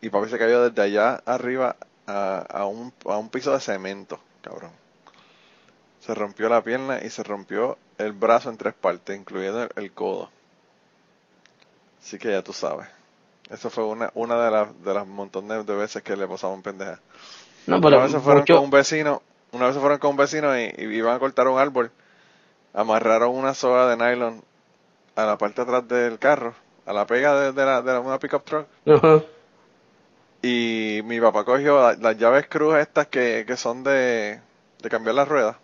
y 0.00 0.10
papi 0.10 0.28
se 0.28 0.38
cayó 0.38 0.68
desde 0.68 0.82
allá 0.82 1.22
arriba 1.24 1.76
a, 2.08 2.38
a, 2.38 2.66
un, 2.66 2.92
a 3.04 3.16
un 3.16 3.28
piso 3.28 3.52
de 3.52 3.60
cemento, 3.60 4.18
cabrón. 4.40 4.72
Se 6.00 6.14
rompió 6.16 6.48
la 6.48 6.64
pierna 6.64 6.98
y 7.00 7.10
se 7.10 7.22
rompió 7.22 7.78
el 7.96 8.10
brazo 8.12 8.50
en 8.50 8.56
tres 8.56 8.74
partes, 8.74 9.16
incluyendo 9.16 9.62
el, 9.62 9.70
el 9.76 9.92
codo. 9.92 10.30
Así 12.00 12.18
que 12.18 12.32
ya 12.32 12.42
tú 12.42 12.52
sabes. 12.52 12.88
Eso 13.52 13.70
fue 13.70 13.84
una, 13.84 14.10
una 14.14 14.42
de 14.44 14.50
las 14.50 14.82
de 14.84 14.94
las 14.94 15.06
montones 15.06 15.66
de 15.66 15.74
veces 15.76 16.02
que 16.02 16.16
le 16.16 16.26
pasaba 16.26 16.54
un 16.54 16.62
pendeja. 16.62 16.98
No, 17.66 17.76
Una 17.78 17.98
vez 17.98 18.10
se 18.12 18.18
fueron 18.20 18.40
mucho- 18.42 18.54
con 18.54 18.64
un 18.64 18.70
vecino, 18.70 19.22
una 19.52 19.66
vez 19.66 19.74
se 19.74 19.80
fueron 19.80 19.98
con 19.98 20.10
un 20.10 20.16
vecino 20.16 20.58
y, 20.58 20.62
y 20.78 20.84
iban 20.96 21.14
a 21.14 21.18
cortar 21.18 21.46
un 21.48 21.58
árbol. 21.58 21.90
Amarraron 22.74 23.34
una 23.34 23.52
soga 23.54 23.88
de 23.88 23.96
nylon 23.96 24.42
a 25.16 25.26
la 25.26 25.36
parte 25.38 25.56
de 25.62 25.62
atrás 25.76 25.88
del 25.88 26.18
carro, 26.18 26.54
a 26.86 26.92
la 26.94 27.06
pega 27.06 27.38
de, 27.38 27.52
de 27.52 27.64
la, 27.64 27.82
de 27.82 27.92
la- 27.92 28.00
una 28.00 28.18
pickup 28.18 28.44
truck. 28.44 28.66
Ajá. 28.86 29.22
Y 30.42 31.00
mi 31.04 31.20
papá 31.20 31.44
cogió 31.44 31.80
la- 31.80 31.94
las 31.94 32.16
llaves 32.18 32.46
cruz 32.48 32.76
estas 32.76 33.06
que, 33.06 33.44
que 33.46 33.56
son 33.56 33.84
de, 33.84 34.40
de 34.80 34.88
cambiar 34.88 35.14
las 35.14 35.28
ruedas, 35.28 35.56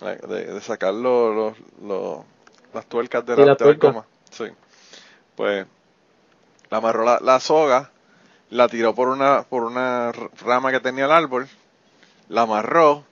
like, 0.00 0.26
de, 0.26 0.54
de 0.54 0.60
sacar 0.60 0.94
los, 0.94 1.34
los, 1.34 1.54
los- 1.82 2.24
las 2.72 2.86
tuercas 2.86 3.26
de 3.26 3.36
la, 3.36 3.44
la 3.46 3.56
tuercas. 3.56 3.92
goma. 3.92 4.06
Sí. 4.30 4.44
Pues 5.34 5.66
la 6.70 6.78
amarró 6.78 7.04
la, 7.04 7.18
la 7.22 7.40
soga, 7.40 7.90
la 8.50 8.68
tiró 8.68 8.94
por 8.94 9.08
una, 9.08 9.44
por 9.44 9.64
una 9.64 10.12
rama 10.44 10.70
que 10.72 10.80
tenía 10.80 11.06
el 11.06 11.12
árbol, 11.12 11.48
la 12.28 12.42
amarró 12.42 13.04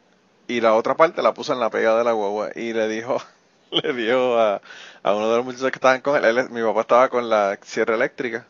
y 0.49 0.61
la 0.61 0.75
otra 0.75 0.97
parte 0.97 1.23
la 1.23 1.35
puso 1.35 1.53
en 1.53 1.61
la 1.61 1.71
pega 1.71 1.97
de 1.97 2.05
la 2.05 2.13
guagua 2.13 2.51
y 2.55 2.73
le 2.73 2.89
dijo, 2.89 3.19
le 3.71 3.93
dijo 3.95 4.39
a, 4.39 4.61
a 5.03 5.15
uno 5.15 5.31
de 5.31 5.37
los 5.37 5.45
muchachos 5.45 5.71
que 5.71 5.77
estaban 5.79 6.01
con 6.03 6.17
él, 6.17 6.25
él- 6.25 6.51
mi 6.51 6.63
papá 6.63 6.83
estaba 6.83 7.09
con 7.09 7.29
la 7.31 7.59
sierra 7.63 7.95
eléctrica 7.95 8.47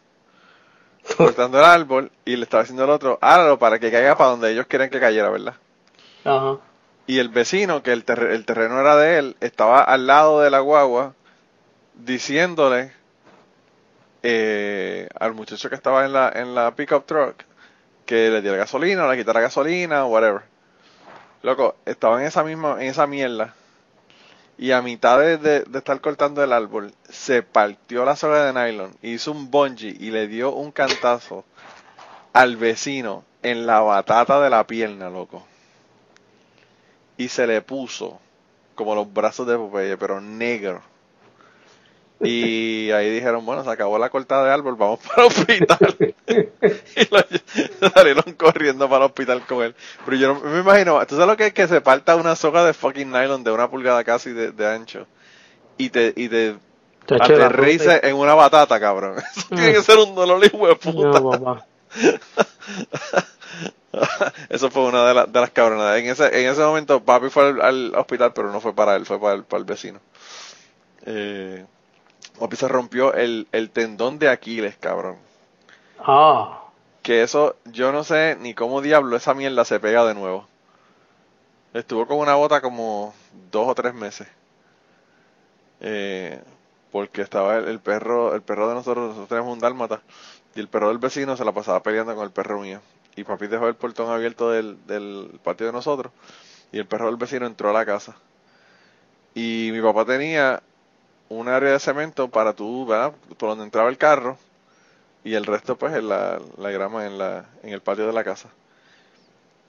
cortando 1.17 1.59
el 1.59 1.65
árbol 1.65 2.11
y 2.25 2.37
le 2.37 2.45
estaba 2.45 2.63
diciendo 2.63 2.85
al 2.85 2.91
otro, 2.91 3.19
hágalo 3.21 3.59
para 3.59 3.79
que 3.79 3.91
caiga 3.91 4.17
para 4.17 4.31
donde 4.31 4.51
ellos 4.53 4.67
quieren 4.67 4.91
que 4.91 5.01
cayera, 5.01 5.31
¿verdad? 5.31 5.55
Ajá. 6.25 6.59
Y 7.07 7.19
el 7.19 7.29
vecino, 7.31 7.83
que 7.83 7.93
el, 7.93 8.05
el 8.07 8.45
terreno 8.47 8.79
era 8.81 8.97
de 8.97 9.19
él, 9.19 9.37
estaba 9.41 9.83
al 9.83 10.07
lado 10.07 10.41
de 10.41 10.51
la 10.51 10.61
guagua 10.61 11.15
diciéndole 11.95 12.93
eh, 14.25 15.09
al 15.21 15.35
muchacho 15.35 15.71
que 15.71 15.77
estaba 15.77 16.07
en 16.07 16.15
la, 16.15 16.31
en 16.35 16.57
la 16.57 16.75
pickup 16.77 17.07
truck 17.07 17.45
que 18.07 18.31
le 18.31 18.43
diera 18.43 18.59
gasolina 18.59 19.07
o 19.07 19.13
le 19.13 19.19
quitara 19.19 19.41
gasolina 19.43 20.07
o 20.07 20.09
whatever. 20.09 20.43
Loco, 21.43 21.77
estaba 21.87 22.21
en 22.21 22.27
esa 22.27 22.43
misma, 22.45 22.77
en 22.83 22.89
esa 22.91 23.07
mierda. 23.07 23.55
Y 24.59 24.73
a 24.73 24.83
mitad 24.83 25.19
de, 25.21 25.39
de- 25.39 25.63
de 25.65 25.79
estar 25.79 26.01
cortando 26.01 26.43
el 26.43 26.53
árbol, 26.53 26.93
se 27.09 27.43
partió 27.43 28.05
la 28.05 28.17
soga 28.17 28.47
de 28.47 28.53
nylon, 28.53 28.97
hizo 29.03 29.33
un 29.33 29.51
bungee 29.51 29.97
y 30.01 30.11
le 30.11 30.29
dio 30.29 30.53
un 30.55 30.73
cantazo 30.73 31.45
al 32.33 32.57
vecino 32.57 33.25
en 33.43 33.67
la 33.67 33.81
batata 33.81 34.41
de 34.41 34.51
la 34.51 34.67
pierna, 34.67 35.11
loco 35.11 35.45
y 37.17 37.29
se 37.29 37.47
le 37.47 37.63
puso 37.63 38.21
como 38.75 38.95
los 38.95 39.13
brazos 39.13 39.47
de 39.47 39.57
Popeye, 39.57 39.97
pero 39.97 40.21
negro. 40.21 40.83
Y 42.21 42.91
ahí 42.93 43.11
dijeron, 43.11 43.45
bueno, 43.45 43.65
se 43.65 43.71
acabó 43.71 43.99
la 43.99 44.09
cortada 44.09 44.45
de 44.45 44.51
árbol, 44.53 44.77
vamos 44.77 45.01
para 45.01 45.23
el 45.23 45.29
hospital. 45.29 45.97
y 46.97 47.09
lo- 47.11 47.91
salieron 47.91 48.33
corriendo 48.35 48.89
para 48.89 49.05
el 49.05 49.11
hospital 49.11 49.45
con 49.47 49.63
él. 49.65 49.75
Pero 50.05 50.17
yo 50.17 50.35
no 50.35 50.41
me 50.41 50.61
imagino, 50.61 51.05
¿tú 51.07 51.17
sabes 51.17 51.29
lo 51.29 51.37
que 51.37 51.47
es 51.49 51.53
que 51.53 51.67
se 51.69 51.81
parta 51.81 52.17
una 52.17 52.37
soga 52.37 52.65
de 52.65 52.73
fucking 52.73 53.11
nylon 53.11 53.45
de 53.45 53.51
una 53.51 53.69
pulgada 53.69 54.05
casi 54.05 54.33
de, 54.33 54.53
de 54.53 54.67
ancho? 54.67 55.07
Y 55.77 55.91
te, 55.91 56.13
y 56.17 56.29
te 56.29 56.57
aterrice 57.35 58.01
en 58.09 58.17
una 58.17 58.35
batata, 58.35 58.79
cabrón. 58.81 59.17
Eso 59.37 59.47
tiene 59.49 59.73
que 59.73 59.83
ser 59.83 59.99
un 59.99 60.15
dolor 60.15 60.43
hijo 60.45 60.67
de 60.69 60.77
puta. 60.77 61.21
No, 61.21 61.31
papá. 61.31 61.67
Eso 64.49 64.71
fue 64.71 64.83
una 64.87 65.07
de, 65.09 65.15
la- 65.15 65.27
de 65.27 65.41
las 65.41 65.51
cabronadas. 65.51 65.99
En 65.99 66.07
ese, 66.07 66.27
en 66.27 66.51
ese 66.51 66.61
momento 66.63 67.03
papi 67.05 67.29
fue 67.29 67.45
al, 67.49 67.61
al 67.61 67.95
hospital, 67.97 68.33
pero 68.35 68.51
no 68.51 68.61
fue 68.61 68.75
para 68.75 68.97
él, 68.97 69.05
fue 69.07 69.21
para 69.21 69.35
el, 69.35 69.45
para 69.45 69.59
el 69.61 69.65
vecino. 69.65 70.01
Eh, 71.07 71.65
papi 72.39 72.57
se 72.57 72.69
rompió 72.69 73.15
el, 73.15 73.49
el 73.53 73.71
tendón 73.71 74.19
de 74.19 74.29
Aquiles, 74.29 74.77
cabrón. 74.77 75.17
Ah. 75.99 76.65
Que 77.03 77.23
eso, 77.23 77.57
yo 77.65 77.93
no 77.93 78.05
sé 78.05 78.37
ni 78.41 78.55
cómo 78.55 78.81
diablo 78.81 79.17
esa 79.17 79.35
mierda 79.35 79.65
se 79.65 79.81
pega 79.81 80.05
de 80.05 80.15
nuevo. 80.15 80.47
Estuvo 81.73 82.07
con 82.07 82.19
una 82.19 82.35
bota 82.35 82.61
como 82.61 83.15
dos 83.51 83.69
o 83.69 83.75
tres 83.75 83.95
meses. 83.95 84.29
Eh, 85.81 86.43
porque 86.93 87.23
estaba 87.23 87.57
el, 87.57 87.67
el 87.67 87.81
perro, 87.81 88.35
el 88.35 88.43
perro 88.43 88.69
de 88.69 88.75
nosotros, 88.75 89.09
nosotros 89.09 89.29
tenemos 89.29 89.53
un 89.53 89.59
dálmata, 89.59 90.01
y 90.55 90.61
el 90.61 90.69
perro 90.69 90.89
del 90.89 90.99
vecino 90.99 91.37
se 91.37 91.45
la 91.45 91.53
pasaba 91.53 91.83
peleando 91.83 92.15
con 92.15 92.25
el 92.25 92.31
perro 92.31 92.61
mío. 92.61 92.81
Y 93.17 93.25
papi 93.25 93.49
dejó 93.49 93.69
el 93.69 93.75
portón 93.75 94.11
abierto 94.11 94.51
del, 94.51 94.79
del 94.87 95.41
patio 95.43 95.67
de 95.67 95.73
nosotros, 95.73 96.13
y 96.73 96.79
el 96.79 96.87
perro 96.87 97.07
del 97.07 97.17
vecino 97.17 97.47
entró 97.47 97.71
a 97.71 97.73
la 97.73 97.85
casa. 97.85 98.17
Y 99.35 99.71
mi 99.73 99.83
papá 99.83 100.05
tenía 100.05 100.63
un 101.29 101.49
área 101.49 101.73
de 101.73 101.81
cemento 101.81 102.29
para 102.29 102.53
tú, 102.53 102.87
¿verdad? 102.87 103.13
Por 103.39 103.51
donde 103.51 103.65
entraba 103.65 103.89
el 103.89 103.99
carro, 103.99 104.39
y 105.25 105.35
el 105.35 105.47
resto 105.47 105.77
pues 105.77 105.95
en 105.95 106.09
la, 106.09 106.39
la 106.59 106.71
grama 106.71 107.07
en, 107.07 107.19
la, 107.19 107.47
en 107.63 107.73
el 107.73 107.81
patio 107.81 108.07
de 108.07 108.13
la 108.13 108.25
casa. 108.25 108.51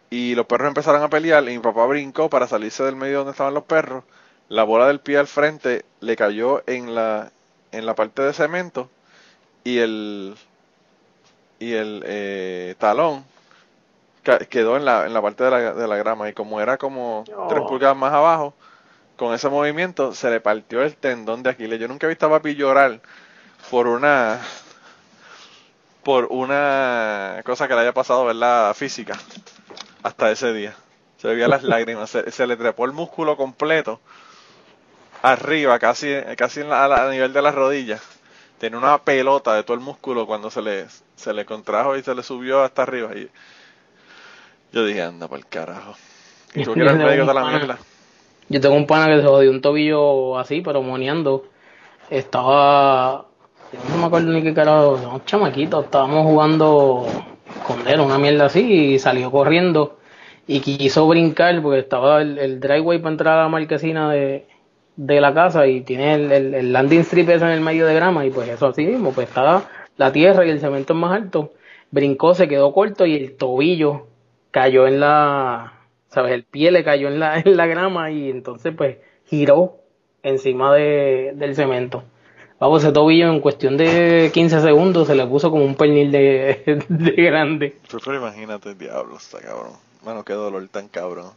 Y 0.10 0.36
los 0.36 0.45
perros 0.45 0.68
empezaron 0.68 1.01
a 1.01 1.10
pelear 1.10 1.43
y 1.49 1.58
mi 1.58 1.60
papá 1.60 1.86
brincó 1.86 2.30
para 2.30 2.47
salirse 2.47 2.84
del 2.84 2.95
medio 2.95 3.20
donde 3.20 3.32
estaban 3.32 3.53
los 3.53 3.64
perros. 3.64 4.03
La 4.49 4.64
bola 4.64 4.88
del 4.88 4.99
pie 4.99 5.18
al 5.18 5.28
frente 5.28 5.86
le 6.01 6.16
cayó 6.16 6.64
en 6.68 6.93
la, 6.95 7.32
en 7.72 7.86
la 7.86 7.95
parte 7.95 8.22
de 8.22 8.34
cemento 8.34 8.89
y 9.64 9.80
el, 9.80 10.36
y 11.60 11.74
el 11.74 12.03
eh, 12.06 12.76
talón 12.78 13.26
quedó 14.49 14.76
en 14.78 14.86
la, 14.86 15.06
en 15.06 15.14
la 15.14 15.22
parte 15.22 15.43
de 15.43 15.51
la, 15.51 15.74
de 15.74 15.88
la 15.88 15.97
grama 15.97 16.30
y 16.30 16.34
como 16.34 16.60
era 16.60 16.78
como 16.78 17.24
tres 17.47 17.62
Oh. 17.62 17.68
pulgadas 17.68 17.95
más 17.95 18.12
abajo, 18.14 18.53
con 19.18 19.34
ese 19.34 19.49
movimiento 19.49 20.13
se 20.13 20.30
le 20.30 20.41
partió 20.41 20.82
el 20.84 20.95
tendón 20.95 21.43
de 21.43 21.51
Aquiles. 21.51 21.80
Yo 21.80 21.88
nunca 21.88 22.05
he 22.07 22.09
visto 22.09 22.26
a 22.28 22.30
papi 22.30 22.55
llorar 22.55 23.01
por 23.70 23.88
una 23.88 24.41
por 26.03 26.26
una 26.30 27.41
cosa 27.45 27.68
que 27.68 27.74
le 27.74 27.82
haya 27.82 27.93
pasado, 27.93 28.26
¿verdad? 28.26 28.74
Física. 28.76 29.18
Hasta 30.03 30.32
ese 30.32 30.53
día. 30.53 30.76
Se 31.18 31.28
veía 31.28 31.47
las 31.47 31.63
lágrimas. 31.63 32.09
Se, 32.11 32.30
se 32.32 32.45
le 32.45 32.57
trepó 32.57 32.86
el 32.86 32.91
músculo 32.91 33.36
completo. 33.38 33.99
Arriba, 35.24 35.80
casi, 35.80 36.13
casi 36.38 36.61
en 36.61 36.70
la- 36.70 36.86
a, 36.86 37.09
nivel 37.09 37.34
de 37.34 37.41
las 37.41 37.55
rodillas. 37.55 38.01
Tenía 38.59 38.78
una 38.78 38.99
pelota 39.03 39.53
de 39.55 39.63
todo 39.63 39.74
el 39.76 39.80
músculo 39.82 40.28
cuando 40.28 40.51
se 40.51 40.61
le, 40.61 40.86
se 41.16 41.34
le 41.34 41.45
contrajo 41.45 41.97
y 41.97 42.03
se 42.03 42.13
le 42.13 42.22
subió 42.22 42.63
hasta 42.63 42.84
arriba. 42.84 43.16
Y 43.16 43.30
yo 44.72 44.86
dije, 44.86 45.01
anda 45.01 45.28
por 45.28 45.39
el 45.39 45.47
carajo. 45.47 45.95
Y 46.53 46.61
ir 46.61 46.88
al 46.88 46.99
médico 46.99 47.26
de 47.26 47.34
la 47.34 47.43
mierda. 47.43 47.80
Yo 48.50 48.62
tengo 48.62 48.76
un 48.76 48.86
pana 48.86 49.08
que 49.08 49.22
se 49.22 49.28
jodió 49.28 49.50
un 49.52 49.62
tobillo 49.62 50.38
así, 50.38 50.62
pero 50.62 50.82
moneando. 50.82 51.46
Estaba. 52.10 53.26
No 53.89 53.98
me 53.98 54.06
acuerdo 54.06 54.32
ni 54.32 54.43
qué 54.43 54.54
carajo. 54.54 55.00
Un 55.14 55.26
chamaquito. 55.26 55.82
Estábamos 55.82 56.26
jugando 56.26 57.06
con 57.68 57.88
él, 57.88 58.00
una 58.00 58.18
mierda 58.18 58.46
así, 58.46 58.93
y 58.93 59.00
salió 59.00 59.32
corriendo. 59.32 59.98
Y 60.48 60.60
quiso 60.60 61.08
brincar 61.08 61.60
porque 61.62 61.80
estaba 61.80 62.22
el, 62.22 62.38
el 62.38 62.60
driveway 62.60 63.00
para 63.00 63.12
entrar 63.12 63.39
a 63.39 63.43
la 63.43 63.50
marquesina 63.50 64.12
de, 64.12 64.46
de 64.96 65.22
la 65.22 65.34
casa 65.34 65.68
y 65.68 65.82
tiene 65.82 66.14
el, 66.14 66.72
landing 66.72 67.02
strip 67.02 67.30
ese 67.30 67.46
en 67.46 67.52
el 67.52 67.62
medio 67.62 67.86
de 67.86 67.96
grama. 67.96 68.26
Y 68.26 68.32
pues 68.32 68.48
eso 68.50 68.68
así 68.68 68.86
mismo, 68.86 69.12
pues 69.12 69.28
estaba 69.28 69.64
la 69.98 70.12
tierra 70.12 70.46
y 70.46 70.50
el 70.50 70.60
cemento 70.60 70.93
es 70.93 71.00
más 71.00 71.14
alto. 71.14 71.54
Brincó, 71.91 72.34
se 72.34 72.48
quedó 72.48 72.74
corto 72.74 73.06
y 73.06 73.16
el 73.16 73.36
tobillo 73.36 74.08
cayó 74.52 74.88
en 74.88 75.00
la, 75.00 75.74
sabes, 76.16 76.32
el 76.32 76.43
pie 76.43 76.72
le 76.72 76.84
cayó 76.84 77.09
en 77.09 77.20
la, 77.20 77.39
en 77.45 77.57
la 77.57 77.68
grama 77.68 78.09
y 78.09 78.30
entonces 78.30 78.74
pues 78.76 78.97
giró 79.26 79.78
encima 80.24 80.74
de, 80.74 81.34
del 81.36 81.55
cemento. 81.55 82.03
Vamos, 82.57 82.84
ese 82.84 82.93
tobillo 82.93 83.28
en 83.28 83.41
cuestión 83.41 83.76
de 83.76 84.32
15 84.34 84.61
segundos 84.61 85.07
se 85.07 85.16
le 85.16 85.28
puso 85.28 85.51
como 85.51 85.66
un 85.66 85.76
pernil 85.76 86.11
de, 86.11 86.84
de 86.89 87.11
grande. 87.11 87.78
Pero, 87.91 88.16
imagínate, 88.16 88.74
diablo, 88.76 89.18
está 89.18 89.39
cabrón. 89.39 89.74
Mano, 90.05 90.24
qué 90.24 90.34
dolor 90.34 90.66
tan 90.70 90.88
cabrón. 90.88 91.32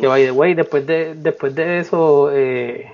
Que 0.00 0.06
by 0.06 0.24
the 0.24 0.32
way, 0.32 0.54
después 0.54 0.86
de, 0.86 1.14
después 1.14 1.54
de 1.54 1.78
eso, 1.78 2.30
eh, 2.32 2.92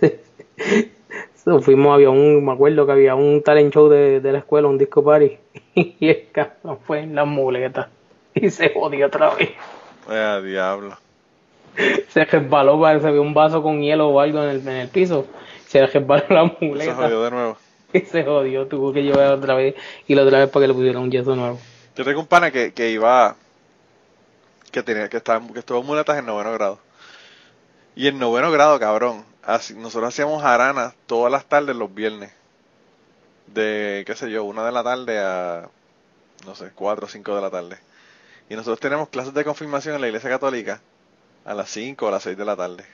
fuimos, 1.62 1.94
había 1.94 2.10
un, 2.10 2.44
me 2.44 2.52
acuerdo 2.52 2.86
que 2.86 2.92
había 2.92 3.14
un 3.14 3.42
talent 3.42 3.72
show 3.72 3.88
de, 3.88 4.20
de 4.20 4.32
la 4.32 4.38
escuela, 4.38 4.68
un 4.68 4.78
disco 4.78 5.02
party, 5.02 5.38
y 5.74 6.08
el 6.08 6.28
cabrón 6.30 6.78
fue 6.86 7.00
en 7.00 7.14
las 7.14 7.26
muletas 7.26 7.88
y 8.34 8.50
se 8.50 8.72
jodió 8.72 9.06
otra 9.06 9.34
vez. 9.34 9.50
Eh, 10.10 10.40
diablo. 10.44 10.96
se 12.08 12.24
resbaló, 12.24 12.80
que 12.80 13.06
había 13.06 13.20
un 13.20 13.34
vaso 13.34 13.62
con 13.62 13.80
hielo 13.80 14.08
o 14.08 14.20
algo 14.20 14.42
en 14.42 14.50
el, 14.50 14.60
en 14.60 14.76
el 14.76 14.88
piso. 14.88 15.26
Se 15.66 15.86
resbaló 15.86 16.24
la 16.28 16.44
muleta. 16.60 16.94
Se 16.94 17.02
jodió 17.02 17.22
de 17.24 17.30
nuevo. 17.30 17.56
Y 17.92 18.00
se 18.00 18.24
jodió, 18.24 18.66
tuvo 18.66 18.92
que 18.92 19.02
llevar 19.02 19.32
otra 19.32 19.54
vez 19.54 19.74
y 20.06 20.14
la 20.14 20.22
otra 20.22 20.40
vez 20.40 20.50
para 20.50 20.64
que 20.64 20.68
le 20.68 20.74
pusieran 20.74 21.02
un 21.02 21.10
yeso 21.10 21.36
nuevo. 21.36 21.58
Yo 21.94 22.04
tengo 22.04 22.20
un 22.20 22.26
pana 22.26 22.50
que, 22.50 22.72
que 22.72 22.90
iba, 22.90 23.36
que 24.70 24.82
tenía, 24.82 25.08
que 25.08 25.18
estaba, 25.18 25.46
que 25.52 25.58
estuvo 25.58 25.80
en 25.80 25.86
muletas 25.86 26.18
en 26.18 26.26
noveno 26.26 26.52
grado. 26.52 26.78
Y 27.94 28.08
en 28.08 28.18
noveno 28.18 28.50
grado, 28.50 28.80
cabrón, 28.80 29.24
así, 29.42 29.74
nosotros 29.74 30.08
hacíamos 30.08 30.42
jaranas 30.42 30.94
todas 31.06 31.30
las 31.30 31.44
tardes 31.44 31.76
los 31.76 31.94
viernes. 31.94 32.32
De, 33.48 34.04
qué 34.06 34.14
sé 34.14 34.30
yo, 34.30 34.44
una 34.44 34.64
de 34.64 34.72
la 34.72 34.82
tarde 34.82 35.18
a, 35.18 35.68
no 36.46 36.54
sé, 36.54 36.70
cuatro 36.74 37.04
o 37.04 37.08
cinco 37.08 37.34
de 37.34 37.42
la 37.42 37.50
tarde. 37.50 37.76
Y 38.52 38.54
nosotros 38.54 38.80
tenemos 38.80 39.08
clases 39.08 39.32
de 39.32 39.44
confirmación 39.44 39.94
en 39.94 40.02
la 40.02 40.08
iglesia 40.08 40.28
católica 40.28 40.82
a 41.46 41.54
las 41.54 41.70
cinco 41.70 42.04
o 42.04 42.08
a 42.08 42.10
las 42.10 42.22
seis 42.22 42.36
de 42.36 42.44
la 42.44 42.54
tarde. 42.54 42.84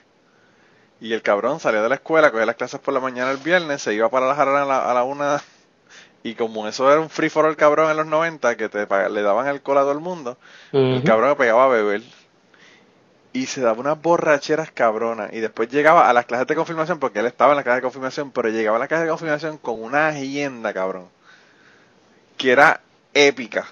Y 1.01 1.11
el 1.11 1.21
cabrón 1.21 1.59
salía 1.59 1.81
de 1.81 1.89
la 1.89 1.95
escuela, 1.95 2.31
cogía 2.31 2.45
las 2.45 2.55
clases 2.55 2.79
por 2.79 2.93
la 2.93 3.01
mañana 3.01 3.29
el 3.31 3.39
viernes, 3.39 3.81
se 3.81 3.93
iba 3.93 4.07
para 4.07 4.25
la 4.25 4.35
jarana 4.35 4.63
a 4.63 4.65
la, 4.65 4.89
a 4.89 4.93
la 4.93 5.03
una. 5.03 5.43
Y 6.23 6.35
como 6.35 6.65
eso 6.65 6.89
era 6.89 7.01
un 7.01 7.09
free 7.09 7.27
for 7.29 7.45
all 7.45 7.57
cabrón 7.57 7.91
en 7.91 7.97
los 7.97 8.05
90, 8.05 8.55
que 8.55 8.69
te 8.69 8.87
le 9.09 9.21
daban 9.21 9.47
alcohol 9.47 9.79
a 9.79 9.81
todo 9.81 9.91
el 9.91 9.99
mundo, 9.99 10.37
el 10.71 11.03
cabrón 11.03 11.35
pegaba 11.35 11.65
a 11.65 11.67
beber. 11.67 12.03
Y 13.33 13.47
se 13.47 13.59
daba 13.59 13.81
unas 13.81 14.01
borracheras 14.01 14.71
cabronas. 14.71 15.33
Y 15.33 15.41
después 15.41 15.67
llegaba 15.67 16.09
a 16.09 16.13
las 16.13 16.25
clases 16.25 16.47
de 16.47 16.55
confirmación, 16.55 16.99
porque 16.99 17.19
él 17.19 17.25
estaba 17.25 17.51
en 17.51 17.57
la 17.57 17.63
clase 17.63 17.77
de 17.77 17.81
confirmación, 17.81 18.31
pero 18.31 18.47
llegaba 18.47 18.77
a 18.77 18.79
la 18.79 18.87
clase 18.87 19.03
de 19.03 19.09
confirmación 19.09 19.57
con 19.57 19.83
una 19.83 20.07
agenda, 20.07 20.71
cabrón. 20.71 21.09
Que 22.37 22.51
era 22.51 22.79
épica. 23.13 23.67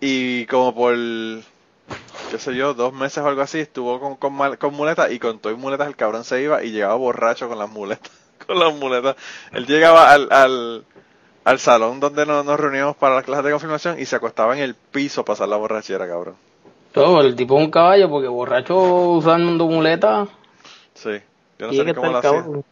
Y 0.00 0.46
como 0.46 0.74
por, 0.74 0.94
qué 0.94 2.38
sé 2.38 2.54
yo, 2.54 2.74
dos 2.74 2.92
meses 2.92 3.18
o 3.18 3.26
algo 3.26 3.42
así, 3.42 3.60
estuvo 3.60 3.98
con, 4.00 4.16
con, 4.16 4.74
muletas 4.74 5.10
y 5.10 5.18
con 5.18 5.38
todo 5.38 5.52
y 5.52 5.56
muletas 5.56 5.88
el 5.88 5.96
cabrón 5.96 6.24
se 6.24 6.42
iba 6.42 6.62
y 6.62 6.70
llegaba 6.70 6.94
borracho 6.96 7.48
con 7.48 7.58
las 7.58 7.70
muletas. 7.70 8.12
Con 8.46 8.60
las 8.60 8.72
muletas. 8.74 9.16
Él 9.52 9.66
llegaba 9.66 10.12
al, 10.12 10.28
al, 10.30 10.84
al 11.42 11.58
salón 11.58 11.98
donde 11.98 12.26
nos, 12.26 12.44
nos 12.44 12.60
reuníamos 12.60 12.94
para 12.94 13.16
las 13.16 13.24
clases 13.24 13.44
de 13.44 13.50
confirmación 13.50 13.98
y 13.98 14.04
se 14.04 14.14
acostaba 14.14 14.54
en 14.56 14.62
el 14.62 14.74
piso 14.74 15.22
a 15.22 15.24
pasar 15.24 15.48
la 15.48 15.56
borrachera, 15.56 16.06
cabrón. 16.06 16.36
Todo, 16.92 17.22
el 17.22 17.34
tipo 17.34 17.58
es 17.58 17.64
un 17.64 17.70
caballo 17.70 18.08
porque 18.08 18.28
borracho 18.28 18.76
usando 18.76 19.66
muleta. 19.66 20.28
Sí. 20.94 21.18
Yo 21.58 21.66
no 21.66 21.72
sé 21.72 21.84
ni 21.84 21.94
cómo 21.94 22.12
lo 22.12 22.18
hacía. 22.18 22.44
Yo 22.44 22.62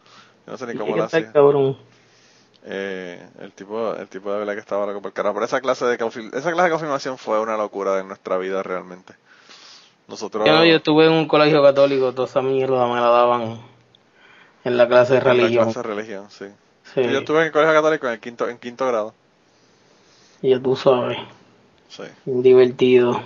no 0.47 0.57
sé 0.57 0.67
ni 0.67 0.75
cómo 0.75 0.95
lo 0.95 1.03
hacía. 1.03 1.31
cabrón. 1.31 1.77
Eh, 2.67 3.23
el 3.41 3.51
tipo, 3.51 3.93
el 3.93 4.07
tipo 4.07 4.31
de 4.33 4.39
verdad 4.39 4.53
que 4.53 4.59
estaba 4.59 4.85
loco 4.87 5.01
por 5.01 5.13
carajo. 5.13 5.35
Pero 5.35 5.45
esa 5.45 5.61
clase 5.61 5.85
de 5.85 5.93
esa 5.93 6.51
clase 6.51 6.63
de 6.63 6.69
confirmación 6.71 7.17
fue 7.17 7.39
una 7.39 7.57
locura 7.57 7.95
de 7.95 8.03
nuestra 8.03 8.37
vida 8.37 8.63
realmente. 8.63 9.13
Nosotros 10.07 10.45
Yo, 10.47 10.63
yo 10.65 10.75
estuve 10.77 11.05
en 11.05 11.11
un 11.13 11.27
colegio 11.27 11.61
católico, 11.63 12.13
toda 12.13 12.27
esa 12.27 12.41
mierda 12.41 12.87
me 12.87 12.95
la 12.99 13.07
daban 13.07 13.59
en 14.63 14.77
la 14.77 14.87
clase 14.87 15.13
de 15.13 15.19
en 15.19 15.25
la 15.25 15.31
religión. 15.33 15.63
clase 15.65 15.79
de 15.79 15.83
religión, 15.95 16.25
sí. 16.29 16.45
Sí, 16.93 17.01
Yo 17.03 17.19
estuve 17.19 17.39
en 17.39 17.45
el 17.47 17.51
colegio 17.51 17.73
católico 17.73 18.05
en 18.07 18.13
el 18.13 18.19
quinto, 18.19 18.47
en 18.49 18.57
quinto 18.59 18.87
grado. 18.87 19.13
ya 20.41 20.59
tú 20.59 20.75
sabes, 20.75 21.17
Sí. 21.89 22.03
divertido. 22.25 23.21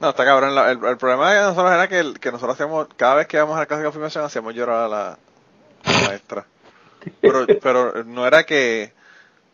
No, 0.00 0.08
está 0.10 0.24
cabrón. 0.24 0.54
La- 0.54 0.70
El, 0.72 0.82
el 0.84 0.96
problema 0.96 1.32
de 1.32 1.40
nosotros 1.42 1.70
era 1.72 1.86
que, 1.88 1.98
el- 2.00 2.18
que 2.18 2.32
nosotros 2.32 2.54
hacíamos, 2.54 2.88
cada 2.96 3.16
vez 3.16 3.26
que 3.28 3.36
íbamos 3.36 3.56
a 3.56 3.60
la 3.60 3.66
clase 3.66 3.82
de 3.82 3.86
confirmación, 3.86 4.24
hacíamos 4.24 4.54
llorar 4.54 4.84
a 4.84 4.88
la, 4.88 5.08
a 5.84 5.92
la 5.92 6.08
maestra. 6.08 6.46
Pero, 7.20 7.46
pero 7.62 8.04
no 8.04 8.26
era 8.26 8.44
que, 8.44 8.92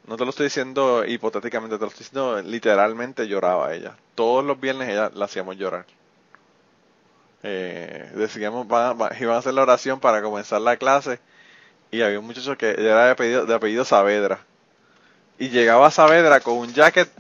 no 0.07 0.17
te 0.17 0.25
lo 0.25 0.31
estoy 0.31 0.47
diciendo 0.47 1.05
hipotéticamente, 1.07 1.77
te 1.77 1.83
lo 1.83 1.89
estoy 1.89 2.05
diciendo 2.05 2.43
literalmente 2.43 3.29
lloraba 3.29 3.75
ella. 3.75 3.97
Todos 4.15 4.45
los 4.45 4.61
viernes 4.61 4.89
ella 4.89 5.11
la 5.15 5.27
hacíamos 5.27 5.57
llorar. 5.57 5.87
Eh, 7.43 8.11
decíamos, 8.15 8.67
va- 8.67 8.93
va- 8.95 9.11
iban 9.21 9.37
a 9.37 9.39
hacer 9.39 9.55
la 9.55 9.63
oración 9.63 10.01
para 10.01 10.23
comenzar 10.23 10.61
la 10.61 10.77
clase 10.77 11.21
y 11.91 12.03
había 12.03 12.21
un 12.21 12.27
muchacho 12.27 12.57
que 12.59 12.71
era 12.71 13.07
de 13.07 13.11
apellido, 13.13 13.47
de 13.47 13.55
apellido 13.55 13.85
Saavedra. 13.85 14.41
Y 15.39 15.51
llegaba 15.51 15.91
Saavedra 15.91 16.41
con 16.41 16.57
un 16.59 16.73
jacket 16.75 17.11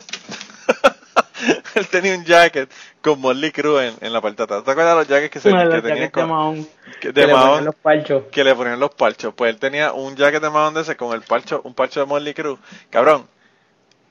él 1.75 1.87
tenía 1.89 2.17
un 2.17 2.25
jacket 2.25 2.71
con 3.01 3.21
Molly 3.21 3.53
Crue 3.53 3.89
en, 3.89 3.95
en 4.01 4.13
la 4.13 4.21
parte 4.21 4.39
de 4.39 4.45
atrás. 4.45 4.65
¿Te 4.65 4.71
acuerdas 4.71 4.95
de 4.95 5.01
los 5.01 5.09
jackets 5.09 5.33
que, 5.33 5.41
se, 5.41 5.51
que 5.51 5.57
tenían 5.83 5.83
jackets 5.83 6.01
de 6.01 6.11
con- 6.11 6.29
Mahón, 6.29 6.69
que- 7.01 7.13
que 7.13 7.27
le 7.27 7.33
ponían 7.33 7.65
los 7.65 7.75
parchos. 7.77 8.23
que 8.31 8.45
le 8.45 8.55
ponían 8.55 8.81
los 8.81 8.95
parchos? 8.95 9.35
Pues 9.35 9.51
él 9.55 9.59
tenía 9.61 9.93
un 9.93 10.17
jacket 10.17 10.43
de 10.43 10.51
Mahón 10.51 10.75
de 10.75 10.81
ese 10.83 10.97
con 10.97 11.15
el 11.15 11.23
parcho, 11.23 11.61
un 11.65 11.75
parcho 11.75 12.01
de 12.01 12.07
Molly 12.07 12.35
Crue. 12.35 12.57
Cabrón. 12.91 13.27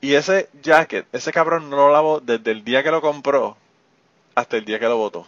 Y 0.02 0.14
ese 0.14 0.50
jacket, 0.62 1.08
ese 1.14 1.32
cabrón 1.32 1.70
no 1.70 1.78
lo 1.78 1.92
lavó 1.92 2.20
desde 2.20 2.52
el 2.52 2.64
día 2.64 2.84
que 2.84 2.92
lo 2.92 3.02
compró 3.02 3.58
hasta 4.36 4.58
el 4.58 4.66
día 4.66 4.78
que 4.80 4.86
lo 4.86 4.98
botó. 4.98 5.26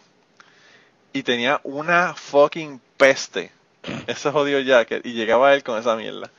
Y 1.13 1.23
tenía 1.23 1.59
una 1.63 2.13
fucking 2.13 2.79
peste. 2.97 3.51
Ese 4.05 4.29
jodido 4.31 4.59
jacket. 4.59 5.03
Y 5.05 5.13
llegaba 5.13 5.53
él 5.55 5.63
con 5.63 5.79
esa 5.79 5.95
mierda. 5.95 6.29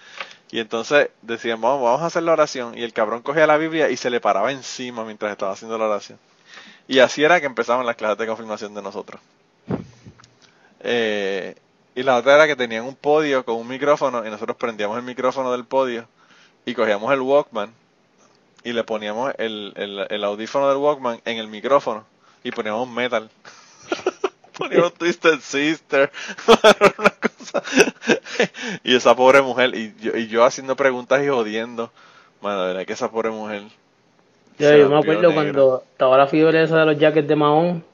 Y 0.51 0.61
entonces 0.61 1.11
decían, 1.23 1.61
vamos, 1.61 2.01
a 2.01 2.07
hacer 2.07 2.23
la 2.23 2.33
oración. 2.33 2.77
Y 2.77 2.83
el 2.83 2.93
cabrón 2.93 3.23
cogía 3.23 3.47
la 3.47 3.59
Biblia 3.59 3.91
y 3.91 3.97
se 3.97 4.11
le 4.11 4.21
paraba 4.21 4.51
encima 4.51 5.05
mientras 5.05 5.33
estaba 5.33 5.53
haciendo 5.53 5.77
la 5.77 5.87
oración. 5.87 6.19
Y 6.87 7.01
así 7.01 7.23
era 7.23 7.41
que 7.41 7.47
empezaban 7.47 7.85
las 7.85 7.97
clases 7.97 8.19
de 8.19 8.27
confirmación 8.27 8.75
de 8.75 8.83
nosotros. 8.83 9.21
Eh, 10.81 11.55
y 11.95 12.03
la 12.03 12.17
otra 12.17 12.37
era 12.37 12.47
que 12.47 12.57
tenían 12.57 12.85
un 12.85 12.95
podio 12.95 13.45
con 13.45 13.57
un 13.57 13.69
micrófono 13.69 14.25
y 14.27 14.31
nosotros 14.31 14.57
prendíamos 14.57 14.97
el 14.97 15.03
micrófono 15.03 15.53
del 15.53 15.65
podio 15.65 16.07
y 16.65 16.73
cogíamos 16.73 17.13
el 17.13 17.21
Walkman 17.21 17.73
y 18.65 18.73
le 18.73 18.85
poníamos 18.85 19.35
el, 19.39 19.73
el, 19.77 20.07
el 20.09 20.25
audífono 20.25 20.69
del 20.69 20.79
Walkman 20.79 21.21
en 21.25 21.39
el 21.39 21.49
micrófono 21.49 22.07
y 22.43 22.53
poníamos 22.53 22.89
metal. 22.89 23.29
Poníamos 24.59 24.95
Twisted 24.95 25.41
Sister, 25.41 26.11
una 26.99 27.11
cosa. 27.11 27.63
y 28.85 28.95
esa 28.97 29.15
pobre 29.17 29.41
mujer, 29.43 29.75
y 29.75 29.95
yo, 30.01 30.17
y 30.17 30.27
yo 30.29 30.45
haciendo 30.45 30.77
preguntas 30.77 31.23
y 31.25 31.29
jodiendo. 31.29 31.91
Mano, 32.43 32.63
de 32.63 32.69
verdad 32.69 32.87
que 32.87 32.93
esa 32.93 33.11
pobre 33.11 33.31
mujer. 33.31 33.63
Yo, 34.59 34.77
yo 34.77 34.89
me 34.89 34.99
acuerdo 34.99 35.33
cuando 35.35 35.83
estaba 35.93 36.19
la 36.19 36.27
fiebre 36.27 36.63
esa 36.63 36.79
de 36.81 36.87
los 36.87 36.99
jackets 36.99 37.29
de 37.29 37.37
Mahón, 37.37 37.85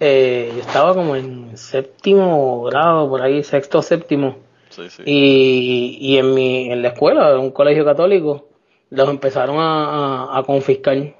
eh, 0.00 0.50
yo 0.54 0.60
estaba 0.60 0.94
como 0.94 1.14
en 1.16 1.56
séptimo 1.56 2.64
grado, 2.64 3.08
por 3.08 3.22
ahí, 3.22 3.42
sexto 3.44 3.80
séptimo, 3.80 4.36
Sí, 4.70 4.90
sí. 4.90 5.02
y, 5.06 5.98
y 6.00 6.18
en 6.18 6.34
mi 6.34 6.70
en 6.72 6.82
la 6.82 6.88
escuela, 6.88 7.30
en 7.30 7.38
un 7.38 7.50
colegio 7.52 7.84
católico, 7.84 8.46
los 8.90 9.08
empezaron 9.08 9.58
a, 9.60 10.32
a- 10.34 10.38
a 10.38 10.42
confiscar. 10.42 11.14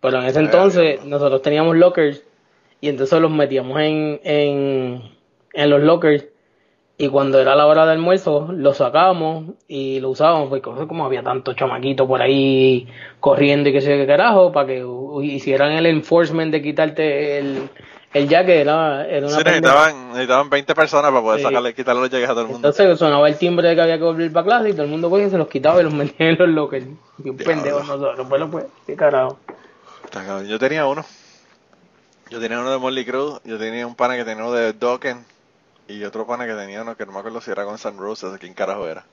Pero 0.00 0.18
en 0.20 0.26
ese 0.26 0.40
entonces 0.40 1.04
nosotros 1.04 1.42
teníamos 1.42 1.76
lockers 1.76 2.22
y 2.80 2.88
entonces 2.88 3.20
los 3.20 3.30
metíamos 3.30 3.80
en, 3.80 4.20
en, 4.24 5.02
en 5.52 5.70
los 5.70 5.80
lockers 5.82 6.24
y 7.00 7.08
cuando 7.08 7.38
era 7.40 7.54
la 7.54 7.66
hora 7.66 7.86
de 7.86 7.92
almuerzo 7.92 8.48
los 8.52 8.78
sacábamos 8.78 9.54
y 9.68 10.00
lo 10.00 10.10
usábamos 10.10 10.48
porque 10.48 10.86
como 10.88 11.04
había 11.04 11.22
tanto 11.22 11.52
chamaquito 11.52 12.08
por 12.08 12.20
ahí 12.20 12.88
corriendo 13.20 13.68
y 13.68 13.72
que 13.72 13.80
sé 13.80 13.96
qué 13.96 14.06
carajo 14.06 14.50
para 14.50 14.66
que 14.66 14.84
hicieran 15.22 15.72
el 15.72 15.86
enforcement 15.86 16.50
de 16.50 16.60
quitarte 16.60 17.38
el, 17.38 17.68
el 18.14 18.28
jacket 18.28 18.56
era, 18.62 19.06
era 19.06 19.26
una 19.26 19.36
Sí, 19.36 19.42
necesitaban, 19.44 20.08
necesitaban 20.08 20.50
20 20.50 20.74
personas 20.74 21.10
para 21.12 21.22
poder 21.22 21.38
Sí. 21.38 21.46
sacarle, 21.46 21.74
quitarle 21.74 22.00
los 22.00 22.10
jackets 22.10 22.30
a 22.30 22.32
todo 22.32 22.42
el 22.42 22.48
mundo. 22.48 22.68
Entonces 22.68 22.98
sonaba 22.98 23.28
el 23.28 23.36
timbre 23.38 23.68
de 23.68 23.74
que 23.76 23.82
había 23.82 23.98
que 23.98 24.04
volver 24.04 24.32
para 24.32 24.46
clase 24.46 24.70
y 24.70 24.72
todo 24.72 24.82
el 24.82 24.90
mundo 24.90 25.08
cogía 25.08 25.28
se 25.30 25.38
los 25.38 25.48
quitaba 25.48 25.80
y 25.80 25.84
los 25.84 25.92
metía 25.94 26.30
en 26.30 26.36
los 26.38 26.48
lockers. 26.48 26.86
Y 27.22 27.28
un 27.28 27.36
pendejo 27.36 27.78
nosotros, 27.80 28.26
pues 28.28 28.40
lo 28.40 28.50
pues, 28.50 28.64
qué 28.86 28.96
carajo. 28.96 29.38
Yo 30.48 30.58
tenía 30.58 30.86
uno. 30.86 31.04
Yo 32.30 32.40
tenía 32.40 32.58
uno 32.60 32.70
de 32.70 32.78
Molly 32.78 33.04
Cruz, 33.04 33.40
yo 33.44 33.58
tenía 33.58 33.86
un 33.86 33.94
pana 33.94 34.16
que 34.16 34.24
tenía 34.24 34.44
uno 34.44 34.52
de 34.52 34.72
Dokken 34.74 35.24
y 35.88 36.04
otro 36.04 36.26
pana 36.26 36.46
que 36.46 36.52
tenía 36.54 36.82
uno 36.82 36.96
que 36.96 37.06
no 37.06 37.12
me 37.12 37.18
acuerdo 37.20 37.40
si 37.40 37.50
era 37.50 37.64
con 37.64 37.78
San 37.78 37.96
Roses, 37.96 38.30
quién 38.38 38.52
carajo 38.54 38.86
era. 38.86 39.04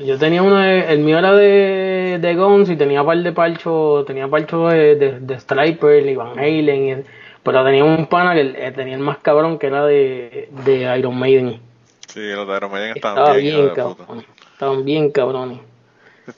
Yo 0.00 0.18
tenía 0.18 0.42
uno 0.42 0.56
de, 0.58 0.90
el 0.92 1.00
mío 1.00 1.18
era 1.18 1.32
de, 1.32 2.18
de 2.20 2.34
Guns 2.34 2.70
y 2.70 2.76
tenía 2.76 3.04
par 3.04 3.18
de 3.18 3.32
parcho, 3.32 4.02
tenía 4.06 4.26
parcho 4.28 4.68
de, 4.68 4.96
de, 4.96 5.20
de 5.20 5.38
Striper 5.38 6.06
y 6.06 6.16
Van 6.16 6.38
Halen, 6.38 7.00
y- 7.00 7.04
pero 7.42 7.62
tenía 7.62 7.84
un 7.84 8.06
pana 8.06 8.32
que 8.34 8.54
eh, 8.56 8.72
tenía 8.72 8.94
el 8.94 9.00
más 9.02 9.18
cabrón 9.18 9.58
que 9.58 9.66
era 9.66 9.84
de, 9.84 10.48
de 10.64 10.98
Iron 10.98 11.16
Maiden. 11.18 11.60
Sí, 12.08 12.20
los 12.32 12.48
de 12.48 12.56
Iron 12.56 12.72
Maiden 12.72 12.92
estaban 12.96 13.18
Estaba 13.18 13.36
bien, 13.36 13.56
bien 13.56 13.74
cabrón, 13.74 14.24
estaban 14.54 14.84
bien 14.84 15.10
cabrones. 15.10 15.58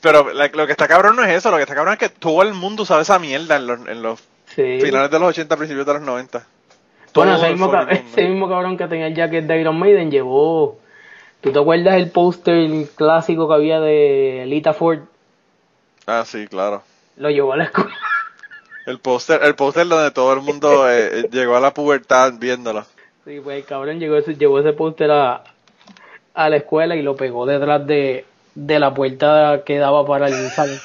Pero 0.00 0.32
la- 0.32 0.48
lo 0.48 0.66
que 0.66 0.72
está 0.72 0.88
cabrón 0.88 1.14
no 1.14 1.22
es 1.22 1.30
eso, 1.30 1.50
lo 1.52 1.56
que 1.56 1.62
está 1.62 1.76
cabrón 1.76 1.92
es 1.94 2.00
que 2.00 2.08
todo 2.08 2.42
el 2.42 2.52
mundo 2.52 2.84
sabe 2.84 3.02
esa 3.02 3.20
mierda 3.20 3.54
en 3.56 3.66
los, 3.68 3.86
en 3.86 4.02
los 4.02 4.20
Sí. 4.56 4.80
finales 4.80 5.10
de 5.10 5.18
los 5.18 5.28
80, 5.28 5.56
principios 5.56 5.86
de 5.86 5.92
los 5.92 6.02
90. 6.02 6.46
Bueno, 7.14 7.36
ese 7.36 7.50
mismo, 7.50 7.72
ese 7.88 8.40
cabrón 8.40 8.76
que 8.76 8.88
tenía 8.88 9.06
el 9.06 9.14
jacket 9.14 9.46
de 9.46 9.60
Iron 9.60 9.78
Maiden 9.78 10.10
llevó. 10.10 10.78
¿Tú 11.40 11.52
te 11.52 11.58
acuerdas 11.58 11.96
el 11.96 12.10
póster 12.10 12.68
clásico 12.96 13.46
que 13.48 13.54
había 13.54 13.80
de 13.80 14.44
Lita 14.46 14.72
Ford? 14.72 15.00
Ah, 16.06 16.24
sí, 16.26 16.46
claro. 16.48 16.82
Lo 17.16 17.30
llevó 17.30 17.52
a 17.52 17.58
la 17.58 17.64
escuela. 17.64 17.90
El 18.86 18.98
póster, 18.98 19.42
el 19.42 19.54
póster 19.54 19.86
donde 19.86 20.10
todo 20.10 20.32
el 20.32 20.40
mundo 20.40 20.88
eh, 20.88 21.20
eh, 21.20 21.28
llegó 21.30 21.56
a 21.56 21.60
la 21.60 21.74
pubertad 21.74 22.34
viéndolo. 22.38 22.84
Sí, 23.24 23.40
pues 23.42 23.58
el 23.58 23.64
cabrón 23.64 23.98
llegó 23.98 24.16
ese, 24.16 24.36
llevó 24.36 24.60
ese 24.60 24.72
póster 24.72 25.10
a, 25.10 25.42
a 26.34 26.48
la 26.48 26.56
escuela 26.56 26.94
y 26.96 27.02
lo 27.02 27.16
pegó 27.16 27.46
detrás 27.46 27.86
de, 27.86 28.24
de 28.54 28.78
la 28.78 28.94
puerta 28.94 29.62
que 29.66 29.78
daba 29.78 30.06
para 30.06 30.28
el 30.28 30.50
salón. 30.50 30.78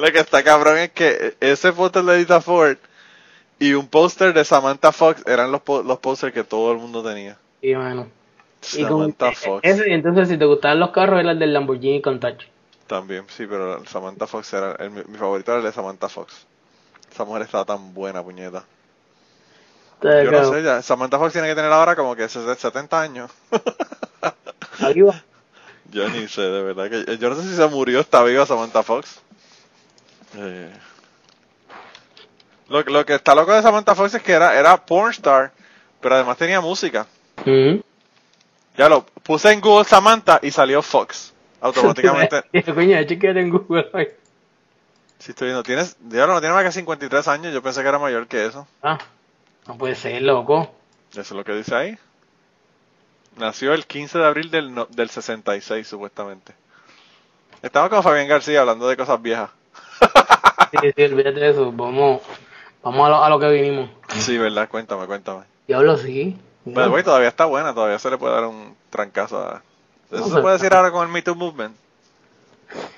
Lo 0.00 0.12
que- 0.12 0.18
está 0.20 0.42
cabrón 0.42 0.78
es 0.78 0.90
que 0.92 1.36
ese 1.40 1.72
póster 1.72 2.02
de 2.04 2.16
Edita 2.16 2.40
Ford 2.40 2.76
y 3.58 3.74
un 3.74 3.86
póster 3.88 4.32
de 4.32 4.44
Samantha 4.44 4.92
Fox 4.92 5.22
eran 5.26 5.52
los, 5.52 5.60
po- 5.60 5.82
los 5.82 5.98
pósters 5.98 6.32
que 6.32 6.44
todo 6.44 6.72
el 6.72 6.78
mundo 6.78 7.02
tenía. 7.02 7.36
Y 7.60 7.74
bueno. 7.74 8.08
Y 8.74 8.82
con- 8.82 8.88
Samantha 8.88 9.32
Fox. 9.32 9.60
ese, 9.64 9.88
y 9.90 9.92
entonces 9.92 10.28
si 10.28 10.36
te 10.38 10.44
gustaban 10.44 10.80
los 10.80 10.90
carros 10.90 11.20
era 11.20 11.32
el 11.32 11.38
del 11.38 11.52
Lamborghini 11.52 12.00
Countach. 12.02 12.42
También, 12.86 13.24
sí, 13.28 13.46
pero 13.46 13.84
Samantha 13.86 14.26
Fox 14.26 14.52
era 14.52 14.72
el- 14.76 14.90
mi, 14.90 15.02
favorito 15.18 15.52
era 15.52 15.60
el 15.60 15.64
de 15.66 15.72
Samantha 15.72 16.08
Fox. 16.08 16.46
Esa 17.12 17.24
mujer 17.24 17.42
estaba 17.42 17.64
tan 17.64 17.92
buena, 17.94 18.22
puñeta. 18.22 18.64
Entonces, 19.96 20.24
Yo 20.24 20.30
no 20.30 20.52
sé, 20.52 20.62
ya, 20.62 20.82
Samantha 20.82 21.18
Fox 21.18 21.32
tiene 21.32 21.48
que 21.48 21.54
tener 21.54 21.70
ahora 21.72 21.94
como 21.94 22.16
que 22.16 22.28
70 22.28 23.00
años. 23.00 23.30
va. 23.52 24.34
Yo 25.92 26.08
ni 26.08 26.28
sé, 26.28 26.42
de 26.42 26.62
verdad 26.62 26.88
que 26.88 27.18
yo 27.18 27.30
no 27.30 27.34
sé 27.34 27.42
si 27.42 27.56
se 27.56 27.66
murió 27.66 27.98
está 28.00 28.22
viva 28.22 28.46
Samantha 28.46 28.82
Fox. 28.84 29.20
Eh, 30.36 30.72
lo, 32.68 32.82
lo 32.82 33.04
que 33.04 33.14
está 33.14 33.34
loco 33.34 33.52
de 33.52 33.62
Samantha 33.62 33.94
Fox 33.94 34.14
es 34.14 34.22
que 34.22 34.32
era, 34.32 34.58
era 34.58 34.76
pornstar, 34.84 35.52
pero 36.00 36.14
además 36.14 36.36
tenía 36.36 36.60
música. 36.60 37.06
Ujú. 37.40 37.82
Ya 38.76 38.88
lo 38.88 39.04
puse 39.04 39.50
en 39.52 39.60
Google 39.60 39.84
Samantha 39.84 40.38
y 40.42 40.50
salió 40.50 40.82
Fox. 40.82 41.34
Automáticamente. 41.60 42.42
Coño, 42.52 42.96
en 42.96 43.50
Google. 43.50 44.16
Si 45.18 45.32
estoy 45.32 45.48
viendo, 45.48 45.62
tienes, 45.62 45.96
diablo, 46.00 46.32
no 46.34 46.40
tiene 46.40 46.54
más 46.54 46.64
que 46.64 46.72
53 46.72 47.28
años, 47.28 47.52
yo 47.52 47.62
pensé 47.62 47.82
que 47.82 47.88
era 47.88 47.98
mayor 47.98 48.26
que 48.26 48.46
eso. 48.46 48.66
Ah, 48.82 48.98
no 49.66 49.76
puede 49.76 49.94
ser, 49.94 50.22
loco. 50.22 50.74
Eso 51.10 51.20
es 51.20 51.30
lo 51.32 51.44
que 51.44 51.52
dice 51.52 51.74
ahí. 51.74 51.98
Nació 53.36 53.74
el 53.74 53.86
15 53.86 54.18
de 54.18 54.24
abril 54.26 54.50
del, 54.50 54.72
no- 54.74 54.86
del 54.86 55.10
66, 55.10 55.86
supuestamente. 55.86 56.54
Estamos 57.62 57.90
con 57.90 58.02
Fabián 58.02 58.28
García 58.28 58.60
hablando 58.60 58.88
de 58.88 58.96
cosas 58.96 59.20
viejas. 59.20 59.50
Sí, 60.70 60.92
sí, 60.96 61.02
olvídate 61.02 61.40
de 61.40 61.50
eso. 61.50 61.72
Vamos, 61.72 62.22
vamos 62.82 63.06
a 63.06 63.10
lo, 63.10 63.24
a 63.24 63.28
lo 63.28 63.38
que 63.40 63.48
vinimos. 63.50 63.90
Sí, 64.18 64.38
¿verdad? 64.38 64.68
Cuéntame, 64.68 65.06
cuéntame. 65.06 65.44
Diablo, 65.66 65.96
sí. 65.96 66.36
Pero 66.64 66.90
güey, 66.90 67.02
todavía 67.02 67.28
está 67.28 67.46
buena, 67.46 67.74
todavía 67.74 67.98
se 67.98 68.10
le 68.10 68.18
puede 68.18 68.34
dar 68.34 68.44
un 68.46 68.76
trancazo 68.90 69.38
a... 69.40 69.62
Eso 70.12 70.28
No, 70.28 70.34
se 70.36 70.40
puede 70.42 70.54
decir 70.58 70.72
ahora 70.74 70.90
con 70.90 71.06
el 71.06 71.12
Me 71.12 71.22
Too 71.22 71.34
Movement. 71.34 71.74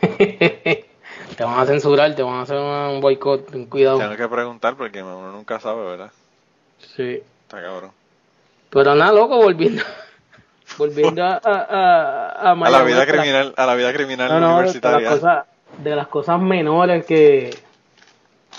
te 0.18 1.44
van 1.44 1.58
a 1.58 1.66
censurar, 1.66 2.14
te 2.14 2.22
van 2.22 2.34
a 2.36 2.42
hacer 2.42 2.56
un 2.58 3.00
boicot. 3.00 3.50
Ten 3.50 3.66
cuidado. 3.66 3.98
Tengo 3.98 4.16
que 4.16 4.28
preguntar 4.28 4.74
porque 4.76 5.02
uno 5.02 5.32
nunca 5.32 5.60
sabe, 5.60 5.84
¿verdad? 5.84 6.10
Sí. 6.96 7.22
Está 7.44 7.62
cabrón. 7.62 7.92
Pero 8.70 8.94
nada, 8.94 9.12
loco, 9.12 9.36
volviendo. 9.36 9.82
Volviendo 10.78 11.22
a, 11.22 11.34
a, 11.44 11.50
a, 11.50 12.50
a 12.50 12.52
A 12.52 12.70
la 12.70 12.82
vida 12.82 13.04
criminal, 13.06 13.52
a 13.58 13.66
la 13.66 13.74
vida 13.74 13.92
criminal 13.92 14.30
No, 14.30 14.40
no, 14.40 14.46
de 14.46 14.52
universitaria. 14.54 15.10
las 15.10 15.18
cosas, 15.18 15.46
de 15.78 15.96
las 15.96 16.08
cosas 16.08 16.40
menores 16.40 17.04
que, 17.04 17.50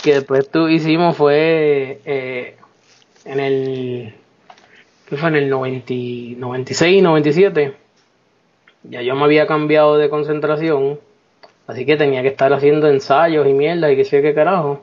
que 0.03 0.15
después 0.15 0.49
tú 0.49 0.67
hicimos 0.67 1.15
fue 1.15 2.01
eh, 2.05 2.57
en 3.25 3.39
el 3.39 4.13
¿qué 5.07 5.17
fue? 5.17 5.29
en 5.29 5.35
el 5.35 5.49
90, 5.49 5.93
96, 6.37 7.03
97 7.03 7.75
ya 8.83 9.01
yo 9.01 9.15
me 9.15 9.23
había 9.23 9.47
cambiado 9.47 9.97
de 9.97 10.09
concentración 10.09 10.99
así 11.67 11.85
que 11.85 11.95
tenía 11.97 12.21
que 12.21 12.29
estar 12.29 12.51
haciendo 12.53 12.87
ensayos 12.87 13.47
y 13.47 13.53
mierda 13.53 13.91
y 13.91 13.95
qué 13.95 14.05
sé 14.05 14.21
qué 14.21 14.33
carajo. 14.33 14.81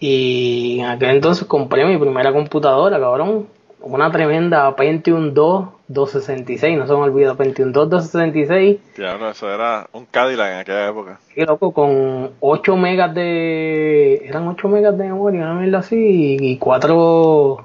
Y 0.00 0.78
en 0.80 0.86
aquel 0.86 1.10
entonces 1.10 1.46
compré 1.46 1.84
mi 1.84 1.98
primera 1.98 2.32
computadora 2.32 3.00
cabrón 3.00 3.48
una 3.80 4.10
tremenda 4.10 4.74
Pentium 4.76 5.32
2 5.32 5.68
266 5.88 6.78
no 6.78 6.86
se 6.86 6.92
me 6.92 6.98
olvida 6.98 7.34
Pentium 7.34 7.72
2 7.72 7.88
266 7.90 8.78
Diablo, 8.96 9.30
eso 9.30 9.52
era 9.52 9.88
un 9.92 10.04
Cadillac 10.06 10.52
en 10.52 10.58
aquella 10.58 10.88
época. 10.88 11.20
Qué 11.34 11.44
loco, 11.44 11.72
con 11.72 12.32
8 12.40 12.76
megas 12.76 13.14
de. 13.14 14.22
Eran 14.26 14.48
8 14.48 14.68
megas 14.68 14.98
de 14.98 15.04
memoria, 15.04 15.42
una 15.42 15.54
mierda 15.54 15.78
así, 15.78 16.36
y 16.40 16.58
4, 16.58 17.64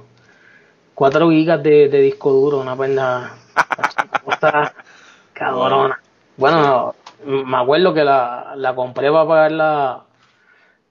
4 0.93 1.29
gigas 1.31 1.63
de, 1.63 1.89
de 1.89 1.99
disco 2.01 2.31
duro, 2.31 2.59
una 2.59 2.75
pena. 2.75 3.33
cosa 4.23 4.73
cabrona. 5.33 5.99
Bueno, 6.37 6.95
me 7.25 7.57
acuerdo 7.57 7.93
que 7.93 8.03
la, 8.03 8.53
la 8.55 8.75
compré 8.75 9.11
para 9.11 9.27
pagarla 9.27 10.03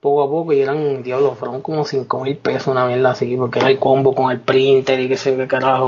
poco 0.03 0.21
a 0.21 0.29
poco 0.29 0.51
y 0.51 0.59
eran, 0.59 1.01
diablo, 1.01 1.33
fueron 1.33 1.61
como 1.61 1.85
5 1.85 2.19
mil 2.19 2.35
pesos, 2.35 2.67
una 2.67 2.85
mierda 2.85 3.11
así, 3.11 3.37
porque 3.37 3.59
era 3.59 3.69
el 3.69 3.79
combo 3.79 4.13
con 4.13 4.31
el 4.31 4.41
printer 4.41 4.99
y 4.99 5.07
qué 5.07 5.15
sé 5.15 5.37
qué 5.37 5.47
carajo. 5.47 5.87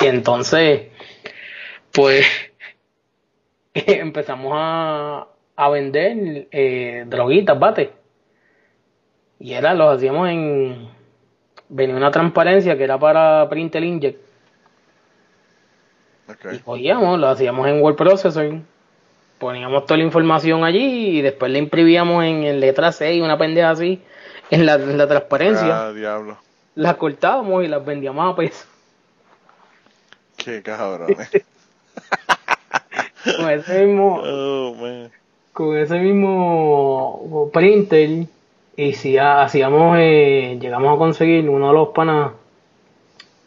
Y 0.00 0.06
entonces, 0.06 0.82
pues 1.92 2.24
empezamos 3.74 4.52
a, 4.54 5.26
a 5.56 5.68
vender 5.68 6.46
eh, 6.52 7.04
droguitas, 7.08 7.58
bate. 7.58 7.90
Y 9.40 9.54
era, 9.54 9.74
los 9.74 9.96
hacíamos 9.96 10.28
en. 10.28 10.88
Venía 11.68 11.96
una 11.96 12.12
transparencia 12.12 12.78
que 12.78 12.84
era 12.84 12.98
para 12.98 13.48
Printer 13.48 13.82
Inject. 13.82 14.20
Ok. 16.28 16.52
Y 16.52 16.58
cogíamos, 16.60 17.18
lo 17.18 17.28
hacíamos 17.28 17.66
en 17.66 17.82
Word 17.82 17.96
Processor. 17.96 18.60
Poníamos 19.38 19.86
toda 19.86 19.98
la 19.98 20.04
información 20.04 20.64
allí 20.64 21.18
y 21.18 21.22
después 21.22 21.50
la 21.52 21.58
imprimíamos 21.58 22.24
en, 22.24 22.44
en 22.44 22.60
letra 22.60 22.90
6, 22.92 23.22
una 23.22 23.38
pendeja 23.38 23.70
así, 23.70 24.00
en 24.50 24.66
la, 24.66 24.74
en 24.74 24.98
la 24.98 25.06
transparencia. 25.06 25.86
Ah, 25.86 25.92
diablo. 25.92 26.36
Las 26.74 26.96
cortábamos 26.96 27.64
y 27.64 27.68
las 27.68 27.84
vendíamos 27.84 28.32
a 28.32 28.36
peso. 28.36 28.66
Qué 30.36 30.62
cabrón. 30.62 31.08
Con 33.36 33.50
ese 33.50 33.84
mismo, 33.84 34.20
oh, 34.24 34.74
con 35.52 35.76
ese 35.76 35.98
mismo 35.98 37.50
printer 37.52 38.26
y 38.76 38.92
si 38.92 39.18
ha- 39.18 39.42
hacíamos 39.42 39.96
eh, 39.98 40.56
llegamos 40.60 40.94
a 40.94 40.98
conseguir 40.98 41.48
uno 41.50 41.66
de 41.68 41.74
los 41.74 41.88
panas 41.88 42.30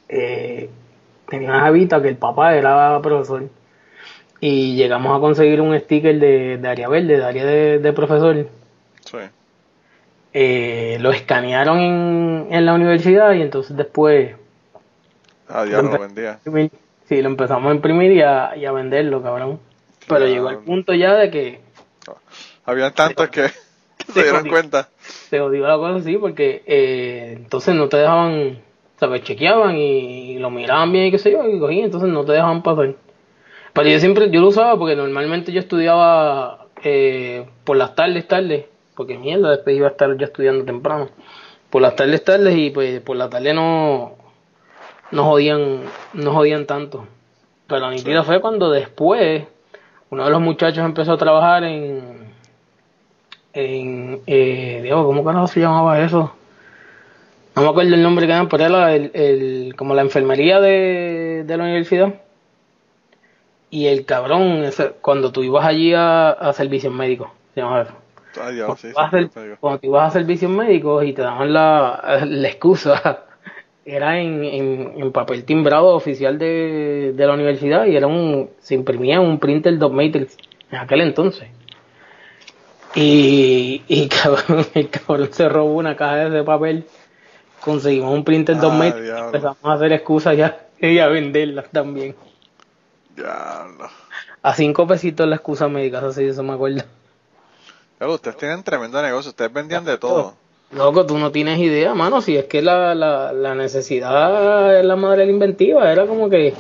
eh, 0.10 0.70
tenía 1.30 1.50
una 1.50 1.62
javita 1.62 2.02
que 2.02 2.10
el 2.10 2.18
papá 2.18 2.54
era 2.56 3.00
profesor 3.02 3.44
y 4.42 4.76
llegamos 4.76 5.16
a 5.16 5.22
conseguir 5.22 5.62
un 5.62 5.80
sticker 5.80 6.20
de, 6.20 6.58
de 6.58 6.68
área 6.68 6.90
verde 6.90 7.18
de 7.18 7.24
área 7.24 7.46
de, 7.46 7.80
de 7.80 7.94
profesor 7.94 8.48
Sí. 9.06 9.18
Eh, 10.34 10.98
lo 11.02 11.12
escanearon 11.12 11.80
en, 11.80 12.48
en 12.52 12.66
la 12.66 12.74
universidad 12.74 13.34
y 13.34 13.42
entonces 13.42 13.76
después 13.78 14.36
Ah, 15.48 15.66
lo 15.66 16.00
vendía. 16.00 16.40
imprimir- 16.46 16.72
sí, 17.08 17.22
lo 17.22 17.28
empezamos 17.30 17.72
a 17.72 17.76
imprimir 17.76 18.12
y 18.14 18.22
a, 18.22 18.56
y 18.56 18.66
a 18.66 18.72
venderlo 18.72 19.22
cabrón 19.22 19.60
pero 20.08 20.26
llegó 20.26 20.48
al 20.50 20.60
punto 20.60 20.94
ya 20.94 21.16
de 21.16 21.30
que 21.30 21.60
Habían 22.66 22.94
tantos 22.94 23.30
que, 23.30 23.50
que 24.06 24.12
se 24.12 24.24
dieron 24.24 24.48
cuenta. 24.48 24.90
se 25.30 25.40
odió 25.42 25.68
la 25.68 25.78
cosa 25.78 25.96
así 26.00 26.18
porque 26.18 26.64
eh, 26.66 27.34
entonces 27.38 27.76
no 27.76 27.90
te 27.90 27.98
dejaban, 27.98 28.60
¿sabes? 29.00 29.24
Chequeaban 29.24 29.76
y, 29.78 30.38
lo 30.40 30.50
miraban 30.50 30.92
bien 30.92 31.06
y 31.08 31.12
qué 31.12 31.18
sé 31.20 31.32
yo, 31.32 31.48
y 31.48 31.60
cogían, 31.60 31.86
entonces 31.86 32.10
no 32.10 32.24
te 32.26 32.34
dejaban 32.34 32.62
pasar. 32.64 32.96
Pero 33.74 33.90
yo 33.90 34.00
siempre, 34.00 34.30
yo 34.30 34.42
lo 34.42 34.50
usaba 34.50 34.78
porque 34.78 34.96
normalmente 34.96 35.52
yo 35.52 35.60
estudiaba 35.60 36.66
eh, 36.84 37.46
por 37.64 37.78
las 37.78 37.96
tardes, 37.96 38.28
tardes, 38.28 38.66
porque 38.96 39.18
mierda, 39.18 39.50
después 39.52 39.76
iba 39.76 39.88
a 39.88 39.92
estar 39.92 40.16
yo 40.18 40.26
estudiando 40.26 40.66
temprano. 40.66 41.10
Por 41.70 41.82
las 41.82 41.96
tardes, 41.96 42.24
tardes 42.24 42.56
y 42.58 42.70
pues 42.70 43.00
por 43.02 43.16
la 43.16 43.30
tarde 43.30 43.54
no, 43.54 44.14
no 45.12 45.24
jodían, 45.24 45.84
no 46.14 46.34
jodían 46.34 46.66
tanto. 46.66 47.08
Pero 47.68 47.82
la 47.82 47.92
nítida 47.92 48.24
fue 48.24 48.42
cuando 48.42 48.70
después 48.70 49.44
uno 50.10 50.26
de 50.26 50.32
los 50.32 50.42
muchachos 50.42 50.84
empezó 50.84 51.14
a 51.14 51.18
trabajar 51.18 51.64
en, 51.64 52.34
en 53.54 54.22
eh, 54.28 54.82
Dios, 54.84 55.06
¿cómo 55.06 55.24
carajo 55.24 55.48
se 55.48 55.62
llamaba 55.62 56.02
eso? 56.02 56.34
No 57.56 57.62
me 57.62 57.70
acuerdo 57.70 57.96
el 57.96 58.04
nombre 58.04 58.26
que 58.26 58.34
eran, 58.34 58.50
pero 58.50 58.66
era 58.66 58.94
el, 58.94 59.12
el, 59.14 59.76
como 59.78 59.94
la 59.94 60.02
enfermería 60.02 60.60
de, 60.60 61.44
de 61.46 61.58
la 61.58 61.64
universidad. 61.64 62.14
Y 63.72 63.88
el 63.88 64.06
cabrón, 64.06 64.64
cuando 65.02 65.32
tú 65.32 65.44
ibas 65.44 65.66
allí 65.66 65.94
a, 65.96 66.32
a 66.32 66.54
servicios 66.54 66.94
médicos, 66.94 67.30
se 67.56 67.62
llamaba 67.62 67.84
eso. 67.84 67.94
Ah, 68.36 68.52
Cuando, 68.66 68.82
sí, 68.82 68.90
tú 68.96 69.02
ibas 69.02 69.06
a 69.06 69.08
sí, 69.12 69.18
hacer- 69.18 69.32
te 69.34 69.44
digo. 69.44 69.58
cuando 69.60 69.80
tú 69.80 69.88
ibas 69.88 70.10
a 70.10 70.12
servicios 70.20 70.52
médicos 70.52 71.06
y 71.06 71.14
te 71.14 71.24
daban 71.24 71.54
la, 71.54 72.22
la 72.28 72.48
excusa, 72.50 73.26
era 73.86 74.20
en, 74.20 74.44
en, 74.46 74.94
en 74.98 75.12
papel 75.14 75.46
timbrado 75.46 75.96
oficial 75.96 76.38
de, 76.40 77.14
de 77.16 77.28
la 77.28 77.34
universidad 77.34 77.86
y 77.88 77.96
era 77.98 78.08
un, 78.08 78.52
se 78.60 78.76
imprimía 78.76 79.16
en 79.18 79.22
un 79.24 79.40
printer 79.40 79.78
Dot 79.80 79.94
Matrix 79.94 80.38
en 80.72 80.80
aquel 80.80 81.02
entonces. 81.02 81.50
Y, 82.94 83.84
y 83.88 84.10
cabrón, 84.10 84.66
el 84.74 84.90
cabrón 84.90 85.30
se 85.32 85.48
robó 85.50 85.76
una 85.76 85.96
caja 85.96 86.16
de 86.18 86.28
ese 86.38 86.44
papel, 86.44 86.86
conseguimos 87.60 88.14
un 88.14 88.24
printer 88.26 88.60
Dot 88.60 88.74
Ah, 88.74 88.76
Matrix 88.76 89.08
y 89.18 89.20
empezamos 89.20 89.58
a 89.64 89.74
hacer 89.74 89.94
excusas 89.94 90.38
ya 90.38 90.68
y 90.80 91.00
a 91.00 91.08
venderlas 91.08 91.72
también. 91.72 92.16
A 94.44 94.54
cinco 94.54 94.88
pesitos 94.88 95.28
la 95.28 95.36
excusa 95.36 95.68
médica, 95.68 96.00
eso 96.00 96.14
sí, 96.14 96.26
eso 96.26 96.44
me 96.44 96.54
acuerdo. 96.54 96.84
Ustedes 98.00 98.38
tienen 98.38 98.64
tremendo 98.64 99.02
negocio. 99.02 99.30
Ustedes 99.30 99.54
vendían 99.54 99.86
de 99.86 99.98
todo. 99.98 100.34
Loco, 100.72 101.06
tú 101.06 101.18
no 101.18 101.32
tienes 101.32 101.60
idea, 101.60 101.94
mano. 101.94 102.22
Si 102.22 102.36
es 102.36 102.46
que 102.46 102.62
la, 102.62 102.96
la, 102.96 103.34
la 103.34 103.54
necesidad 103.56 104.80
es 104.80 104.86
la 104.86 104.96
madre 104.96 105.22
de 105.22 105.26
la 105.28 105.32
inventiva. 105.34 105.92
Era 105.92 106.08
como 106.08 106.30
que, 106.30 106.54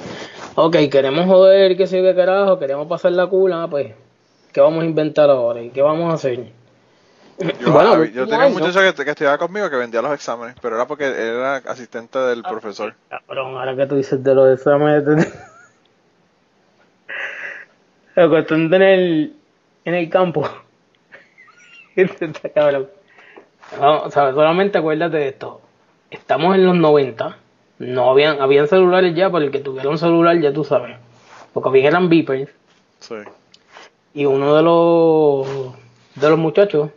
ok, 0.55 0.75
queremos 0.91 1.25
joder, 1.25 1.77
qué 1.77 1.87
sé 1.87 1.97
yo, 1.97 2.03
qué 2.03 2.15
carajo, 2.15 2.59
queremos 2.59 2.87
pasar 2.87 3.13
la 3.13 3.25
cula, 3.27 3.67
pues, 3.69 3.93
¿qué 4.51 4.61
vamos 4.61 4.83
a 4.83 4.85
inventar 4.85 5.29
ahora? 5.29 5.61
¿Y 5.61 5.69
qué 5.69 5.81
vamos 5.81 6.11
a 6.11 6.15
hacer? 6.15 6.51
Yo, 7.39 7.71
Bueno, 7.71 7.97
tenía 8.03 8.45
un 8.45 8.53
muchacho 8.53 8.81
que, 8.81 9.03
que 9.03 9.09
estudiaba 9.09 9.37
conmigo 9.39 9.67
que 9.69 9.77
vendía 9.77 10.01
los 10.01 10.13
exámenes, 10.13 10.55
pero 10.61 10.75
era 10.75 10.85
porque 10.85 11.05
era 11.05 11.55
asistente 11.55 12.19
del 12.19 12.43
profesor. 12.43 12.93
Cabrón, 13.09 13.57
ahora 13.57 13.75
que 13.75 13.87
tú 13.87 13.95
dices 13.95 14.23
de 14.23 14.35
los 14.35 14.53
exámenes. 14.53 15.03
De- 18.15 18.21
La 18.21 18.29
cuestión 18.29 18.69
de 18.69 18.75
en 18.77 18.81
el, 18.83 19.35
en 19.85 19.93
el 19.95 20.09
campo. 20.09 20.43
Este 21.95 22.25
está 22.25 22.49
cabrón. 22.49 22.87
No, 23.79 24.03
o 24.03 24.11
sea, 24.11 24.31
solamente 24.33 24.77
acuérdate 24.77 25.17
de 25.17 25.27
esto. 25.29 25.61
Estamos 26.09 26.55
en 26.55 26.65
los 26.65 26.75
90. 26.75 27.37
No 27.79 28.09
habían, 28.11 28.41
habían 28.41 28.67
celulares 28.67 29.15
ya, 29.15 29.29
pero 29.31 29.45
el 29.45 29.51
que 29.51 29.59
tuviera 29.59 29.89
un 29.89 29.97
celular 29.97 30.39
ya 30.39 30.53
tú 30.53 30.63
sabes. 30.63 30.97
Porque 31.53 31.69
habían 31.69 31.87
eran 31.87 32.09
beepers. 32.09 32.49
Sí. 32.99 33.15
Y 34.13 34.25
uno 34.25 34.55
de 34.55 34.61
los 34.63 35.73
de 36.15 36.29
los 36.29 36.37
muchachos 36.37 36.89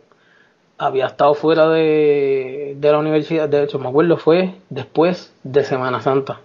había 0.77 1.07
estado 1.07 1.33
fuera 1.33 1.67
de, 1.69 2.75
de 2.77 2.91
la 2.91 2.99
universidad. 2.99 3.47
De 3.49 3.63
hecho, 3.63 3.79
me 3.79 3.87
acuerdo, 3.89 4.17
fue 4.17 4.55
después 4.69 5.33
de 5.43 5.63
Semana 5.63 6.01
Santa. 6.01 6.39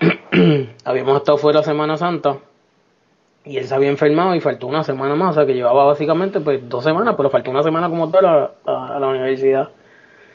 Habíamos 0.84 1.16
estado 1.16 1.38
fuera 1.38 1.62
Semana 1.62 1.96
Santa 1.96 2.38
y 3.44 3.56
él 3.56 3.66
se 3.66 3.74
había 3.74 3.88
enfermado 3.88 4.34
y 4.34 4.40
faltó 4.40 4.66
una 4.66 4.84
semana 4.84 5.14
más. 5.14 5.30
O 5.32 5.34
sea, 5.34 5.46
que 5.46 5.54
llevaba 5.54 5.84
básicamente 5.86 6.40
pues 6.40 6.68
dos 6.68 6.84
semanas, 6.84 7.14
pero 7.16 7.30
faltó 7.30 7.50
una 7.50 7.62
semana 7.62 7.88
como 7.88 8.10
tal 8.10 8.26
a, 8.26 8.50
a- 8.66 8.96
a 8.96 9.00
la 9.00 9.08
universidad. 9.08 9.70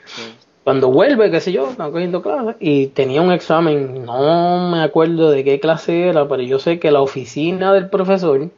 sí. 0.06 0.36
Cuando 0.64 0.90
vuelve, 0.92 1.30
qué 1.30 1.40
sé 1.42 1.52
yo, 1.52 1.70
estaba 1.70 1.92
cogiendo 1.92 2.24
clases 2.24 2.56
y 2.60 2.88
tenía 2.88 3.22
un 3.22 3.32
examen, 3.32 4.04
no 4.04 4.72
me 4.72 4.82
acuerdo 4.82 5.30
de 5.30 5.44
qué 5.44 5.60
clase 5.60 6.08
era, 6.10 6.28
pero 6.28 6.42
yo 6.42 6.58
sé 6.58 6.80
que 6.80 6.90
la 6.90 7.02
oficina 7.02 7.72
del 7.72 7.90
profesor 7.92 8.50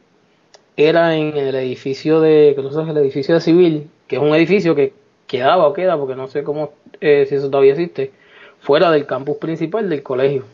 era 0.76 1.16
en 1.16 1.36
el 1.36 1.54
edificio 1.54 2.20
de, 2.20 2.54
que 2.56 2.62
tú 2.62 2.70
sabes, 2.70 2.88
el 2.90 2.96
edificio 2.98 3.34
de 3.34 3.40
civil, 3.42 3.90
que 4.06 4.16
es 4.16 4.22
un 4.22 4.34
edificio 4.34 4.74
que 4.74 4.94
quedaba 5.26 5.66
o 5.66 5.72
queda, 5.74 5.98
porque 5.98 6.14
no 6.16 6.28
sé 6.28 6.44
cómo, 6.44 6.72
eh, 7.00 7.26
si 7.28 7.34
eso 7.34 7.50
todavía 7.50 7.72
existe, 7.72 8.12
fuera 8.60 8.90
del 8.90 9.04
campus 9.06 9.36
principal 9.36 9.88
del 9.90 10.02
colegio. 10.02 10.44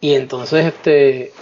Y 0.00 0.14
entonces, 0.14 0.66
este, 0.66 1.32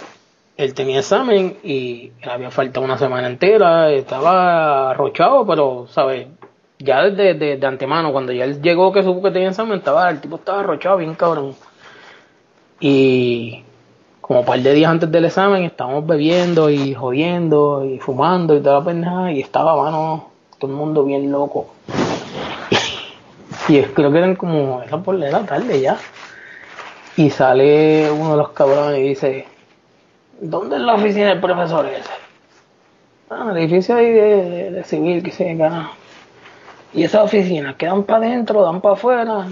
él 0.55 0.73
tenía 0.73 0.99
examen 0.99 1.57
y 1.63 2.11
había 2.29 2.51
faltado 2.51 2.85
una 2.85 2.97
semana 2.97 3.27
entera, 3.27 3.91
estaba 3.91 4.91
arrochado, 4.91 5.45
pero, 5.45 5.87
¿sabes? 5.89 6.27
Ya 6.79 7.03
desde 7.03 7.33
de, 7.33 7.57
de 7.57 7.67
antemano, 7.67 8.11
cuando 8.11 8.33
ya 8.33 8.43
él 8.43 8.61
llegó 8.61 8.91
que 8.91 9.03
supo 9.03 9.23
que 9.23 9.31
tenía 9.31 9.49
examen, 9.49 9.79
estaba, 9.79 10.09
el 10.09 10.21
tipo 10.21 10.35
estaba 10.35 10.59
arrochado 10.59 10.97
bien 10.97 11.15
cabrón. 11.15 11.55
Y 12.79 13.63
como 14.21 14.41
un 14.41 14.45
par 14.45 14.59
de 14.59 14.73
días 14.73 14.91
antes 14.91 15.11
del 15.11 15.25
examen 15.25 15.63
estábamos 15.63 16.05
bebiendo 16.05 16.69
y 16.69 16.93
jodiendo 16.93 17.85
y 17.85 17.99
fumando 17.99 18.55
y 18.55 18.61
toda 18.61 18.79
la 18.79 18.85
pendeja 18.85 19.31
y 19.31 19.41
estaba, 19.41 19.75
mano, 19.81 20.29
todo 20.59 20.71
el 20.71 20.77
mundo 20.77 21.03
bien 21.03 21.31
loco. 21.31 21.73
Y 23.67 23.81
creo 23.81 24.11
que 24.11 24.17
eran 24.17 24.35
como, 24.35 24.81
era 24.83 24.97
por 24.97 25.15
la 25.15 25.45
tarde 25.45 25.79
ya. 25.79 25.97
Y 27.15 27.29
sale 27.29 28.11
uno 28.11 28.31
de 28.31 28.37
los 28.37 28.49
cabrones 28.49 28.99
y 28.99 29.03
dice, 29.03 29.47
¿dónde 30.43 30.75
es 30.75 30.81
la 30.81 30.95
oficina 30.95 31.29
del 31.29 31.39
profesor 31.39 31.85
ese? 31.85 32.09
Ah, 33.29 33.47
el 33.51 33.57
edificio 33.57 33.95
ahí 33.95 34.11
de, 34.11 34.83
civil 34.83 35.23
que 35.23 35.31
se 35.31 35.55
gana. 35.55 35.91
Y 36.93 37.03
esas 37.03 37.23
oficinas 37.23 37.75
quedan 37.75 38.03
para 38.03 38.27
adentro, 38.27 38.61
dan 38.61 38.81
para 38.81 38.93
afuera. 38.93 39.47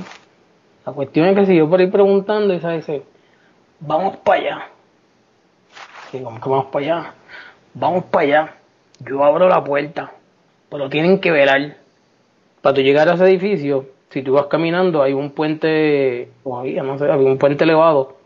La 0.85 0.93
cuestión 0.93 1.27
es 1.27 1.35
que 1.35 1.45
siguió 1.45 1.69
por 1.69 1.79
ahí 1.79 1.87
preguntando 1.87 2.59
se 2.59 2.69
dice, 2.69 3.03
vamos 3.79 4.17
para 4.17 4.39
allá. 4.39 4.67
Y 6.13 6.19
como 6.19 6.39
que 6.39 6.49
vamos 6.49 6.65
para 6.65 6.85
allá. 6.85 7.13
Vamos 7.73 8.03
para 8.05 8.23
allá. 8.25 8.53
Yo 8.99 9.23
abro 9.23 9.47
la 9.47 9.63
puerta, 9.63 10.11
pero 10.69 10.89
tienen 10.89 11.19
que 11.19 11.31
velar. 11.31 11.77
Para 12.61 12.75
tú 12.75 12.81
llegar 12.81 13.09
a 13.09 13.13
ese 13.13 13.23
edificio, 13.25 13.87
si 14.09 14.21
tú 14.21 14.33
vas 14.33 14.45
caminando, 14.45 15.01
hay 15.01 15.13
un 15.13 15.31
puente, 15.31 16.29
o 16.43 16.59
había, 16.59 16.83
no 16.83 16.99
sé, 16.99 17.09
había 17.09 17.27
un 17.27 17.39
puente 17.39 17.63
elevado 17.63 18.20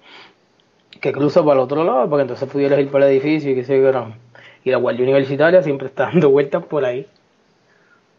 que 0.99 1.11
cruza 1.11 1.41
para 1.41 1.53
el 1.53 1.59
otro 1.59 1.83
lado, 1.83 2.09
para 2.09 2.17
que 2.17 2.21
entonces 2.23 2.49
pudieras 2.49 2.79
ir 2.79 2.89
para 2.89 3.05
el 3.05 3.13
edificio 3.13 3.51
y 3.51 3.55
que 3.55 3.63
se 3.63 3.77
era. 3.77 4.17
Y 4.63 4.71
la 4.71 4.77
guardia 4.77 5.03
universitaria 5.03 5.61
siempre 5.61 5.87
está 5.87 6.05
dando 6.11 6.29
vueltas 6.29 6.63
por 6.65 6.85
ahí. 6.85 7.07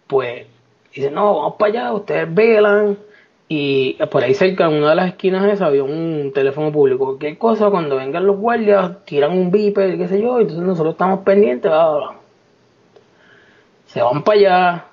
Pues 0.07 0.47
dice, 0.95 1.11
no, 1.11 1.37
vamos 1.37 1.55
para 1.59 1.72
allá, 1.72 1.93
ustedes 1.93 2.33
velan. 2.33 2.99
Y 3.49 3.95
por 4.11 4.24
ahí 4.24 4.35
cerca, 4.35 4.66
en 4.66 4.74
una 4.74 4.91
de 4.91 4.97
las 4.97 5.09
esquinas 5.09 5.45
esas, 5.47 5.68
había 5.68 5.85
un 5.85 6.33
teléfono 6.35 6.72
público. 6.72 7.05
Cualquier 7.05 7.39
cosa, 7.39 7.70
cuando 7.70 7.97
vengan 7.97 8.27
los 8.27 8.37
guardias, 8.37 9.05
tiran 9.05 9.31
un 9.33 9.51
beeper, 9.53 9.97
qué 9.97 10.09
sé 10.09 10.20
yo, 10.20 10.41
entonces 10.41 10.64
nosotros 10.64 10.95
estamos 10.95 11.20
pendientes. 11.20 11.70
Se 13.87 14.03
van 14.03 14.24
para 14.24 14.39
allá. 14.39 14.85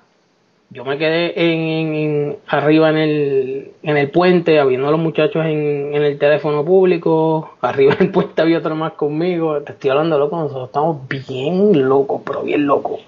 Yo 0.74 0.84
me 0.84 0.98
quedé 0.98 1.40
en, 1.40 2.36
arriba 2.48 2.90
en 2.90 2.96
el, 2.96 3.72
en 3.84 3.96
el 3.96 4.10
puente, 4.10 4.58
habiendo 4.58 4.88
a 4.88 4.90
los 4.90 4.98
muchachos 4.98 5.46
en, 5.46 5.94
el 5.94 6.18
teléfono 6.18 6.64
público. 6.64 7.54
Arriba 7.60 7.94
en 7.94 8.06
el 8.06 8.10
puente 8.10 8.42
había 8.42 8.58
otro 8.58 8.74
más 8.74 8.94
conmigo. 8.94 9.62
Te 9.62 9.70
estoy 9.70 9.90
hablando 9.90 10.18
loco, 10.18 10.36
nosotros 10.36 10.66
estamos 10.66 11.08
bien 11.08 11.88
locos, 11.88 12.22
pero 12.26 12.42
bien 12.42 12.66
locos. 12.66 13.02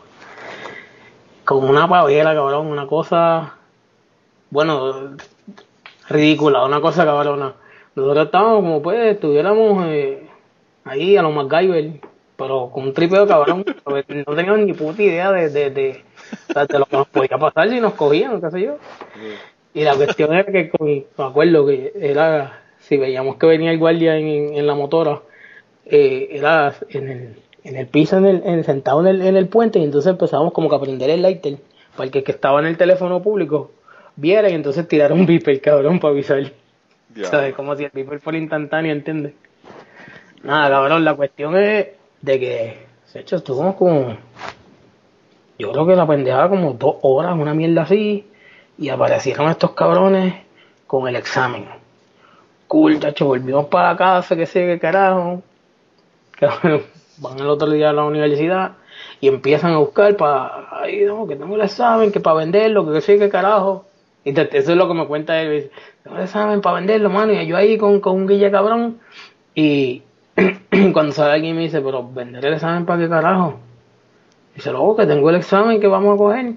Como 1.45 1.69
una 1.69 1.89
pavera, 1.89 2.37
cabrón, 2.37 2.69
una 2.69 2.87
cosa, 2.87 3.57
bueno, 4.51 5.17
ridícula, 6.09 6.65
una 6.65 6.81
cosa 6.81 7.05
cabrona. 7.05 7.55
Nosotros 7.97 8.27
estábamos 8.27 8.61
como 8.61 8.81
pues, 8.81 9.15
estuviéramos 9.15 9.87
eh, 9.89 10.29
ahí 10.85 11.17
a 11.17 11.23
los 11.23 11.35
MacGyver, 11.35 12.01
pero 12.37 12.71
con 12.73 12.85
un 12.85 12.95
tripeo 12.95 13.27
cabrón. 13.27 13.65
no 14.25 14.37
teníamos 14.37 14.61
ni 14.61 14.73
puta 14.73 15.03
idea 15.03 15.33
de, 15.33 15.49
de, 15.49 15.71
de, 15.71 16.06
de 16.69 16.79
lo 16.79 16.87
que 16.87 16.97
nos 16.97 17.09
podía 17.09 17.39
pasar 17.39 17.69
si 17.69 17.81
nos 17.81 17.95
cogían, 17.95 18.41
qué 18.41 18.51
sé 18.51 18.63
yo. 18.63 18.77
Y 19.75 19.85
la 19.85 19.95
cuestión 19.95 20.33
era 20.33 20.45
que, 20.51 20.71
con, 20.71 20.89
me 20.89 21.05
acuerdo 21.19 21.67
que 21.67 21.93
era, 22.01 22.61
si 22.81 22.97
veíamos 22.97 23.37
que 23.37 23.47
venía 23.47 23.71
el 23.71 23.79
guardia 23.79 24.17
en, 24.17 24.55
en 24.55 24.67
la 24.67 24.75
motora, 24.75 25.21
eh, 25.85 26.29
era 26.33 26.75
en 26.91 27.09
el, 27.11 27.37
en 27.65 27.77
el 27.77 27.87
piso, 27.87 28.17
en 28.17 28.27
el, 28.27 28.43
en- 28.45 28.65
sentado 28.65 29.01
en 29.01 29.07
el, 29.09 29.23
en 29.23 29.37
el 29.37 29.49
puente, 29.49 29.79
y 29.79 29.85
entonces 29.85 30.11
empezábamos 30.11 30.53
como 30.53 30.69
que 30.71 30.77
a 30.77 30.81
prender 30.81 31.11
el 31.11 31.21
lighter, 31.23 31.59
para 31.97 32.11
que 32.11 32.19
el 32.19 32.25
que 32.25 32.33
estaba 32.33 32.61
en 32.61 32.67
el 32.67 32.77
teléfono 32.77 33.23
público 33.23 33.71
viera 34.17 34.49
y 34.49 34.55
entonces 34.55 34.89
tirar 34.89 35.13
un 35.13 35.27
beeper, 35.27 35.61
cabrón, 35.61 36.01
para 36.01 36.13
avisar. 36.13 36.43
¿Sabes? 37.31 37.55
Como 37.55 37.77
si 37.77 37.85
el 37.85 37.91
beeper 37.93 38.19
fuera 38.21 38.39
instantáneo, 38.39 38.93
¿entiendes? 38.93 39.33
Nada, 40.43 40.71
cabrón, 40.71 41.05
la 41.05 41.15
cuestión 41.15 41.57
es 41.57 41.87
de 42.23 42.41
que, 42.41 42.87
de 43.13 43.21
hecho, 43.21 43.37
estuvimos 43.37 43.75
como, 43.77 44.17
yo 45.59 45.73
creo 45.73 45.87
que 45.87 45.97
la 45.97 46.07
pendejada 46.07 46.49
como 46.49 46.75
dos 46.75 46.97
horas, 47.03 47.37
una 47.39 47.55
mierda 47.55 47.83
así, 47.83 48.27
y 48.79 48.89
aparecieron 48.89 49.49
estos 49.49 49.73
cabrones 49.73 50.35
con 50.87 51.09
el 51.09 51.17
examen. 51.17 51.67
Cool, 52.69 52.99
chacho, 53.01 53.27
volvimos 53.27 53.67
para 53.67 53.97
casa, 53.97 54.37
que 54.37 54.47
sé 54.47 54.67
qué 54.67 54.79
carajo. 54.79 55.43
Van 57.19 57.39
el 57.39 57.47
otro 57.47 57.71
día 57.71 57.91
a 57.91 57.93
la 57.93 58.05
universidad 58.05 58.73
y 59.21 59.29
empiezan 59.29 59.73
a 59.73 59.79
buscar 59.79 60.17
para, 60.17 60.67
ay, 60.71 61.05
no, 61.05 61.27
que 61.27 61.37
tengo 61.37 61.55
el 61.55 61.63
examen, 61.63 62.13
que 62.13 62.21
para 62.21 62.37
venderlo, 62.37 62.87
que 62.87 62.93
qué 62.93 63.01
sé 63.01 63.19
qué 63.19 63.29
carajo. 63.29 63.87
Y 64.25 64.39
eso 64.39 64.73
es 64.73 64.77
lo 64.77 64.89
que 64.89 64.95
me 64.95 65.07
cuenta 65.07 65.41
él. 65.41 65.53
dice, 65.53 65.71
Tengo 66.03 66.17
el 66.17 66.25
examen 66.25 66.61
para 66.61 66.77
venderlo, 66.77 67.09
mano, 67.09 67.33
y 67.33 67.47
yo 67.47 67.57
ahí 67.57 67.79
con, 67.79 68.01
con 68.01 68.17
un 68.17 68.27
guille 68.27 68.51
cabrón. 68.51 68.99
Y 69.55 70.03
cuando 70.93 71.13
sale 71.13 71.35
alguien 71.35 71.57
me 71.57 71.63
dice, 71.63 71.81
pero 71.81 72.07
vender 72.07 72.45
el 72.45 72.55
examen 72.55 72.85
para 72.85 73.01
qué 73.01 73.09
carajo. 73.09 73.61
Dice, 74.57 74.73
luego 74.73 74.97
que 74.97 75.07
tengo 75.07 75.31
el 75.31 75.37
examen 75.37 75.81
que 75.81 75.87
vamos 75.87 76.15
a 76.15 76.19
coger. 76.19 76.55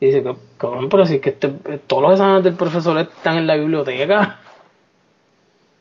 Y 0.00 0.06
dice, 0.06 0.22
cabrón, 0.58 0.88
pero 0.88 1.06
si 1.06 1.16
es 1.16 1.20
que 1.22 1.30
este- 1.30 1.48
todos 1.86 2.02
los 2.02 2.12
exámenes 2.12 2.44
del 2.44 2.54
profesor 2.54 2.98
están 2.98 3.38
en 3.38 3.46
la 3.46 3.56
biblioteca. 3.56 4.40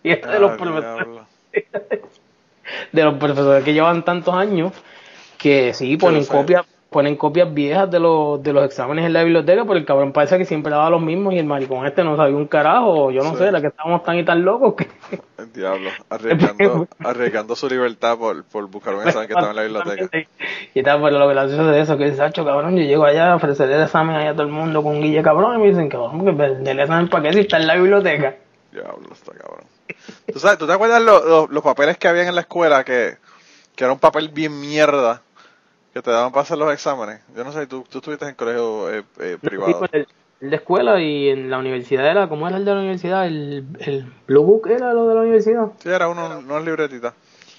Y 0.03 0.12
este 0.12 0.30
de 0.30 0.39
los 0.39 0.51
Ah, 0.51 0.58
profesores, 0.58 1.08
de 2.91 3.03
los 3.03 3.16
profesores 3.16 3.64
que 3.64 3.74
llevan 3.74 4.05
tantos 4.05 4.34
años, 4.34 4.74
que 5.38 5.74
sí 5.74 5.97
ponen 5.97 6.24
sí. 6.24 6.30
Ponen 6.89 7.17
copias 7.17 7.53
viejas 7.53 7.91
de 7.91 7.99
los, 7.99 8.41
de 8.41 8.53
los 8.53 8.63
exámenes 8.63 9.05
en 9.05 9.13
la 9.13 9.21
biblioteca, 9.23 9.63
pero 9.63 9.77
el 9.77 9.85
cabrón 9.85 10.13
parece 10.13 10.38
que 10.38 10.45
siempre 10.45 10.71
daba 10.71 10.89
los 10.89 11.01
mismos 11.01 11.33
y 11.33 11.38
el 11.39 11.45
maricón 11.45 11.85
este 11.85 12.03
no 12.03 12.15
sabía 12.15 12.35
un 12.38 12.47
carajo, 12.47 13.11
yo 13.11 13.23
no 13.23 13.31
Sí. 13.31 13.38
sé, 13.38 13.47
era 13.47 13.59
que 13.59 13.67
estábamos 13.67 14.03
tan 14.03 14.17
y 14.17 14.23
tan 14.23 14.43
locos 14.45 14.75
que 14.75 14.88
El 15.38 15.51
diablo. 15.53 15.89
Arriesgando, 16.09 16.88
arriesgando 17.03 17.55
su 17.55 17.67
libertad 17.69 18.17
por, 18.17 18.43
por 18.45 18.67
buscar 18.67 18.95
un 18.95 19.05
examen 19.05 19.27
que 19.27 19.33
estaba 19.33 19.49
en 19.51 19.55
la 19.55 19.63
biblioteca. 19.63 20.27
Y 20.73 20.83
tal, 20.83 21.01
pero 21.01 21.19
lo 21.19 21.27
gracioso 21.27 21.65
de 21.67 21.81
eso, 21.81 21.97
que 21.97 22.07
es 22.07 22.17
Sacho, 22.17 22.45
cabrón, 22.45 22.75
yo 22.77 22.83
llego 22.83 23.03
allá 23.05 23.31
a 23.31 23.35
ofrecer 23.35 23.69
el 23.69 23.81
examen 23.81 24.15
allá 24.15 24.29
a 24.31 24.33
todo 24.33 24.43
el 24.43 24.51
mundo 24.53 24.81
con 24.83 25.01
Guille, 25.01 25.21
cabrón, 25.23 25.55
y 25.55 25.63
me 25.63 25.69
dicen, 25.69 25.89
cabrón, 25.89 26.23
que 26.38 26.69
el 26.71 26.79
examen 26.79 27.09
para 27.09 27.23
qué 27.23 27.33
si 27.33 27.39
está 27.41 27.57
en 27.57 27.67
la 27.67 27.75
biblioteca. 27.75 28.35
Diablo, 28.71 29.09
está 29.11 29.33
cabrón. 29.33 29.65
¿Tú, 30.31 30.39
sabes, 30.39 30.57
¿Tú 30.57 30.67
te 30.67 30.73
acuerdas 30.73 31.01
los, 31.01 31.25
los, 31.25 31.49
los 31.49 31.63
papeles 31.63 31.97
que 31.97 32.07
habían 32.07 32.27
en 32.27 32.35
la 32.35 32.41
escuela 32.41 32.83
que, 32.83 33.17
que 33.75 33.83
era 33.83 33.93
un 33.93 33.99
papel 33.99 34.29
bien 34.29 34.59
mierda 34.59 35.21
que 35.98 36.04
te 36.04 36.12
daban 36.12 36.32
para 36.32 36.43
hacer 36.43 36.58
los 36.58 36.72
exámenes? 36.74 37.22
Yo 37.36 37.43
no 37.43 37.52
sé, 37.52 37.68
tú, 37.68 37.84
tú 37.89 38.00
estuviste 38.00 38.28
en 38.28 38.36
colegio 38.36 38.91
eh, 38.91 39.04
eh, 39.20 39.38
Sí, 39.41 39.48
privado. 39.48 39.80
pues, 39.80 39.89
el, 39.93 40.08
el 40.41 40.50
de 40.52 40.56
escuela 40.56 41.02
y 41.02 41.30
en 41.30 41.50
la 41.50 41.58
universidad 41.58 42.06
era, 42.10 42.28
¿cómo 42.30 42.48
era 42.48 42.58
el 42.58 42.66
de 42.66 42.72
la 42.74 42.80
universidad? 42.80 43.26
El, 43.28 43.66
el 43.80 44.06
Blue 44.28 44.43
Book 44.43 44.68
era 44.70 44.93
lo 44.93 45.08
de 45.08 45.16
la 45.16 45.22
universidad. 45.22 45.68
Sí, 45.82 45.89
era 45.89 46.08
uno, 46.08 46.41
no 46.41 46.58
es 46.60 46.66
libretita. 46.66 47.14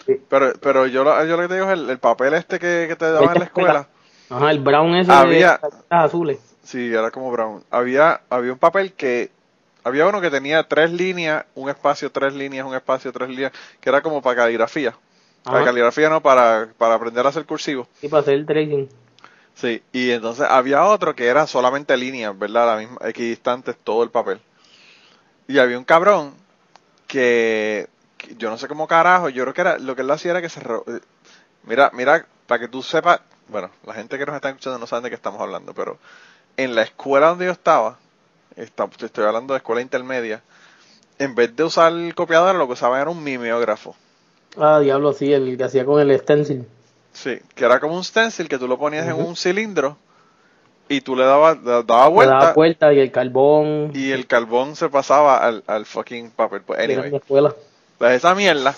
Sí. 0.06 0.20
Pero, 0.28 0.52
pero 0.60 0.86
yo, 0.86 1.04
lo, 1.04 1.24
yo 1.24 1.36
lo 1.36 1.42
que 1.42 1.48
te 1.48 1.54
digo 1.54 1.66
es 1.66 1.72
el, 1.72 1.90
el 1.90 1.98
papel 1.98 2.34
este 2.34 2.58
que, 2.58 2.86
que 2.88 2.96
te 2.96 3.10
daban 3.10 3.32
en 3.34 3.38
la 3.40 3.44
escuela. 3.46 3.86
Ajá, 4.30 4.50
el 4.50 4.60
brown 4.60 4.94
ese 4.94 5.10
Había- 5.12 5.60
de 5.62 5.96
azules. 5.96 6.38
Sí, 6.62 6.92
era 6.92 7.10
como 7.10 7.30
brown. 7.30 7.62
Había, 7.70 8.20
había 8.30 8.52
un 8.52 8.58
papel 8.58 8.92
que, 8.92 9.30
había 9.84 10.06
uno 10.06 10.20
que 10.20 10.30
tenía 10.30 10.62
tres 10.68 10.92
líneas, 10.92 11.46
un 11.54 11.68
espacio, 11.70 12.10
tres 12.12 12.34
líneas, 12.34 12.66
un 12.66 12.74
espacio, 12.74 13.10
tres 13.12 13.28
líneas, 13.30 13.52
que 13.80 13.88
era 13.88 14.02
como 14.02 14.20
para 14.22 14.36
caligrafía. 14.36 14.94
Para 15.50 15.64
caligrafía 15.66 16.08
no, 16.08 16.20
para, 16.22 16.68
para 16.76 16.94
aprender 16.94 17.24
a 17.26 17.30
hacer 17.30 17.44
cursivo. 17.46 17.88
Y 18.02 18.08
para 18.08 18.20
hacer 18.20 18.34
el 18.34 18.46
tracing. 18.46 18.88
Sí, 19.54 19.82
y 19.92 20.10
entonces 20.12 20.46
había 20.48 20.84
otro 20.84 21.14
que 21.14 21.26
era 21.26 21.46
solamente 21.46 21.96
líneas, 21.96 22.38
¿verdad? 22.38 22.66
La 22.66 22.76
misma, 22.76 22.98
equidistantes, 23.08 23.76
todo 23.82 24.02
el 24.04 24.10
papel. 24.10 24.40
Y 25.46 25.58
había 25.58 25.78
un 25.78 25.84
cabrón 25.84 26.34
que, 27.06 27.88
que 28.18 28.36
yo 28.36 28.50
no 28.50 28.58
sé 28.58 28.68
cómo 28.68 28.86
carajo, 28.86 29.28
yo 29.28 29.44
creo 29.44 29.54
que 29.54 29.60
era, 29.62 29.78
lo 29.78 29.96
que 29.96 30.02
él 30.02 30.10
hacía 30.10 30.32
era 30.32 30.42
que 30.42 30.48
se... 30.48 30.60
eh, 30.60 31.00
Mira, 31.64 31.90
mira, 31.94 32.26
para 32.46 32.60
que 32.60 32.68
tú 32.68 32.82
sepas, 32.82 33.20
bueno, 33.48 33.70
la 33.84 33.94
gente 33.94 34.18
que 34.18 34.26
nos 34.26 34.34
está 34.36 34.48
escuchando 34.50 34.78
no 34.78 34.86
sabe 34.86 35.02
de 35.04 35.10
qué 35.10 35.16
estamos 35.16 35.40
hablando, 35.40 35.74
pero 35.74 35.98
en 36.56 36.74
la 36.74 36.82
escuela 36.82 37.28
donde 37.28 37.46
yo 37.46 37.52
estaba, 37.52 37.98
está- 38.56 38.88
estoy 39.00 39.24
hablando 39.24 39.54
de 39.54 39.58
escuela 39.58 39.82
intermedia, 39.82 40.42
en 41.18 41.34
vez 41.34 41.54
de 41.56 41.64
usar 41.64 41.92
el 41.92 42.14
copiador, 42.14 42.54
lo 42.56 42.66
que 42.66 42.74
usaban 42.74 43.00
era 43.00 43.10
un 43.10 43.22
mimeógrafo. 43.24 43.96
Ah, 44.56 44.80
diablo, 44.80 45.12
sí, 45.12 45.32
el 45.32 45.56
que 45.56 45.64
hacía 45.64 45.84
con 45.84 46.00
el 46.00 46.18
stencil. 46.18 46.66
Sí, 47.12 47.38
que 47.54 47.64
era 47.64 47.80
como 47.80 47.96
un 47.96 48.04
stencil 48.04 48.48
que 48.48 48.58
tú 48.58 48.68
lo 48.68 48.78
ponías 48.78 49.06
en 49.06 49.14
un 49.14 49.36
cilindro 49.36 49.96
y 50.88 51.00
tú 51.00 51.14
le 51.16 51.24
dabas, 51.24 51.58
le 51.62 51.82
dabas 51.84 52.06
Le 52.08 52.12
vuelta 52.14 52.34
daba 52.38 52.52
vuelta 52.54 52.92
y 52.92 53.00
el 53.00 53.10
carbón. 53.12 53.90
y 53.94 54.10
el 54.12 54.26
carbón 54.26 54.76
se 54.76 54.88
pasaba 54.88 55.38
al, 55.38 55.62
al 55.66 55.84
fucking 55.86 56.30
papel. 56.30 56.62
Pues, 56.62 56.80
anyway, 56.80 57.20
pues 57.98 58.12
esa 58.12 58.34
mierda 58.34 58.74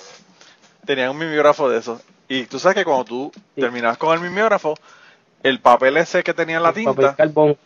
tenía 0.87 1.11
un 1.11 1.19
mimeógrafo 1.19 1.69
de 1.69 1.79
esos. 1.79 2.01
Y 2.29 2.45
tú 2.47 2.59
sabes 2.59 2.77
que 2.77 2.85
cuando 2.85 3.05
tú 3.05 3.33
Sí. 3.55 3.61
terminabas 3.61 3.99
con 3.99 4.15
el 4.15 4.21
mimeógrafo, 4.21 4.75
el 5.43 5.61
papel 5.61 5.97
ese 5.99 6.23
que 6.23 6.33
tenía 6.35 6.57
en 6.59 6.63
la 6.63 6.71
El 6.71 6.85
papel 6.85 6.95
tinta, 7.07 7.17
carbón. 7.17 7.57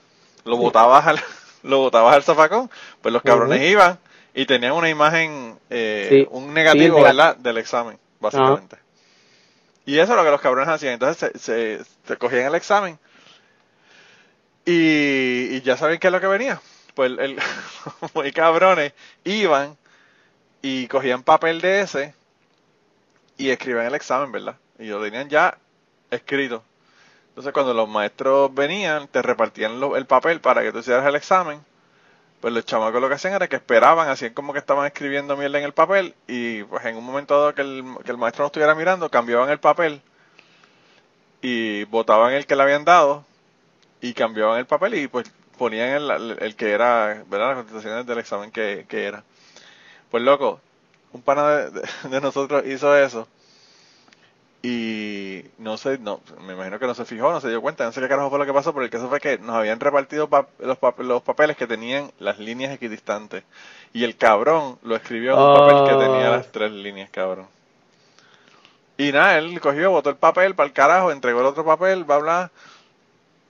lo 0.45 0.57
botabas 0.57 1.07
al, 1.07 1.21
lo 1.63 1.79
botabas 1.79 2.15
al 2.17 2.23
zafacón, 2.23 2.71
pues 3.01 3.13
los 3.13 3.23
cabrones 3.23 3.61
iban 3.71 3.99
y 4.35 4.47
tenían 4.47 4.73
una 4.73 4.89
imagen, 4.91 5.59
eh, 5.71 6.07
Sí. 6.11 6.29
un 6.31 6.53
negativo, 6.55 6.97
Sí, 6.99 7.03
¿verdad? 7.05 7.37
Del 7.37 7.59
examen, 7.59 7.99
básicamente. 8.21 8.77
Y 9.87 9.99
eso 9.99 10.13
es 10.13 10.17
lo 10.19 10.25
que 10.25 10.31
los 10.31 10.41
cabrones 10.41 10.69
hacían. 10.69 10.95
Entonces 10.95 11.31
se, 11.35 11.39
se, 11.39 11.85
se 12.07 12.17
cogían 12.17 12.47
el 12.47 12.55
examen 12.55 12.99
y, 14.65 15.57
y 15.57 15.61
ya 15.63 15.77
saben 15.77 15.99
qué 15.99 16.09
es 16.09 16.13
lo 16.13 16.21
que 16.21 16.27
venía. 16.27 16.61
Pues 16.95 17.11
el, 17.11 17.19
el- 17.21 17.39
muy 18.15 18.33
cabrones 18.33 18.93
iban 19.25 19.77
y 20.63 20.87
cogían 20.89 21.23
papel 21.23 21.61
de 21.61 21.81
ese 21.83 22.15
y 23.37 23.51
escribían 23.51 23.87
el 23.87 23.95
examen, 23.95 24.33
¿verdad? 24.33 24.57
Y 24.79 24.87
lo 24.87 25.03
tenían 25.03 25.29
ya 25.29 25.59
escrito. 26.11 26.63
Entonces 27.29 27.53
cuando 27.53 27.75
los 27.75 27.89
maestros 27.89 28.55
venían, 28.55 29.09
te 29.09 29.21
repartían 29.23 29.81
lo- 29.81 29.97
el 29.97 30.07
papel 30.07 30.41
para 30.41 30.63
que 30.63 30.73
tú 30.73 30.79
hicieras 30.79 31.05
el 31.07 31.17
examen. 31.17 31.61
Pues 32.45 32.55
los 32.55 32.65
chamacos 32.67 33.01
lo 33.01 33.09
que 33.09 33.15
hacían 33.15 33.35
era 33.35 33.49
que 33.49 33.57
esperaban, 33.57 34.09
hacían 34.09 34.35
como 34.35 34.53
que 34.53 34.61
estaban 34.61 34.87
escribiendo 34.87 35.37
mierda 35.37 35.59
en 35.59 35.65
el 35.65 35.73
papel 35.73 36.15
y 36.29 36.63
pues 36.65 36.85
en 36.85 36.97
un 36.97 37.05
momento 37.05 37.35
dado 37.41 37.55
que 37.55 37.63
el, 37.63 37.83
que 38.05 38.11
el 38.13 38.19
maestro 38.19 38.43
no 38.45 38.47
estuviera 38.49 38.75
mirando, 38.75 39.11
cambiaban 39.11 39.51
el 39.51 39.59
papel 39.61 40.03
y 41.43 41.85
botaban 41.85 42.33
el 42.33 42.47
que 42.47 42.57
le 42.57 42.63
habían 42.63 42.85
dado 42.85 43.25
y 44.01 44.15
cambiaban 44.15 44.59
el 44.59 44.67
papel 44.67 44.95
y 44.97 45.09
pues 45.09 45.31
ponían 45.59 45.91
el, 45.91 46.39
el- 46.41 46.57
que 46.57 46.73
era, 46.73 47.25
¿verdad? 47.29 47.49
Las 47.49 47.57
contestaciones 47.59 48.07
del 48.07 48.19
examen 48.19 48.53
que, 48.53 48.87
que 48.89 49.07
era. 49.07 49.25
Pues 50.11 50.23
loco, 50.23 50.61
un 51.13 51.23
pana 51.23 51.71
de 52.11 52.23
nosotros 52.23 52.65
hizo 52.67 52.97
eso 52.97 53.29
y 54.67 55.45
no 55.59 55.77
sé, 55.77 55.99
no, 55.99 56.21
me 56.47 56.55
imagino 56.55 56.79
que 56.79 56.87
no 56.87 56.95
se 56.95 57.05
fijó, 57.05 57.31
no 57.31 57.41
se 57.41 57.51
dio 57.51 57.61
cuenta, 57.61 57.85
no 57.85 57.93
sé 57.93 58.01
qué 58.01 58.09
carajo 58.09 58.31
fue 58.31 58.39
lo 58.39 58.47
que 58.47 58.53
pasó, 58.55 58.73
pero 58.73 58.83
el 58.85 58.91
caso 58.91 59.11
fue 59.11 59.21
que 59.21 59.37
nos 59.39 59.57
habían 59.57 59.79
repartido 59.79 60.29
pa- 60.31 60.49
los, 60.59 60.79
pap- 60.81 61.03
los 61.05 61.21
papeles 61.23 61.57
que 61.59 61.67
tenían 61.67 62.11
las 62.19 62.39
líneas 62.39 62.73
equidistantes 62.73 63.45
y 63.93 64.05
el 64.05 64.17
cabrón 64.17 64.79
lo 64.83 64.97
escribió 64.97 65.35
en 65.35 65.43
un 65.43 65.51
papel 65.51 65.83
que 65.83 65.97
tenía 65.97 66.31
las 66.31 66.51
tres 66.51 66.73
líneas, 66.73 67.11
cabrón. 67.11 67.47
Y 68.97 69.11
nada, 69.13 69.39
él 69.39 69.61
cogió, 69.61 69.91
botó 69.91 70.11
el 70.11 70.17
papel 70.17 70.55
para 70.55 70.67
el 70.69 70.73
carajo, 70.73 71.11
entregó 71.11 71.41
el 71.41 71.47
otro 71.47 71.65
papel, 71.65 72.05
bla, 72.05 72.19
bla. 72.19 72.51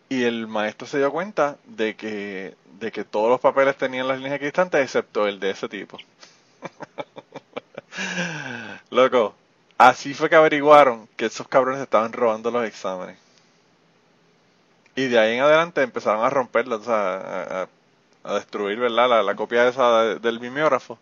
Y 0.08 0.24
el 0.24 0.46
maestro 0.46 0.86
se 0.86 0.98
dio 0.98 1.10
cuenta 1.12 1.56
de 1.64 1.96
que, 1.96 2.54
de 2.80 2.92
que 2.92 3.04
todos 3.04 3.28
los 3.30 3.40
papeles 3.40 3.76
tenían 3.76 4.08
las 4.08 4.18
líneas 4.18 4.36
equidistantes 4.36 4.82
excepto 4.82 5.26
el 5.26 5.40
de 5.40 5.50
ese 5.50 5.68
tipo. 5.68 5.98
Loco, 8.90 9.34
así 9.78 10.14
fue 10.14 10.28
que 10.28 10.36
averiguaron 10.36 11.08
que 11.16 11.26
esos 11.26 11.46
cabrones 11.48 11.80
estaban 11.80 12.12
robando 12.12 12.50
los 12.50 12.64
exámenes. 12.66 13.18
Y 14.96 15.08
de 15.08 15.18
ahí 15.18 15.34
en 15.36 15.40
adelante 15.42 15.82
empezaron 15.82 16.24
a 16.24 16.30
romperlos, 16.30 16.82
o 16.82 16.84
sea, 16.84 17.68
a, 18.24 18.34
destruir, 18.34 18.78
¿verdad? 18.78 19.08
La, 19.08 19.22
la 19.22 19.34
copia 19.36 19.68
esa 19.68 20.02
de- 20.04 20.18
del 20.20 20.40
mimeógrafo 20.40 20.98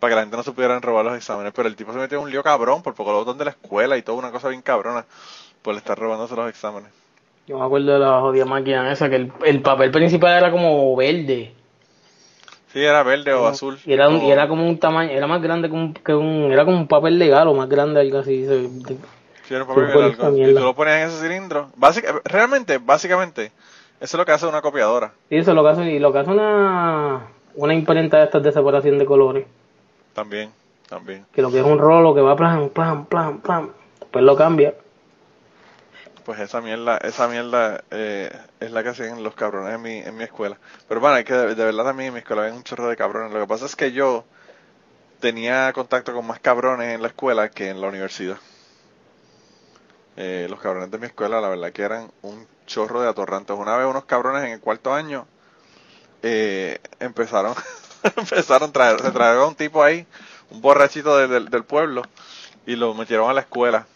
para 0.00 0.10
que 0.12 0.16
la 0.16 0.22
gente 0.22 0.36
no 0.36 0.42
se 0.42 0.52
pudieran 0.52 0.82
robar 0.82 1.04
los 1.04 1.16
exámenes. 1.16 1.52
Pero 1.54 1.68
el 1.68 1.76
tipo 1.76 1.92
se 1.92 1.98
metió 1.98 2.18
en 2.18 2.24
un 2.24 2.30
lío 2.30 2.42
cabrón 2.42 2.82
por 2.82 2.94
poco 2.94 3.12
lo 3.12 3.18
botan 3.18 3.38
de 3.38 3.44
la 3.46 3.50
escuela 3.52 3.96
y 3.96 4.02
toda 4.02 4.18
una 4.18 4.32
cosa 4.32 4.48
bien 4.48 4.62
cabrona 4.62 5.06
por 5.62 5.74
estar 5.76 5.98
robándose 5.98 6.36
los 6.36 6.48
exámenes. 6.50 6.92
Yo 7.46 7.58
me 7.58 7.64
acuerdo 7.64 7.92
de 7.94 7.98
la 7.98 8.20
jodida 8.20 8.44
máquina 8.44 8.90
esa, 8.92 9.08
que 9.10 9.30
el 9.44 9.62
papel 9.62 9.90
principal 9.90 10.36
era 10.38 10.50
como 10.50 10.94
verde. 10.96 11.54
Sí, 12.74 12.84
era 12.84 13.02
verde 13.04 13.32
o 13.32 13.46
azul. 13.46 13.78
Y 13.86 13.92
era, 13.92 14.08
un- 14.08 14.20
y 14.20 14.30
era 14.32 14.48
como 14.48 14.68
un 14.68 14.78
tamaño, 14.78 15.10
era 15.12 15.26
más 15.28 15.40
grande 15.40 15.68
que 15.70 15.74
un, 15.76 15.94
que 15.94 16.12
un, 16.12 16.50
era 16.52 16.64
como 16.66 16.76
un 16.76 16.88
papel 16.88 17.18
legal 17.20 17.46
o 17.48 17.54
más 17.54 17.68
grande, 17.68 18.00
algo 18.00 18.18
así. 18.18 18.44
se- 18.44 18.68
de- 18.68 18.96
Sí, 19.46 19.54
era 19.54 19.62
un 19.62 19.68
papel 19.68 19.84
esa 20.12 20.30
Y 20.30 20.54
tú 20.54 20.60
lo 20.60 20.74
ponías 20.74 20.96
en 21.02 21.08
ese 21.08 21.20
cilindro. 21.22 21.68
Básica- 21.76 22.20
realmente, 22.24 22.78
básicamente, 22.78 23.52
eso 24.00 24.16
es 24.16 24.18
lo 24.18 24.24
que 24.26 24.32
hace 24.32 24.46
una 24.46 24.60
copiadora. 24.60 25.12
Sí, 25.28 25.36
eso 25.36 25.52
es 25.52 25.54
lo 25.54 25.62
que 25.62 25.68
hace, 25.70 25.84
y 25.92 25.98
lo 26.00 26.12
que 26.12 26.18
hace 26.18 26.30
una, 26.30 27.28
una 27.54 27.74
imprenta 27.74 28.18
de 28.18 28.24
estas 28.24 28.42
de 28.42 28.50
separación 28.52 28.98
de 28.98 29.06
colores. 29.06 29.46
También, 30.12 30.50
también. 30.88 31.26
Que 31.32 31.42
lo 31.42 31.50
que 31.52 31.60
es 31.60 31.64
un 31.64 31.78
rolo 31.78 32.12
que 32.14 32.22
va 32.22 32.34
plan, 32.36 32.70
plan, 32.70 33.04
plan, 33.06 33.40
plan. 33.40 33.70
Después 34.00 34.24
lo 34.24 34.34
cambia. 34.36 34.74
Pues 36.24 36.40
esa 36.40 36.60
mierda, 36.62 36.96
esa 36.98 37.28
mierda 37.28 37.84
eh, 37.90 38.30
es 38.60 38.70
la 38.70 38.82
que 38.82 38.88
hacían 38.90 39.22
los 39.22 39.34
cabrones 39.34 39.74
en 39.74 39.82
mi, 39.82 39.98
en 39.98 40.16
mi 40.16 40.24
escuela. 40.24 40.58
Pero 40.88 41.00
bueno, 41.00 41.16
es 41.18 41.24
que 41.24 41.34
de, 41.34 41.54
de 41.54 41.64
verdad 41.64 41.84
también 41.84 42.08
en 42.08 42.14
mi 42.14 42.20
escuela 42.20 42.42
había 42.42 42.54
un 42.54 42.62
chorro 42.64 42.88
de 42.88 42.96
cabrones. 42.96 43.32
Lo 43.32 43.40
que 43.40 43.46
pasa 43.46 43.66
es 43.66 43.76
que 43.76 43.92
yo 43.92 44.24
tenía 45.20 45.72
contacto 45.74 46.14
con 46.14 46.26
más 46.26 46.40
cabrones 46.40 46.94
en 46.94 47.02
la 47.02 47.08
escuela 47.08 47.50
que 47.50 47.70
en 47.70 47.80
la 47.80 47.88
universidad. 47.88 48.38
Eh, 50.16 50.46
los 50.48 50.60
cabrones 50.60 50.90
de 50.90 50.98
mi 50.98 51.06
escuela, 51.06 51.40
la 51.40 51.48
verdad 51.48 51.72
que 51.72 51.82
eran 51.82 52.10
un 52.22 52.46
chorro 52.66 53.00
de 53.02 53.08
atorrantes. 53.08 53.56
Una 53.56 53.76
vez 53.76 53.86
unos 53.86 54.04
cabrones 54.04 54.44
en 54.44 54.52
el 54.52 54.60
cuarto 54.60 54.94
año 54.94 55.26
eh, 56.22 56.78
empezaron, 57.00 57.54
empezaron 58.16 58.70
a 58.70 58.72
traer, 58.72 59.00
se 59.00 59.10
trajeron 59.10 59.42
a 59.42 59.46
un 59.46 59.54
tipo 59.56 59.82
ahí, 59.82 60.06
un 60.50 60.60
borrachito 60.60 61.16
de- 61.18 61.28
del- 61.28 61.50
del 61.50 61.64
pueblo, 61.64 62.02
y 62.66 62.76
lo 62.76 62.94
metieron 62.94 63.28
a 63.30 63.34
la 63.34 63.40
escuela 63.42 63.86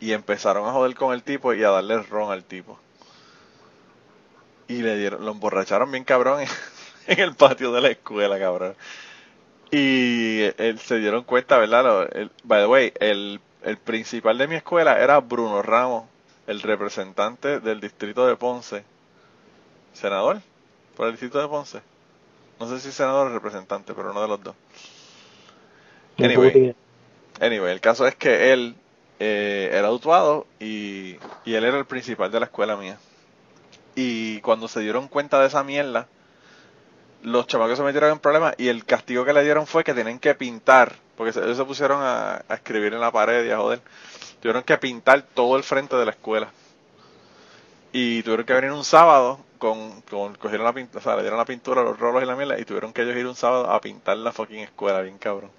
y 0.00 0.12
empezaron 0.12 0.68
a 0.68 0.72
joder 0.72 0.94
con 0.94 1.14
el 1.14 1.22
tipo 1.22 1.54
y 1.54 1.62
a 1.64 1.70
darle 1.70 2.02
ron 2.02 2.30
al 2.32 2.44
tipo. 2.44 2.78
Y 4.68 4.82
le 4.82 4.96
dieron, 4.96 5.24
lo 5.24 5.30
emborracharon 5.32 5.90
bien 5.90 6.04
cabrón 6.04 6.40
en, 6.40 6.48
en 7.06 7.20
el 7.20 7.34
patio 7.34 7.72
de 7.72 7.80
la 7.80 7.88
escuela, 7.88 8.38
cabrón. 8.38 8.74
Y 9.70 10.42
él, 10.58 10.78
se 10.78 10.98
dieron 10.98 11.24
cuenta, 11.24 11.58
¿verdad? 11.58 11.84
Lo- 11.84 12.08
el- 12.10 12.30
by 12.44 12.62
the 12.62 12.66
way, 12.66 12.92
el, 13.00 13.40
el 13.62 13.76
principal 13.78 14.38
de 14.38 14.48
mi 14.48 14.56
escuela 14.56 15.00
era 15.00 15.20
Bruno 15.20 15.62
Ramos, 15.62 16.04
el 16.46 16.62
representante 16.62 17.60
del 17.60 17.80
distrito 17.80 18.26
de 18.26 18.36
Ponce. 18.36 18.84
Senador 19.92 20.40
por 20.96 21.06
el 21.06 21.12
distrito 21.12 21.40
de 21.40 21.48
Ponce. 21.48 21.80
No 22.60 22.68
sé 22.68 22.80
si 22.80 22.92
senador 22.92 23.28
o 23.28 23.34
representante, 23.34 23.94
pero 23.94 24.10
uno 24.12 24.22
de 24.22 24.28
los 24.28 24.42
dos. 24.42 24.54
Anyway. 26.18 26.74
Anyway, 27.40 27.72
el 27.72 27.80
caso 27.80 28.06
es 28.06 28.14
que 28.14 28.52
él 28.52 28.76
eh, 29.18 29.70
era 29.72 29.88
autuado 29.88 30.46
y, 30.60 31.16
y 31.44 31.54
él 31.54 31.64
era 31.64 31.78
el 31.78 31.86
principal 31.86 32.30
de 32.30 32.40
la 32.40 32.46
escuela 32.46 32.76
mía. 32.76 32.98
Y 33.94 34.40
cuando 34.42 34.68
se 34.68 34.80
dieron 34.80 35.08
cuenta 35.08 35.40
de 35.40 35.46
esa 35.46 35.64
mierda, 35.64 36.06
los 37.22 37.46
chamacos 37.46 37.78
se 37.78 37.84
metieron 37.84 38.12
en 38.12 38.18
problemas 38.18 38.54
y 38.58 38.68
el 38.68 38.84
castigo 38.84 39.24
que 39.24 39.32
le 39.32 39.42
dieron 39.42 39.66
fue 39.66 39.84
que 39.84 39.94
tienen 39.94 40.18
que 40.18 40.34
pintar, 40.34 40.94
porque 41.16 41.38
ellos 41.38 41.56
se 41.56 41.64
pusieron 41.64 42.02
a, 42.02 42.42
a 42.48 42.54
escribir 42.54 42.92
en 42.92 43.00
la 43.00 43.10
pared 43.10 43.46
y 43.46 43.50
a 43.50 43.56
joder, 43.56 43.80
tuvieron 44.40 44.62
que 44.62 44.76
pintar 44.76 45.22
todo 45.22 45.56
el 45.56 45.62
frente 45.62 45.96
de 45.96 46.04
la 46.04 46.10
escuela. 46.10 46.50
Y 47.92 48.22
tuvieron 48.22 48.44
que 48.44 48.52
venir 48.52 48.72
un 48.72 48.84
sábado 48.84 49.40
con, 49.58 50.02
con 50.02 50.34
cogieron 50.34 50.66
la 50.66 50.74
pintura, 50.74 51.00
o 51.00 51.02
sea, 51.02 51.16
le 51.16 51.22
dieron 51.22 51.38
la 51.38 51.46
pintura, 51.46 51.82
los 51.82 51.98
rolos 51.98 52.22
y 52.22 52.26
la 52.26 52.36
mierda, 52.36 52.60
y 52.60 52.66
tuvieron 52.66 52.92
que 52.92 53.02
ellos 53.02 53.16
ir 53.16 53.26
un 53.26 53.34
sábado 53.34 53.70
a 53.70 53.80
pintar 53.80 54.18
la 54.18 54.32
fucking 54.32 54.60
escuela, 54.60 55.00
bien 55.00 55.16
cabrón 55.16 55.50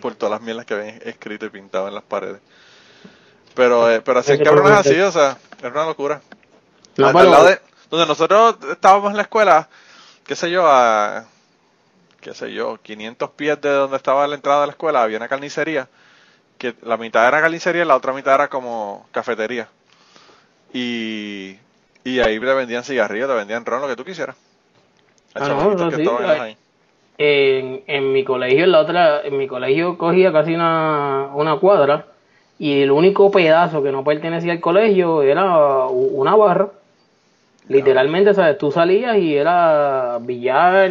por 0.00 0.14
todas 0.14 0.32
las 0.32 0.40
mierdas 0.42 0.66
que 0.66 0.74
habían 0.74 1.00
escrito 1.04 1.46
y 1.46 1.50
pintado 1.50 1.88
en 1.88 1.94
las 1.94 2.04
paredes. 2.04 2.40
Pero, 3.54 3.90
eh, 3.90 4.00
pero 4.02 4.20
hacían 4.20 4.36
Ese 4.36 4.44
cabrones 4.44 4.64
problema 4.64 4.80
así, 4.80 5.00
o 5.00 5.12
sea, 5.12 5.38
era 5.60 5.70
una 5.70 5.86
locura. 5.86 6.20
Al- 6.98 7.14
lado 7.30 7.44
de- 7.46 7.60
donde 7.90 8.06
nosotros 8.06 8.56
estábamos 8.70 9.10
en 9.10 9.16
la 9.16 9.22
escuela, 9.22 9.68
qué 10.26 10.36
sé 10.36 10.50
yo, 10.50 10.64
a, 10.66 11.26
qué 12.20 12.34
sé 12.34 12.52
yo, 12.52 12.78
500 12.82 13.30
pies 13.30 13.60
de 13.60 13.70
donde 13.70 13.96
estaba 13.96 14.26
la 14.28 14.36
entrada 14.36 14.62
de 14.62 14.68
la 14.68 14.72
escuela, 14.72 15.02
había 15.02 15.18
una 15.18 15.28
carnicería, 15.28 15.88
que 16.58 16.74
la 16.82 16.96
mitad 16.98 17.28
era 17.28 17.40
carnicería 17.42 17.82
y 17.84 17.86
la 17.86 17.96
otra 17.96 18.12
mitad 18.14 18.34
era 18.36 18.48
como 18.48 19.06
cafetería. 19.12 19.68
Y, 20.72 21.56
y 22.04 22.20
ahí 22.20 22.38
te 22.38 22.46
vendían 22.54 22.84
cigarrillos, 22.84 23.28
te 23.28 23.34
vendían 23.34 23.64
ron, 23.64 23.80
lo 23.80 23.88
que 23.88 23.96
tú 23.96 24.04
quisieras. 24.04 24.36
Ah, 25.34 25.48
no, 25.48 25.90
sí, 25.96 26.02
ahí. 26.22 26.58
En, 27.18 27.82
en 27.88 28.12
mi 28.12 28.22
colegio, 28.22 28.64
en 28.64 28.72
la 28.72 28.80
otra, 28.80 29.22
en 29.24 29.36
mi 29.36 29.48
colegio 29.48 29.98
cogía 29.98 30.32
casi 30.32 30.54
una, 30.54 31.30
una 31.34 31.56
cuadra 31.56 32.06
y 32.58 32.82
el 32.82 32.92
único 32.92 33.30
pedazo 33.30 33.82
que 33.82 33.92
no 33.92 34.04
pertenecía 34.04 34.52
al 34.52 34.60
colegio 34.60 35.22
era 35.22 35.86
una 35.86 36.34
barra. 36.36 36.70
Literalmente, 37.68 38.32
¿sabes? 38.34 38.56
Tú 38.56 38.72
salías 38.72 39.18
y 39.18 39.36
era 39.36 40.18
billar, 40.20 40.90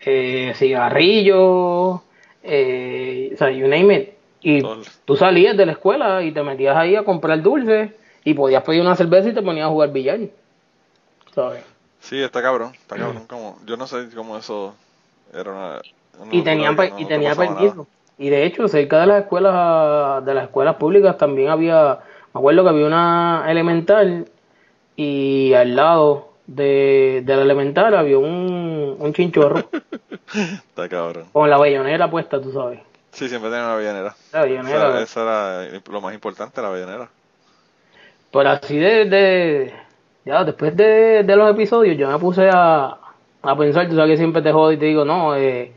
eh, 0.00 0.52
cigarrillo, 0.56 2.02
eh, 2.42 3.30
o 3.32 3.36
sea, 3.36 3.50
you 3.50 3.68
name 3.68 3.94
it. 3.94 4.08
Y 4.42 4.62
tú 5.04 5.16
salías 5.16 5.56
de 5.56 5.66
la 5.66 5.72
escuela 5.72 6.22
y 6.22 6.32
te 6.32 6.42
metías 6.42 6.76
ahí 6.76 6.96
a 6.96 7.04
comprar 7.04 7.40
dulces 7.42 7.92
y 8.24 8.34
podías 8.34 8.62
pedir 8.64 8.80
una 8.80 8.96
cerveza 8.96 9.28
y 9.28 9.34
te 9.34 9.42
ponías 9.42 9.66
a 9.66 9.70
jugar 9.70 9.92
billar. 9.92 10.18
¿Sabes? 11.34 11.62
Sí, 12.00 12.20
está 12.20 12.42
cabrón, 12.42 12.72
está 12.74 12.96
cabrón. 12.96 13.26
Como, 13.28 13.58
yo 13.66 13.76
no 13.76 13.86
sé 13.86 14.08
cómo 14.14 14.36
eso 14.36 14.74
era 15.32 15.50
una... 15.50 15.80
una 16.18 16.34
y 16.34 16.42
tenían 16.42 16.76
no 16.76 16.84
y 16.98 17.04
te 17.04 17.04
tenía 17.06 17.34
permiso 17.34 17.86
y 18.18 18.28
de 18.28 18.44
hecho 18.44 18.68
cerca 18.68 19.00
de 19.00 19.06
las 19.06 19.22
escuelas 19.22 20.24
de 20.24 20.34
las 20.34 20.44
escuelas 20.44 20.76
públicas 20.76 21.16
también 21.18 21.50
había 21.50 21.98
me 22.32 22.38
acuerdo 22.38 22.62
que 22.64 22.68
había 22.70 22.86
una 22.86 23.44
elemental 23.48 24.26
y 24.96 25.52
al 25.54 25.76
lado 25.76 26.28
de, 26.46 27.22
de 27.24 27.36
la 27.36 27.42
elemental 27.42 27.94
había 27.94 28.18
un, 28.18 28.96
un 28.98 29.12
chinchorro 29.14 29.68
Está 30.34 30.88
cabrón. 30.88 31.26
con 31.32 31.48
la 31.50 31.58
bellonera 31.58 32.10
puesta 32.10 32.40
tú 32.40 32.52
sabes 32.52 32.80
Sí, 33.12 33.28
siempre 33.28 33.50
tenía 33.50 33.64
una 33.66 33.74
bellonera. 33.76 34.16
la 34.32 34.42
bellonera 34.42 34.88
era, 34.90 35.00
eso 35.02 35.22
era 35.22 35.80
lo 35.90 36.00
más 36.00 36.14
importante, 36.14 36.62
la 36.62 36.70
bellonera. 36.70 37.10
pero 38.30 38.50
así 38.50 38.78
de, 38.78 39.04
de 39.06 39.74
ya 40.24 40.44
después 40.44 40.76
de, 40.76 41.22
de 41.24 41.36
los 41.36 41.50
episodios 41.50 41.96
yo 41.96 42.08
me 42.10 42.18
puse 42.18 42.48
a, 42.52 42.99
a 43.42 43.56
pensar 43.56 43.88
tú 43.88 43.96
sabes 43.96 44.12
que 44.12 44.16
siempre 44.16 44.42
te 44.42 44.52
jodo 44.52 44.72
y 44.72 44.76
te 44.76 44.86
digo 44.86 45.04
no 45.04 45.34
eh, 45.36 45.72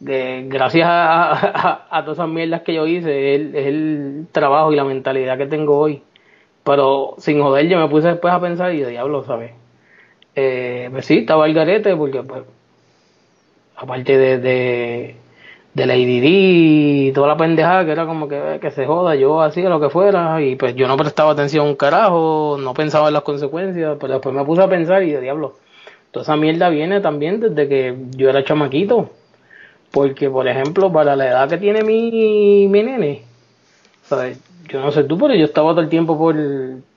gracias 0.00 0.86
a, 0.88 2.02
todas 2.04 2.18
esas 2.18 2.28
mierdas 2.28 2.62
que 2.62 2.74
yo 2.74 2.86
hice, 2.86 3.34
es 3.34 3.66
el, 3.66 4.26
trabajo 4.32 4.72
y 4.72 4.76
la 4.76 4.84
mentalidad 4.84 5.38
que 5.38 5.46
tengo 5.46 5.78
hoy. 5.78 6.02
Pero 6.64 7.14
sin 7.18 7.40
joder, 7.40 7.68
yo 7.68 7.78
me 7.78 7.88
puse 7.88 8.08
después 8.08 8.32
a 8.32 8.40
pensar 8.40 8.74
y 8.74 8.80
de 8.80 8.90
diablo, 8.90 9.24
¿sabes? 9.24 9.52
Eh, 10.36 10.88
pues 10.92 11.06
sí, 11.06 11.18
estaba 11.18 11.46
el 11.46 11.54
garete 11.54 11.96
porque, 11.96 12.22
pues, 12.22 12.42
aparte 13.76 14.18
de, 14.18 14.38
de, 14.38 15.16
de 15.74 15.86
la 15.86 15.96
IDD 15.96 16.24
y 17.08 17.12
toda 17.12 17.28
la 17.28 17.36
pendejada 17.36 17.84
que 17.84 17.92
era 17.92 18.06
como 18.06 18.28
que, 18.28 18.58
que 18.60 18.70
se 18.70 18.86
joda, 18.86 19.14
yo 19.14 19.40
hacía 19.40 19.68
lo 19.68 19.80
que 19.80 19.88
fuera 19.88 20.40
y 20.42 20.56
pues 20.56 20.74
yo 20.74 20.86
no 20.88 20.96
prestaba 20.96 21.32
atención 21.32 21.66
un 21.66 21.76
carajo, 21.76 22.56
no 22.60 22.74
pensaba 22.74 23.08
en 23.08 23.14
las 23.14 23.22
consecuencias, 23.22 23.96
pero 24.00 24.14
después 24.14 24.34
me 24.34 24.44
puse 24.44 24.62
a 24.62 24.68
pensar 24.68 25.02
y 25.02 25.12
de 25.12 25.20
diablo, 25.20 25.54
toda 26.10 26.22
esa 26.22 26.36
mierda 26.36 26.68
viene 26.68 27.00
también 27.00 27.40
desde 27.40 27.68
que 27.68 27.96
yo 28.16 28.30
era 28.30 28.44
chamaquito. 28.44 29.10
Porque, 29.90 30.28
por 30.28 30.46
ejemplo, 30.46 30.92
para 30.92 31.16
la 31.16 31.28
edad 31.28 31.48
que 31.48 31.56
tiene 31.56 31.82
mi, 31.82 32.68
mi 32.68 32.82
nene, 32.82 33.22
¿sabes? 34.02 34.38
yo 34.68 34.80
no 34.80 34.90
sé 34.90 35.04
tú, 35.04 35.18
pero 35.18 35.34
yo 35.34 35.44
estaba 35.44 35.70
todo 35.70 35.80
el 35.80 35.88
tiempo 35.88 36.18
por, 36.18 36.36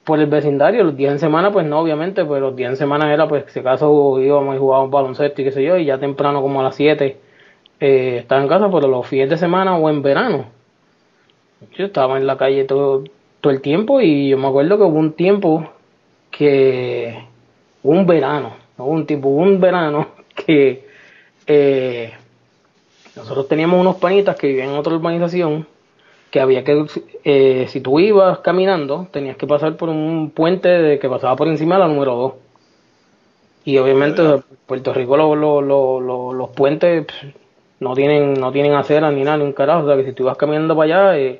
por 0.03 0.19
el 0.19 0.27
vecindario. 0.27 0.83
Los 0.83 0.97
días 0.97 1.13
en 1.13 1.19
semana, 1.19 1.51
pues 1.51 1.65
no, 1.65 1.79
obviamente, 1.79 2.25
pero 2.25 2.39
los 2.39 2.55
días 2.55 2.71
en 2.71 2.77
semana 2.77 3.13
era, 3.13 3.27
pues, 3.27 3.45
si 3.47 3.59
acaso 3.59 4.19
íbamos 4.19 4.55
y 4.55 4.59
jugábamos 4.59 4.91
baloncesto 4.91 5.41
y 5.41 5.45
qué 5.45 5.51
sé 5.51 5.63
yo, 5.63 5.77
y 5.77 5.85
ya 5.85 5.97
temprano, 5.97 6.41
como 6.41 6.59
a 6.59 6.63
las 6.63 6.75
7, 6.75 7.17
eh, 7.79 8.17
estaba 8.19 8.41
en 8.41 8.47
casa, 8.47 8.69
pero 8.71 8.87
los 8.87 9.07
fines 9.07 9.29
de 9.29 9.37
semana 9.37 9.77
o 9.77 9.89
en 9.89 10.01
verano. 10.01 10.45
Yo 11.77 11.85
estaba 11.85 12.17
en 12.17 12.27
la 12.27 12.37
calle 12.37 12.65
todo, 12.65 13.03
todo 13.39 13.53
el 13.53 13.61
tiempo 13.61 14.01
y 14.01 14.29
yo 14.29 14.37
me 14.37 14.47
acuerdo 14.47 14.77
que 14.77 14.83
hubo 14.83 14.99
un 14.99 15.13
tiempo 15.13 15.69
que, 16.31 17.23
un 17.83 18.05
verano, 18.05 18.49
no 18.49 18.60
hubo 18.77 18.89
un 18.91 19.05
hubo 19.09 19.29
un 19.41 19.59
verano 19.59 20.07
que 20.35 20.85
eh, 21.47 22.13
nosotros 23.15 23.47
teníamos 23.47 23.79
unos 23.79 23.97
panitas 23.97 24.35
que 24.35 24.47
vivían 24.47 24.69
en 24.69 24.75
otra 24.75 24.93
urbanización 24.95 25.67
que 26.29 26.39
había 26.39 26.63
que, 26.63 26.85
eh, 27.25 27.65
si 27.67 27.81
tú 27.81 27.99
ibas 27.99 28.39
caminando, 28.39 29.07
tenías 29.11 29.35
que 29.35 29.45
pasar 29.47 29.75
por 29.75 29.89
un 29.89 30.31
puente 30.33 30.69
de, 30.69 30.97
que 30.97 31.09
pasaba 31.09 31.35
por 31.35 31.49
encima 31.49 31.75
de 31.75 31.81
la 31.81 31.87
número 31.89 32.15
2. 32.15 32.33
Y 33.65 33.77
obviamente 33.77 34.21
en 34.23 34.43
Puerto 34.65 34.93
Rico 34.93 35.17
lo- 35.17 35.35
lo- 35.35 35.61
lo- 35.61 35.99
lo- 35.99 36.33
los 36.33 36.49
puentes 36.51 37.05
pff, 37.05 37.23
no 37.81 37.93
tienen 37.95 38.33
no 38.35 38.51
tienen 38.51 38.73
aceras 38.73 39.13
ni 39.13 39.23
nada, 39.23 39.37
ni 39.37 39.43
un 39.43 39.51
carajo. 39.53 39.83
O 39.83 39.87
sea 39.87 39.97
que 39.97 40.05
si 40.05 40.13
tú 40.13 40.23
ibas 40.23 40.37
caminando 40.37 40.73
para 40.75 41.11
allá, 41.11 41.19
eh, 41.19 41.39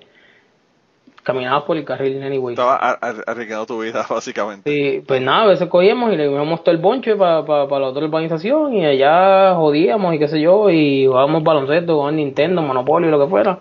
caminabas 1.23 1.63
por 1.63 1.77
el 1.77 1.85
carril 1.85 2.21
anyway. 2.23 2.53
Estaba 2.53 2.75
ar- 2.75 2.97
ar- 3.01 3.23
arriesgando 3.27 3.65
tu 3.65 3.79
vida, 3.81 4.05
básicamente. 4.09 4.69
Sí, 4.69 5.03
pues 5.07 5.21
nada, 5.21 5.43
a 5.43 5.47
veces 5.47 5.67
cogíamos 5.69 6.11
y 6.13 6.17
le 6.17 6.25
íbamos 6.31 6.63
todo 6.63 6.73
el 6.73 6.81
bonche 6.81 7.15
para 7.15 7.41
la 7.41 7.87
otra 7.87 8.05
urbanización 8.05 8.73
y 8.73 8.85
allá 8.85 9.53
jodíamos 9.55 10.15
y 10.15 10.19
qué 10.19 10.27
sé 10.27 10.41
yo, 10.41 10.69
y 10.69 11.05
jugábamos 11.05 11.43
baloncesto, 11.43 11.93
jugábamos 11.93 12.15
Nintendo, 12.17 12.61
Monopoly, 12.61 13.09
lo 13.09 13.19
que 13.23 13.29
fuera. 13.29 13.59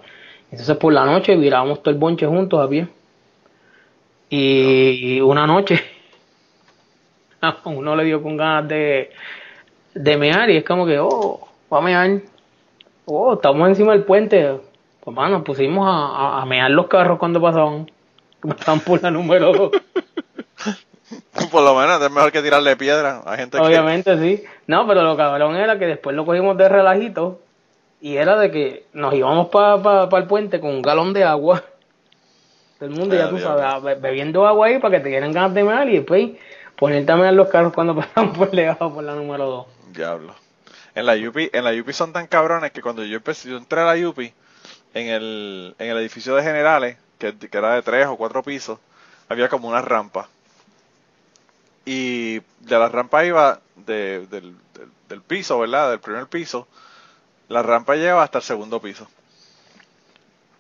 Entonces 0.50 0.76
por 0.76 0.92
la 0.92 1.04
noche 1.04 1.36
virábamos 1.36 1.82
todo 1.82 1.92
el 1.92 2.00
bonche 2.00 2.26
juntos 2.26 2.60
a 2.64 2.68
pie. 2.68 2.88
Y 4.28 5.20
una 5.20 5.46
noche 5.46 5.80
a 7.40 7.56
uno 7.64 7.96
le 7.96 8.04
dio 8.04 8.22
con 8.22 8.36
ganas 8.36 8.68
de, 8.68 9.10
de 9.94 10.16
mear 10.16 10.50
y 10.50 10.56
es 10.58 10.64
como 10.64 10.86
que, 10.86 10.98
oh, 10.98 11.40
va 11.72 11.78
a 11.78 11.82
mear. 11.82 12.20
Oh, 13.06 13.34
estamos 13.34 13.68
encima 13.68 13.92
del 13.92 14.04
puente. 14.04 14.60
Pues 15.02 15.16
mano, 15.16 15.38
nos 15.38 15.42
pusimos 15.42 15.86
a, 15.86 15.90
a, 15.90 16.42
a 16.42 16.46
mear 16.46 16.70
los 16.70 16.86
carros 16.88 17.18
cuando 17.18 17.40
pasaban. 17.40 17.90
Pasaban 18.40 18.80
por 18.80 19.02
la 19.02 19.10
número 19.10 19.52
dos. 19.52 19.70
Por 21.50 21.62
lo 21.64 21.74
menos 21.74 22.00
es 22.00 22.10
mejor 22.10 22.30
que 22.30 22.42
tirarle 22.42 22.76
piedra 22.76 23.22
a 23.24 23.36
gente 23.36 23.58
que... 23.58 23.64
Obviamente 23.64 24.16
sí. 24.18 24.44
No, 24.66 24.86
pero 24.86 25.02
lo 25.02 25.16
cabrón 25.16 25.56
era 25.56 25.78
que 25.78 25.86
después 25.86 26.14
lo 26.14 26.24
cogimos 26.24 26.56
de 26.56 26.68
relajito 26.68 27.40
y 28.00 28.16
era 28.16 28.38
de 28.38 28.50
que 28.50 28.84
nos 28.92 29.12
íbamos 29.14 29.48
para 29.48 29.82
pa, 29.82 30.08
pa 30.08 30.18
el 30.18 30.26
puente 30.26 30.60
con 30.60 30.70
un 30.70 30.82
galón 30.82 31.12
de 31.12 31.24
agua. 31.24 31.62
Todo 32.78 32.88
el 32.88 32.94
mundo, 32.94 33.16
ya 33.16 33.28
tú 33.28 33.38
sabes, 33.38 34.00
bebiendo 34.00 34.46
agua 34.46 34.68
ahí 34.68 34.78
para 34.78 34.98
que 34.98 35.02
te 35.02 35.08
dieran 35.10 35.32
ganas 35.32 35.52
de 35.52 35.64
mear 35.64 35.88
y 35.88 35.96
después 35.96 36.30
ponerte 36.76 37.12
a 37.12 37.16
mear 37.16 37.34
los 37.34 37.48
carros 37.48 37.72
cuando 37.72 37.94
pasan 37.96 38.32
por 38.32 38.50
debajo 38.50 38.94
por 38.94 39.04
la 39.04 39.14
número 39.14 39.46
2. 39.46 39.66
Diablo. 39.92 40.34
En 40.94 41.06
la 41.06 41.16
Yupi, 41.16 41.50
en 41.52 41.64
la 41.64 41.72
Yupi 41.72 41.92
son 41.92 42.12
tan 42.12 42.26
cabrones 42.26 42.70
que 42.70 42.80
cuando 42.82 43.04
yo 43.04 43.16
empecé, 43.16 43.50
yo 43.50 43.56
entré 43.58 43.80
a 43.80 43.84
la 43.84 43.96
Yupi, 43.96 44.32
en 44.94 45.08
el, 45.08 45.74
en 45.78 45.90
el 45.90 45.98
edificio 45.98 46.34
de 46.34 46.42
generales, 46.42 46.96
que, 47.18 47.36
que 47.36 47.58
era 47.58 47.74
de 47.74 47.82
tres 47.82 48.06
o 48.06 48.16
cuatro 48.16 48.42
pisos, 48.42 48.78
había 49.28 49.48
como 49.48 49.68
una 49.68 49.82
rampa. 49.82 50.28
Y 51.84 52.38
de 52.60 52.78
la 52.78 52.88
rampa 52.88 53.24
iba 53.24 53.60
de- 53.76 54.26
del, 54.26 54.54
del, 54.74 54.90
del 55.08 55.22
piso, 55.22 55.58
¿verdad? 55.58 55.90
Del 55.90 56.00
primer 56.00 56.26
piso, 56.28 56.68
la 57.48 57.62
rampa 57.62 57.96
llegaba 57.96 58.22
hasta 58.24 58.38
el 58.38 58.44
segundo 58.44 58.80
piso. 58.80 59.08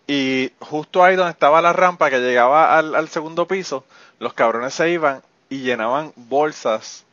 Y 0.06 0.52
justo 0.60 1.04
ahí 1.04 1.14
donde 1.16 1.30
estaba 1.32 1.62
la 1.62 1.72
rampa 1.72 2.10
que 2.10 2.18
llegaba 2.18 2.76
al, 2.76 2.94
al 2.94 3.08
segundo 3.08 3.46
piso, 3.46 3.84
los 4.18 4.34
cabrones 4.34 4.74
se 4.74 4.90
iban 4.90 5.22
y 5.48 5.60
llenaban 5.60 6.12
bolsas 6.16 7.04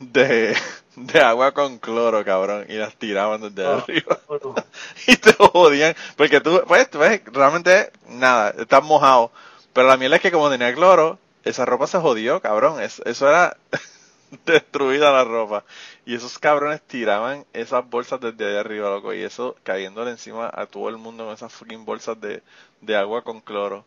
de, 0.00 0.56
de 0.96 1.20
agua 1.20 1.52
con 1.52 1.78
cloro, 1.78 2.24
cabrón, 2.24 2.66
y 2.68 2.74
las 2.74 2.94
tiraban 2.96 3.40
desde 3.42 3.66
Ah. 3.66 3.76
arriba. 3.78 4.18
y 5.06 5.16
te 5.16 5.32
jodían, 5.34 5.94
porque 6.16 6.40
tú, 6.40 6.62
pues, 6.66 6.90
tú 6.90 6.98
ves, 6.98 7.22
realmente, 7.26 7.92
nada, 8.08 8.50
estás 8.58 8.82
mojado. 8.84 9.30
Pero 9.72 9.88
la 9.88 9.96
miel 9.96 10.12
es 10.14 10.20
que 10.20 10.32
como 10.32 10.50
tenía 10.50 10.74
cloro, 10.74 11.18
esa 11.44 11.64
ropa 11.64 11.86
se 11.86 11.98
jodió, 11.98 12.40
cabrón. 12.40 12.80
Es- 12.82 13.02
eso 13.06 13.28
era 13.28 13.56
destruida 14.46 15.12
la 15.12 15.24
ropa. 15.24 15.64
Y 16.06 16.14
esos 16.16 16.38
cabrones 16.38 16.82
tiraban 16.82 17.46
esas 17.52 17.88
bolsas 17.88 18.20
desde 18.20 18.46
ahí 18.46 18.56
arriba, 18.56 18.90
loco, 18.90 19.14
y 19.14 19.22
eso 19.22 19.56
cayéndole 19.64 20.10
encima 20.12 20.50
a 20.54 20.66
todo 20.66 20.88
el 20.90 20.98
mundo 20.98 21.24
con 21.26 21.34
esas 21.34 21.52
fucking 21.52 21.84
bolsas 21.84 22.20
de, 22.20 22.42
de 22.82 22.96
agua 22.96 23.22
con 23.22 23.40
cloro. 23.40 23.84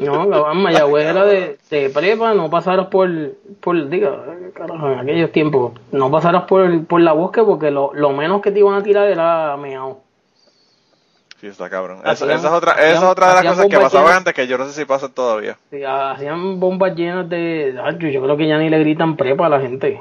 No, 0.00 0.28
cabrón, 0.30 0.62
Mayagüez 0.62 1.06
era 1.06 1.24
de, 1.24 1.58
de 1.70 1.90
prepa, 1.90 2.34
no 2.34 2.48
pasaras 2.50 2.86
por, 2.86 3.08
por, 3.60 3.88
diga, 3.88 4.16
carajo, 4.54 4.90
en 4.92 4.98
aquellos 5.00 5.32
tiempos, 5.32 5.72
no 5.92 6.10
pasaras 6.10 6.44
por, 6.44 6.84
por 6.86 7.00
la 7.00 7.12
bosque 7.12 7.42
porque 7.42 7.70
lo, 7.70 7.92
lo 7.94 8.10
menos 8.12 8.40
que 8.42 8.50
te 8.52 8.58
iban 8.60 8.74
a 8.74 8.82
tirar 8.82 9.08
era 9.08 9.56
meao. 9.56 10.00
Sí, 11.40 11.46
está 11.46 11.70
cabrón. 11.70 11.98
Hacían- 12.04 12.30
esa 12.32 12.48
es 12.48 12.52
otra, 12.54 12.72
hacían- 12.72 12.88
esa 12.88 12.96
es 13.04 13.10
otra 13.10 13.28
de 13.28 13.34
las 13.34 13.44
cosas 13.44 13.66
que 13.68 13.76
pasaban 13.78 14.06
llenas- 14.06 14.16
antes 14.18 14.34
que 14.34 14.46
yo 14.48 14.58
no 14.58 14.64
sé 14.66 14.72
si 14.72 14.84
pasan 14.84 15.12
todavía. 15.12 15.56
Sí, 15.70 15.84
hacían 15.84 16.58
bombas 16.58 16.96
llenas 16.96 17.28
de. 17.28 17.74
Yo 18.12 18.22
creo 18.22 18.36
que 18.36 18.48
ya 18.48 18.58
ni 18.58 18.68
le 18.68 18.78
gritan 18.80 19.16
prepa 19.16 19.46
a 19.46 19.48
la 19.48 19.60
gente. 19.60 20.00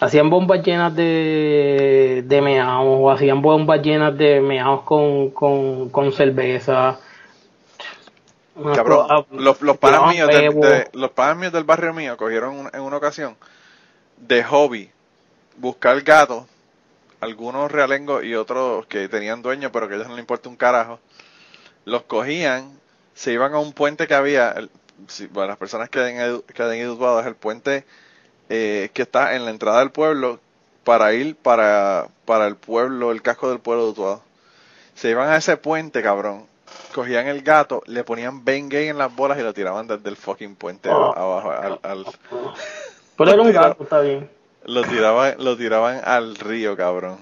Hacían 0.00 0.28
bombas 0.30 0.62
llenas 0.64 0.96
de, 0.96 2.24
de 2.26 2.40
meados, 2.40 2.84
o 2.86 3.10
hacían 3.10 3.42
bombas 3.42 3.80
llenas 3.82 4.16
de 4.16 4.40
meados 4.40 4.80
con, 4.82 5.30
con, 5.30 5.90
con 5.90 6.10
cerveza. 6.12 6.98
Cabrón, 8.72 9.04
los, 9.36 9.60
los 9.62 9.78
panas 9.78 10.02
míos 10.04 10.30
de- 10.30 10.88
los 10.92 11.10
panas 11.12 11.36
míos 11.36 11.52
del 11.52 11.64
barrio 11.64 11.92
mío 11.94 12.16
cogieron 12.16 12.56
un- 12.56 12.70
en 12.72 12.82
una 12.82 12.96
ocasión 12.98 13.36
de 14.18 14.44
hobby 14.44 14.90
buscar 15.56 16.00
gatos, 16.02 16.44
algunos 17.20 17.70
realengos 17.72 18.24
y 18.24 18.34
otros 18.34 18.86
que 18.86 19.08
tenían 19.08 19.42
dueños 19.42 19.70
pero 19.72 19.88
que 19.88 19.94
a 19.94 19.96
ellos 19.98 20.08
no 20.08 20.14
les 20.16 20.22
importa 20.22 20.48
un 20.48 20.56
carajo. 20.56 21.00
Los 21.84 22.02
cogían, 22.04 22.78
se 23.14 23.32
iban 23.32 23.54
a 23.54 23.58
un 23.58 23.72
puente 23.72 24.06
que 24.06 24.14
había, 24.14 24.52
el- 24.52 24.70
si, 25.08 25.28
las 25.34 25.56
personas 25.58 25.88
que 25.90 26.00
hayan, 26.00 26.16
ido- 26.30 26.44
que 26.46 26.62
hayan 26.62 26.90
Utuado, 26.90 27.20
es 27.20 27.26
el 27.26 27.34
puente 27.36 27.84
eh, 28.50 28.90
que 28.94 29.02
está 29.02 29.36
en 29.36 29.44
la 29.44 29.50
entrada 29.52 29.80
del 29.80 29.90
pueblo 29.92 30.40
para 30.84 31.12
ir 31.14 31.36
para, 31.36 32.08
para 32.26 32.46
el 32.48 32.56
pueblo, 32.56 33.12
el 33.12 33.22
casco 33.22 33.50
del 33.50 33.60
pueblo 33.60 33.84
de 33.86 33.90
Utuado. 33.92 34.22
Se 34.94 35.10
iban 35.10 35.28
a 35.30 35.36
ese 35.38 35.56
puente, 35.56 36.02
cabrón. 36.02 36.46
Cogían 36.94 37.26
el 37.28 37.42
gato, 37.42 37.82
le 37.86 38.02
ponían 38.04 38.44
Bengay 38.44 38.88
en 38.88 38.98
las 38.98 39.14
bolas 39.14 39.38
y 39.38 39.42
lo 39.42 39.54
tiraban 39.54 39.86
desde 39.86 40.08
el 40.08 40.16
fucking 40.16 40.56
puente 40.56 40.88
Oh. 40.88 41.12
abajo. 41.16 41.50
Al, 41.50 41.78
al- 41.82 42.06
Pero 43.16 43.30
era 43.32 43.42
un 43.42 43.52
gato, 43.52 43.82
está 43.82 44.00
bien. 44.00 44.30
lo, 44.64 44.82
tiraban, 44.82 45.34
lo 45.38 45.56
tiraban 45.56 46.00
al 46.04 46.34
río, 46.36 46.76
cabrón. 46.76 47.18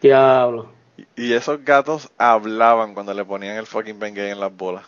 Diablo. 0.00 0.70
Y- 0.96 1.06
Y 1.30 1.32
esos 1.32 1.64
gatos 1.64 2.10
hablaban 2.18 2.94
cuando 2.94 3.12
le 3.14 3.24
ponían 3.24 3.56
el 3.56 3.66
fucking 3.66 3.98
Bengay 3.98 4.30
en 4.30 4.40
las 4.40 4.54
bolas. 4.56 4.84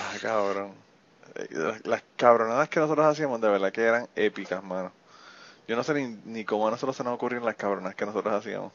Ah, 0.00 0.14
cabrón. 0.20 0.72
Eh, 1.34 1.46
Las, 1.50 1.86
las 1.86 2.02
cabronadas 2.16 2.68
que 2.68 2.80
nosotros 2.80 3.06
hacíamos 3.06 3.40
de 3.40 3.48
verdad 3.48 3.72
que 3.72 3.82
eran 3.82 4.08
épicas, 4.14 4.62
mano. 4.62 4.92
Yo 5.68 5.74
no 5.76 5.82
sé 5.82 5.94
ni, 5.94 6.16
ni 6.24 6.44
cómo 6.44 6.68
a 6.68 6.70
nosotros 6.70 6.96
se 6.96 7.02
nos 7.04 7.14
ocurrían 7.14 7.44
las 7.44 7.56
cabronadas 7.56 7.94
que 7.96 8.06
nosotros 8.06 8.32
hacíamos. 8.34 8.72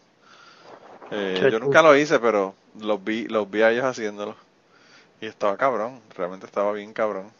Eh, 1.11 1.47
yo 1.49 1.59
nunca 1.59 1.81
lo 1.81 1.95
hice, 1.95 2.19
pero 2.19 2.55
los 2.79 3.03
vi, 3.03 3.27
los 3.27 3.49
vi 3.49 3.61
a 3.61 3.71
ellos 3.71 3.85
haciéndolo. 3.85 4.35
Y 5.21 5.27
estaba 5.27 5.57
cabrón, 5.57 6.01
realmente 6.15 6.45
estaba 6.47 6.71
bien 6.73 6.93
cabrón. 6.93 7.31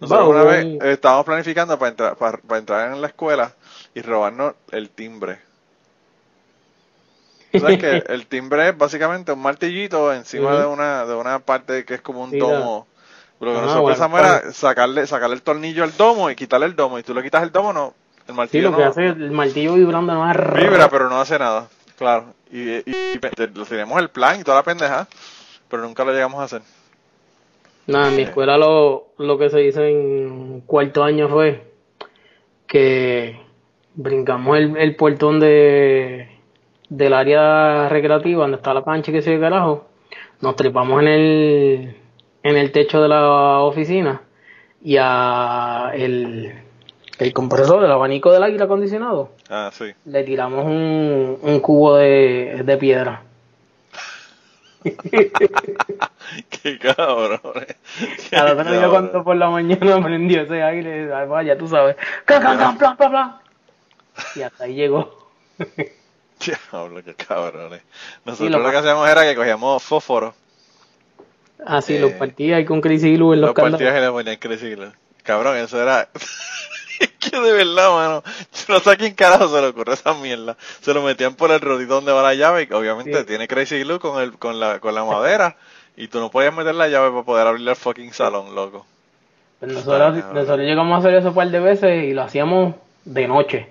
Nosotros 0.00 0.28
una 0.28 0.44
vez 0.44 0.68
eh, 0.80 0.92
estábamos 0.92 1.26
planificando 1.26 1.78
para 1.78 1.90
entrar, 1.90 2.16
para, 2.16 2.38
para 2.38 2.58
entrar 2.58 2.92
en 2.92 3.00
la 3.00 3.08
escuela 3.08 3.54
y 3.94 4.02
robarnos 4.02 4.54
el 4.72 4.90
timbre. 4.90 5.40
Tú 7.52 7.60
sabes 7.60 7.76
que 7.78 8.04
el 8.08 8.26
timbre 8.26 8.68
es 8.70 8.78
básicamente 8.78 9.32
un 9.32 9.40
martillito 9.42 10.12
encima 10.12 10.56
de 10.58 10.66
una 10.66 11.04
de 11.06 11.14
una 11.14 11.40
parte 11.40 11.84
que 11.84 11.94
es 11.94 12.00
como 12.02 12.22
un 12.22 12.30
Sí, 12.30 12.38
domo. 12.38 12.86
Lo 13.40 13.52
que 13.54 13.58
Ah, 13.58 13.62
nosotros 13.62 13.82
bueno, 13.82 13.86
pensamos 13.86 14.20
era 14.20 14.52
sacarle, 14.52 15.06
sacarle 15.06 15.36
el 15.36 15.42
tornillo 15.42 15.84
al 15.84 15.96
domo 15.96 16.30
y 16.30 16.36
quitarle 16.36 16.66
el 16.66 16.76
domo. 16.76 16.98
Y 16.98 17.02
tú 17.02 17.14
le 17.14 17.22
quitas 17.22 17.42
el 17.42 17.52
domo, 17.52 17.72
no. 17.72 17.94
El 18.28 18.34
Sí, 18.34 18.36
martillo 18.36 18.70
lo 18.70 18.72
que 18.72 18.84
hace 18.84 19.06
el 19.06 19.30
martillo 19.30 19.74
vibrando 19.74 20.14
no 20.14 20.30
es 20.30 20.36
vibra, 20.52 20.88
pero 20.90 21.08
no 21.08 21.20
hace 21.20 21.38
nada. 21.38 21.68
Claro. 21.96 22.34
Y, 22.52 22.58
y, 22.58 22.84
y 22.86 23.18
tenemos 23.68 24.00
el 24.00 24.08
plan 24.08 24.40
y 24.40 24.44
toda 24.44 24.58
la 24.58 24.62
pendeja, 24.62 25.06
pero 25.68 25.82
nunca 25.82 26.04
lo 26.04 26.12
llegamos 26.12 26.40
a 26.40 26.44
hacer. 26.44 26.62
Nada, 27.86 28.08
en 28.08 28.16
mi 28.16 28.22
escuela 28.22 28.56
lo, 28.56 29.08
lo 29.18 29.38
que 29.38 29.50
se 29.50 29.62
hizo 29.64 29.82
en 29.82 30.62
cuarto 30.66 31.02
año 31.02 31.28
fue 31.28 31.72
que 32.66 33.40
brincamos 33.94 34.58
el, 34.58 34.76
el 34.76 34.96
portón 34.96 35.40
de 35.40 36.28
del 36.88 37.12
área 37.12 37.88
recreativa 37.88 38.42
donde 38.42 38.56
está 38.56 38.74
la 38.74 38.84
cancha 38.84 39.12
que 39.12 39.22
se 39.22 39.30
ve 39.30 39.40
carajo. 39.40 39.86
Nos 40.40 40.56
trepamos 40.56 41.00
en 41.02 41.08
el 41.08 41.96
en 42.42 42.56
el 42.56 42.72
techo 42.72 43.00
de 43.02 43.08
la 43.08 43.60
oficina 43.60 44.22
y 44.82 44.96
a 44.98 45.92
el, 45.94 46.52
el 47.20 47.32
compresor, 47.32 47.84
el 47.84 47.90
abanico 47.90 48.32
del 48.32 48.42
aire 48.42 48.62
acondicionado, 48.64 49.30
Ah, 49.48 49.70
sí. 49.72 49.86
le 50.06 50.24
tiramos 50.24 50.64
un, 50.64 51.38
un 51.40 51.60
cubo 51.60 51.96
de, 51.96 52.62
de 52.64 52.76
piedra. 52.76 53.22
Qué 54.82 56.78
cabrón. 56.78 57.40
Al 58.32 58.58
otro 58.58 58.72
día 58.72 58.88
cuando 58.88 59.22
por 59.24 59.36
la 59.36 59.50
mañana 59.50 60.02
prendió 60.02 60.42
ese 60.42 60.62
aire, 60.62 61.12
ay, 61.12 61.28
vaya, 61.28 61.58
tú 61.58 61.68
sabes, 61.68 61.96
¡Can, 62.24 62.42
can, 62.42 62.58
can, 62.58 62.78
plan, 62.78 62.96
plan, 62.96 63.10
plan! 63.10 63.36
y 64.36 64.42
hasta 64.42 64.64
ahí 64.64 64.74
llegó. 64.74 65.28
Diablo, 66.72 67.02
qué 67.04 67.14
cabrones. 67.14 67.82
Nosotros 68.24 68.50
lo 68.52 68.58
lo, 68.60 68.70
que 68.70 68.76
hacíamos 68.78 69.06
era 69.08 69.22
que 69.24 69.36
cogíamos 69.36 69.82
fósforo, 69.82 70.34
Así 71.66 71.96
Eh, 71.96 72.00
los 72.00 72.12
partía 72.12 72.58
y 72.58 72.64
con 72.64 72.80
Crazy 72.80 73.14
Glue 73.16 73.34
en 73.34 73.42
los 73.42 73.48
los 73.48 73.54
candados. 73.54 73.82
y 73.82 74.00
le 74.00 74.10
ponían 74.10 74.36
crecible. 74.36 74.92
Cabrón, 75.22 75.58
eso 75.58 75.80
era. 75.80 76.08
Es 77.00 77.10
que 77.18 77.40
de 77.40 77.52
verdad, 77.52 77.90
mano. 77.90 78.22
Yo 78.68 78.74
no 78.74 78.80
sé 78.80 78.90
a 78.90 78.96
quién 78.96 79.14
carajo 79.14 79.48
se 79.48 79.60
le 79.60 79.68
ocurre 79.68 79.94
esa 79.94 80.14
mierda. 80.14 80.56
Se 80.80 80.94
lo 80.94 81.02
metían 81.02 81.34
por 81.34 81.50
el 81.50 81.60
rodito 81.60 81.94
donde 81.94 82.12
va 82.12 82.22
la 82.22 82.34
llave 82.34 82.68
y 82.70 82.74
obviamente 82.74 83.18
Sí. 83.20 83.24
tiene 83.26 83.48
Crazy 83.48 83.80
Glue 83.82 83.98
con, 83.98 84.20
el, 84.22 84.38
con, 84.38 84.60
la, 84.60 84.78
con 84.80 84.94
la 84.94 85.04
madera. 85.04 85.56
Y 85.96 86.08
tú 86.08 86.20
no 86.20 86.30
podías 86.30 86.54
meter 86.54 86.74
la 86.74 86.88
llave 86.88 87.10
para 87.10 87.22
poder 87.24 87.46
abrir 87.48 87.68
el 87.68 87.76
fucking 87.76 88.12
salón, 88.12 88.54
loco. 88.54 88.86
Pues 89.58 89.72
nosotros, 89.72 90.16
nosotros 90.32 90.60
llegamos 90.60 90.94
a 90.94 90.98
hacer 90.98 91.14
eso 91.18 91.28
un 91.28 91.34
par 91.34 91.50
de 91.50 91.60
veces 91.60 92.04
y 92.04 92.12
lo 92.14 92.22
hacíamos 92.22 92.74
de 93.04 93.28
noche. 93.28 93.68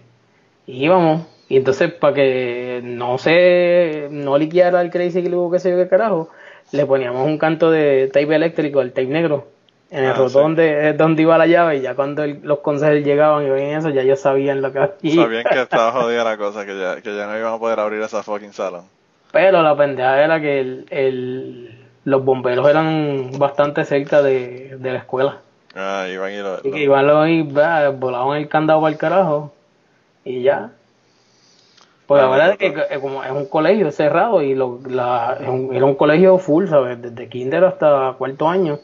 Y 0.67 0.85
íbamos, 0.85 1.25
y 1.47 1.57
entonces 1.57 1.91
para 1.93 2.13
que 2.13 2.81
no 2.83 3.17
se, 3.17 4.07
no 4.11 4.37
liqueara 4.37 4.81
el 4.81 4.91
Crazy 4.91 5.21
Glue 5.23 5.51
que 5.51 5.59
se 5.59 5.73
ve 5.73 5.87
carajo, 5.87 6.29
le 6.71 6.85
poníamos 6.85 7.25
un 7.25 7.39
canto 7.39 7.71
de 7.71 8.07
tape 8.13 8.35
eléctrico, 8.35 8.81
el 8.81 8.91
tape 8.91 9.07
negro, 9.07 9.47
en 9.91 10.03
el 10.05 10.11
Ah, 10.11 10.13
roto 10.13 10.29
sí. 10.29 10.37
donde, 10.39 10.93
donde 10.93 11.21
iba 11.23 11.37
la 11.37 11.47
llave 11.47 11.77
y 11.77 11.81
ya 11.81 11.95
cuando 11.95 12.23
el- 12.23 12.39
los 12.43 12.59
consejeros 12.59 13.03
llegaban 13.03 13.45
y 13.45 13.49
veían 13.49 13.79
eso, 13.79 13.89
ya 13.89 14.01
ellos 14.01 14.19
sabían 14.19 14.61
lo 14.61 14.71
que 14.71 14.79
hacía. 14.79 15.23
Sabían 15.23 15.43
que 15.43 15.61
estaba 15.61 15.91
jodida 16.01 16.23
la 16.23 16.37
cosa, 16.37 16.65
que 16.65 16.77
ya, 16.79 17.01
que 17.01 17.15
ya 17.15 17.25
no 17.27 17.37
iban 17.37 17.53
a 17.53 17.57
poder 17.59 17.79
abrir 17.79 18.01
esa 18.01 18.21
fucking 18.23 18.53
salón. 18.53 18.83
Pero 19.31 19.61
la 19.61 19.75
pendeja 19.75 20.23
era 20.23 20.39
que 20.39 20.59
el, 20.59 20.85
el- 20.89 21.85
los 22.05 22.23
bomberos 22.23 22.67
eran 22.69 23.31
bastante 23.37 23.83
cerca 23.85 24.21
de, 24.21 24.77
de 24.79 24.91
la 24.91 24.99
escuela. 24.99 25.37
Ah, 25.75 26.07
iban 26.11 26.31
y 26.33 26.37
lo, 26.37 26.59
Y 26.63 26.69
lo- 26.69 26.73
que 26.73 26.81
iban 26.83 27.05
los 27.07 27.27
y 27.27 27.41
va, 27.43 27.89
volaban 27.89 28.37
el 28.37 28.47
candado 28.47 28.81
para 28.81 28.91
el 28.91 28.97
carajo. 28.97 29.53
Y 30.23 30.41
ya. 30.43 30.71
Pues 32.07 32.21
la 32.21 32.27
Ah, 32.27 32.31
verdad 32.31 32.51
es 32.51 32.57
que 32.57 32.67
eh, 32.95 32.99
como 32.99 33.23
es 33.23 33.29
un 33.31 33.45
colegio 33.45 33.91
cerrado 33.91 34.41
y 34.41 34.55
lo, 34.55 34.79
la, 34.87 35.37
es 35.39 35.47
un- 35.47 35.75
era 35.75 35.85
un 35.85 35.95
colegio 35.95 36.37
full, 36.39 36.67
¿sabes? 36.67 36.99
Desde 37.01 37.29
kinder 37.29 37.63
hasta 37.65 38.15
cuarto 38.17 38.47
año. 38.49 38.79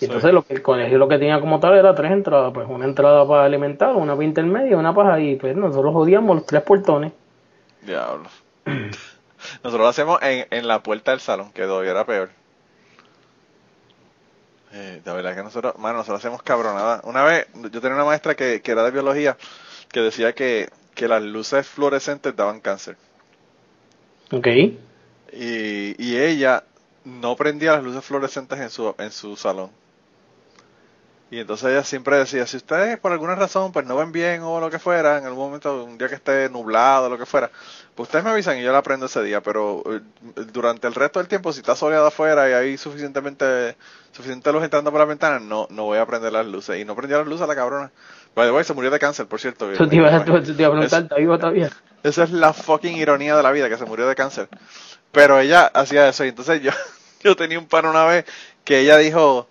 Y 0.00 0.04
Sí. 0.04 0.06
entonces 0.06 0.32
lo 0.32 0.42
que 0.44 0.54
el 0.54 0.62
colegio 0.62 0.98
lo 0.98 1.08
que 1.08 1.18
tenía 1.18 1.40
como 1.40 1.58
tal 1.60 1.76
era 1.76 1.94
tres 1.94 2.12
entradas, 2.12 2.52
pues 2.52 2.66
una 2.68 2.84
entrada 2.84 3.26
para 3.26 3.46
elemental, 3.46 3.96
una 3.96 4.14
para 4.14 4.24
intermedia, 4.26 4.76
una 4.76 4.94
para 4.94 5.20
y 5.20 5.36
pues 5.36 5.56
nosotros 5.56 5.92
jodíamos 5.92 6.36
los 6.36 6.46
tres 6.46 6.62
portones. 6.62 7.12
Diablo. 7.80 8.28
Nosotros 9.62 9.80
lo 9.80 9.88
hacemos 9.88 10.20
en, 10.22 10.46
en 10.50 10.66
la 10.66 10.82
puerta 10.82 11.12
del 11.12 11.20
salón, 11.20 11.52
que 11.52 11.62
todavía 11.62 11.92
era 11.92 12.04
peor. 12.04 12.30
Eh, 14.72 15.00
de 15.04 15.12
verdad 15.12 15.34
que 15.36 15.42
nosotros, 15.42 15.78
mano, 15.78 15.98
nosotros 15.98 16.18
hacemos 16.20 16.42
cabronada. 16.42 17.00
Una 17.04 17.22
vez, 17.24 17.46
yo 17.54 17.80
tenía 17.80 17.94
una 17.96 18.04
maestra 18.04 18.34
que, 18.34 18.60
que 18.62 18.72
era 18.72 18.82
de 18.84 18.90
biología, 18.90 19.36
que 19.92 20.00
decía 20.00 20.34
que, 20.34 20.68
que 20.94 21.08
las 21.08 21.22
luces 21.22 21.66
fluorescentes 21.68 22.34
daban 22.36 22.60
cáncer. 22.60 22.96
Ok. 24.32 24.46
Y, 25.32 25.94
y 26.02 26.16
ella 26.18 26.64
no 27.04 27.36
prendía 27.36 27.72
las 27.72 27.84
luces 27.84 28.04
fluorescentes 28.04 28.58
en 28.60 28.70
su, 28.70 28.94
en 28.98 29.10
su 29.10 29.36
salón. 29.36 29.70
Y 31.28 31.40
entonces 31.40 31.70
ella 31.70 31.82
siempre 31.82 32.16
decía, 32.18 32.46
si 32.46 32.56
ustedes 32.56 32.98
por 33.00 33.10
alguna 33.10 33.34
razón 33.34 33.72
pues 33.72 33.84
no 33.84 33.96
ven 33.96 34.12
bien 34.12 34.42
o 34.42 34.60
lo 34.60 34.70
que 34.70 34.78
fuera, 34.78 35.18
en 35.18 35.24
algún 35.26 35.46
momento, 35.46 35.82
un 35.82 35.98
día 35.98 36.08
que 36.08 36.14
esté 36.14 36.48
nublado 36.48 37.06
o 37.06 37.08
lo 37.08 37.18
que 37.18 37.26
fuera, 37.26 37.50
pues 37.96 38.06
ustedes 38.06 38.24
me 38.24 38.30
avisan 38.30 38.58
y 38.58 38.62
yo 38.62 38.72
la 38.72 38.80
prendo 38.82 39.06
ese 39.06 39.22
día, 39.24 39.40
pero 39.40 39.82
eh, 39.86 40.00
durante 40.52 40.86
el 40.86 40.94
resto 40.94 41.18
del 41.18 41.26
tiempo, 41.26 41.52
si 41.52 41.60
está 41.60 41.74
soleado 41.74 42.06
afuera 42.06 42.48
y 42.48 42.52
hay 42.52 42.78
suficientemente 42.78 43.76
suficiente 44.12 44.52
luz 44.52 44.62
entrando 44.62 44.92
por 44.92 45.00
la 45.00 45.04
ventana, 45.06 45.40
no, 45.40 45.66
no 45.70 45.84
voy 45.84 45.98
a 45.98 46.06
prender 46.06 46.32
las 46.32 46.46
luces. 46.46 46.80
Y 46.80 46.84
no 46.84 46.94
prendió 46.94 47.18
las 47.18 47.26
luces 47.26 47.42
a 47.42 47.46
la 47.48 47.56
cabrona. 47.56 47.90
By 48.34 48.46
the 48.46 48.52
way, 48.52 48.64
se 48.64 48.72
murió 48.72 48.90
de 48.90 48.98
cáncer, 48.98 49.26
por 49.26 49.40
cierto. 49.40 49.70
Eso 49.72 49.88
te 49.88 49.96
iba, 49.96 50.08
a- 50.08 50.24
Bueno, 50.24 50.42
te 50.44 50.52
iba 50.52 50.68
a 50.68 50.70
preguntar, 50.70 51.02
¿está 51.02 51.16
vivo 51.16 51.38
todavía? 51.38 51.70
esa 52.02 52.22
es 52.22 52.30
la 52.30 52.52
fucking 52.52 52.96
ironía 52.96 53.36
de 53.36 53.42
la 53.42 53.50
vida, 53.50 53.68
que 53.68 53.76
se 53.76 53.84
murió 53.84 54.06
de 54.06 54.14
cáncer. 54.14 54.48
Pero 55.12 55.38
ella 55.40 55.66
hacía 55.66 56.08
eso 56.08 56.24
y 56.24 56.28
entonces 56.28 56.62
yo, 56.62 56.70
yo 57.20 57.34
tenía 57.34 57.58
un 57.58 57.66
pan 57.66 57.84
una 57.86 58.04
vez 58.04 58.24
que 58.64 58.78
ella 58.80 58.96
dijo, 58.96 59.48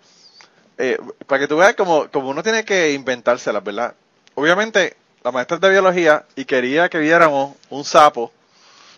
eh, 0.78 0.98
para 1.26 1.40
que 1.40 1.48
tú 1.48 1.56
veas 1.56 1.74
como, 1.74 2.08
como 2.10 2.30
uno 2.30 2.42
tiene 2.42 2.64
que 2.64 2.92
inventárselas, 2.92 3.62
¿verdad? 3.64 3.94
Obviamente, 4.34 4.96
la 5.24 5.32
maestra 5.32 5.56
es 5.56 5.60
de 5.60 5.70
biología 5.70 6.24
y 6.36 6.44
quería 6.44 6.88
que 6.88 6.98
viéramos 6.98 7.56
un 7.70 7.84
sapo 7.84 8.32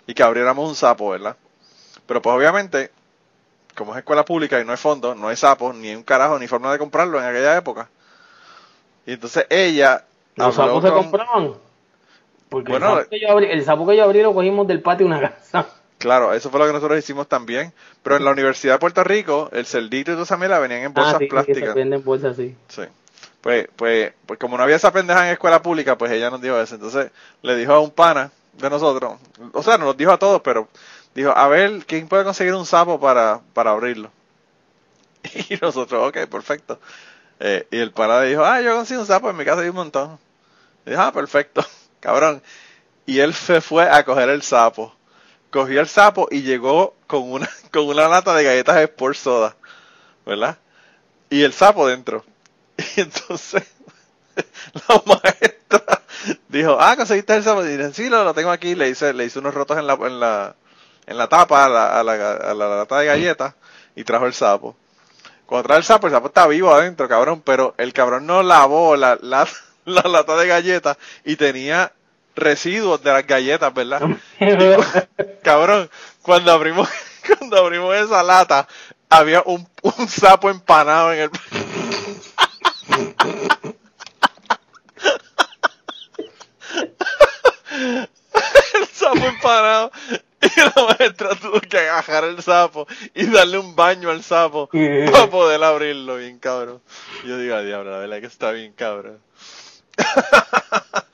y 0.06 0.14
que 0.14 0.22
abriéramos 0.22 0.68
un 0.68 0.74
sapo, 0.74 1.10
¿verdad? 1.10 1.36
Pero 2.06 2.20
pues 2.20 2.34
obviamente, 2.34 2.90
como 3.76 3.92
es 3.92 3.98
escuela 3.98 4.24
pública 4.24 4.60
y 4.60 4.64
no 4.64 4.72
hay 4.72 4.78
fondos, 4.78 5.16
no 5.16 5.28
hay 5.28 5.36
sapos, 5.36 5.74
ni 5.74 5.88
hay 5.88 5.94
un 5.94 6.02
carajo, 6.02 6.38
ni 6.38 6.48
forma 6.48 6.72
de 6.72 6.78
comprarlo 6.78 7.18
en 7.18 7.26
aquella 7.26 7.56
época. 7.56 7.88
Y 9.06 9.12
entonces 9.12 9.46
ella... 9.48 10.05
Los 10.34 10.55
sapos 10.55 10.82
se 10.82 10.90
compraban. 10.90 11.55
Porque 12.48 12.72
Bueno, 12.72 12.98
el, 12.98 13.05
sapo 13.05 13.10
que 13.10 13.20
yo 13.20 13.30
abrí, 13.30 13.46
el 13.46 13.64
sapo 13.64 13.86
que 13.86 13.96
yo 13.96 14.05
abrí 14.05 14.22
lo 14.22 14.34
cogimos 14.34 14.66
del 14.66 14.82
patio 14.82 15.06
de 15.06 15.12
una 15.12 15.20
casa. 15.20 15.66
Claro, 15.98 16.32
eso 16.32 16.50
fue 16.50 16.60
lo 16.60 16.66
que 16.66 16.72
nosotros 16.72 16.98
hicimos 16.98 17.28
también. 17.28 17.72
Pero 18.02 18.16
en 18.16 18.24
la 18.24 18.30
Universidad 18.30 18.74
de 18.74 18.78
Puerto 18.78 19.02
Rico, 19.04 19.50
el 19.52 19.66
cerdito 19.66 20.12
y 20.12 20.14
toda 20.14 20.24
esa 20.24 20.36
mierda 20.36 20.58
venían 20.58 20.82
en 20.82 20.94
bolsas 20.94 21.14
ah, 21.14 21.18
sí, 21.18 21.24
sí, 21.24 21.30
plásticas. 21.30 21.68
se 21.70 21.74
venden 21.74 22.04
bolsas 22.04 22.32
así. 22.32 22.56
Sí. 22.68 22.82
Pues, 23.40 23.68
pues, 23.76 24.12
pues 24.26 24.38
como 24.38 24.56
no 24.56 24.62
había 24.62 24.76
esa 24.76 24.92
pendeja 24.92 25.26
en 25.26 25.32
escuela 25.32 25.62
pública, 25.62 25.98
pues 25.98 26.12
ella 26.12 26.30
nos 26.30 26.40
dijo 26.40 26.60
eso. 26.60 26.76
Entonces 26.76 27.10
le 27.42 27.56
dijo 27.56 27.72
a 27.72 27.80
un 27.80 27.90
pana 27.90 28.30
de 28.52 28.70
nosotros, 28.70 29.14
o 29.52 29.62
sea, 29.62 29.78
nos 29.78 29.86
lo 29.86 29.94
dijo 29.94 30.12
a 30.12 30.18
todos, 30.18 30.40
pero 30.42 30.68
dijo, 31.14 31.30
a 31.36 31.48
ver, 31.48 31.84
¿quién 31.86 32.08
puede 32.08 32.24
conseguir 32.24 32.54
un 32.54 32.66
sapo 32.66 32.98
para, 33.00 33.40
para 33.54 33.70
abrirlo? 33.70 34.10
Y 35.48 35.56
nosotros, 35.60 36.08
ok, 36.08 36.26
perfecto. 36.26 36.80
Eh, 37.40 37.66
y 37.70 37.78
el 37.78 37.92
pana 37.92 38.20
le 38.20 38.30
dijo, 38.30 38.44
ah, 38.44 38.60
yo 38.60 38.74
consigo 38.74 39.00
un 39.00 39.06
sapo, 39.06 39.30
en 39.30 39.36
mi 39.36 39.44
casa 39.44 39.62
hay 39.62 39.68
un 39.68 39.76
montón. 39.76 40.18
Y 40.86 40.90
dijo, 40.90 41.02
ah, 41.02 41.12
perfecto, 41.12 41.64
cabrón. 42.00 42.42
Y 43.06 43.20
él 43.20 43.34
se 43.34 43.60
fue 43.60 43.88
a 43.88 44.04
coger 44.04 44.28
el 44.28 44.42
sapo. 44.42 44.94
Cogió 45.50 45.80
el 45.80 45.88
sapo 45.88 46.28
y 46.30 46.42
llegó 46.42 46.94
con 47.06 47.30
una, 47.30 47.48
con 47.72 47.86
una 47.86 48.08
lata 48.08 48.34
de 48.34 48.44
galletas 48.44 48.76
Sport 48.78 49.16
Soda, 49.16 49.56
¿verdad? 50.26 50.58
y 51.30 51.42
el 51.42 51.52
sapo 51.52 51.86
dentro. 51.86 52.24
Y 52.96 53.00
entonces 53.00 53.64
la 54.88 55.02
maestra 55.04 56.02
dijo, 56.48 56.76
ah, 56.78 56.94
conseguiste 56.96 57.34
el 57.34 57.42
sapo. 57.42 57.64
Y 57.64 57.76
dice, 57.76 57.92
sí, 57.92 58.08
lo, 58.08 58.22
lo 58.24 58.34
tengo 58.34 58.50
aquí. 58.50 58.74
Le 58.74 58.88
hice, 58.88 59.12
le 59.12 59.24
hice 59.24 59.40
unos 59.40 59.54
rotos 59.54 59.78
en 59.78 59.86
la, 59.86 59.94
en 59.94 60.20
la, 60.20 60.54
en 61.06 61.18
la 61.18 61.28
tapa 61.28 61.64
a 61.64 61.68
la, 61.68 61.98
a 61.98 62.04
la, 62.04 62.12
a 62.12 62.54
la 62.54 62.68
lata 62.68 62.98
de 63.00 63.06
galletas 63.06 63.54
y 63.96 64.04
trajo 64.04 64.26
el 64.26 64.34
sapo. 64.34 64.76
Cuando 65.46 65.66
trae 65.66 65.78
el 65.78 65.84
sapo, 65.84 66.06
el 66.06 66.12
sapo 66.12 66.28
está 66.28 66.46
vivo 66.46 66.72
adentro, 66.72 67.08
cabrón, 67.08 67.42
pero 67.44 67.74
el 67.78 67.92
cabrón 67.92 68.26
no 68.26 68.42
lavó 68.42 68.96
la, 68.96 69.18
la, 69.22 69.48
la 69.84 70.02
lata 70.02 70.36
de 70.36 70.46
galletas 70.46 70.98
y 71.24 71.36
tenía 71.36 71.92
residuos 72.39 73.02
de 73.02 73.12
las 73.12 73.27
galletas, 73.27 73.73
¿verdad? 73.74 74.02
Cabrón, 75.43 75.90
cuando 76.23 76.52
abrimos, 76.52 76.89
cuando 77.39 77.59
abrimos 77.59 77.94
esa 77.97 78.23
lata, 78.23 78.66
había 79.09 79.43
un, 79.44 79.66
un 79.82 80.09
sapo 80.09 80.51
empanado 80.51 81.12
en 81.12 81.20
el... 81.20 81.31
el 88.74 88.86
sapo 88.93 89.27
empanado. 89.27 89.90
Y 90.40 90.60
la 90.60 90.73
maestra 90.98 91.35
tuvo 91.35 91.60
que 91.60 91.78
agarrar 91.78 92.24
el 92.24 92.40
sapo 92.43 92.86
y 93.12 93.27
darle 93.27 93.59
un 93.59 93.74
baño 93.74 94.09
al 94.10 94.23
sapo 94.23 94.69
para 94.69 95.27
poder 95.28 95.62
abrirlo, 95.65 96.16
bien 96.16 96.39
cabrón. 96.39 96.81
Yo 97.24 97.36
digo, 97.39 97.56
"A 97.56 97.62
diablo, 97.62 97.90
la 97.90 97.98
verdad 97.98 98.20
que 98.20 98.27
está 98.27 98.52
bien 98.52 98.73
cabrón. 98.73 99.19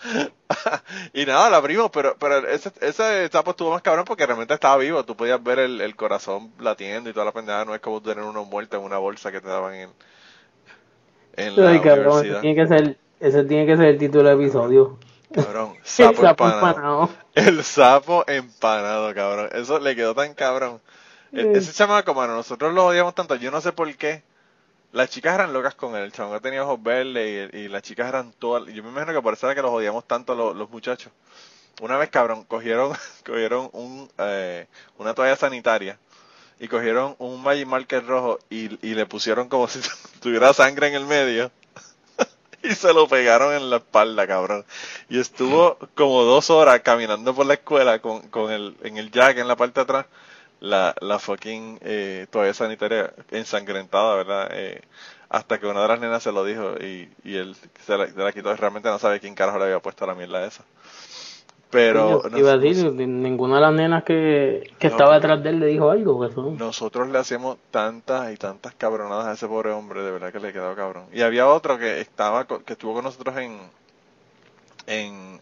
y 1.14 1.24
nada, 1.26 1.50
lo 1.50 1.56
abrimos, 1.56 1.90
pero, 1.90 2.16
pero 2.18 2.46
ese, 2.48 2.70
ese 2.80 3.28
sapo 3.28 3.52
estuvo 3.52 3.70
más 3.70 3.82
cabrón 3.82 4.04
porque 4.04 4.26
realmente 4.26 4.54
estaba 4.54 4.76
vivo. 4.76 5.04
Tú 5.04 5.16
podías 5.16 5.42
ver 5.42 5.58
el, 5.58 5.80
el 5.80 5.96
corazón 5.96 6.52
latiendo 6.58 7.08
y 7.10 7.12
toda 7.12 7.26
la 7.26 7.32
pendejada. 7.32 7.64
No 7.64 7.74
es 7.74 7.80
como 7.80 8.02
tener 8.02 8.22
uno 8.24 8.44
muerto 8.44 8.76
en 8.76 8.82
una 8.84 8.98
bolsa 8.98 9.32
que 9.32 9.40
te 9.40 9.48
daban 9.48 9.74
en, 9.74 9.90
en 11.36 11.62
la 11.62 11.70
Ay, 11.70 11.80
cabrón, 11.80 12.24
ese 12.24 12.30
universidad. 12.30 12.40
tiene 12.40 12.56
que 12.62 12.66
ser, 12.68 12.98
ese 13.20 13.44
tiene 13.44 13.66
que 13.66 13.76
ser 13.76 13.86
el 13.86 13.98
título 13.98 14.28
del 14.28 14.40
episodio. 14.40 14.98
Cabrón, 15.32 15.74
El 15.98 16.14
sapo, 16.14 16.22
sapo 16.22 16.44
empanado. 16.46 16.68
empanado. 16.68 17.10
El 17.34 17.64
sapo 17.64 18.24
empanado, 18.28 19.14
cabrón. 19.14 19.48
Eso 19.52 19.78
le 19.80 19.96
quedó 19.96 20.14
tan 20.14 20.34
cabrón. 20.34 20.80
E- 21.32 21.46
Mm. 21.46 21.56
Ese 21.56 21.72
chamaco, 21.72 22.14
mano, 22.14 22.34
nosotros 22.36 22.72
lo 22.72 22.86
odiamos 22.86 23.14
tanto. 23.14 23.34
Yo 23.34 23.50
no 23.50 23.60
sé 23.60 23.72
por 23.72 23.92
qué. 23.96 24.22
Las 24.94 25.10
chicas 25.10 25.34
eran 25.34 25.52
locas 25.52 25.74
con 25.74 25.96
él. 25.96 26.04
El 26.04 26.12
chamaco 26.12 26.40
tenía 26.40 26.62
ojos 26.62 26.80
verdes 26.80 27.52
y, 27.52 27.66
las 27.66 27.82
chicas 27.82 28.08
eran 28.08 28.32
todas. 28.32 28.72
Yo 28.72 28.80
me 28.84 28.90
imagino 28.90 29.12
que 29.12 29.20
por 29.20 29.34
eso 29.34 29.46
era 29.46 29.54
que 29.56 29.60
los 29.60 29.72
odiamos 29.72 30.06
tanto 30.06 30.36
los, 30.36 30.70
muchachos. 30.70 31.12
Una 31.82 31.96
vez, 31.96 32.10
cabrón, 32.10 32.44
cogieron, 32.44 32.96
cogieron 33.26 33.68
un, 33.72 34.08
eh, 34.18 34.68
una 34.96 35.12
toalla 35.12 35.34
sanitaria 35.34 35.98
y 36.60 36.68
cogieron 36.68 37.16
un 37.18 37.42
Magic 37.42 37.66
Marker 37.66 38.06
rojo 38.06 38.38
y, 38.48 38.78
y 38.88 38.94
le 38.94 39.04
pusieron 39.04 39.48
como 39.48 39.66
si 39.68 39.80
tuviera 40.20 40.52
sangre 40.52 40.86
en 40.86 40.94
el 40.94 41.06
medio. 41.06 41.50
Y 42.62 42.74
se 42.76 42.94
lo 42.94 43.06
pegaron 43.08 43.52
en 43.52 43.68
la 43.68 43.76
espalda, 43.76 44.26
cabrón. 44.26 44.64
Y 45.10 45.18
estuvo 45.18 45.76
como 45.96 46.22
dos 46.22 46.48
horas 46.50 46.80
caminando 46.80 47.34
por 47.34 47.44
la 47.44 47.54
escuela 47.54 47.98
con, 47.98 48.22
con 48.28 48.50
el, 48.50 48.76
en 48.82 48.96
el 48.96 49.10
jack 49.10 49.36
en 49.38 49.48
la 49.48 49.56
parte 49.56 49.80
de 49.80 49.82
atrás, 49.82 50.06
la, 50.64 50.94
la 51.00 51.18
fucking 51.18 51.78
eh, 51.82 52.26
toalla 52.30 52.54
sanitaria 52.54 53.12
ensangrentada, 53.30 54.16
¿verdad? 54.16 54.48
Eh, 54.52 54.80
hasta 55.28 55.58
que 55.58 55.66
una 55.66 55.82
de 55.82 55.88
las 55.88 56.00
nenas 56.00 56.22
se 56.22 56.32
lo 56.32 56.44
dijo 56.44 56.74
y, 56.80 57.10
y 57.24 57.36
él 57.36 57.56
se 57.84 57.96
la, 57.98 58.06
se 58.06 58.16
la 58.18 58.32
quitó. 58.32 58.54
Realmente 58.56 58.88
no 58.88 58.98
sabe 58.98 59.20
quién 59.20 59.34
carajo 59.34 59.58
le 59.58 59.64
había 59.64 59.80
puesto 59.80 60.06
la 60.06 60.14
mierda 60.14 60.44
esa. 60.46 60.64
Pero 61.70 62.22
Yo 62.30 62.38
iba 62.38 62.52
a 62.52 62.56
decir, 62.56 62.92
ninguna 62.92 63.56
de 63.56 63.60
las 63.62 63.72
nenas 63.74 64.04
que, 64.04 64.70
que 64.78 64.86
estaba 64.86 65.14
detrás 65.16 65.42
de 65.42 65.50
él 65.50 65.60
le 65.60 65.66
dijo 65.66 65.90
algo. 65.90 66.20
que 66.20 66.28
eso- 66.28 66.50
nosotros 66.56 67.08
le 67.08 67.18
hacemos 67.18 67.58
tantas 67.72 68.32
y 68.32 68.36
tantas 68.36 68.74
cabronadas 68.74 69.26
a 69.26 69.32
ese 69.32 69.48
pobre 69.48 69.72
hombre, 69.72 70.02
de 70.02 70.12
verdad 70.12 70.32
que 70.32 70.38
le 70.40 70.52
quedó 70.52 70.74
cabrón. 70.76 71.06
Y 71.12 71.22
había 71.22 71.48
otro 71.48 71.76
que 71.78 72.00
estaba 72.00 72.46
que 72.46 72.72
estuvo 72.74 72.94
con 72.94 73.04
nosotros 73.04 73.36
en 73.38 73.58
en 74.86 75.40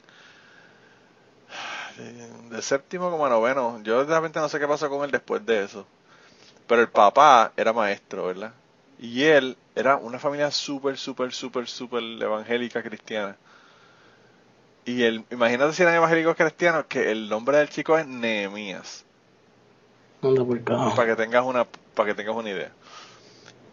de 1.97 2.63
séptimo 2.63 3.11
como 3.11 3.27
a 3.27 3.31
noveno. 3.31 3.81
Yo 3.83 4.05
realmente 4.05 4.41
no 4.41 4.49
sé 4.49 4.59
qué 4.59 4.69
pasó 4.69 4.89
con 4.91 5.05
él 5.05 5.11
después 5.11 5.45
de 5.47 5.65
eso. 5.65 5.87
Pero 6.67 6.83
el 6.83 6.89
papá 6.89 7.53
era 7.57 7.73
maestro, 7.73 8.27
¿verdad? 8.27 8.53
Y 8.99 9.25
él 9.25 9.57
era 9.75 9.97
una 9.97 10.19
familia 10.19 10.51
súper, 10.51 10.97
súper, 10.99 11.33
súper, 11.33 11.67
súper 11.69 12.03
evangélica 12.21 12.83
cristiana. 12.83 13.37
Y 14.85 15.03
el, 15.05 15.25
imagínate 15.31 15.73
si 15.75 15.83
eran 15.83 15.95
evangélicos 15.95 16.37
cristianos, 16.37 16.87
que 16.87 17.11
el 17.11 17.29
nombre 17.29 17.59
del 17.59 17.69
chico 17.69 17.97
es 17.99 18.07
Nehemías 18.07 19.05
Anda 20.23 20.45
por 20.45 20.63
para 20.65 21.09
que 21.09 21.17
tengas 21.17 21.45
una 21.45 21.65
para 21.95 22.09
que 22.09 22.15
tengas 22.15 22.37
una 22.37 22.51
idea 22.51 22.73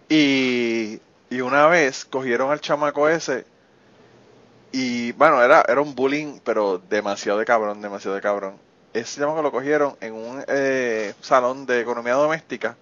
y, 0.09 0.99
y 1.29 1.41
una 1.41 1.67
vez 1.67 2.05
cogieron 2.05 2.51
al 2.51 2.61
chamaco 2.61 3.07
ese 3.09 3.45
y 4.71 5.11
bueno 5.13 5.41
era 5.41 5.63
era 5.67 5.81
un 5.81 5.95
bullying 5.95 6.39
pero 6.43 6.81
demasiado 6.89 7.39
de 7.39 7.45
cabrón 7.45 7.81
demasiado 7.81 8.15
de 8.15 8.21
cabrón 8.21 8.55
ese 8.93 9.19
chamaco 9.21 9.41
lo 9.41 9.51
cogieron 9.51 9.95
en 10.01 10.13
un 10.13 10.43
eh, 10.47 11.13
salón 11.21 11.65
de 11.65 11.81
economía 11.81 12.13
doméstica 12.13 12.75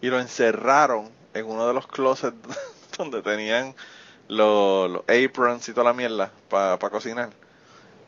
y 0.00 0.08
lo 0.08 0.20
encerraron 0.20 1.08
en 1.34 1.46
uno 1.46 1.66
de 1.66 1.74
los 1.74 1.86
closets 1.86 2.36
donde 2.98 3.22
tenían 3.22 3.74
los, 4.28 4.90
los 4.90 5.02
aprons 5.08 5.68
y 5.68 5.72
toda 5.72 5.84
la 5.84 5.92
mierda 5.92 6.30
para 6.48 6.78
cocinar 6.90 7.30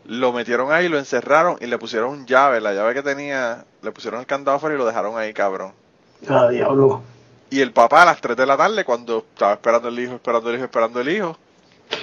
lo 0.07 0.33
metieron 0.33 0.73
ahí, 0.73 0.89
lo 0.89 0.99
encerraron 0.99 1.57
y 1.61 1.67
le 1.67 1.79
pusieron 1.79 2.27
llave, 2.27 2.61
la 2.61 2.73
llave 2.73 2.95
que 2.95 3.03
tenía, 3.03 3.65
le 3.83 3.93
pusieron 3.93 4.21
el 4.21 4.27
candado 4.27 4.57
afuera 4.57 4.75
y 4.75 4.79
lo 4.79 4.87
dejaron 4.87 5.19
ahí, 5.19 5.33
cabrón. 5.33 5.73
Ah, 6.29 6.49
diablo. 6.49 7.03
Y 7.51 7.61
el 7.61 7.73
papá 7.73 8.03
a 8.03 8.07
las 8.07 8.21
3 8.21 8.37
de 8.37 8.47
la 8.47 8.57
tarde, 8.57 8.85
cuando 8.85 9.19
estaba 9.19 9.55
esperando 9.55 9.89
el 9.89 9.99
hijo, 9.99 10.15
esperando 10.15 10.51
el 10.51 10.57
hijo, 10.57 10.65
esperando 10.65 11.01
el 11.01 11.09
hijo, 11.09 11.37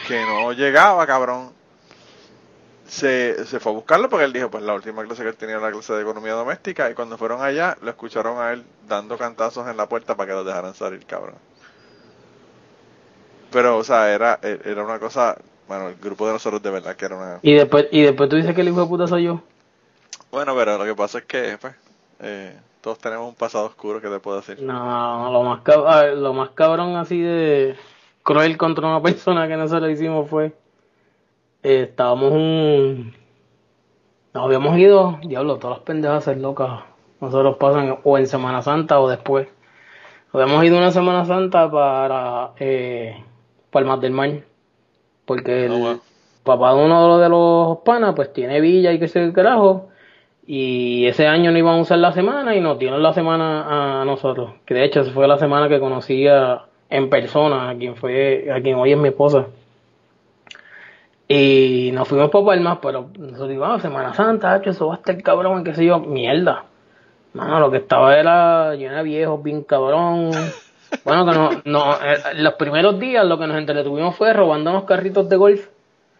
que 0.08 0.22
no 0.26 0.54
llegaba, 0.54 1.06
cabrón, 1.06 1.52
se, 2.88 3.46
se 3.46 3.60
fue 3.60 3.72
a 3.72 3.76
buscarlo 3.76 4.10
porque 4.10 4.26
él 4.26 4.34
dijo, 4.34 4.50
pues 4.50 4.64
la 4.64 4.74
última 4.74 5.04
clase 5.04 5.24
que 5.24 5.30
él 5.30 5.36
tenía 5.36 5.56
era 5.58 5.66
la 5.66 5.72
clase 5.72 5.94
de 5.94 6.02
economía 6.02 6.34
doméstica 6.34 6.90
y 6.90 6.94
cuando 6.94 7.18
fueron 7.18 7.42
allá, 7.42 7.78
lo 7.82 7.90
escucharon 7.90 8.40
a 8.42 8.54
él 8.54 8.64
dando 8.88 9.18
cantazos 9.18 9.68
en 9.68 9.76
la 9.78 9.88
puerta 9.90 10.16
para 10.16 10.28
que 10.28 10.34
los 10.34 10.46
dejaran 10.46 10.74
salir, 10.74 11.06
cabrón. 11.06 11.36
Pero, 13.52 13.78
o 13.78 13.84
sea, 13.84 14.14
era, 14.14 14.40
era 14.42 14.84
una 14.84 15.00
cosa, 15.00 15.38
bueno, 15.68 15.88
el 15.90 15.96
grupo 15.96 16.28
de 16.28 16.34
nosotros 16.34 16.62
de 16.62 16.70
verdad 16.70 16.96
que 16.96 17.06
era 17.06 17.16
una... 17.16 17.40
Y 17.42 17.54
después, 17.54 17.88
y 17.92 18.02
después 18.02 18.30
tú 18.30 18.36
dices 18.36 18.54
que 18.54 18.62
el 18.62 18.70
hijo 18.70 18.82
de 18.82 18.88
puta 18.88 19.08
soy 19.08 19.24
yo. 19.24 19.42
Bueno, 20.32 20.54
pero 20.56 20.78
lo 20.78 20.84
que 20.86 20.96
pasa 20.96 21.20
es 21.20 21.26
que, 21.26 21.58
pues, 21.60 21.74
eh, 22.20 22.58
todos 22.82 23.00
tenemos 23.00 23.28
un 23.28 23.36
pasado 23.36 23.66
oscuro 23.66 24.02
que 24.02 24.10
te 24.10 24.20
puedo 24.20 24.38
decir. 24.38 24.62
No, 24.62 25.32
lo 25.32 25.44
más, 25.44 25.62
cab- 25.64 26.14
lo 26.16 26.34
más 26.34 26.50
cabrón 26.52 26.96
así 26.98 27.22
de 27.22 27.78
cruel 28.28 28.58
contra 28.58 28.88
una 28.88 29.02
persona 29.08 29.48
que 29.48 29.56
nosotros 29.58 29.90
hicimos 29.92 30.30
fue, 30.30 30.48
eh, 31.64 31.88
estábamos 31.90 32.32
un... 32.34 33.14
Nos 34.34 34.44
habíamos 34.46 34.78
ido, 34.78 35.20
diablo, 35.24 35.58
todas 35.58 35.78
las 35.78 35.86
pendejas 35.86 36.26
ser 36.26 36.38
locas. 36.38 36.82
Nosotros 37.22 37.58
pasan 37.58 37.98
o 38.04 38.18
en 38.18 38.28
Semana 38.28 38.62
Santa 38.62 39.00
o 39.00 39.10
después. 39.10 39.48
Habíamos 40.34 40.64
ido 40.64 40.78
una 40.78 40.92
Semana 40.92 41.26
Santa 41.26 41.72
para 41.72 42.52
eh, 42.60 43.24
Palmas 43.72 44.00
del 44.02 44.12
Mar. 44.12 44.30
Porque 45.26 45.66
el 45.66 45.72
Oh, 45.72 45.80
wow. 45.80 46.02
papá 46.44 46.74
de 46.76 46.86
uno 46.86 47.18
de 47.18 47.30
los 47.30 47.80
panas 47.80 48.14
pues 48.16 48.32
tiene 48.34 48.62
villa 48.62 48.92
y 48.94 49.00
que 49.00 49.08
se 49.08 49.34
carajo. 49.34 49.90
Y 50.46 51.08
ese 51.08 51.28
año 51.28 51.52
no 51.52 51.58
iban 51.58 51.78
a 51.80 51.82
usar 51.82 51.98
la 52.00 52.14
semana 52.14 52.56
y 52.56 52.62
nos 52.62 52.80
dieron 52.80 53.02
la 53.04 53.14
semana 53.14 54.02
a 54.02 54.06
nosotros. 54.06 54.52
Que 54.66 54.76
de 54.76 54.86
hecho 54.86 55.02
esa 55.02 55.12
fue 55.14 55.28
la 55.28 55.40
semana 55.40 55.68
que 55.70 55.80
conocí 55.80 56.28
a- 56.28 56.67
en 56.90 57.10
persona 57.10 57.70
a 57.70 57.76
quien 57.76 57.96
fue, 57.96 58.50
a 58.52 58.62
quien 58.62 58.76
hoy 58.76 58.94
es 58.94 58.98
mi 58.98 59.10
esposa. 59.10 59.48
Y 61.28 61.92
nos 61.94 62.08
fuimos 62.08 62.30
para 62.30 62.46
Palmas, 62.46 62.80
pero 62.82 63.10
nosotros 63.18 63.52
íbamos 63.52 63.82
Semana 63.82 64.14
Santa, 64.14 64.62
eso 64.64 64.88
va 64.88 64.96
a 64.96 64.98
estar 64.98 65.22
cabrón, 65.22 65.64
qué 65.64 65.74
sé 65.74 65.86
yo, 65.86 66.00
mierda. 66.00 66.64
Mano, 67.34 67.60
lo 67.60 67.70
que 67.72 67.78
estaba 67.78 68.18
era 68.18 68.76
lleno 68.76 68.96
de 68.96 69.04
viejos, 69.04 69.44
bien 69.44 69.64
cabrón. 69.64 70.32
Bueno, 71.04 71.26
que 71.26 71.38
no, 71.38 71.50
no, 71.66 71.94
eh, 71.96 72.18
los 72.36 72.54
primeros 72.54 72.98
días 72.98 73.26
lo 73.26 73.38
que 73.38 73.46
nos 73.46 73.58
entretuvimos 73.58 74.16
fue 74.16 74.32
robándonos 74.32 74.86
carritos 74.86 75.28
de 75.28 75.36
golf 75.36 75.68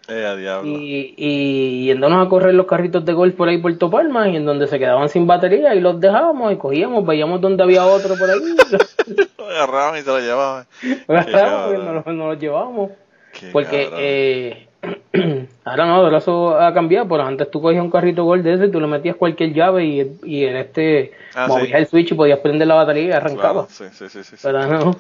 Eh, 0.10 0.62
y, 0.64 1.14
y 1.18 1.86
yéndonos 1.88 2.26
a 2.26 2.30
correr 2.30 2.54
los 2.54 2.66
carritos 2.66 3.04
de 3.04 3.12
golf 3.12 3.36
por 3.36 3.50
ahí 3.50 3.58
por 3.58 3.78
Palmas 3.90 4.30
y 4.30 4.38
en 4.38 4.46
donde 4.46 4.68
se 4.68 4.80
quedaban 4.80 5.10
sin 5.10 5.28
batería 5.28 5.76
y 5.76 5.82
los 5.82 6.00
dejábamos 6.00 6.54
y 6.54 6.56
cogíamos, 6.56 7.06
veíamos 7.06 7.42
donde 7.42 7.62
había 7.64 7.86
otro 7.86 8.16
por 8.16 8.30
ahí, 8.30 8.40
Lo 9.38 9.46
agarraban 9.50 10.00
y 10.00 10.02
se 10.04 10.10
lo 10.10 10.20
llevaban. 10.20 10.66
lo 11.08 11.18
agarrábamos 11.18 11.74
y 11.74 11.78
nos, 11.78 12.06
nos 12.06 12.30
los 12.30 12.40
llevábamos. 12.40 12.92
Qué 13.34 13.48
Porque 13.52 13.90
eh, 13.98 14.68
ahora 15.66 15.86
no, 15.86 16.18
eso 16.18 16.58
ha 16.58 16.74
cambiado, 16.74 17.08
pero 17.10 17.24
antes 17.24 17.52
tú 17.52 17.62
cogías 17.62 17.84
un 17.84 17.92
carrito 17.92 18.24
Gold 18.24 18.44
de 18.44 18.54
ese 18.54 18.66
y 18.68 18.72
tú 18.72 18.80
le 18.80 18.88
metías 18.88 19.16
cualquier 19.18 19.54
llave 19.54 19.86
y, 19.86 20.20
y 20.24 20.46
en 20.46 20.56
este 20.58 21.12
Ah, 21.36 21.48
movías 21.48 21.68
sí. 21.70 21.76
el 21.76 21.88
switch 21.88 22.12
y 22.12 22.16
podías 22.16 22.40
prender 22.40 22.68
la 22.68 22.76
batería 22.76 23.04
y 23.04 23.12
arrancaba. 23.12 23.68
Claro, 23.68 23.68
sí, 23.70 23.86
sí, 23.92 24.10
sí, 24.10 24.24
sí, 24.24 24.38
sí. 24.38 24.42
Pero 24.42 24.66
no. 24.68 24.96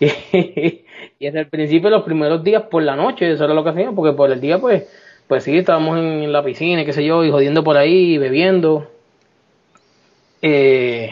Y, 1.20 1.26
desde 1.26 1.40
el 1.40 1.48
principio, 1.48 1.90
los 1.90 2.04
primeros 2.04 2.44
días 2.44 2.62
por 2.70 2.82
la 2.82 2.94
noche, 2.94 3.32
eso 3.32 3.44
era 3.44 3.54
lo 3.54 3.64
que 3.64 3.70
hacíamos, 3.70 3.94
porque 3.96 4.12
por 4.16 4.30
el 4.30 4.40
día, 4.40 4.58
pues, 4.60 4.88
pues 5.26 5.42
sí, 5.42 5.58
estábamos 5.58 5.98
en 5.98 6.32
la 6.32 6.44
piscina, 6.44 6.82
y 6.82 6.84
qué 6.84 6.92
sé 6.92 7.04
yo, 7.04 7.24
y 7.24 7.30
jodiendo 7.32 7.64
por 7.64 7.76
ahí, 7.76 8.14
y 8.14 8.18
bebiendo. 8.18 8.86
Eh, 10.42 11.10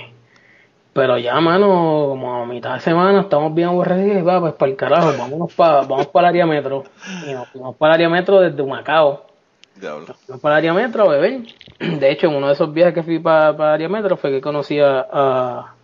Pero 0.92 1.18
ya, 1.18 1.38
mano, 1.40 2.06
como 2.08 2.42
a 2.42 2.46
mitad 2.46 2.74
de 2.74 2.80
semana 2.80 3.20
estamos 3.20 3.54
bien 3.54 3.68
aburridos 3.68 4.16
y 4.18 4.22
va, 4.22 4.40
pues 4.40 4.54
para 4.54 4.70
el 4.70 4.76
carajo, 4.76 5.12
vámonos 5.18 5.52
pa, 5.54 5.82
vamos 5.82 6.06
para 6.06 6.28
el 6.28 6.34
área 6.36 6.46
metro. 6.46 6.84
Y 7.26 7.32
nos 7.32 7.48
fuimos 7.48 7.76
para 7.76 7.94
el 7.94 7.96
área 7.96 8.08
metro 8.08 8.40
desde 8.40 8.62
Macao. 8.62 9.26
Diablo. 9.74 10.14
Fuimos 10.24 10.40
para 10.40 10.54
el 10.54 10.58
área 10.58 10.72
metro 10.72 11.04
a 11.04 11.08
beber. 11.08 11.40
De 12.00 12.10
hecho, 12.10 12.28
en 12.28 12.36
uno 12.36 12.46
de 12.46 12.54
esos 12.54 12.72
viajes 12.72 12.94
que 12.94 13.02
fui 13.02 13.18
para, 13.18 13.56
para 13.56 13.70
el 13.70 13.74
área 13.74 13.88
metro 13.88 14.16
fue 14.16 14.30
que 14.30 14.40
conocí 14.40 14.80
a, 14.80 15.06
a, 15.12 15.74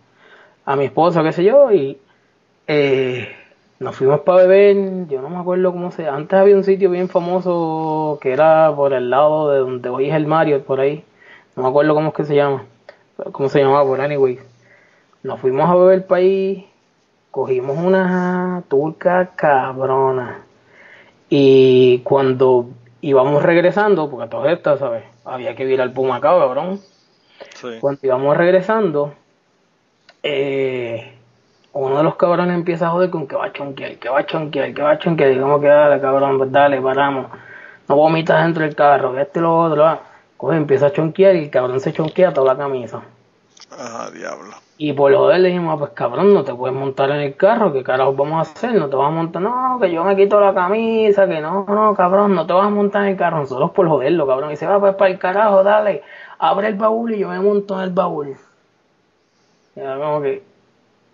a 0.65 0.75
mi 0.75 0.85
esposa, 0.85 1.21
qué 1.21 1.31
sé 1.33 1.43
yo, 1.43 1.71
y 1.71 1.97
eh, 2.67 3.29
nos 3.79 3.95
fuimos 3.95 4.21
para 4.21 4.43
beber. 4.43 5.07
Yo 5.07 5.21
no 5.21 5.29
me 5.29 5.37
acuerdo 5.37 5.71
cómo 5.71 5.91
se. 5.91 6.07
Antes 6.07 6.39
había 6.39 6.55
un 6.55 6.63
sitio 6.63 6.89
bien 6.89 7.09
famoso 7.09 8.17
que 8.21 8.31
era 8.31 8.73
por 8.75 8.93
el 8.93 9.09
lado 9.09 9.51
de 9.51 9.59
donde 9.59 9.89
hoy 9.89 10.09
es 10.09 10.15
el 10.15 10.27
Mario, 10.27 10.63
por 10.63 10.79
ahí. 10.79 11.03
No 11.55 11.63
me 11.63 11.69
acuerdo 11.69 11.93
cómo 11.93 12.09
es 12.09 12.13
que 12.15 12.25
se 12.25 12.35
llama. 12.35 12.65
¿Cómo 13.31 13.49
se 13.49 13.59
llamaba? 13.59 13.83
Por 13.85 14.01
anyway. 14.01 14.39
Nos 15.23 15.39
fuimos 15.39 15.69
a 15.69 15.75
beber 15.75 15.95
el 15.95 16.03
país, 16.03 16.65
cogimos 17.31 17.77
una 17.77 18.63
turca 18.67 19.31
cabrona. 19.35 20.43
Y 21.29 21.99
cuando 21.99 22.69
íbamos 23.01 23.43
regresando, 23.43 24.09
porque 24.09 24.29
todo 24.29 24.47
esto, 24.47 24.77
¿sabes? 24.77 25.03
Había 25.25 25.55
que 25.55 25.65
ir 25.65 25.81
al 25.81 25.93
Pumacao, 25.93 26.39
cabrón. 26.39 26.79
Sí. 27.55 27.67
Cuando 27.79 27.99
íbamos 28.03 28.35
regresando, 28.35 29.13
eh, 30.21 31.12
uno 31.73 31.97
de 31.97 32.03
los 32.03 32.15
cabrones 32.15 32.55
empieza 32.55 32.87
a 32.87 32.91
joder 32.91 33.09
con 33.09 33.27
que 33.27 33.35
va 33.35 33.45
a 33.45 33.51
chonquear, 33.51 33.97
que 33.97 34.09
va 34.09 34.19
a 34.19 34.25
chonquear, 34.25 34.73
que 34.73 34.81
va 34.81 34.91
a 34.91 34.99
chonquear. 34.99 35.31
Y 35.31 35.39
como 35.39 35.59
que 35.59 35.67
dale, 35.67 35.99
cabrón, 35.99 36.37
pues 36.37 36.51
dale, 36.51 36.79
paramos. 36.81 37.27
No 37.89 37.95
vomitas 37.95 38.43
dentro 38.43 38.63
del 38.63 38.75
carro, 38.75 39.13
que 39.13 39.21
este 39.21 39.39
y 39.39 39.41
lo 39.41 39.57
otro. 39.59 39.83
va. 39.83 39.99
Coge, 40.37 40.57
empieza 40.57 40.87
a 40.87 40.91
chonquear 40.91 41.35
y 41.35 41.45
el 41.45 41.49
cabrón 41.49 41.79
se 41.79 41.93
chonquea 41.93 42.33
toda 42.33 42.53
la 42.53 42.59
camisa. 42.59 43.01
Ajá, 43.71 44.11
diablo. 44.11 44.51
Y 44.77 44.93
por 44.93 45.15
joder 45.15 45.39
le 45.39 45.49
dijimos, 45.49 45.75
ah, 45.75 45.79
pues 45.79 45.91
cabrón, 45.91 46.33
no 46.33 46.43
te 46.43 46.53
puedes 46.53 46.75
montar 46.75 47.09
en 47.11 47.21
el 47.21 47.35
carro, 47.35 47.71
¿qué 47.71 47.83
carajo 47.83 48.13
vamos 48.13 48.47
a 48.47 48.51
hacer? 48.51 48.73
No 48.73 48.89
te 48.89 48.95
vas 48.95 49.07
a 49.07 49.11
montar, 49.11 49.41
no, 49.41 49.77
que 49.79 49.91
yo 49.91 50.03
me 50.03 50.15
quito 50.15 50.39
la 50.39 50.53
camisa, 50.53 51.27
que 51.27 51.39
no, 51.39 51.65
no, 51.67 51.95
cabrón, 51.95 52.35
no 52.35 52.45
te 52.45 52.53
vas 52.53 52.67
a 52.67 52.69
montar 52.69 53.03
en 53.03 53.09
el 53.09 53.17
carro. 53.17 53.37
Nosotros 53.37 53.71
por 53.71 53.87
joderlo, 53.87 54.27
cabrón. 54.27 54.49
Y 54.49 54.53
dice, 54.53 54.67
va, 54.67 54.79
pues 54.79 54.95
para 54.95 55.11
el 55.11 55.19
carajo, 55.19 55.63
dale, 55.63 56.03
abre 56.39 56.67
el 56.67 56.75
baúl 56.75 57.13
y 57.13 57.19
yo 57.19 57.29
me 57.29 57.39
monto 57.39 57.75
en 57.77 57.83
el 57.83 57.89
baúl. 57.91 58.35
Y 59.75 59.79
era 59.79 59.97
como 59.97 60.21
que, 60.21 60.43
¿te 60.43 60.52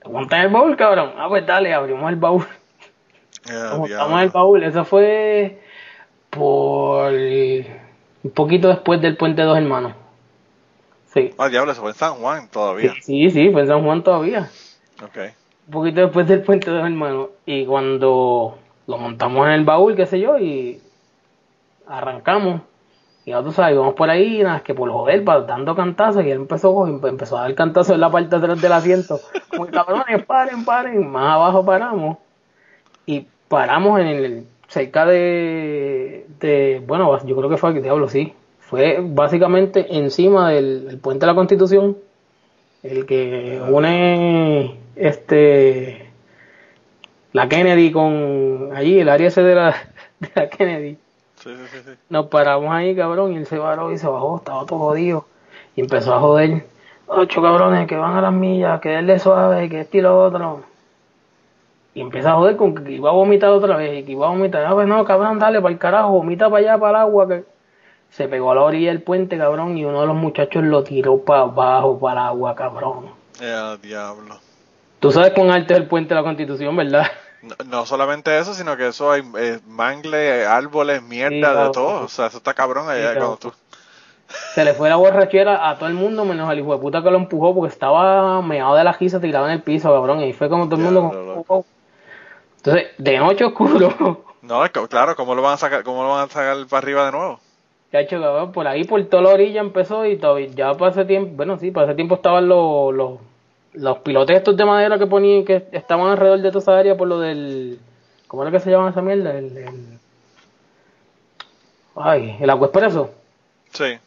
montas 0.06 0.44
el 0.44 0.52
baúl, 0.52 0.76
cabrón? 0.76 1.14
Ah, 1.18 1.28
pues 1.28 1.46
dale, 1.46 1.74
abrimos 1.74 2.10
el 2.10 2.16
baúl. 2.16 2.46
Montamos 3.48 3.90
en 3.90 3.94
el 3.94 3.98
diablo. 3.98 4.32
baúl. 4.34 4.64
Eso 4.64 4.86
fue 4.86 5.62
por 6.30 7.12
un 7.12 8.32
poquito 8.34 8.68
después 8.68 9.02
del 9.02 9.18
Puente 9.18 9.42
Dos 9.42 9.58
Hermanos. 9.58 9.94
Sí. 11.14 11.34
Ah, 11.38 11.50
diablo, 11.50 11.72
eso 11.72 11.82
fue 11.82 11.92
en 11.92 11.98
San 11.98 12.16
Juan 12.16 12.48
todavía. 12.50 12.94
Sí, 13.02 13.30
sí, 13.32 13.50
fue 13.52 13.62
en 13.62 13.68
San 13.68 13.84
Juan 13.84 14.04
todavía. 14.04 14.50
Ok. 15.04 15.18
un 15.68 15.72
poquito 15.72 16.02
después 16.02 16.28
del 16.28 16.44
puente 16.44 16.70
de 16.70 16.78
los 16.78 16.86
hermanos 16.86 17.30
y 17.46 17.66
cuando 17.66 18.60
lo 18.86 18.98
montamos 18.98 19.48
en 19.48 19.54
el 19.54 19.64
baúl, 19.64 19.96
qué 19.96 20.06
sé 20.06 20.20
yo, 20.20 20.38
y 20.38 20.82
arrancamos. 21.88 22.62
Y 23.30 23.32
ya 23.32 23.44
tú 23.44 23.52
sabes, 23.52 23.78
vamos 23.78 23.94
por 23.94 24.10
ahí, 24.10 24.42
nada, 24.42 24.62
que 24.62 24.74
por 24.74 24.90
joder, 24.90 25.24
dando 25.24 25.76
cantazos, 25.76 26.26
y 26.26 26.32
él 26.32 26.38
empezó, 26.38 26.88
empezó 26.88 27.38
a 27.38 27.42
dar 27.42 27.54
cantazos 27.54 27.94
en 27.94 28.02
la 28.02 28.10
parte 28.10 28.30
de 28.30 28.38
atrás 28.38 28.60
del 28.60 28.72
asiento. 28.72 29.20
Como 29.52 29.68
cabrones, 29.68 30.26
paren, 30.26 30.66
paren. 30.66 31.08
Más 31.08 31.36
abajo 31.36 31.64
paramos. 31.64 32.18
Y 33.06 33.28
paramos 33.48 34.00
en 34.00 34.08
el, 34.08 34.48
cerca 34.68 35.06
de, 35.06 36.26
de, 36.40 36.82
bueno, 36.88 37.24
yo 37.24 37.36
creo 37.36 37.52
que 37.52 37.58
fue 37.58 37.80
diablo, 37.80 38.10
sí. 38.10 38.34
Fue 38.62 38.98
básicamente 39.00 39.96
encima 39.96 40.50
del, 40.50 40.88
del 40.88 40.98
puente 40.98 41.28
de 41.28 41.32
la 41.32 41.36
Constitución, 41.36 41.98
el 42.82 43.06
que 43.06 43.62
une 43.70 44.76
este 44.96 46.10
la 47.34 47.48
Kennedy 47.48 47.92
con 47.92 48.72
allí, 48.74 48.98
el 48.98 49.10
área 49.10 49.28
ese 49.28 49.44
de 49.44 49.54
la, 49.54 49.76
de 50.20 50.32
la 50.34 50.50
Kennedy. 50.50 50.98
Sí, 51.44 51.56
sí, 51.56 51.64
sí, 51.72 51.78
sí. 51.86 51.92
Nos 52.10 52.26
paramos 52.26 52.70
ahí, 52.74 52.94
cabrón, 52.96 53.32
y 53.32 53.38
él 53.38 53.46
se 53.46 53.58
paró 53.58 53.92
y 53.92 53.98
se 53.98 54.08
bajó, 54.08 54.38
estaba 54.38 54.66
todo 54.66 54.80
jodido. 54.80 55.26
Y 55.76 55.82
empezó 55.82 56.14
a 56.14 56.20
joder. 56.20 56.66
Ocho 57.08 57.42
cabrones 57.42 57.88
que 57.88 57.96
van 57.96 58.18
a 58.18 58.22
las 58.22 58.34
millas, 58.34 58.80
que 58.82 58.90
denle 58.90 59.18
suave, 59.20 59.70
que 59.70 59.82
este 59.82 60.00
y 60.00 60.02
lo 60.02 60.20
otro. 60.20 60.64
Y 61.94 62.02
empieza 62.02 62.32
a 62.32 62.36
joder 62.36 62.58
con 62.58 62.76
que 62.76 62.92
iba 62.92 63.10
a 63.10 63.14
vomitar 63.14 63.50
otra 63.50 63.78
vez, 63.78 64.00
y 64.00 64.04
que 64.04 64.12
iba 64.12 64.28
a 64.28 64.32
vomitar. 64.32 64.66
Ah, 64.66 64.74
pues 64.74 64.88
no, 64.88 65.04
cabrón, 65.06 65.40
dale 65.40 65.62
para 65.62 65.72
el 65.72 65.80
carajo, 65.80 66.10
vomita 66.10 66.50
para 66.50 66.58
allá, 66.58 66.78
para 66.78 66.90
el 67.00 67.04
agua. 67.04 67.28
que 67.30 67.46
Se 68.10 68.28
pegó 68.28 68.52
a 68.52 68.56
la 68.56 68.62
orilla 68.62 68.90
del 68.90 69.02
puente, 69.02 69.38
cabrón, 69.38 69.78
y 69.78 69.86
uno 69.86 70.02
de 70.02 70.08
los 70.08 70.16
muchachos 70.18 70.64
lo 70.64 70.84
tiró 70.84 71.20
para 71.20 71.44
abajo, 71.44 71.98
para 72.00 72.22
el 72.22 72.28
agua, 72.28 72.56
cabrón. 72.56 73.06
Ya, 73.40 73.78
diablo. 73.78 74.36
Tú 75.00 75.12
sabes 75.12 75.32
cuán 75.32 75.52
alto 75.52 75.74
es 75.74 75.80
el 75.80 75.88
puente 75.88 76.10
de 76.10 76.16
la 76.16 76.24
Constitución, 76.24 76.76
¿verdad? 76.76 77.08
No, 77.42 77.56
no 77.66 77.86
solamente 77.86 78.38
eso, 78.38 78.54
sino 78.54 78.76
que 78.76 78.88
eso 78.88 79.12
hay 79.12 79.24
eh, 79.38 79.60
mangle, 79.68 80.46
árboles, 80.46 81.02
mierda, 81.02 81.54
Sí, 81.54 81.68
de 81.68 81.70
todo. 81.72 82.04
O 82.04 82.08
sea, 82.08 82.28
eso 82.28 82.38
está 82.38 82.54
cabrón 82.54 82.90
allá 82.90 83.14
Sí, 83.14 83.18
cuando 83.18 83.38
tú... 83.38 83.54
Se 84.54 84.64
le 84.64 84.74
fue 84.74 84.90
la 84.90 84.96
borrachera 84.96 85.70
a 85.70 85.78
todo 85.78 85.90
el 85.90 85.96
mundo, 85.96 86.24
menos 86.24 86.48
al 86.50 86.60
hijo 86.60 86.74
de 86.74 86.80
puta 86.80 87.02
que 87.02 87.10
lo 87.10 87.18
empujó, 87.18 87.56
porque 87.56 87.74
estaba 87.74 88.42
meado 88.44 88.76
de 88.76 88.84
la 88.84 88.92
risa 88.92 89.20
tirado 89.20 89.48
en 89.48 89.54
el 89.54 89.64
piso, 89.64 89.92
cabrón. 89.92 90.22
Y 90.22 90.34
fue 90.34 90.50
como 90.50 90.66
todo 90.70 90.76
el 90.76 90.86
mundo. 90.86 91.10
Como. 91.10 91.46
"Oh". 91.48 91.66
Entonces, 92.58 92.88
de 92.98 93.18
noche 93.18 93.46
oscuro, 93.46 94.24
No, 94.42 94.64
claro, 94.90 95.16
¿cómo 95.16 95.34
lo 95.34 95.42
van 95.42 95.54
a 95.54 95.58
sacar, 95.58 95.84
cómo 95.84 96.04
lo 96.04 96.10
van 96.10 96.26
a 96.26 96.28
sacar 96.28 96.58
para 96.68 96.78
arriba 96.84 97.06
de 97.06 97.12
nuevo? 97.12 97.40
chacho, 97.92 98.22
cabrón, 98.22 98.52
por 98.52 98.68
ahí 98.68 98.84
por 98.84 99.04
toda 99.06 99.24
la 99.24 99.30
orilla 99.30 99.62
empezó 99.62 100.06
y 100.06 100.18
todavía, 100.18 100.48
ya 100.50 100.74
para 100.76 100.92
ese 100.92 101.06
tiempo, 101.06 101.32
bueno, 101.36 101.58
sí, 101.58 101.72
para 101.72 101.88
ese 101.88 101.96
tiempo 101.96 102.16
estaban 102.16 102.48
los, 102.48 102.94
los, 102.94 103.20
los 103.74 104.00
pilotes 104.00 104.38
estos 104.38 104.58
de 104.58 104.66
madera 104.66 104.98
que 104.98 105.08
ponían, 105.08 105.46
que 105.46 105.68
estaban 105.72 106.08
alrededor 106.08 106.42
de 106.42 106.50
toda 106.50 106.62
esa 106.62 106.78
área 106.78 106.98
por 106.98 107.08
lo 107.08 107.20
del. 107.20 107.80
¿Cómo 108.28 108.44
era 108.44 108.52
que 108.52 108.60
se 108.60 108.72
llama 108.72 108.90
esa 108.90 109.02
mierda? 109.02 109.38
El. 109.38 109.58
el 109.58 110.00
ay, 111.96 112.38
el 112.40 112.50
agua 112.50 112.68
expreso. 112.68 113.12
Sí. 113.72 113.98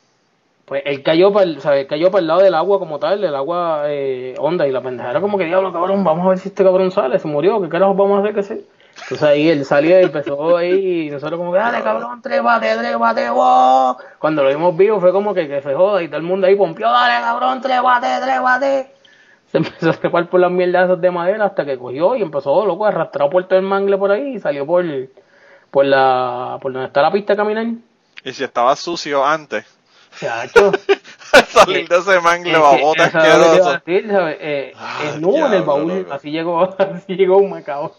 Pues 0.65 0.83
él 0.87 1.03
cayó 1.03 1.33
para 1.33 1.45
el, 1.45 1.59
él 1.63 1.87
cayó 1.87 2.11
para 2.11 2.21
el 2.21 2.27
lado 2.29 2.41
del 2.41 2.55
agua 2.55 2.79
como 2.79 2.99
tal, 2.99 3.21
del 3.21 3.35
agua 3.35 3.85
eh, 3.87 4.35
honda, 4.39 4.67
y 4.67 4.73
la 4.73 4.81
pendeja 4.81 5.11
era 5.11 5.21
como 5.21 5.37
que 5.37 5.45
diablo, 5.45 5.73
cabrón, 5.73 6.05
vamos 6.05 6.25
a 6.25 6.31
ver 6.31 6.39
si 6.39 6.49
este 6.49 6.65
cabrón 6.65 6.91
sale, 6.91 7.19
se 7.19 7.29
murió, 7.29 7.61
¿qué 7.61 7.69
carajo 7.69 7.95
vamos 7.95 8.19
a 8.19 8.23
hacer 8.23 8.35
que 8.35 8.43
se? 8.43 8.65
Entonces 9.03 9.23
ahí 9.23 9.49
él 9.49 9.65
salió 9.65 9.99
y 10.01 10.05
empezó 10.05 10.57
ahí, 10.57 11.07
y 11.07 11.11
nosotros 11.11 11.39
como 11.39 11.53
que, 11.53 11.59
dale 11.59 11.83
cabrón, 11.83 12.23
trépate, 12.23 12.77
trépate, 12.77 13.29
wow. 13.31 13.97
Cuando 14.19 14.45
lo 14.45 14.51
vimos 14.51 14.77
vivo 14.77 15.01
fue 15.01 15.13
como 15.13 15.35
que, 15.35 15.49
que 15.49 15.61
se 15.63 15.75
joda 15.75 16.03
y 16.03 16.09
todo 16.09 16.19
el 16.19 16.23
mundo 16.23 16.47
ahí 16.47 16.55
pompió, 16.55 16.89
dale 16.91 17.21
cabrón, 17.21 17.61
trépate, 17.61 18.07
trépate. 18.23 19.02
Se 19.53 19.59
empezó 19.59 19.91
a 19.91 19.93
trepar 19.93 20.29
por 20.31 20.41
las 20.41 20.51
mierdas 20.51 20.99
de 21.01 21.11
madera 21.11 21.45
hasta 21.45 21.65
que 21.67 21.79
cogió 21.79 22.17
y 22.17 22.23
empezó, 22.23 22.65
loco, 22.67 22.87
arrastrado 22.87 23.31
por 23.31 23.47
todo 23.47 23.59
el 23.59 23.65
mangle 23.67 23.99
por 23.99 24.11
ahí 24.11 24.37
y 24.37 24.41
salió 24.41 24.67
por, 24.67 24.85
por 25.71 25.85
la, 25.85 26.59
por 26.61 26.73
donde 26.73 26.87
está 26.89 27.03
la 27.03 27.13
pista 27.13 27.35
de 27.35 27.37
caminar. 27.37 27.67
Y 28.25 28.33
si 28.33 28.45
estaba 28.45 28.75
sucio 28.77 29.25
antes, 29.25 29.67
Chacho. 30.19 30.73
salir 31.49 31.89
de 31.89 31.99
ese 31.99 32.21
mangle 32.21 32.57
babota 32.59 33.05
es 33.05 33.15
asqueroso. 33.15 33.83
Eh, 33.87 34.73
Ah, 34.77 35.01
es 35.07 35.21
nudo 35.21 35.47
en 35.47 35.53
el 35.55 35.63
baúl, 35.63 35.99
loco. 35.99 36.13
así 36.13 36.31
llegó, 36.31 36.63
así 36.79 37.15
llegó 37.17 37.39
un 37.39 37.51
macao. 37.51 37.95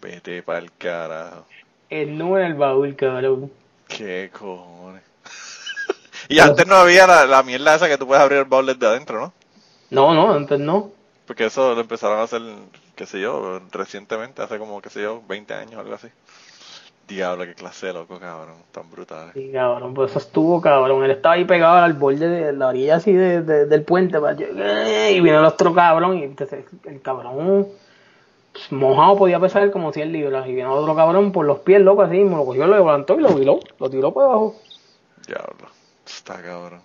Vete 0.00 0.42
para 0.42 0.58
el 0.60 0.72
carajo. 0.72 1.46
Es 1.88 2.06
nudo 2.08 2.38
en 2.38 2.46
el 2.46 2.54
baúl, 2.54 2.94
cabrón. 2.96 3.50
Qué 3.88 4.30
cojones. 4.32 5.02
y 6.28 6.38
antes 6.38 6.66
no 6.66 6.76
había 6.76 7.06
la, 7.06 7.26
la 7.26 7.42
mierda 7.42 7.74
esa 7.74 7.88
que 7.88 7.98
tú 7.98 8.06
puedes 8.06 8.22
abrir 8.22 8.38
el 8.38 8.44
baúl 8.44 8.66
desde 8.66 8.86
adentro, 8.86 9.20
¿no? 9.20 9.32
No, 9.90 10.14
no, 10.14 10.32
antes 10.32 10.58
no. 10.60 10.90
Porque 11.26 11.46
eso 11.46 11.74
lo 11.74 11.80
empezaron 11.80 12.18
a 12.18 12.22
hacer, 12.22 12.42
qué 12.96 13.06
sé 13.06 13.20
yo, 13.20 13.60
recientemente, 13.70 14.42
hace 14.42 14.58
como, 14.58 14.80
qué 14.82 14.90
sé 14.90 15.02
yo, 15.02 15.22
20 15.28 15.54
años 15.54 15.74
o 15.76 15.80
algo 15.80 15.94
así. 15.94 16.08
Diablo, 17.06 17.44
qué 17.44 17.54
clase 17.54 17.86
de 17.88 17.92
loco, 17.92 18.18
cabrón. 18.20 18.54
Tan 18.70 18.88
brutal. 18.90 19.30
Sí, 19.34 19.50
cabrón, 19.52 19.94
pues 19.94 20.10
eso 20.10 20.20
estuvo, 20.20 20.60
cabrón. 20.60 21.02
Él 21.04 21.10
estaba 21.10 21.34
ahí 21.34 21.44
pegado 21.44 21.78
al 21.78 21.94
borde 21.94 22.28
de 22.28 22.52
la 22.52 22.68
orilla 22.68 22.96
así 22.96 23.12
de, 23.12 23.42
de- 23.42 23.66
del 23.66 23.82
puente. 23.82 24.20
pa- 24.20 24.32
Y 24.34 25.20
vino 25.20 25.38
el 25.40 25.44
otro 25.44 25.74
cabrón 25.74 26.18
y 26.18 26.22
entonces 26.22 26.64
el 26.84 27.02
cabrón 27.02 27.66
mojado 28.70 29.16
podía 29.16 29.40
pesar 29.40 29.70
como 29.72 29.92
100 29.92 30.12
libras. 30.12 30.46
Y 30.46 30.54
vino 30.54 30.72
otro 30.72 30.94
cabrón 30.94 31.32
por 31.32 31.46
los 31.46 31.58
pies, 31.60 31.80
loco, 31.80 32.02
así, 32.02 32.18
me 32.18 32.36
lo 32.36 32.44
cogió, 32.44 32.66
lo 32.68 32.76
levantó 32.76 33.14
y 33.18 33.22
lo 33.22 33.30
viró, 33.30 33.58
lo 33.80 33.90
tiró 33.90 34.12
para 34.14 34.26
abajo. 34.26 34.54
Diablo. 35.26 35.68
Está 36.06 36.40
cabrón. 36.42 36.80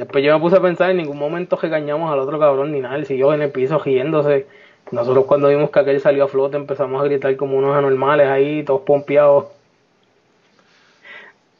Después 0.00 0.24
yo 0.24 0.32
me 0.32 0.40
puse 0.40 0.56
a 0.56 0.60
pensar, 0.62 0.90
en 0.90 0.96
ningún 0.96 1.18
momento 1.18 1.56
regañamos 1.60 2.10
al 2.10 2.18
otro 2.20 2.38
cabrón 2.38 2.72
ni 2.72 2.80
nada, 2.80 2.96
él 2.96 3.04
siguió 3.04 3.34
en 3.34 3.42
el 3.42 3.50
piso 3.50 3.78
riéndose. 3.78 4.46
Nosotros 4.92 5.26
cuando 5.26 5.48
vimos 5.48 5.70
que 5.70 5.78
aquel 5.78 6.00
salió 6.00 6.24
a 6.24 6.28
flote 6.28 6.56
empezamos 6.56 7.02
a 7.02 7.04
gritar 7.04 7.36
como 7.36 7.58
unos 7.58 7.76
anormales 7.76 8.26
ahí, 8.28 8.62
todos 8.64 8.80
pompeados. 8.80 9.44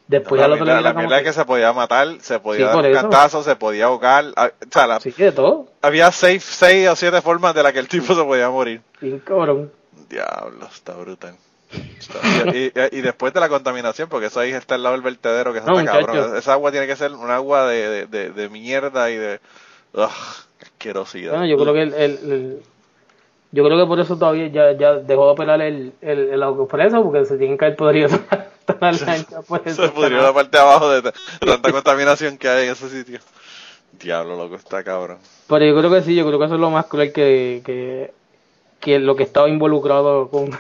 Después 0.08 0.38
la 0.40 0.46
al 0.46 0.52
otro 0.54 0.64
la 0.64 0.82
como 0.94 1.00
mierda 1.00 1.18
que- 1.18 1.24
que 1.24 1.32
se 1.34 1.44
podía 1.44 1.72
matar, 1.74 2.08
se 2.20 2.40
podía 2.40 2.60
Sí, 2.70 2.76
dar 2.76 2.76
un 2.78 2.84
eso. 2.86 3.00
cantazo, 3.02 3.42
se 3.42 3.56
podía 3.56 3.84
ahogar. 3.84 4.24
ah, 4.36 4.50
O 4.66 4.72
sea, 4.72 4.86
la- 4.86 5.00
Sí, 5.00 5.10
de 5.10 5.32
todo. 5.32 5.66
había 5.82 6.10
seis, 6.10 6.42
seis 6.42 6.88
o 6.88 6.96
siete 6.96 7.20
formas 7.20 7.54
de 7.54 7.62
las 7.62 7.72
que 7.74 7.78
el 7.78 7.88
tipo 7.88 8.14
se 8.14 8.24
podía 8.24 8.48
morir. 8.50 8.80
Bien 9.02 9.18
cabrón. 9.20 9.70
Diablo, 10.08 10.66
está 10.66 10.94
brutal. 10.94 11.34
Y, 12.92 13.01
después 13.01 13.32
de 13.32 13.40
la 13.40 13.48
contaminación, 13.48 14.09
porque 14.09 14.26
eso 14.26 14.40
ahí 14.40 14.51
está 14.51 14.74
al 14.74 14.82
lado 14.82 14.94
del 14.94 15.02
vertedero, 15.05 15.52
que 15.52 15.60
eso 15.60 15.68
No, 15.68 15.78
está 15.78 15.92
cabrón. 16.05 16.36
Esa 16.36 16.52
agua 16.55 16.70
tiene 16.70 16.86
que 16.86 16.97
ser 16.97 17.12
un 17.12 17.30
agua 17.30 17.66
de, 17.66 18.06
de, 18.06 18.48
mierda 18.48 19.10
y 19.10 19.16
de... 19.16 19.40
Ugh, 19.92 20.09
asquerosidad. 20.62 21.32
Bueno, 21.32 21.47
yo 21.47 21.56
creo 21.59 21.72
que 21.74 21.82
el, 21.82 21.94
el- 21.94 22.32
el- 22.32 22.62
yo 23.52 23.64
creo 23.64 23.78
que 23.78 23.86
por 23.86 23.98
eso 23.98 24.16
todavía 24.16 24.47
ya, 24.47 24.72
ya 24.72 24.94
dejó 24.94 25.26
de 25.26 25.32
operar 25.32 25.60
el, 25.60 25.92
el, 26.01 26.30
el 26.30 26.40
porque 27.02 27.24
se 27.24 27.36
tienen 27.36 27.59
que 27.59 27.64
haber 27.64 27.76
podrido 27.76 28.09
toda 28.64 28.92
la 28.92 28.92
lancha. 28.92 29.42
Se 29.66 29.88
pudrió 29.88 30.22
la 30.22 30.32
parte 30.32 30.56
de 30.56 30.62
abajo 30.62 30.88
de 30.88 31.12
tanta 31.40 31.72
contaminación 31.72 32.38
que 32.38 32.48
hay 32.48 32.66
en 32.66 32.72
ese 32.72 32.88
sitio. 32.88 33.18
Diablo, 34.01 34.36
loco, 34.36 34.55
está 34.55 34.84
cabrón. 34.84 35.18
Pero 35.48 35.64
yo 35.64 35.76
creo 35.76 35.90
que 35.90 36.02
sí, 36.02 36.14
yo 36.14 36.24
creo 36.26 36.38
que 36.38 36.44
eso 36.44 36.55
es 36.55 36.60
lo 36.60 36.70
más 36.70 36.86
cruel 36.86 37.12
que, 37.12 37.60
que, 37.64 38.12
que 38.78 38.98
lo 39.01 39.16
que 39.16 39.24
estaba 39.24 39.48
involucrado 39.48 40.28
con... 40.28 40.51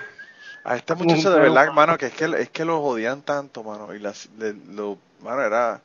A 0.70 0.76
este 0.76 0.94
muchacho 0.94 1.30
de 1.32 1.40
verdad, 1.40 1.70
mano, 1.72 1.98
que 1.98 2.06
es 2.06 2.14
que, 2.14 2.24
es 2.38 2.50
que 2.50 2.64
lo 2.64 2.80
jodían 2.80 3.22
tanto, 3.22 3.62
mano. 3.64 3.94
Y 3.94 3.98
las, 3.98 4.28
le- 4.38 4.54
lo, 4.54 4.98
mano, 5.20 5.42
era. 5.42 5.82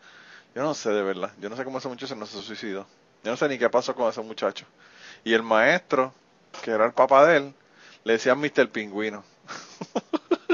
Yo 0.56 0.64
no 0.64 0.74
sé 0.76 0.92
de 0.92 1.04
verdad. 1.04 1.32
Yo 1.42 1.50
no 1.50 1.56
sé 1.58 1.66
cómo 1.66 1.80
ese 1.80 1.90
muchacho 1.90 2.16
no 2.16 2.26
se 2.28 2.42
suicidó. 2.42 2.88
Yo 3.24 3.32
no 3.32 3.38
sé 3.38 3.48
ni 3.50 3.58
qué 3.60 3.70
pasó 3.70 3.96
con 3.96 4.10
ese 4.10 4.22
muchacho. 4.22 4.66
Y 5.24 5.34
el 5.34 5.44
maestro, 5.44 6.14
que 6.64 6.72
era 6.72 6.86
el 6.86 6.94
papá 6.94 7.26
de 7.28 7.38
él, 7.38 7.56
le 8.06 8.14
decía 8.14 8.36
Mr. 8.36 8.70
Pingüino. 8.72 9.24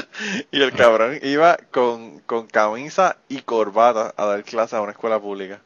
y 0.52 0.62
el 0.62 0.74
cabrón 0.74 1.20
iba 1.24 1.58
con, 1.72 2.20
con 2.22 2.48
camisa 2.48 3.18
y 3.28 3.41
corbata 3.41 4.14
a 4.18 4.26
dar 4.26 4.44
clases 4.44 4.76
a 4.76 4.82
una 4.82 4.91
escuela 4.91 5.20
pública. 5.20 5.62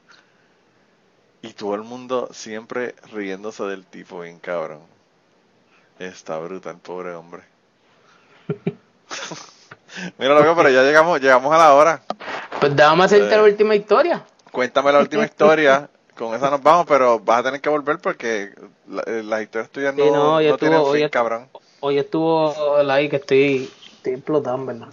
Y 1.42 1.54
todo 1.54 1.76
el 1.76 1.84
mundo 1.84 2.28
siempre 2.34 2.94
riéndose 3.10 3.64
del 3.64 3.86
tipo, 3.86 4.20
bien 4.20 4.38
cabrón. 4.38 4.82
Está 6.00 6.38
brutal, 6.40 6.80
pobre 6.80 7.14
hombre. 7.16 7.44
Mira, 10.18 10.34
loco, 10.40 10.56
pero 10.58 10.70
ya 10.70 10.84
llegamos, 10.84 11.22
llegamos 11.22 11.54
a 11.54 11.58
la 11.58 11.74
hora. 11.74 12.02
Pues 12.60 12.76
déjame 12.76 13.04
hacerte 13.06 13.34
Eh. 13.34 13.38
la 13.38 13.44
última 13.44 13.76
historia. 13.76 14.24
Cuéntame 14.52 14.92
la 14.92 15.00
última 15.00 15.24
historia. 15.26 15.90
Con 16.18 16.34
esa 16.34 16.50
nos 16.50 16.62
vamos, 16.64 16.86
pero 16.88 17.20
vas 17.20 17.40
a 17.40 17.44
tener 17.44 17.60
que 17.62 17.70
volver 17.70 18.00
porque 18.00 18.52
la- 18.88 19.04
eh, 19.06 19.22
las 19.24 19.42
historias 19.42 19.70
tuyas 19.70 19.94
no, 19.96 20.04
Sí, 20.06 20.12
no, 20.12 20.38
tienen 20.58 20.78
estuvo- 20.80 20.92
fin, 20.94 21.02
ya- 21.02 21.10
cabrón. 21.10 21.48
Hoy 21.82 22.00
estuvo 22.00 22.80
el 22.80 22.90
ahí 22.90 23.10
que 23.10 23.18
estoy, 23.18 23.70
estoy 23.98 24.14
explotando, 24.14 24.66
¿verdad? 24.66 24.88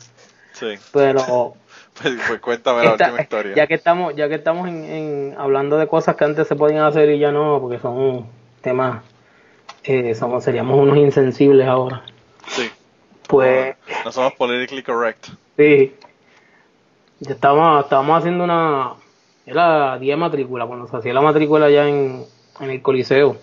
Sí. 0.52 0.74
Pero 0.92 1.54
Pues, 2.02 2.14
pues 2.26 2.40
cuéntame 2.40 2.84
la 2.84 2.92
última 2.92 3.20
historia. 3.20 3.54
ya 3.54 3.66
que 3.66 3.74
estamos, 3.74 4.16
ya 4.16 4.28
que 4.28 4.34
estamos 4.36 4.66
en, 4.66 4.84
en- 4.84 5.34
hablando 5.38 5.76
de 5.78 5.86
cosas 5.86 6.16
que 6.16 6.24
antes 6.24 6.48
se 6.48 6.56
podían 6.56 6.84
hacer 6.84 7.10
y 7.10 7.18
ya 7.18 7.30
no, 7.30 7.60
porque 7.60 7.78
son 7.78 8.26
temas, 8.62 9.02
eh, 9.84 10.14
somos, 10.14 10.42
seríamos 10.42 10.78
unos 10.80 10.96
insensibles 10.96 11.68
ahora. 11.68 12.02
Sí. 12.48 12.68
Pues 13.32 13.76
No 14.04 14.12
somos 14.12 14.34
politically 14.34 14.82
correct. 14.82 15.28
sí, 15.56 15.94
ya 17.20 17.32
estábamos, 17.32 17.84
estábamos 17.84 18.18
haciendo 18.18 18.44
una, 18.44 18.92
era 19.46 19.98
día 19.98 20.14
de 20.14 20.20
matrícula, 20.20 20.66
cuando 20.66 20.86
se 20.86 20.96
hacía 20.96 21.14
la 21.14 21.22
matrícula 21.22 21.70
ya 21.70 21.88
en, 21.88 22.24
en 22.60 22.70
el 22.70 22.82
Coliseo. 22.82 23.36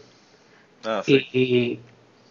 Ah, 0.85 1.01
sí. 1.03 1.27
y, 1.31 1.41
y 1.41 1.79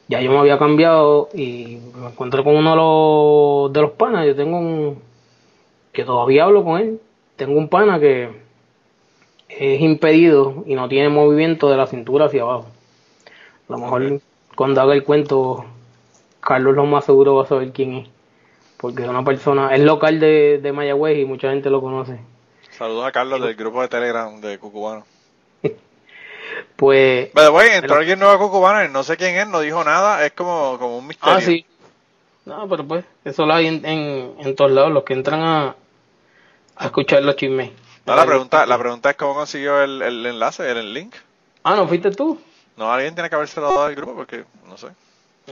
ya 0.08 0.20
yo 0.20 0.30
me 0.30 0.38
había 0.38 0.58
cambiado 0.58 1.28
y 1.34 1.78
me 1.96 2.08
encontré 2.08 2.44
con 2.44 2.56
uno 2.56 2.70
de 2.70 2.76
los, 2.76 3.72
de 3.72 3.80
los 3.82 3.90
panas. 3.98 4.26
Yo 4.26 4.36
tengo 4.36 4.58
un. 4.58 5.02
que 5.92 6.04
todavía 6.04 6.44
hablo 6.44 6.64
con 6.64 6.80
él. 6.80 7.00
Tengo 7.36 7.58
un 7.58 7.68
pana 7.68 7.98
que 8.00 8.30
es 9.48 9.80
impedido 9.80 10.64
y 10.66 10.74
no 10.74 10.88
tiene 10.88 11.08
movimiento 11.08 11.68
de 11.70 11.76
la 11.76 11.86
cintura 11.86 12.26
hacia 12.26 12.42
abajo. 12.42 12.66
A 13.68 13.72
lo 13.72 13.78
mejor 13.78 14.20
cuando 14.56 14.80
haga 14.80 14.94
el 14.94 15.04
cuento, 15.04 15.64
Carlos 16.48 16.74
lo 16.74 16.86
más 16.86 17.04
seguro 17.04 17.34
va 17.34 17.42
a 17.42 17.46
saber 17.46 17.72
quién 17.72 17.92
es. 17.94 18.08
Porque 18.78 19.02
es 19.02 19.08
una 19.08 19.22
persona, 19.22 19.74
es 19.74 19.80
local 19.82 20.18
de, 20.18 20.58
de 20.62 20.72
Mayagüez 20.72 21.18
y 21.18 21.26
mucha 21.26 21.50
gente 21.50 21.68
lo 21.68 21.82
conoce. 21.82 22.18
Saludos 22.70 23.06
a 23.06 23.12
Carlos 23.12 23.42
del 23.42 23.54
grupo 23.54 23.82
de 23.82 23.88
Telegram 23.88 24.40
de 24.40 24.58
Cucubano. 24.58 25.04
Pues. 26.76 27.28
Pero 27.34 27.52
bueno, 27.52 27.74
entró 27.74 27.96
alguien 27.96 28.18
nuevo 28.18 28.34
a 28.34 28.38
Cucubano 28.38 28.82
y 28.82 28.88
no 28.90 29.02
sé 29.02 29.16
quién 29.18 29.36
es, 29.36 29.46
no 29.46 29.60
dijo 29.60 29.84
nada, 29.84 30.24
es 30.24 30.32
como, 30.32 30.78
como 30.78 30.96
un 30.98 31.06
misterio. 31.06 31.36
Ah, 31.36 31.40
sí. 31.40 31.66
No, 32.46 32.66
pero 32.68 32.86
pues, 32.86 33.04
eso 33.24 33.44
lo 33.44 33.52
hay 33.52 33.66
en, 33.66 33.84
en, 33.84 34.34
en 34.38 34.56
todos 34.56 34.70
lados, 34.70 34.90
los 34.90 35.04
que 35.04 35.12
entran 35.12 35.42
a, 35.42 35.76
a 36.76 36.84
escuchar 36.86 37.22
los 37.22 37.36
chismes. 37.36 37.70
No, 38.06 38.16
la 38.16 38.24
pregunta, 38.24 38.64
la 38.64 38.78
pregunta 38.78 39.10
es 39.10 39.16
cómo 39.16 39.34
consiguió 39.34 39.82
el, 39.82 40.00
el 40.00 40.24
enlace, 40.24 40.70
el, 40.70 40.78
el 40.78 40.94
link. 40.94 41.14
Ah, 41.62 41.76
¿no 41.76 41.86
fuiste 41.86 42.10
tú? 42.12 42.40
No, 42.76 42.90
alguien 42.90 43.14
tiene 43.14 43.28
que 43.28 43.36
haberse 43.36 43.60
dado 43.60 43.82
al 43.82 43.94
grupo 43.94 44.14
porque, 44.14 44.44
no 44.66 44.78
sé. 44.78 44.88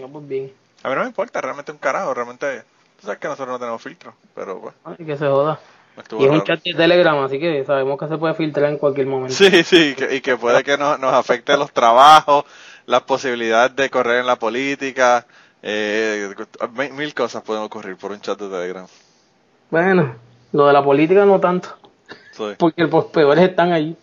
No, 0.01 0.09
pues 0.09 0.27
bien. 0.27 0.53
A 0.83 0.89
mí 0.89 0.95
no 0.95 1.01
me 1.03 1.07
importa, 1.09 1.41
realmente 1.41 1.73
un 1.73 1.79
carajo, 1.79 2.15
realmente. 2.15 2.63
Tú 3.01 3.07
sabes 3.07 3.19
que 3.19 3.29
nosotros 3.29 3.49
no 3.55 3.59
tenemos 3.59 3.83
filtro, 3.83 4.15
pero 4.35 4.57
bueno, 4.59 4.77
Ay, 4.85 5.05
que 5.05 5.17
se 5.17 5.27
joda. 5.27 5.59
estuvo 5.99 6.23
Y 6.23 6.25
es 6.27 6.31
un 6.31 6.43
chat 6.45 6.63
de 6.63 6.75
Telegram, 6.75 7.19
así 7.25 7.39
que 7.39 7.65
sabemos 7.65 7.99
que 7.99 8.09
se 8.09 8.17
puede 8.17 8.35
filtrar 8.35 8.71
en 8.71 8.79
cualquier 8.79 9.07
momento. 9.07 9.35
Sí, 9.35 9.63
sí, 9.65 9.95
que- 9.95 10.15
y 10.17 10.21
que 10.21 10.37
puede 10.37 10.63
que 10.65 10.79
nos, 10.79 10.99
nos 10.99 11.13
afecte 11.13 11.57
los 11.57 11.73
trabajos, 11.73 12.45
las 12.87 13.03
posibilidades 13.03 13.77
de 13.77 13.91
correr 13.91 14.21
en 14.21 14.27
la 14.27 14.37
política, 14.37 15.27
eh, 15.63 16.33
mil- 16.93 17.13
cosas 17.15 17.43
pueden 17.43 17.63
ocurrir 17.65 17.97
por 17.97 18.13
un 18.13 18.21
chat 18.21 18.39
de 18.39 18.49
Telegram. 18.49 18.87
Bueno, 19.71 20.15
lo 20.53 20.67
de 20.67 20.73
la 20.73 20.83
política 20.83 21.25
no 21.27 21.41
tanto, 21.41 21.69
Sí, 22.33 22.45
porque 22.59 22.85
los 22.85 23.07
peores 23.07 23.49
están 23.49 23.73
allí. 23.73 23.97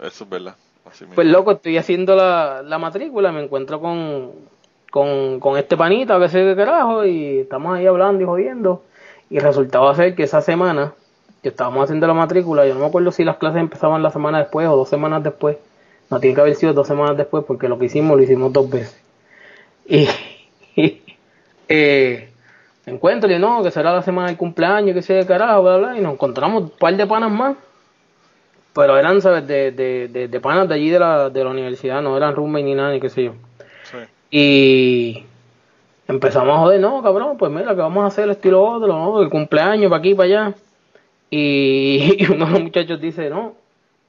eso 0.00 0.24
es 0.24 0.30
verdad. 0.30 0.56
Así 0.84 1.04
mismo. 1.04 1.16
Pues 1.16 1.26
loco, 1.28 1.52
estoy 1.52 1.76
haciendo 1.78 2.14
la, 2.16 2.62
la 2.62 2.78
matrícula, 2.78 3.32
me 3.32 3.42
encuentro 3.42 3.80
con, 3.80 4.32
con, 4.90 5.40
con 5.40 5.58
este 5.58 5.76
panita, 5.76 6.18
que 6.18 6.28
sé 6.28 6.44
qué 6.44 6.56
carajo, 6.56 7.04
y 7.04 7.40
estamos 7.40 7.76
ahí 7.76 7.86
hablando 7.86 8.22
y 8.22 8.26
jodiendo. 8.26 8.82
Y 9.30 9.38
resultaba 9.38 9.94
ser 9.94 10.14
que 10.14 10.22
esa 10.22 10.40
semana 10.40 10.94
que 11.42 11.50
estábamos 11.50 11.84
haciendo 11.84 12.06
la 12.06 12.14
matrícula, 12.14 12.66
yo 12.66 12.74
no 12.74 12.80
me 12.80 12.86
acuerdo 12.86 13.12
si 13.12 13.24
las 13.24 13.36
clases 13.36 13.60
empezaban 13.60 14.02
la 14.02 14.10
semana 14.10 14.38
después 14.38 14.68
o 14.68 14.76
dos 14.76 14.88
semanas 14.88 15.22
después. 15.22 15.56
No 16.10 16.20
tiene 16.20 16.34
que 16.34 16.40
haber 16.40 16.54
sido 16.54 16.72
dos 16.72 16.86
semanas 16.86 17.16
después, 17.16 17.44
porque 17.46 17.68
lo 17.68 17.78
que 17.78 17.86
hicimos 17.86 18.16
lo 18.16 18.22
hicimos 18.22 18.52
dos 18.52 18.70
veces. 18.70 19.00
Y, 19.86 20.08
y, 20.76 21.02
eh, 21.68 22.30
encuentro 22.86 23.30
y 23.30 23.38
no, 23.38 23.62
que 23.62 23.70
será 23.70 23.92
la 23.92 24.02
semana 24.02 24.28
del 24.28 24.36
cumpleaños, 24.36 24.94
que 24.94 25.02
sé 25.02 25.20
qué 25.20 25.26
carajo, 25.26 25.62
bla, 25.62 25.76
bla, 25.76 25.98
y 25.98 26.00
nos 26.00 26.14
encontramos 26.14 26.62
un 26.62 26.70
par 26.70 26.96
de 26.96 27.06
panas 27.06 27.30
más. 27.30 27.56
Pero 28.72 28.98
eran, 28.98 29.20
¿sabes? 29.22 29.46
De, 29.46 29.72
de, 29.72 30.08
de, 30.08 30.28
de 30.28 30.40
panas 30.40 30.68
de 30.68 30.74
allí 30.74 30.90
de 30.90 30.98
la, 30.98 31.30
de 31.30 31.42
la 31.42 31.50
universidad, 31.50 32.02
no 32.02 32.16
eran 32.16 32.34
roommate 32.34 32.64
ni 32.64 32.74
nada, 32.74 32.92
ni 32.92 33.00
qué 33.00 33.08
sé 33.08 33.24
yo. 33.24 33.32
Y 34.30 35.24
empezamos 36.08 36.56
a 36.56 36.60
joder, 36.60 36.80
no, 36.80 37.02
cabrón, 37.02 37.36
pues 37.38 37.50
mira, 37.52 37.74
que 37.74 37.80
vamos 37.80 38.04
a 38.04 38.06
hacer 38.08 38.28
esto 38.28 38.48
y 38.48 38.50
lo 38.50 38.64
otro, 38.64 38.88
¿no? 38.88 39.22
El 39.22 39.30
cumpleaños 39.30 39.90
para 39.90 39.98
aquí, 40.00 40.14
para 40.14 40.26
allá. 40.26 40.54
Y, 41.28 42.24
uno 42.30 42.46
de 42.46 42.52
los 42.52 42.62
muchachos 42.62 43.00
dice, 43.00 43.28
no, 43.28 43.54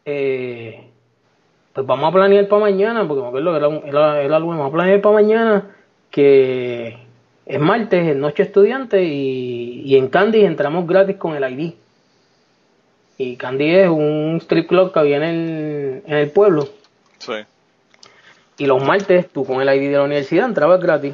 eh, 0.05 0.83
pues 1.73 1.85
vamos 1.85 2.09
a 2.09 2.13
planear 2.13 2.47
para 2.47 2.61
mañana, 2.61 3.07
porque 3.07 3.21
me 3.23 3.27
acuerdo 3.29 3.51
que 3.51 3.57
era, 3.57 3.67
un- 3.67 3.83
era, 3.87 4.39
vamos 4.39 4.67
a 4.69 4.71
planear 4.71 5.01
para 5.01 5.15
mañana, 5.15 5.75
que 6.11 6.95
es 7.47 7.59
martes, 7.59 8.07
es 8.07 8.15
noche 8.15 8.43
estudiante, 8.43 9.03
y, 9.03 9.81
y 9.83 9.95
en 9.95 10.09
Candy 10.09 10.45
entramos 10.45 10.85
gratis 10.85 11.17
con 11.17 11.35
el 11.35 11.51
ID. 11.51 11.73
Y 13.17 13.35
Candy 13.35 13.69
es 13.75 13.89
un 13.89 14.37
strip 14.41 14.67
club 14.67 14.93
que 14.93 14.99
había 14.99 15.17
en 15.17 15.23
el, 15.23 16.03
en 16.05 16.17
el 16.17 16.29
pueblo. 16.29 16.67
Sí. 17.17 17.33
Y 18.57 18.65
los 18.65 18.83
martes, 18.83 19.29
tú 19.31 19.45
con 19.45 19.61
el 19.61 19.67
ID 19.69 19.91
de 19.91 19.97
la 19.97 20.03
universidad 20.03 20.45
entrabas 20.45 20.79
gratis. 20.81 21.13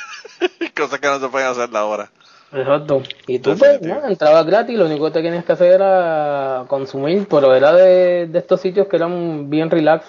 Cosas 0.76 0.98
que 0.98 1.06
no 1.08 1.20
se 1.20 1.28
pueden 1.28 1.48
hacer 1.48 1.68
ahora. 1.74 2.10
Exacto. 2.52 3.02
Y 3.26 3.38
tú 3.38 3.56
pues, 3.56 3.80
no, 3.82 4.04
entrabas 4.06 4.44
gratis, 4.46 4.76
lo 4.76 4.86
único 4.86 5.04
que 5.06 5.12
te 5.12 5.22
tenías 5.22 5.44
que 5.44 5.52
hacer 5.52 5.72
era 5.74 6.64
consumir, 6.66 7.26
pero 7.28 7.54
era 7.54 7.72
de, 7.72 8.26
de 8.26 8.38
estos 8.38 8.60
sitios 8.60 8.88
que 8.88 8.96
eran 8.96 9.48
bien 9.50 9.70
relax. 9.70 10.04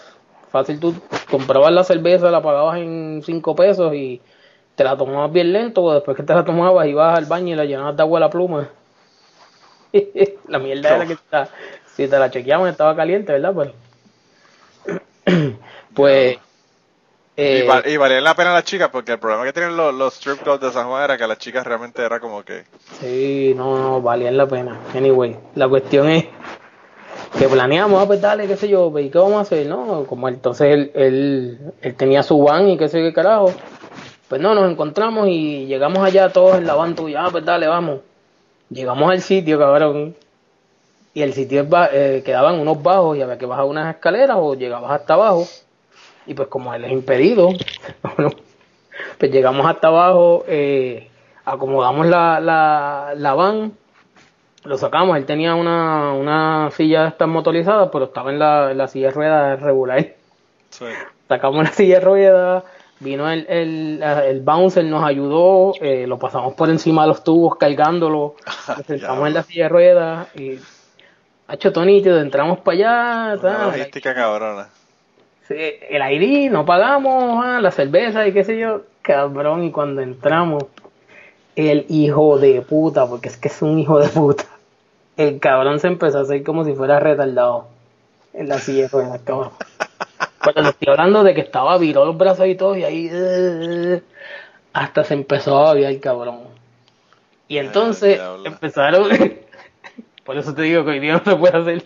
Fácil, 0.51 0.79
tú 0.79 0.95
comprabas 1.29 1.71
la 1.71 1.83
cerveza, 1.83 2.31
la 2.31 2.41
pagabas 2.41 2.77
en 2.79 3.21
5 3.23 3.55
pesos 3.55 3.93
y 3.93 4.21
te 4.75 4.83
la 4.83 4.97
tomabas 4.97 5.31
bien 5.31 5.53
lento, 5.53 5.93
después 5.93 6.17
que 6.17 6.23
te 6.23 6.33
la 6.33 6.43
tomabas 6.43 6.87
ibas 6.87 7.17
al 7.17 7.25
baño 7.25 7.53
y 7.53 7.55
la 7.55 7.65
llenabas 7.65 7.95
de 7.95 8.03
agua 8.03 8.17
a 8.17 8.21
la 8.21 8.29
pluma. 8.29 8.69
la 10.47 10.59
mierda 10.59 10.95
era 10.95 11.05
que 11.05 11.17
ta- 11.29 11.49
si 11.85 12.07
te 12.07 12.17
la 12.19 12.31
chequeaban 12.31 12.69
estaba 12.69 12.95
caliente, 12.95 13.33
¿verdad? 13.33 13.53
Pero, 15.25 15.57
pues... 15.93 16.37
y, 17.37 17.41
eh, 17.41 17.65
val- 17.67 17.83
y 17.87 17.97
valían 17.97 18.23
la 18.23 18.35
pena 18.35 18.53
las 18.53 18.63
chicas, 18.65 18.89
porque 18.91 19.13
el 19.13 19.19
problema 19.19 19.43
que 19.45 19.53
tienen 19.53 19.75
los, 19.77 19.93
los 19.93 20.13
strip 20.15 20.41
clubs 20.41 20.59
de 20.61 20.71
San 20.71 20.87
Juan 20.87 21.03
era 21.03 21.17
que 21.17 21.25
las 21.27 21.37
chicas 21.37 21.65
realmente 21.65 22.03
era 22.03 22.19
como 22.19 22.43
que. 22.43 22.63
Sí, 22.99 23.53
no, 23.55 23.77
no, 23.77 24.01
valían 24.01 24.37
la 24.37 24.47
pena. 24.47 24.79
Anyway, 24.95 25.37
la 25.55 25.67
cuestión 25.67 26.09
es 26.09 26.25
que 27.37 27.47
planeamos, 27.47 28.01
ah, 28.03 28.05
pues 28.05 28.21
dale, 28.21 28.47
qué 28.47 28.57
sé 28.57 28.67
yo, 28.67 28.91
pues, 28.91 29.05
¿y 29.05 29.09
qué 29.09 29.17
vamos 29.17 29.35
a 29.37 29.41
hacer? 29.41 29.65
No, 29.67 30.05
como 30.05 30.27
entonces 30.27 30.67
él, 30.73 30.91
él, 30.93 31.59
él 31.81 31.95
tenía 31.95 32.21
su 32.23 32.41
van 32.43 32.67
y 32.69 32.77
qué 32.77 32.87
sé 32.89 32.99
yo 32.99 33.05
qué 33.05 33.13
carajo. 33.13 33.53
Pues 34.27 34.39
no, 34.41 34.53
nos 34.55 34.69
encontramos 34.71 35.27
y 35.27 35.65
llegamos 35.65 35.99
allá 36.03 36.29
todos 36.29 36.57
en 36.57 36.65
la 36.67 36.73
van 36.75 36.95
tuya, 36.95 37.25
ah, 37.25 37.29
pues 37.31 37.43
dale, 37.45 37.67
vamos. 37.67 37.99
Llegamos 38.69 39.09
al 39.11 39.21
sitio, 39.21 39.57
cabrón. 39.59 40.15
Y 41.13 41.21
el 41.21 41.33
sitio 41.33 41.61
es 41.61 41.67
eh, 41.91 42.21
quedaban 42.23 42.57
unos 42.59 42.81
bajos 42.81 43.17
y 43.17 43.21
había 43.21 43.37
que 43.37 43.45
bajar 43.45 43.65
unas 43.65 43.93
escaleras 43.95 44.37
o 44.39 44.53
llegabas 44.55 44.91
hasta 44.91 45.15
abajo. 45.15 45.45
Y 46.25 46.33
pues 46.33 46.47
como 46.47 46.73
él 46.73 46.85
es 46.85 46.91
impedido, 46.91 47.49
pues 49.17 49.31
llegamos 49.31 49.65
hasta 49.65 49.87
abajo, 49.87 50.43
eh, 50.47 51.09
acomodamos 51.45 52.05
la, 52.07 52.39
la, 52.39 53.13
la 53.15 53.33
van, 53.33 53.73
lo 54.63 54.77
sacamos, 54.77 55.17
él 55.17 55.25
tenía 55.25 55.55
una, 55.55 56.13
una 56.13 56.69
silla 56.71 57.03
de 57.03 57.07
estas 57.09 57.27
motorizadas, 57.27 57.89
pero 57.91 58.05
estaba 58.05 58.31
en 58.31 58.39
la, 58.39 58.71
en 58.71 58.77
la 58.77 58.87
silla 58.87 59.07
de 59.07 59.13
ruedas 59.13 59.61
regular. 59.61 60.07
Sí. 60.69 60.85
sacamos 61.27 61.63
la 61.63 61.71
silla 61.71 61.99
de 61.99 62.05
ruedas, 62.05 62.63
vino 62.99 63.29
el, 63.29 63.45
el, 63.49 64.03
el 64.03 64.41
bouncer, 64.41 64.85
nos 64.85 65.03
ayudó, 65.03 65.73
eh, 65.81 66.05
lo 66.07 66.19
pasamos 66.19 66.53
por 66.53 66.69
encima 66.69 67.01
de 67.01 67.09
los 67.09 67.23
tubos 67.23 67.57
cargándolo, 67.57 68.35
nos 68.77 68.85
sentamos 68.85 69.27
en 69.27 69.33
la 69.33 69.43
silla 69.43 69.63
de 69.63 69.69
ruedas 69.69 70.35
y 70.35 70.59
hecho 71.49 71.73
tonito, 71.73 72.17
entramos 72.17 72.59
para 72.59 72.77
allá, 72.77 73.39
Una 73.39 73.65
logística 73.65 74.13
cabrona. 74.13 74.69
El 75.51 76.01
aire, 76.01 76.49
no 76.49 76.65
pagamos 76.65 77.43
ah, 77.43 77.59
la 77.61 77.71
cerveza 77.71 78.27
y 78.27 78.33
qué 78.33 78.43
sé 78.43 78.57
yo, 78.57 78.83
cabrón, 79.01 79.63
y 79.63 79.71
cuando 79.71 80.01
entramos, 80.01 80.65
el 81.55 81.85
hijo 81.89 82.37
de 82.37 82.61
puta, 82.61 83.07
porque 83.07 83.27
es 83.29 83.37
que 83.37 83.49
es 83.49 83.61
un 83.61 83.79
hijo 83.79 83.99
de 83.99 84.07
puta, 84.09 84.45
el 85.17 85.39
cabrón 85.39 85.79
se 85.79 85.87
empezó 85.87 86.19
a 86.19 86.21
hacer 86.21 86.43
como 86.43 86.63
si 86.63 86.73
fuera 86.73 86.99
retardado 86.99 87.67
en 88.33 88.47
la 88.47 88.59
silla 88.59 88.83
de 88.83 88.87
ruedas, 88.87 89.21
cabrón. 89.23 89.51
Pero 90.43 90.69
estoy 90.69 90.87
hablando 90.89 91.23
de 91.23 91.33
que 91.35 91.41
estaba, 91.41 91.77
viró 91.77 92.05
los 92.05 92.17
brazos 92.17 92.47
y 92.47 92.55
todo, 92.55 92.75
y 92.75 92.83
ahí, 92.83 93.09
eh, 93.11 94.01
hasta 94.73 95.03
se 95.03 95.13
empezó 95.13 95.57
a 95.57 95.63
babiar 95.65 95.91
el 95.91 95.99
cabrón. 95.99 96.39
Y 97.47 97.57
entonces 97.57 98.19
empezaron, 98.45 99.09
por 100.23 100.37
eso 100.37 100.53
te 100.55 100.63
digo 100.63 100.83
que 100.85 100.91
hoy 100.91 100.99
día 100.99 101.13
no 101.13 101.23
se 101.23 101.35
puede 101.35 101.57
hacer. 101.57 101.83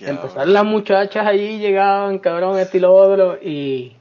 Empezaron 0.00 0.52
las 0.52 0.64
muchachas 0.64 1.26
allí, 1.26 1.58
llegaban, 1.58 2.18
cabrón, 2.18 2.58
este 2.58 2.78
y 2.78 2.80
lo 2.80 2.94
otro, 2.94 3.36
y 3.42 3.96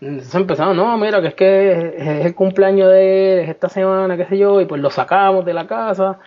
se 0.00 0.36
empezaron, 0.36 0.76
no, 0.76 0.96
mira, 0.98 1.20
que 1.20 1.28
es 1.28 1.34
que 1.34 1.94
es 1.96 2.26
el 2.26 2.34
cumpleaños 2.34 2.88
de 2.90 3.34
él, 3.34 3.38
es 3.40 3.48
esta 3.50 3.68
semana, 3.68 4.16
qué 4.16 4.24
sé 4.26 4.38
yo, 4.38 4.60
y 4.60 4.64
pues 4.64 4.80
lo 4.80 4.90
sacamos 4.90 5.44
de 5.44 5.54
la 5.54 5.66
casa, 5.66 6.18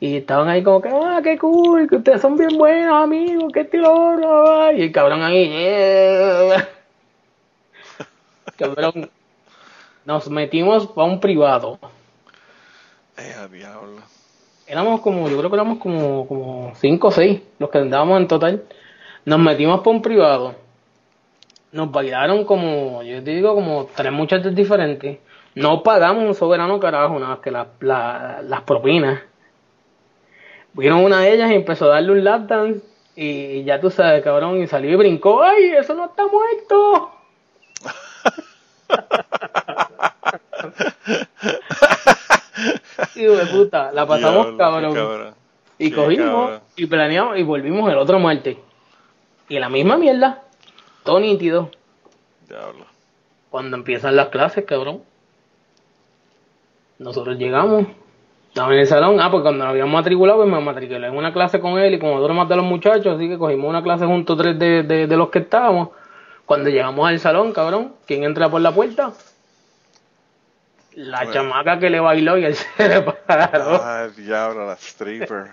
y 0.00 0.18
estaban 0.18 0.48
ahí 0.48 0.62
como 0.62 0.82
que, 0.82 0.90
ah, 0.90 1.20
qué 1.22 1.38
cool, 1.38 1.88
que 1.88 1.96
ustedes 1.96 2.20
son 2.20 2.36
bien 2.36 2.56
buenos 2.58 3.02
amigos, 3.02 3.52
que 3.52 3.60
este 3.60 3.78
y 3.78 3.80
lo 3.80 3.92
otro, 3.92 4.72
y 4.72 4.82
el 4.82 4.92
cabrón 4.92 5.22
ahí, 5.22 5.48
"Yeah". 5.48 6.68
cabrón, 8.58 9.10
nos 10.04 10.28
metimos 10.28 10.90
a 10.94 11.04
un 11.04 11.20
privado, 11.20 11.78
Eh, 13.16 13.48
diablo. 13.50 14.02
Éramos 14.66 15.00
como, 15.00 15.28
yo 15.28 15.36
creo 15.38 15.50
que 15.50 15.56
éramos 15.56 15.78
como, 15.78 16.26
como 16.26 16.72
cinco 16.76 17.08
o 17.08 17.10
seis 17.10 17.42
los 17.58 17.70
que 17.70 17.78
andábamos 17.78 18.20
en 18.20 18.28
total. 18.28 18.64
Nos 19.24 19.38
metimos 19.38 19.80
por 19.80 19.94
un 19.94 20.02
privado. 20.02 20.54
Nos 21.72 21.90
bailaron 21.90 22.44
como, 22.44 23.02
yo 23.02 23.22
te 23.22 23.32
digo, 23.32 23.54
como 23.54 23.88
tres 23.94 24.12
muchachos 24.12 24.54
diferentes. 24.54 25.18
No 25.54 25.82
pagamos 25.82 26.24
un 26.24 26.34
soberano 26.34 26.78
carajo, 26.80 27.14
nada 27.14 27.28
más 27.34 27.38
que 27.40 27.50
la- 27.50 27.68
la- 27.80 28.40
las 28.42 28.62
propinas. 28.62 29.20
Vieron 30.72 31.04
una 31.04 31.20
de 31.20 31.32
ellas 31.34 31.50
y 31.50 31.54
empezó 31.54 31.86
a 31.86 31.94
darle 31.94 32.12
un 32.12 32.24
lap 32.24 32.42
dance. 32.48 32.80
Y 33.16 33.62
ya 33.64 33.80
tú 33.80 33.90
sabes, 33.90 34.22
cabrón, 34.24 34.60
y 34.60 34.66
salió 34.66 34.90
y 34.90 34.96
brincó. 34.96 35.42
¡Ay, 35.42 35.66
eso 35.78 35.94
no 35.94 36.06
está 36.06 36.24
muerto! 36.26 37.10
Hijo 43.16 43.32
de 43.32 43.46
puta, 43.46 43.92
la 43.92 44.06
pasamos 44.06 44.56
Diablo, 44.56 44.92
cabrón. 44.94 45.34
Y 45.78 45.90
Qué 45.90 45.96
cogimos 45.96 46.26
cabrón. 46.50 46.60
y 46.76 46.86
planeamos 46.86 47.38
y 47.38 47.42
volvimos 47.42 47.90
el 47.90 47.98
otro 47.98 48.18
martes. 48.18 48.56
Y 49.48 49.58
la 49.58 49.68
misma 49.68 49.96
mierda. 49.96 50.42
Todo 51.02 51.20
nítido. 51.20 51.70
Diablo. 52.48 52.86
Cuando 53.50 53.76
empiezan 53.76 54.16
las 54.16 54.28
clases, 54.28 54.64
cabrón. 54.64 55.02
Nosotros 56.98 57.36
llegamos. 57.36 57.86
Estaba 58.48 58.72
en 58.72 58.80
el 58.80 58.86
salón. 58.86 59.20
Ah, 59.20 59.30
pues 59.30 59.42
cuando 59.42 59.64
nos 59.64 59.70
habíamos 59.72 59.92
matriculado, 59.92 60.38
pues 60.38 60.50
me 60.50 60.60
matriculé 60.60 61.08
en 61.08 61.16
una 61.16 61.32
clase 61.32 61.60
con 61.60 61.78
él 61.78 61.94
y 61.94 61.98
con 61.98 62.10
otro 62.14 62.32
más 62.34 62.48
de 62.48 62.56
los 62.56 62.64
muchachos. 62.64 63.16
Así 63.16 63.28
que 63.28 63.36
cogimos 63.36 63.68
una 63.68 63.82
clase 63.82 64.06
juntos, 64.06 64.38
tres 64.38 64.58
de, 64.58 64.84
de, 64.84 65.06
de 65.06 65.16
los 65.16 65.28
que 65.30 65.40
estábamos. 65.40 65.88
Cuando 66.46 66.70
llegamos 66.70 67.08
al 67.08 67.18
salón, 67.18 67.52
cabrón, 67.52 67.94
¿quién 68.06 68.22
entra 68.22 68.48
por 68.48 68.60
la 68.60 68.72
puerta? 68.72 69.12
La 70.96 71.18
Bueno. 71.18 71.32
chamaca 71.32 71.78
que 71.78 71.90
le 71.90 72.00
bailó 72.00 72.38
y 72.38 72.44
él 72.44 72.54
se 72.76 72.88
le 72.88 73.02
paró. 73.02 73.82
Ay, 73.84 74.10
diablo, 74.16 74.66
la 74.66 74.74
stripper. 74.74 75.46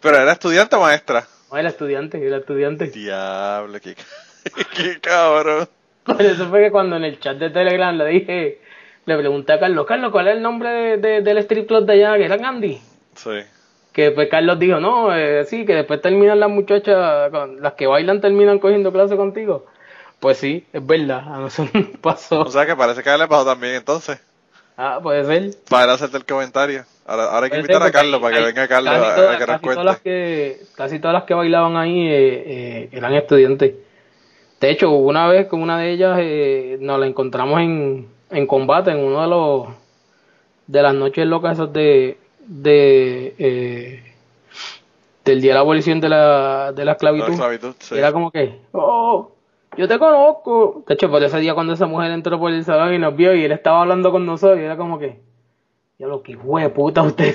Pero 0.00 0.16
era 0.16 0.32
estudiante 0.32 0.76
o 0.76 0.80
maestra. 0.80 1.26
No, 1.50 1.58
era 1.58 1.68
estudiante, 1.68 2.24
era 2.24 2.38
estudiante. 2.38 2.86
Diablo, 2.86 3.78
qué, 3.80 3.94
qué 4.76 5.00
cabrón. 5.00 5.68
Por 6.04 6.22
eso 6.22 6.48
fue 6.48 6.62
que 6.64 6.70
cuando 6.70 6.96
en 6.96 7.04
el 7.04 7.18
chat 7.20 7.36
de 7.36 7.50
Telegram 7.50 7.96
le 7.96 8.06
dije, 8.06 8.60
le 9.04 9.18
pregunté 9.18 9.52
a 9.52 9.60
Carlos, 9.60 9.86
Carlos, 9.86 10.10
¿cuál 10.12 10.28
es 10.28 10.36
el 10.36 10.42
nombre 10.42 10.70
de, 10.70 10.96
de- 10.96 11.20
del 11.22 11.38
strip 11.38 11.66
club 11.66 11.84
de 11.84 11.92
allá? 11.94 12.16
Que 12.16 12.24
era 12.24 12.36
Gandhi. 12.36 12.80
Sí. 13.14 13.30
Que 13.92 14.12
pues 14.12 14.28
Carlos 14.30 14.58
dijo, 14.58 14.78
no, 14.80 15.14
eh, 15.14 15.44
sí, 15.44 15.66
que 15.66 15.74
después 15.74 16.00
terminan 16.00 16.38
las 16.40 16.48
muchachas, 16.48 17.30
las 17.60 17.72
que 17.74 17.86
bailan 17.88 18.20
terminan 18.20 18.60
cogiendo 18.60 18.92
clase 18.92 19.16
contigo. 19.16 19.66
Pues 20.20 20.36
sí, 20.38 20.66
es 20.72 20.86
verdad, 20.86 21.18
a 21.26 21.38
nosotros 21.38 21.74
nos 21.74 21.96
pasó. 22.00 22.42
O 22.42 22.50
sea 22.50 22.66
que 22.66 22.76
parece 22.76 23.02
que 23.02 23.08
a 23.10 23.14
él 23.14 23.20
le 23.20 23.28
pasó 23.28 23.44
también 23.46 23.74
entonces. 23.74 24.20
Ah, 24.76 24.98
puede 25.02 25.24
ser. 25.24 25.50
Para 25.68 25.94
hacerte 25.94 26.16
el 26.18 26.24
comentario. 26.24 26.84
Ahora, 27.06 27.24
ahora 27.24 27.44
hay 27.46 27.50
que 27.50 27.56
invitar 27.58 27.82
a 27.82 27.90
Carlos 27.90 28.20
para 28.20 28.36
que 28.36 28.42
venga 28.44 28.68
Carlos 28.68 28.94
a, 28.94 29.14
todas- 29.16 29.34
a 29.34 29.38
que 29.38 29.46
nos 29.46 29.60
casi 29.60 29.62
todas 29.68 29.84
las 29.84 29.98
cuente. 29.98 30.02
que 30.02 30.60
Casi 30.76 30.98
todas 31.00 31.14
las 31.14 31.24
que 31.24 31.34
bailaban 31.34 31.76
ahí 31.76 32.06
eh, 32.06 32.44
eh, 32.46 32.88
eran 32.92 33.14
estudiantes. 33.14 33.74
De 34.60 34.70
hecho, 34.70 34.90
una 34.90 35.26
vez 35.26 35.48
con 35.48 35.62
una 35.62 35.78
de 35.78 35.90
ellas 35.90 36.18
eh, 36.20 36.76
nos 36.80 37.00
la 37.00 37.06
encontramos 37.06 37.60
en, 37.60 38.08
en 38.30 38.46
combate 38.46 38.90
en 38.92 38.98
uno 38.98 39.22
de 39.22 39.26
los 39.28 39.68
de 40.66 40.82
las 40.82 40.94
noches 40.94 41.26
locas 41.26 41.54
esos 41.54 41.72
de 41.72 42.18
de 42.46 43.34
eh, 43.38 44.02
del 45.24 45.40
día 45.40 45.50
de 45.50 45.54
la 45.54 45.60
abolición 45.60 46.00
de 46.00 46.08
la, 46.10 46.72
de 46.72 46.84
la 46.84 46.92
esclavitud. 46.92 47.26
La 47.28 47.32
esclavitud, 47.34 47.74
sí. 47.80 47.96
Era 47.96 48.12
como 48.12 48.30
que, 48.30 48.60
oh, 48.72 49.32
yo 49.80 49.88
te 49.88 49.98
conozco. 49.98 50.84
De 50.86 50.94
hecho, 50.94 51.10
por 51.10 51.22
ese 51.22 51.38
día 51.40 51.54
cuando 51.54 51.72
esa 51.72 51.86
mujer 51.86 52.10
entró 52.10 52.38
por 52.38 52.52
el 52.52 52.64
salón 52.64 52.92
y 52.94 52.98
nos 52.98 53.16
vio 53.16 53.34
y 53.34 53.44
él 53.44 53.52
estaba 53.52 53.80
hablando 53.80 54.12
con 54.12 54.26
nosotros 54.26 54.58
y 54.60 54.62
era 54.64 54.76
como 54.76 54.98
que, 54.98 55.20
yo 55.98 56.06
lo 56.06 56.22
que 56.22 56.32
hijo 56.32 56.58
de 56.58 56.68
puta 56.68 57.02
usted. 57.02 57.34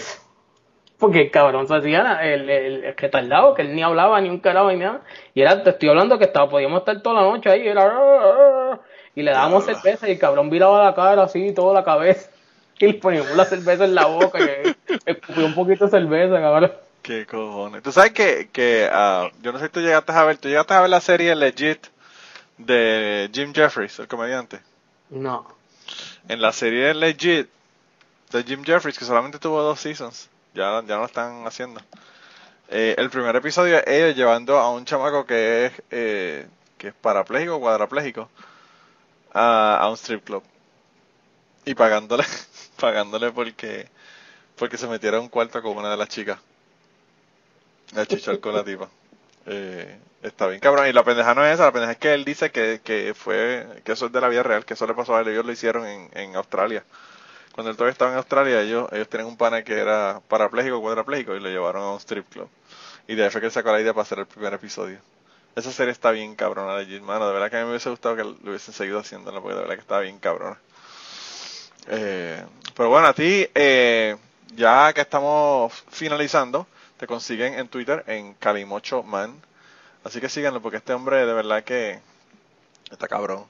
Porque 1.00 1.22
el 1.24 1.32
cabrón 1.32 1.68
se 1.68 1.76
hacía 1.76 2.20
el, 2.24 2.50
el, 2.50 2.84
el 2.86 2.96
retardado, 2.96 3.54
que 3.54 3.64
él 3.64 3.76
ni 3.76 3.82
hablaba 3.84 4.22
ni 4.22 4.30
un 4.30 4.40
carajo 4.40 4.72
ni 4.72 4.78
nada. 4.78 5.02
Y 5.34 5.42
era, 5.42 5.62
te 5.64 5.72
estoy 5.72 5.90
hablando 5.90 6.18
que 6.18 6.26
estaba, 6.26 6.50
podíamos 6.50 6.80
estar 6.80 7.02
toda 7.02 7.22
la 7.22 7.28
noche 7.30 7.50
ahí, 7.50 7.68
era, 7.68 7.84
"Ah, 7.84 8.72
ah", 8.74 8.80
y 9.16 9.22
le 9.24 9.32
dábamos 9.32 9.66
Diablo. 9.66 9.82
cerveza 9.82 10.08
y 10.08 10.12
el 10.14 10.20
cabrón 10.20 10.50
viraba 10.50 10.84
la 10.86 10.94
cara 10.96 11.24
así, 11.24 11.52
toda 11.54 11.74
la 11.74 11.84
cabeza. 11.84 12.30
Y 12.78 12.88
le 12.88 12.94
poníamos 12.96 13.34
la 13.38 13.46
cerveza 13.46 13.86
en 13.86 13.96
la 13.96 14.06
boca 14.06 14.38
y 14.38 14.76
escupió 15.06 15.46
un 15.46 15.56
poquito 15.56 15.86
de 15.86 15.92
cerveza, 15.92 16.42
cabrón. 16.42 16.74
Qué 17.02 17.26
cojones. 17.26 17.82
Tú 17.84 17.92
sabes 17.94 18.12
que, 18.12 18.50
que 18.52 18.90
ah, 18.92 19.30
yo 19.42 19.54
no 19.54 19.60
sé 19.60 19.66
si 19.68 19.72
tú 19.72 19.80
llegaste 19.80 20.12
a 20.12 20.24
ver, 20.26 20.38
tú 20.38 20.50
llegaste 20.50 20.74
a 20.74 20.82
ver 20.82 20.90
la 20.90 21.00
serie 21.00 21.34
Legit 21.36 21.88
de 22.58 23.30
Jim 23.34 23.54
Jeffries, 23.54 24.00
el 24.00 24.08
comediante. 24.08 24.60
No. 25.10 25.48
En 26.28 26.42
la 26.42 26.52
serie 26.52 26.94
Legit 26.94 27.50
de 28.32 28.44
Jim 28.44 28.64
Jeffries, 28.64 28.98
que 28.98 29.06
solamente 29.06 29.40
tuvo 29.40 29.62
dos 29.62 29.80
seasons, 29.80 30.30
ya, 30.54 30.82
ya 30.86 30.96
no 30.96 31.00
lo 31.02 31.06
están 31.06 31.46
haciendo. 31.46 31.82
Eh, 32.70 32.96
el 32.98 33.10
primer 33.10 33.36
episodio 33.36 33.78
es 33.78 33.88
ellos 33.88 34.16
llevando 34.16 34.58
a 34.58 34.72
un 34.72 34.86
chamaco 34.86 35.26
que 35.26 35.68
es, 35.68 35.74
eh, 35.92 36.48
que 36.78 36.88
es 36.88 36.94
parapléjico, 36.94 37.60
cuadrapléjico, 37.60 38.30
a, 39.34 39.78
a 39.78 39.90
un 39.90 39.96
strip 39.96 40.24
club. 40.24 40.44
Y 41.66 41.76
pagándole, 41.76 42.24
pagándole 42.80 43.32
porque, 43.32 43.88
porque 44.56 44.78
se 44.78 44.88
metiera 44.88 45.18
a 45.18 45.22
un 45.22 45.30
cuarto 45.30 45.62
con 45.62 45.78
una 45.78 45.92
de 45.92 45.98
las 45.98 46.10
chicas. 46.10 46.40
A 47.96 48.06
chichar 48.06 48.40
con 48.40 48.56
la 48.56 48.64
tipa. 48.64 48.90
Eh, 49.46 50.00
está 50.24 50.48
bien 50.48 50.60
cabrón. 50.60 50.88
Y 50.88 50.94
la 50.94 51.04
pendeja 51.04 51.34
no 51.34 51.46
es 51.46 51.54
esa, 51.54 51.66
la 51.66 51.72
pendeja 51.72 51.94
es 51.94 51.98
que 51.98 52.14
él 52.14 52.26
dice 52.26 52.52
que, 52.52 52.82
que 52.84 53.14
fue, 53.14 53.68
que 53.84 53.92
eso 53.94 54.08
es 54.08 54.12
de 54.12 54.22
la 54.22 54.28
vida 54.28 54.44
real, 54.44 54.66
que 54.66 54.74
eso 54.74 54.88
le 54.88 54.94
pasó 54.94 55.16
a 55.16 55.22
él, 55.22 55.28
ellos 55.28 55.46
lo 55.46 55.52
hicieron 55.52 55.86
en, 55.86 56.10
en 56.14 56.36
Australia. 56.36 56.84
Cuando 57.54 57.72
él 57.72 57.78
todavía 57.78 57.94
estaba 57.94 58.12
en 58.12 58.18
Australia, 58.18 58.62
ellos, 58.62 58.90
ellos 58.92 59.08
tenían 59.08 59.28
un 59.30 59.38
pana 59.38 59.64
que 59.64 59.80
era 59.80 60.20
parapléjico, 60.28 60.82
cuadrapléjico, 60.82 61.36
y 61.36 61.40
lo 61.40 61.50
llevaron 61.50 61.84
a 61.84 61.92
un 61.92 62.00
strip 62.00 62.28
club. 62.30 62.50
Y 63.08 63.16
de 63.16 63.24
ahí 63.24 63.30
fue 63.30 63.40
que 63.40 63.48
él 63.48 63.54
sacó 63.54 63.72
la 63.72 63.80
idea 63.80 63.94
para 63.94 64.02
hacer 64.02 64.20
el 64.20 64.26
primer 64.26 64.54
episodio. 64.54 65.00
Esa 65.56 65.72
serie 65.72 65.94
está 65.94 66.12
bien 66.12 66.36
cabrona, 66.36 66.84
mano. 67.02 67.28
De 67.28 67.34
verdad 67.34 67.50
que 67.50 67.56
a 67.56 67.60
mí 67.60 67.66
me 67.66 67.72
hubiese 67.72 67.90
gustado 67.90 68.18
que 68.18 68.24
lo 68.26 68.32
hubiesen 68.32 68.74
seguido 68.74 69.00
haciéndola, 69.00 69.40
porque 69.40 69.56
de 69.56 69.62
verdad 69.62 69.76
que 69.76 69.82
está 69.82 70.00
bien 70.00 70.20
cabrona. 70.20 70.58
Eh, 71.88 72.44
pero 72.76 72.90
bueno, 72.90 73.08
a 73.08 73.14
ti, 73.14 73.48
eh, 73.56 74.18
ya 74.54 74.92
que 74.92 75.02
estamos 75.02 75.72
finalizando, 75.90 76.68
te 76.98 77.08
consiguen 77.08 77.56
en 77.60 77.68
Twitter 77.68 78.04
en 78.08 78.34
Calimocho 78.36 79.04
Man. 79.04 79.36
Así 80.04 80.22
que 80.22 80.30
síganlo, 80.30 80.62
porque 80.62 80.78
este 80.78 80.94
hombre 80.94 81.26
de 81.26 81.34
verdad 81.34 81.64
que 81.64 82.00
está 82.92 83.08
cabrón. 83.08 83.44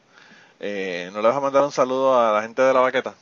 Eh, 0.59 1.09
¿No 1.13 1.22
le 1.22 1.27
vas 1.27 1.38
a 1.38 1.41
mandar 1.41 1.63
un 1.63 1.72
saludo 1.72 2.17
a 2.19 2.31
la 2.34 2.41
gente 2.41 2.61
de 2.61 2.73
la 2.73 2.80
baqueta? 2.80 3.13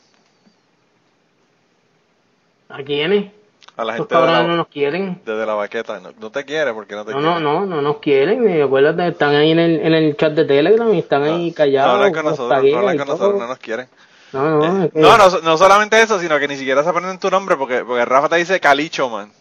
¿A 2.69 2.83
quiénes? 2.83 3.31
A 3.75 3.83
la 3.83 3.93
gente 3.93 4.13
de 4.13 4.21
cabrones 4.21 4.43
no 4.43 4.47
la, 4.49 4.55
nos 4.57 4.67
quieren. 4.67 5.21
de 5.25 5.45
la 5.45 5.53
baqueta. 5.55 5.99
No, 5.99 6.11
no 6.19 6.31
te 6.31 6.45
quiere 6.45 6.73
porque 6.73 6.95
no 6.95 7.05
te 7.05 7.11
No, 7.11 7.17
quiere. 7.19 7.33
no, 7.33 7.39
no, 7.39 7.65
no 7.65 7.81
nos 7.81 7.97
quieren. 7.97 8.61
Acuérdate, 8.61 9.07
están 9.07 9.33
ahí 9.35 9.51
en 9.51 9.59
el, 9.59 9.79
en 9.79 9.93
el 9.93 10.15
chat 10.15 10.33
de 10.33 10.45
Telegram 10.45 10.93
y 10.93 10.99
están 10.99 11.23
ahí 11.23 11.51
callados. 11.53 11.89
no 11.89 11.95
hablan 11.95 12.13
con 12.13 12.25
nosotros, 12.25 12.63
no 12.71 12.77
hablan 12.77 12.97
con 12.97 13.07
nosotros, 13.07 13.39
no 13.41 13.47
nos 13.47 13.57
quieren. 13.57 13.87
No, 14.31 14.59
no, 14.59 14.89
que- 14.91 14.99
No, 14.99 15.17
no, 15.17 15.29
no 15.41 15.57
solamente 15.57 15.99
eso, 16.01 16.19
sino 16.19 16.37
que 16.39 16.47
ni 16.47 16.55
siquiera 16.55 16.83
se 16.83 16.89
aprenden 16.89 17.19
tu 17.19 17.29
nombre 17.31 17.55
porque, 17.55 17.83
porque 17.83 18.05
Rafa 18.05 18.29
te 18.29 18.35
dice 18.37 18.59
Calicho, 18.59 19.09
man. 19.09 19.31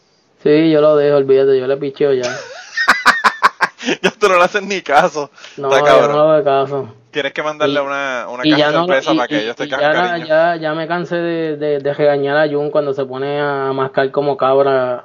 Sí, 0.43 0.71
yo 0.71 0.81
lo 0.81 0.97
dejo, 0.97 1.17
olvídate, 1.17 1.59
yo 1.59 1.67
le 1.67 1.77
picheo 1.77 2.13
ya. 2.13 2.23
ya 4.03 4.11
tú 4.13 4.29
no 4.29 4.37
le 4.39 4.45
haces 4.45 4.63
ni 4.63 4.83
caso. 4.83 5.31
No, 5.57 5.75
Está 5.75 5.89
yo 6.01 6.09
no 6.09 6.13
le 6.13 6.43
doy 6.43 6.45
caso. 6.45 6.95
Tienes 7.11 7.33
que 7.33 7.43
mandarle 7.43 7.79
Y- 7.81 7.83
una, 7.85 8.27
una 8.29 8.43
caja 8.43 8.71
de 8.71 8.73
sorpresa 8.77 9.15
para 9.15 9.29
que 9.29 9.43
ellos 9.43 9.57
te 9.57 9.69
ya, 9.69 10.17
ya, 10.19 10.57
ya 10.57 10.75
me 10.75 10.89
cansé 10.89 11.17
de, 11.17 11.57
de, 11.57 11.79
de 11.81 11.95
regañar 11.95 12.37
a 12.39 12.49
Jun 12.49 12.71
cuando 12.71 12.95
se 12.95 13.05
pone 13.05 13.39
a 13.41 13.73
mascar 13.73 14.11
como 14.11 14.37
cabra 14.37 15.05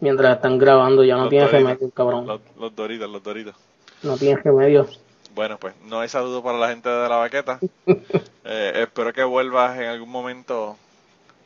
mientras 0.00 0.36
están 0.36 0.58
grabando. 0.58 1.02
Ya 1.04 1.14
no 1.16 1.22
Los 1.22 1.30
tiene 1.30 1.46
Doritos. 1.46 1.68
remedio, 1.70 1.90
cabrón. 1.94 2.26
Los, 2.26 2.40
los 2.58 2.76
doritos, 2.76 3.08
los 3.10 3.22
doritos. 3.22 3.54
No 4.02 4.16
tiene 4.16 4.40
remedio. 4.42 4.86
Bueno, 5.34 5.56
pues 5.58 5.74
no 5.86 6.00
hay 6.00 6.08
saludo 6.08 6.42
para 6.42 6.58
la 6.58 6.68
gente 6.68 6.88
de 6.88 7.08
la 7.08 7.16
baqueta. 7.16 7.58
Eh, 8.50 8.72
espero 8.84 9.12
que 9.12 9.22
vuelvas 9.24 9.78
en 9.78 9.84
algún 9.88 10.08
momento 10.10 10.78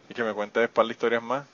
y 0.09 0.15
que 0.15 0.23
me 0.23 0.33
cuentes 0.35 0.69
par 0.69 0.87
de 0.87 0.93
historias 0.93 1.21
más. 1.21 1.45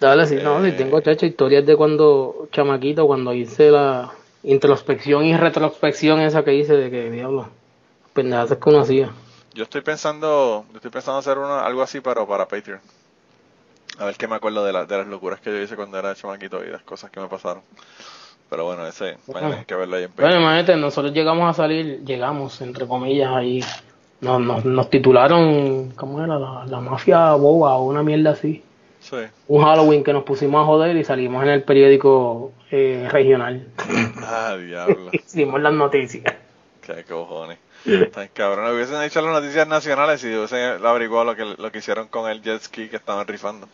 Dale, 0.00 0.26
si 0.26 0.36
no, 0.36 0.64
Eh. 0.64 0.70
si 0.70 0.76
tengo 0.76 1.00
chacho 1.00 1.24
historias 1.26 1.64
de 1.64 1.76
cuando 1.76 2.48
chamaquito, 2.52 3.06
cuando 3.06 3.32
hice 3.32 3.70
la 3.70 4.12
introspección 4.42 5.24
y 5.24 5.36
retrospección 5.36 6.20
esa 6.20 6.44
que 6.44 6.54
hice 6.54 6.74
de 6.74 6.90
que 6.90 7.10
diablo, 7.10 7.48
pendejadas 8.12 8.58
que 8.58 8.68
uno 8.68 8.80
hacía. 8.80 9.10
Yo 9.54 9.62
estoy 9.64 9.80
pensando, 9.82 10.64
yo 10.70 10.76
estoy 10.76 10.90
pensando 10.90 11.18
hacer 11.18 11.38
uno, 11.38 11.54
algo 11.60 11.80
así, 11.82 12.00
pero 12.00 12.26
para 12.26 12.46
Patreon. 12.46 12.80
A 13.98 14.06
ver 14.06 14.16
qué 14.16 14.26
me 14.26 14.34
acuerdo 14.34 14.64
de, 14.64 14.72
la- 14.72 14.84
de 14.84 14.98
las 14.98 15.06
locuras 15.06 15.40
que 15.40 15.50
yo 15.50 15.58
hice 15.62 15.76
cuando 15.76 15.96
era 15.98 16.14
chamaquito 16.14 16.64
y 16.64 16.70
las 16.70 16.82
cosas 16.82 17.10
que 17.10 17.20
me 17.20 17.28
pasaron. 17.28 17.62
Pero 18.50 18.64
bueno, 18.66 18.86
ese, 18.86 19.16
tener 19.32 19.64
que 19.64 19.74
verlo 19.76 19.96
ahí 19.96 20.04
en 20.04 20.10
Bueno, 20.10 20.22
Patreon. 20.30 20.42
imagínate, 20.42 20.76
nosotros 20.76 21.14
llegamos 21.14 21.48
a 21.48 21.54
salir, 21.54 22.04
llegamos, 22.04 22.60
entre 22.60 22.86
comillas, 22.86 23.30
ahí. 23.32 23.60
Nos, 24.20 24.40
nos, 24.40 24.64
nos 24.64 24.90
titularon, 24.90 25.90
¿cómo 25.96 26.22
era? 26.22 26.38
La, 26.38 26.64
la 26.66 26.80
mafia 26.80 27.32
boba 27.34 27.76
o 27.76 27.84
una 27.84 28.02
mierda 28.02 28.30
así. 28.30 28.62
Sí. 29.08 29.16
Un 29.48 29.62
Halloween 29.62 30.02
que 30.02 30.14
nos 30.14 30.24
pusimos 30.24 30.62
a 30.62 30.64
joder 30.64 30.96
y 30.96 31.04
salimos 31.04 31.42
en 31.42 31.50
el 31.50 31.62
periódico 31.62 32.52
eh, 32.70 33.06
regional. 33.10 33.66
Ah, 34.22 34.56
diablo. 34.56 35.10
Hicimos 35.12 35.60
las 35.60 35.74
noticias. 35.74 36.34
Qué 36.80 37.04
cojones. 37.04 37.58
Tan 38.12 38.28
cabrón. 38.28 38.74
Hubiesen 38.74 39.02
hecho 39.02 39.20
las 39.20 39.32
noticias 39.32 39.68
nacionales 39.68 40.24
y 40.24 40.28
hubiesen 40.34 40.84
averiguado 40.84 41.24
lo 41.24 41.36
que, 41.36 41.44
lo 41.44 41.70
que 41.70 41.78
hicieron 41.78 42.08
con 42.08 42.30
el 42.30 42.40
jet 42.42 42.62
ski 42.62 42.88
que 42.88 42.96
estaban 42.96 43.26
rifando. 43.26 43.68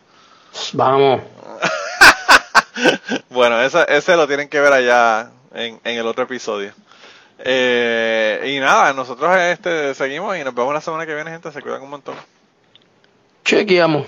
Vamos. 0.73 1.21
Bueno, 3.29 3.61
ese, 3.61 3.85
ese 3.89 4.15
lo 4.15 4.27
tienen 4.27 4.47
que 4.47 4.59
ver 4.59 4.71
allá 4.71 5.31
en, 5.53 5.79
en 5.83 5.97
el 5.99 6.07
otro 6.07 6.23
episodio. 6.23 6.73
Eh, 7.39 8.53
y 8.55 8.59
nada, 8.59 8.93
nosotros 8.93 9.35
este 9.37 9.93
seguimos 9.93 10.37
y 10.37 10.43
nos 10.43 10.53
vemos 10.55 10.73
la 10.73 10.81
semana 10.81 11.05
que 11.05 11.13
viene, 11.13 11.31
gente. 11.31 11.51
Se 11.51 11.61
cuidan 11.61 11.81
un 11.81 11.89
montón. 11.89 12.15
Chequeamos. 13.43 14.07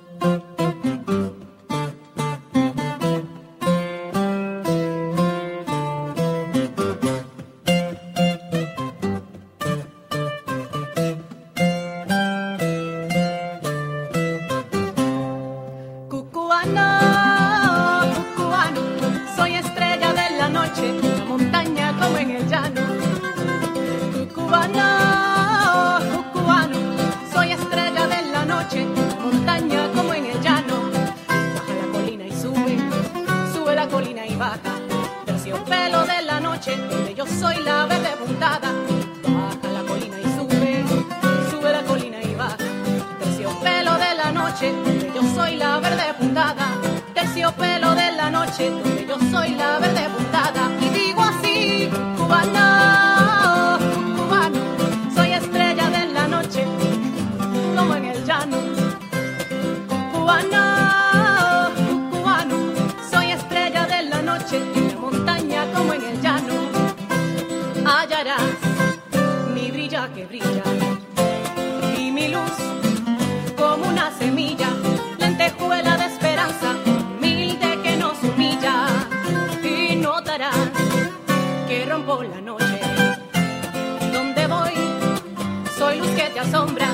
sombra. 86.51 86.90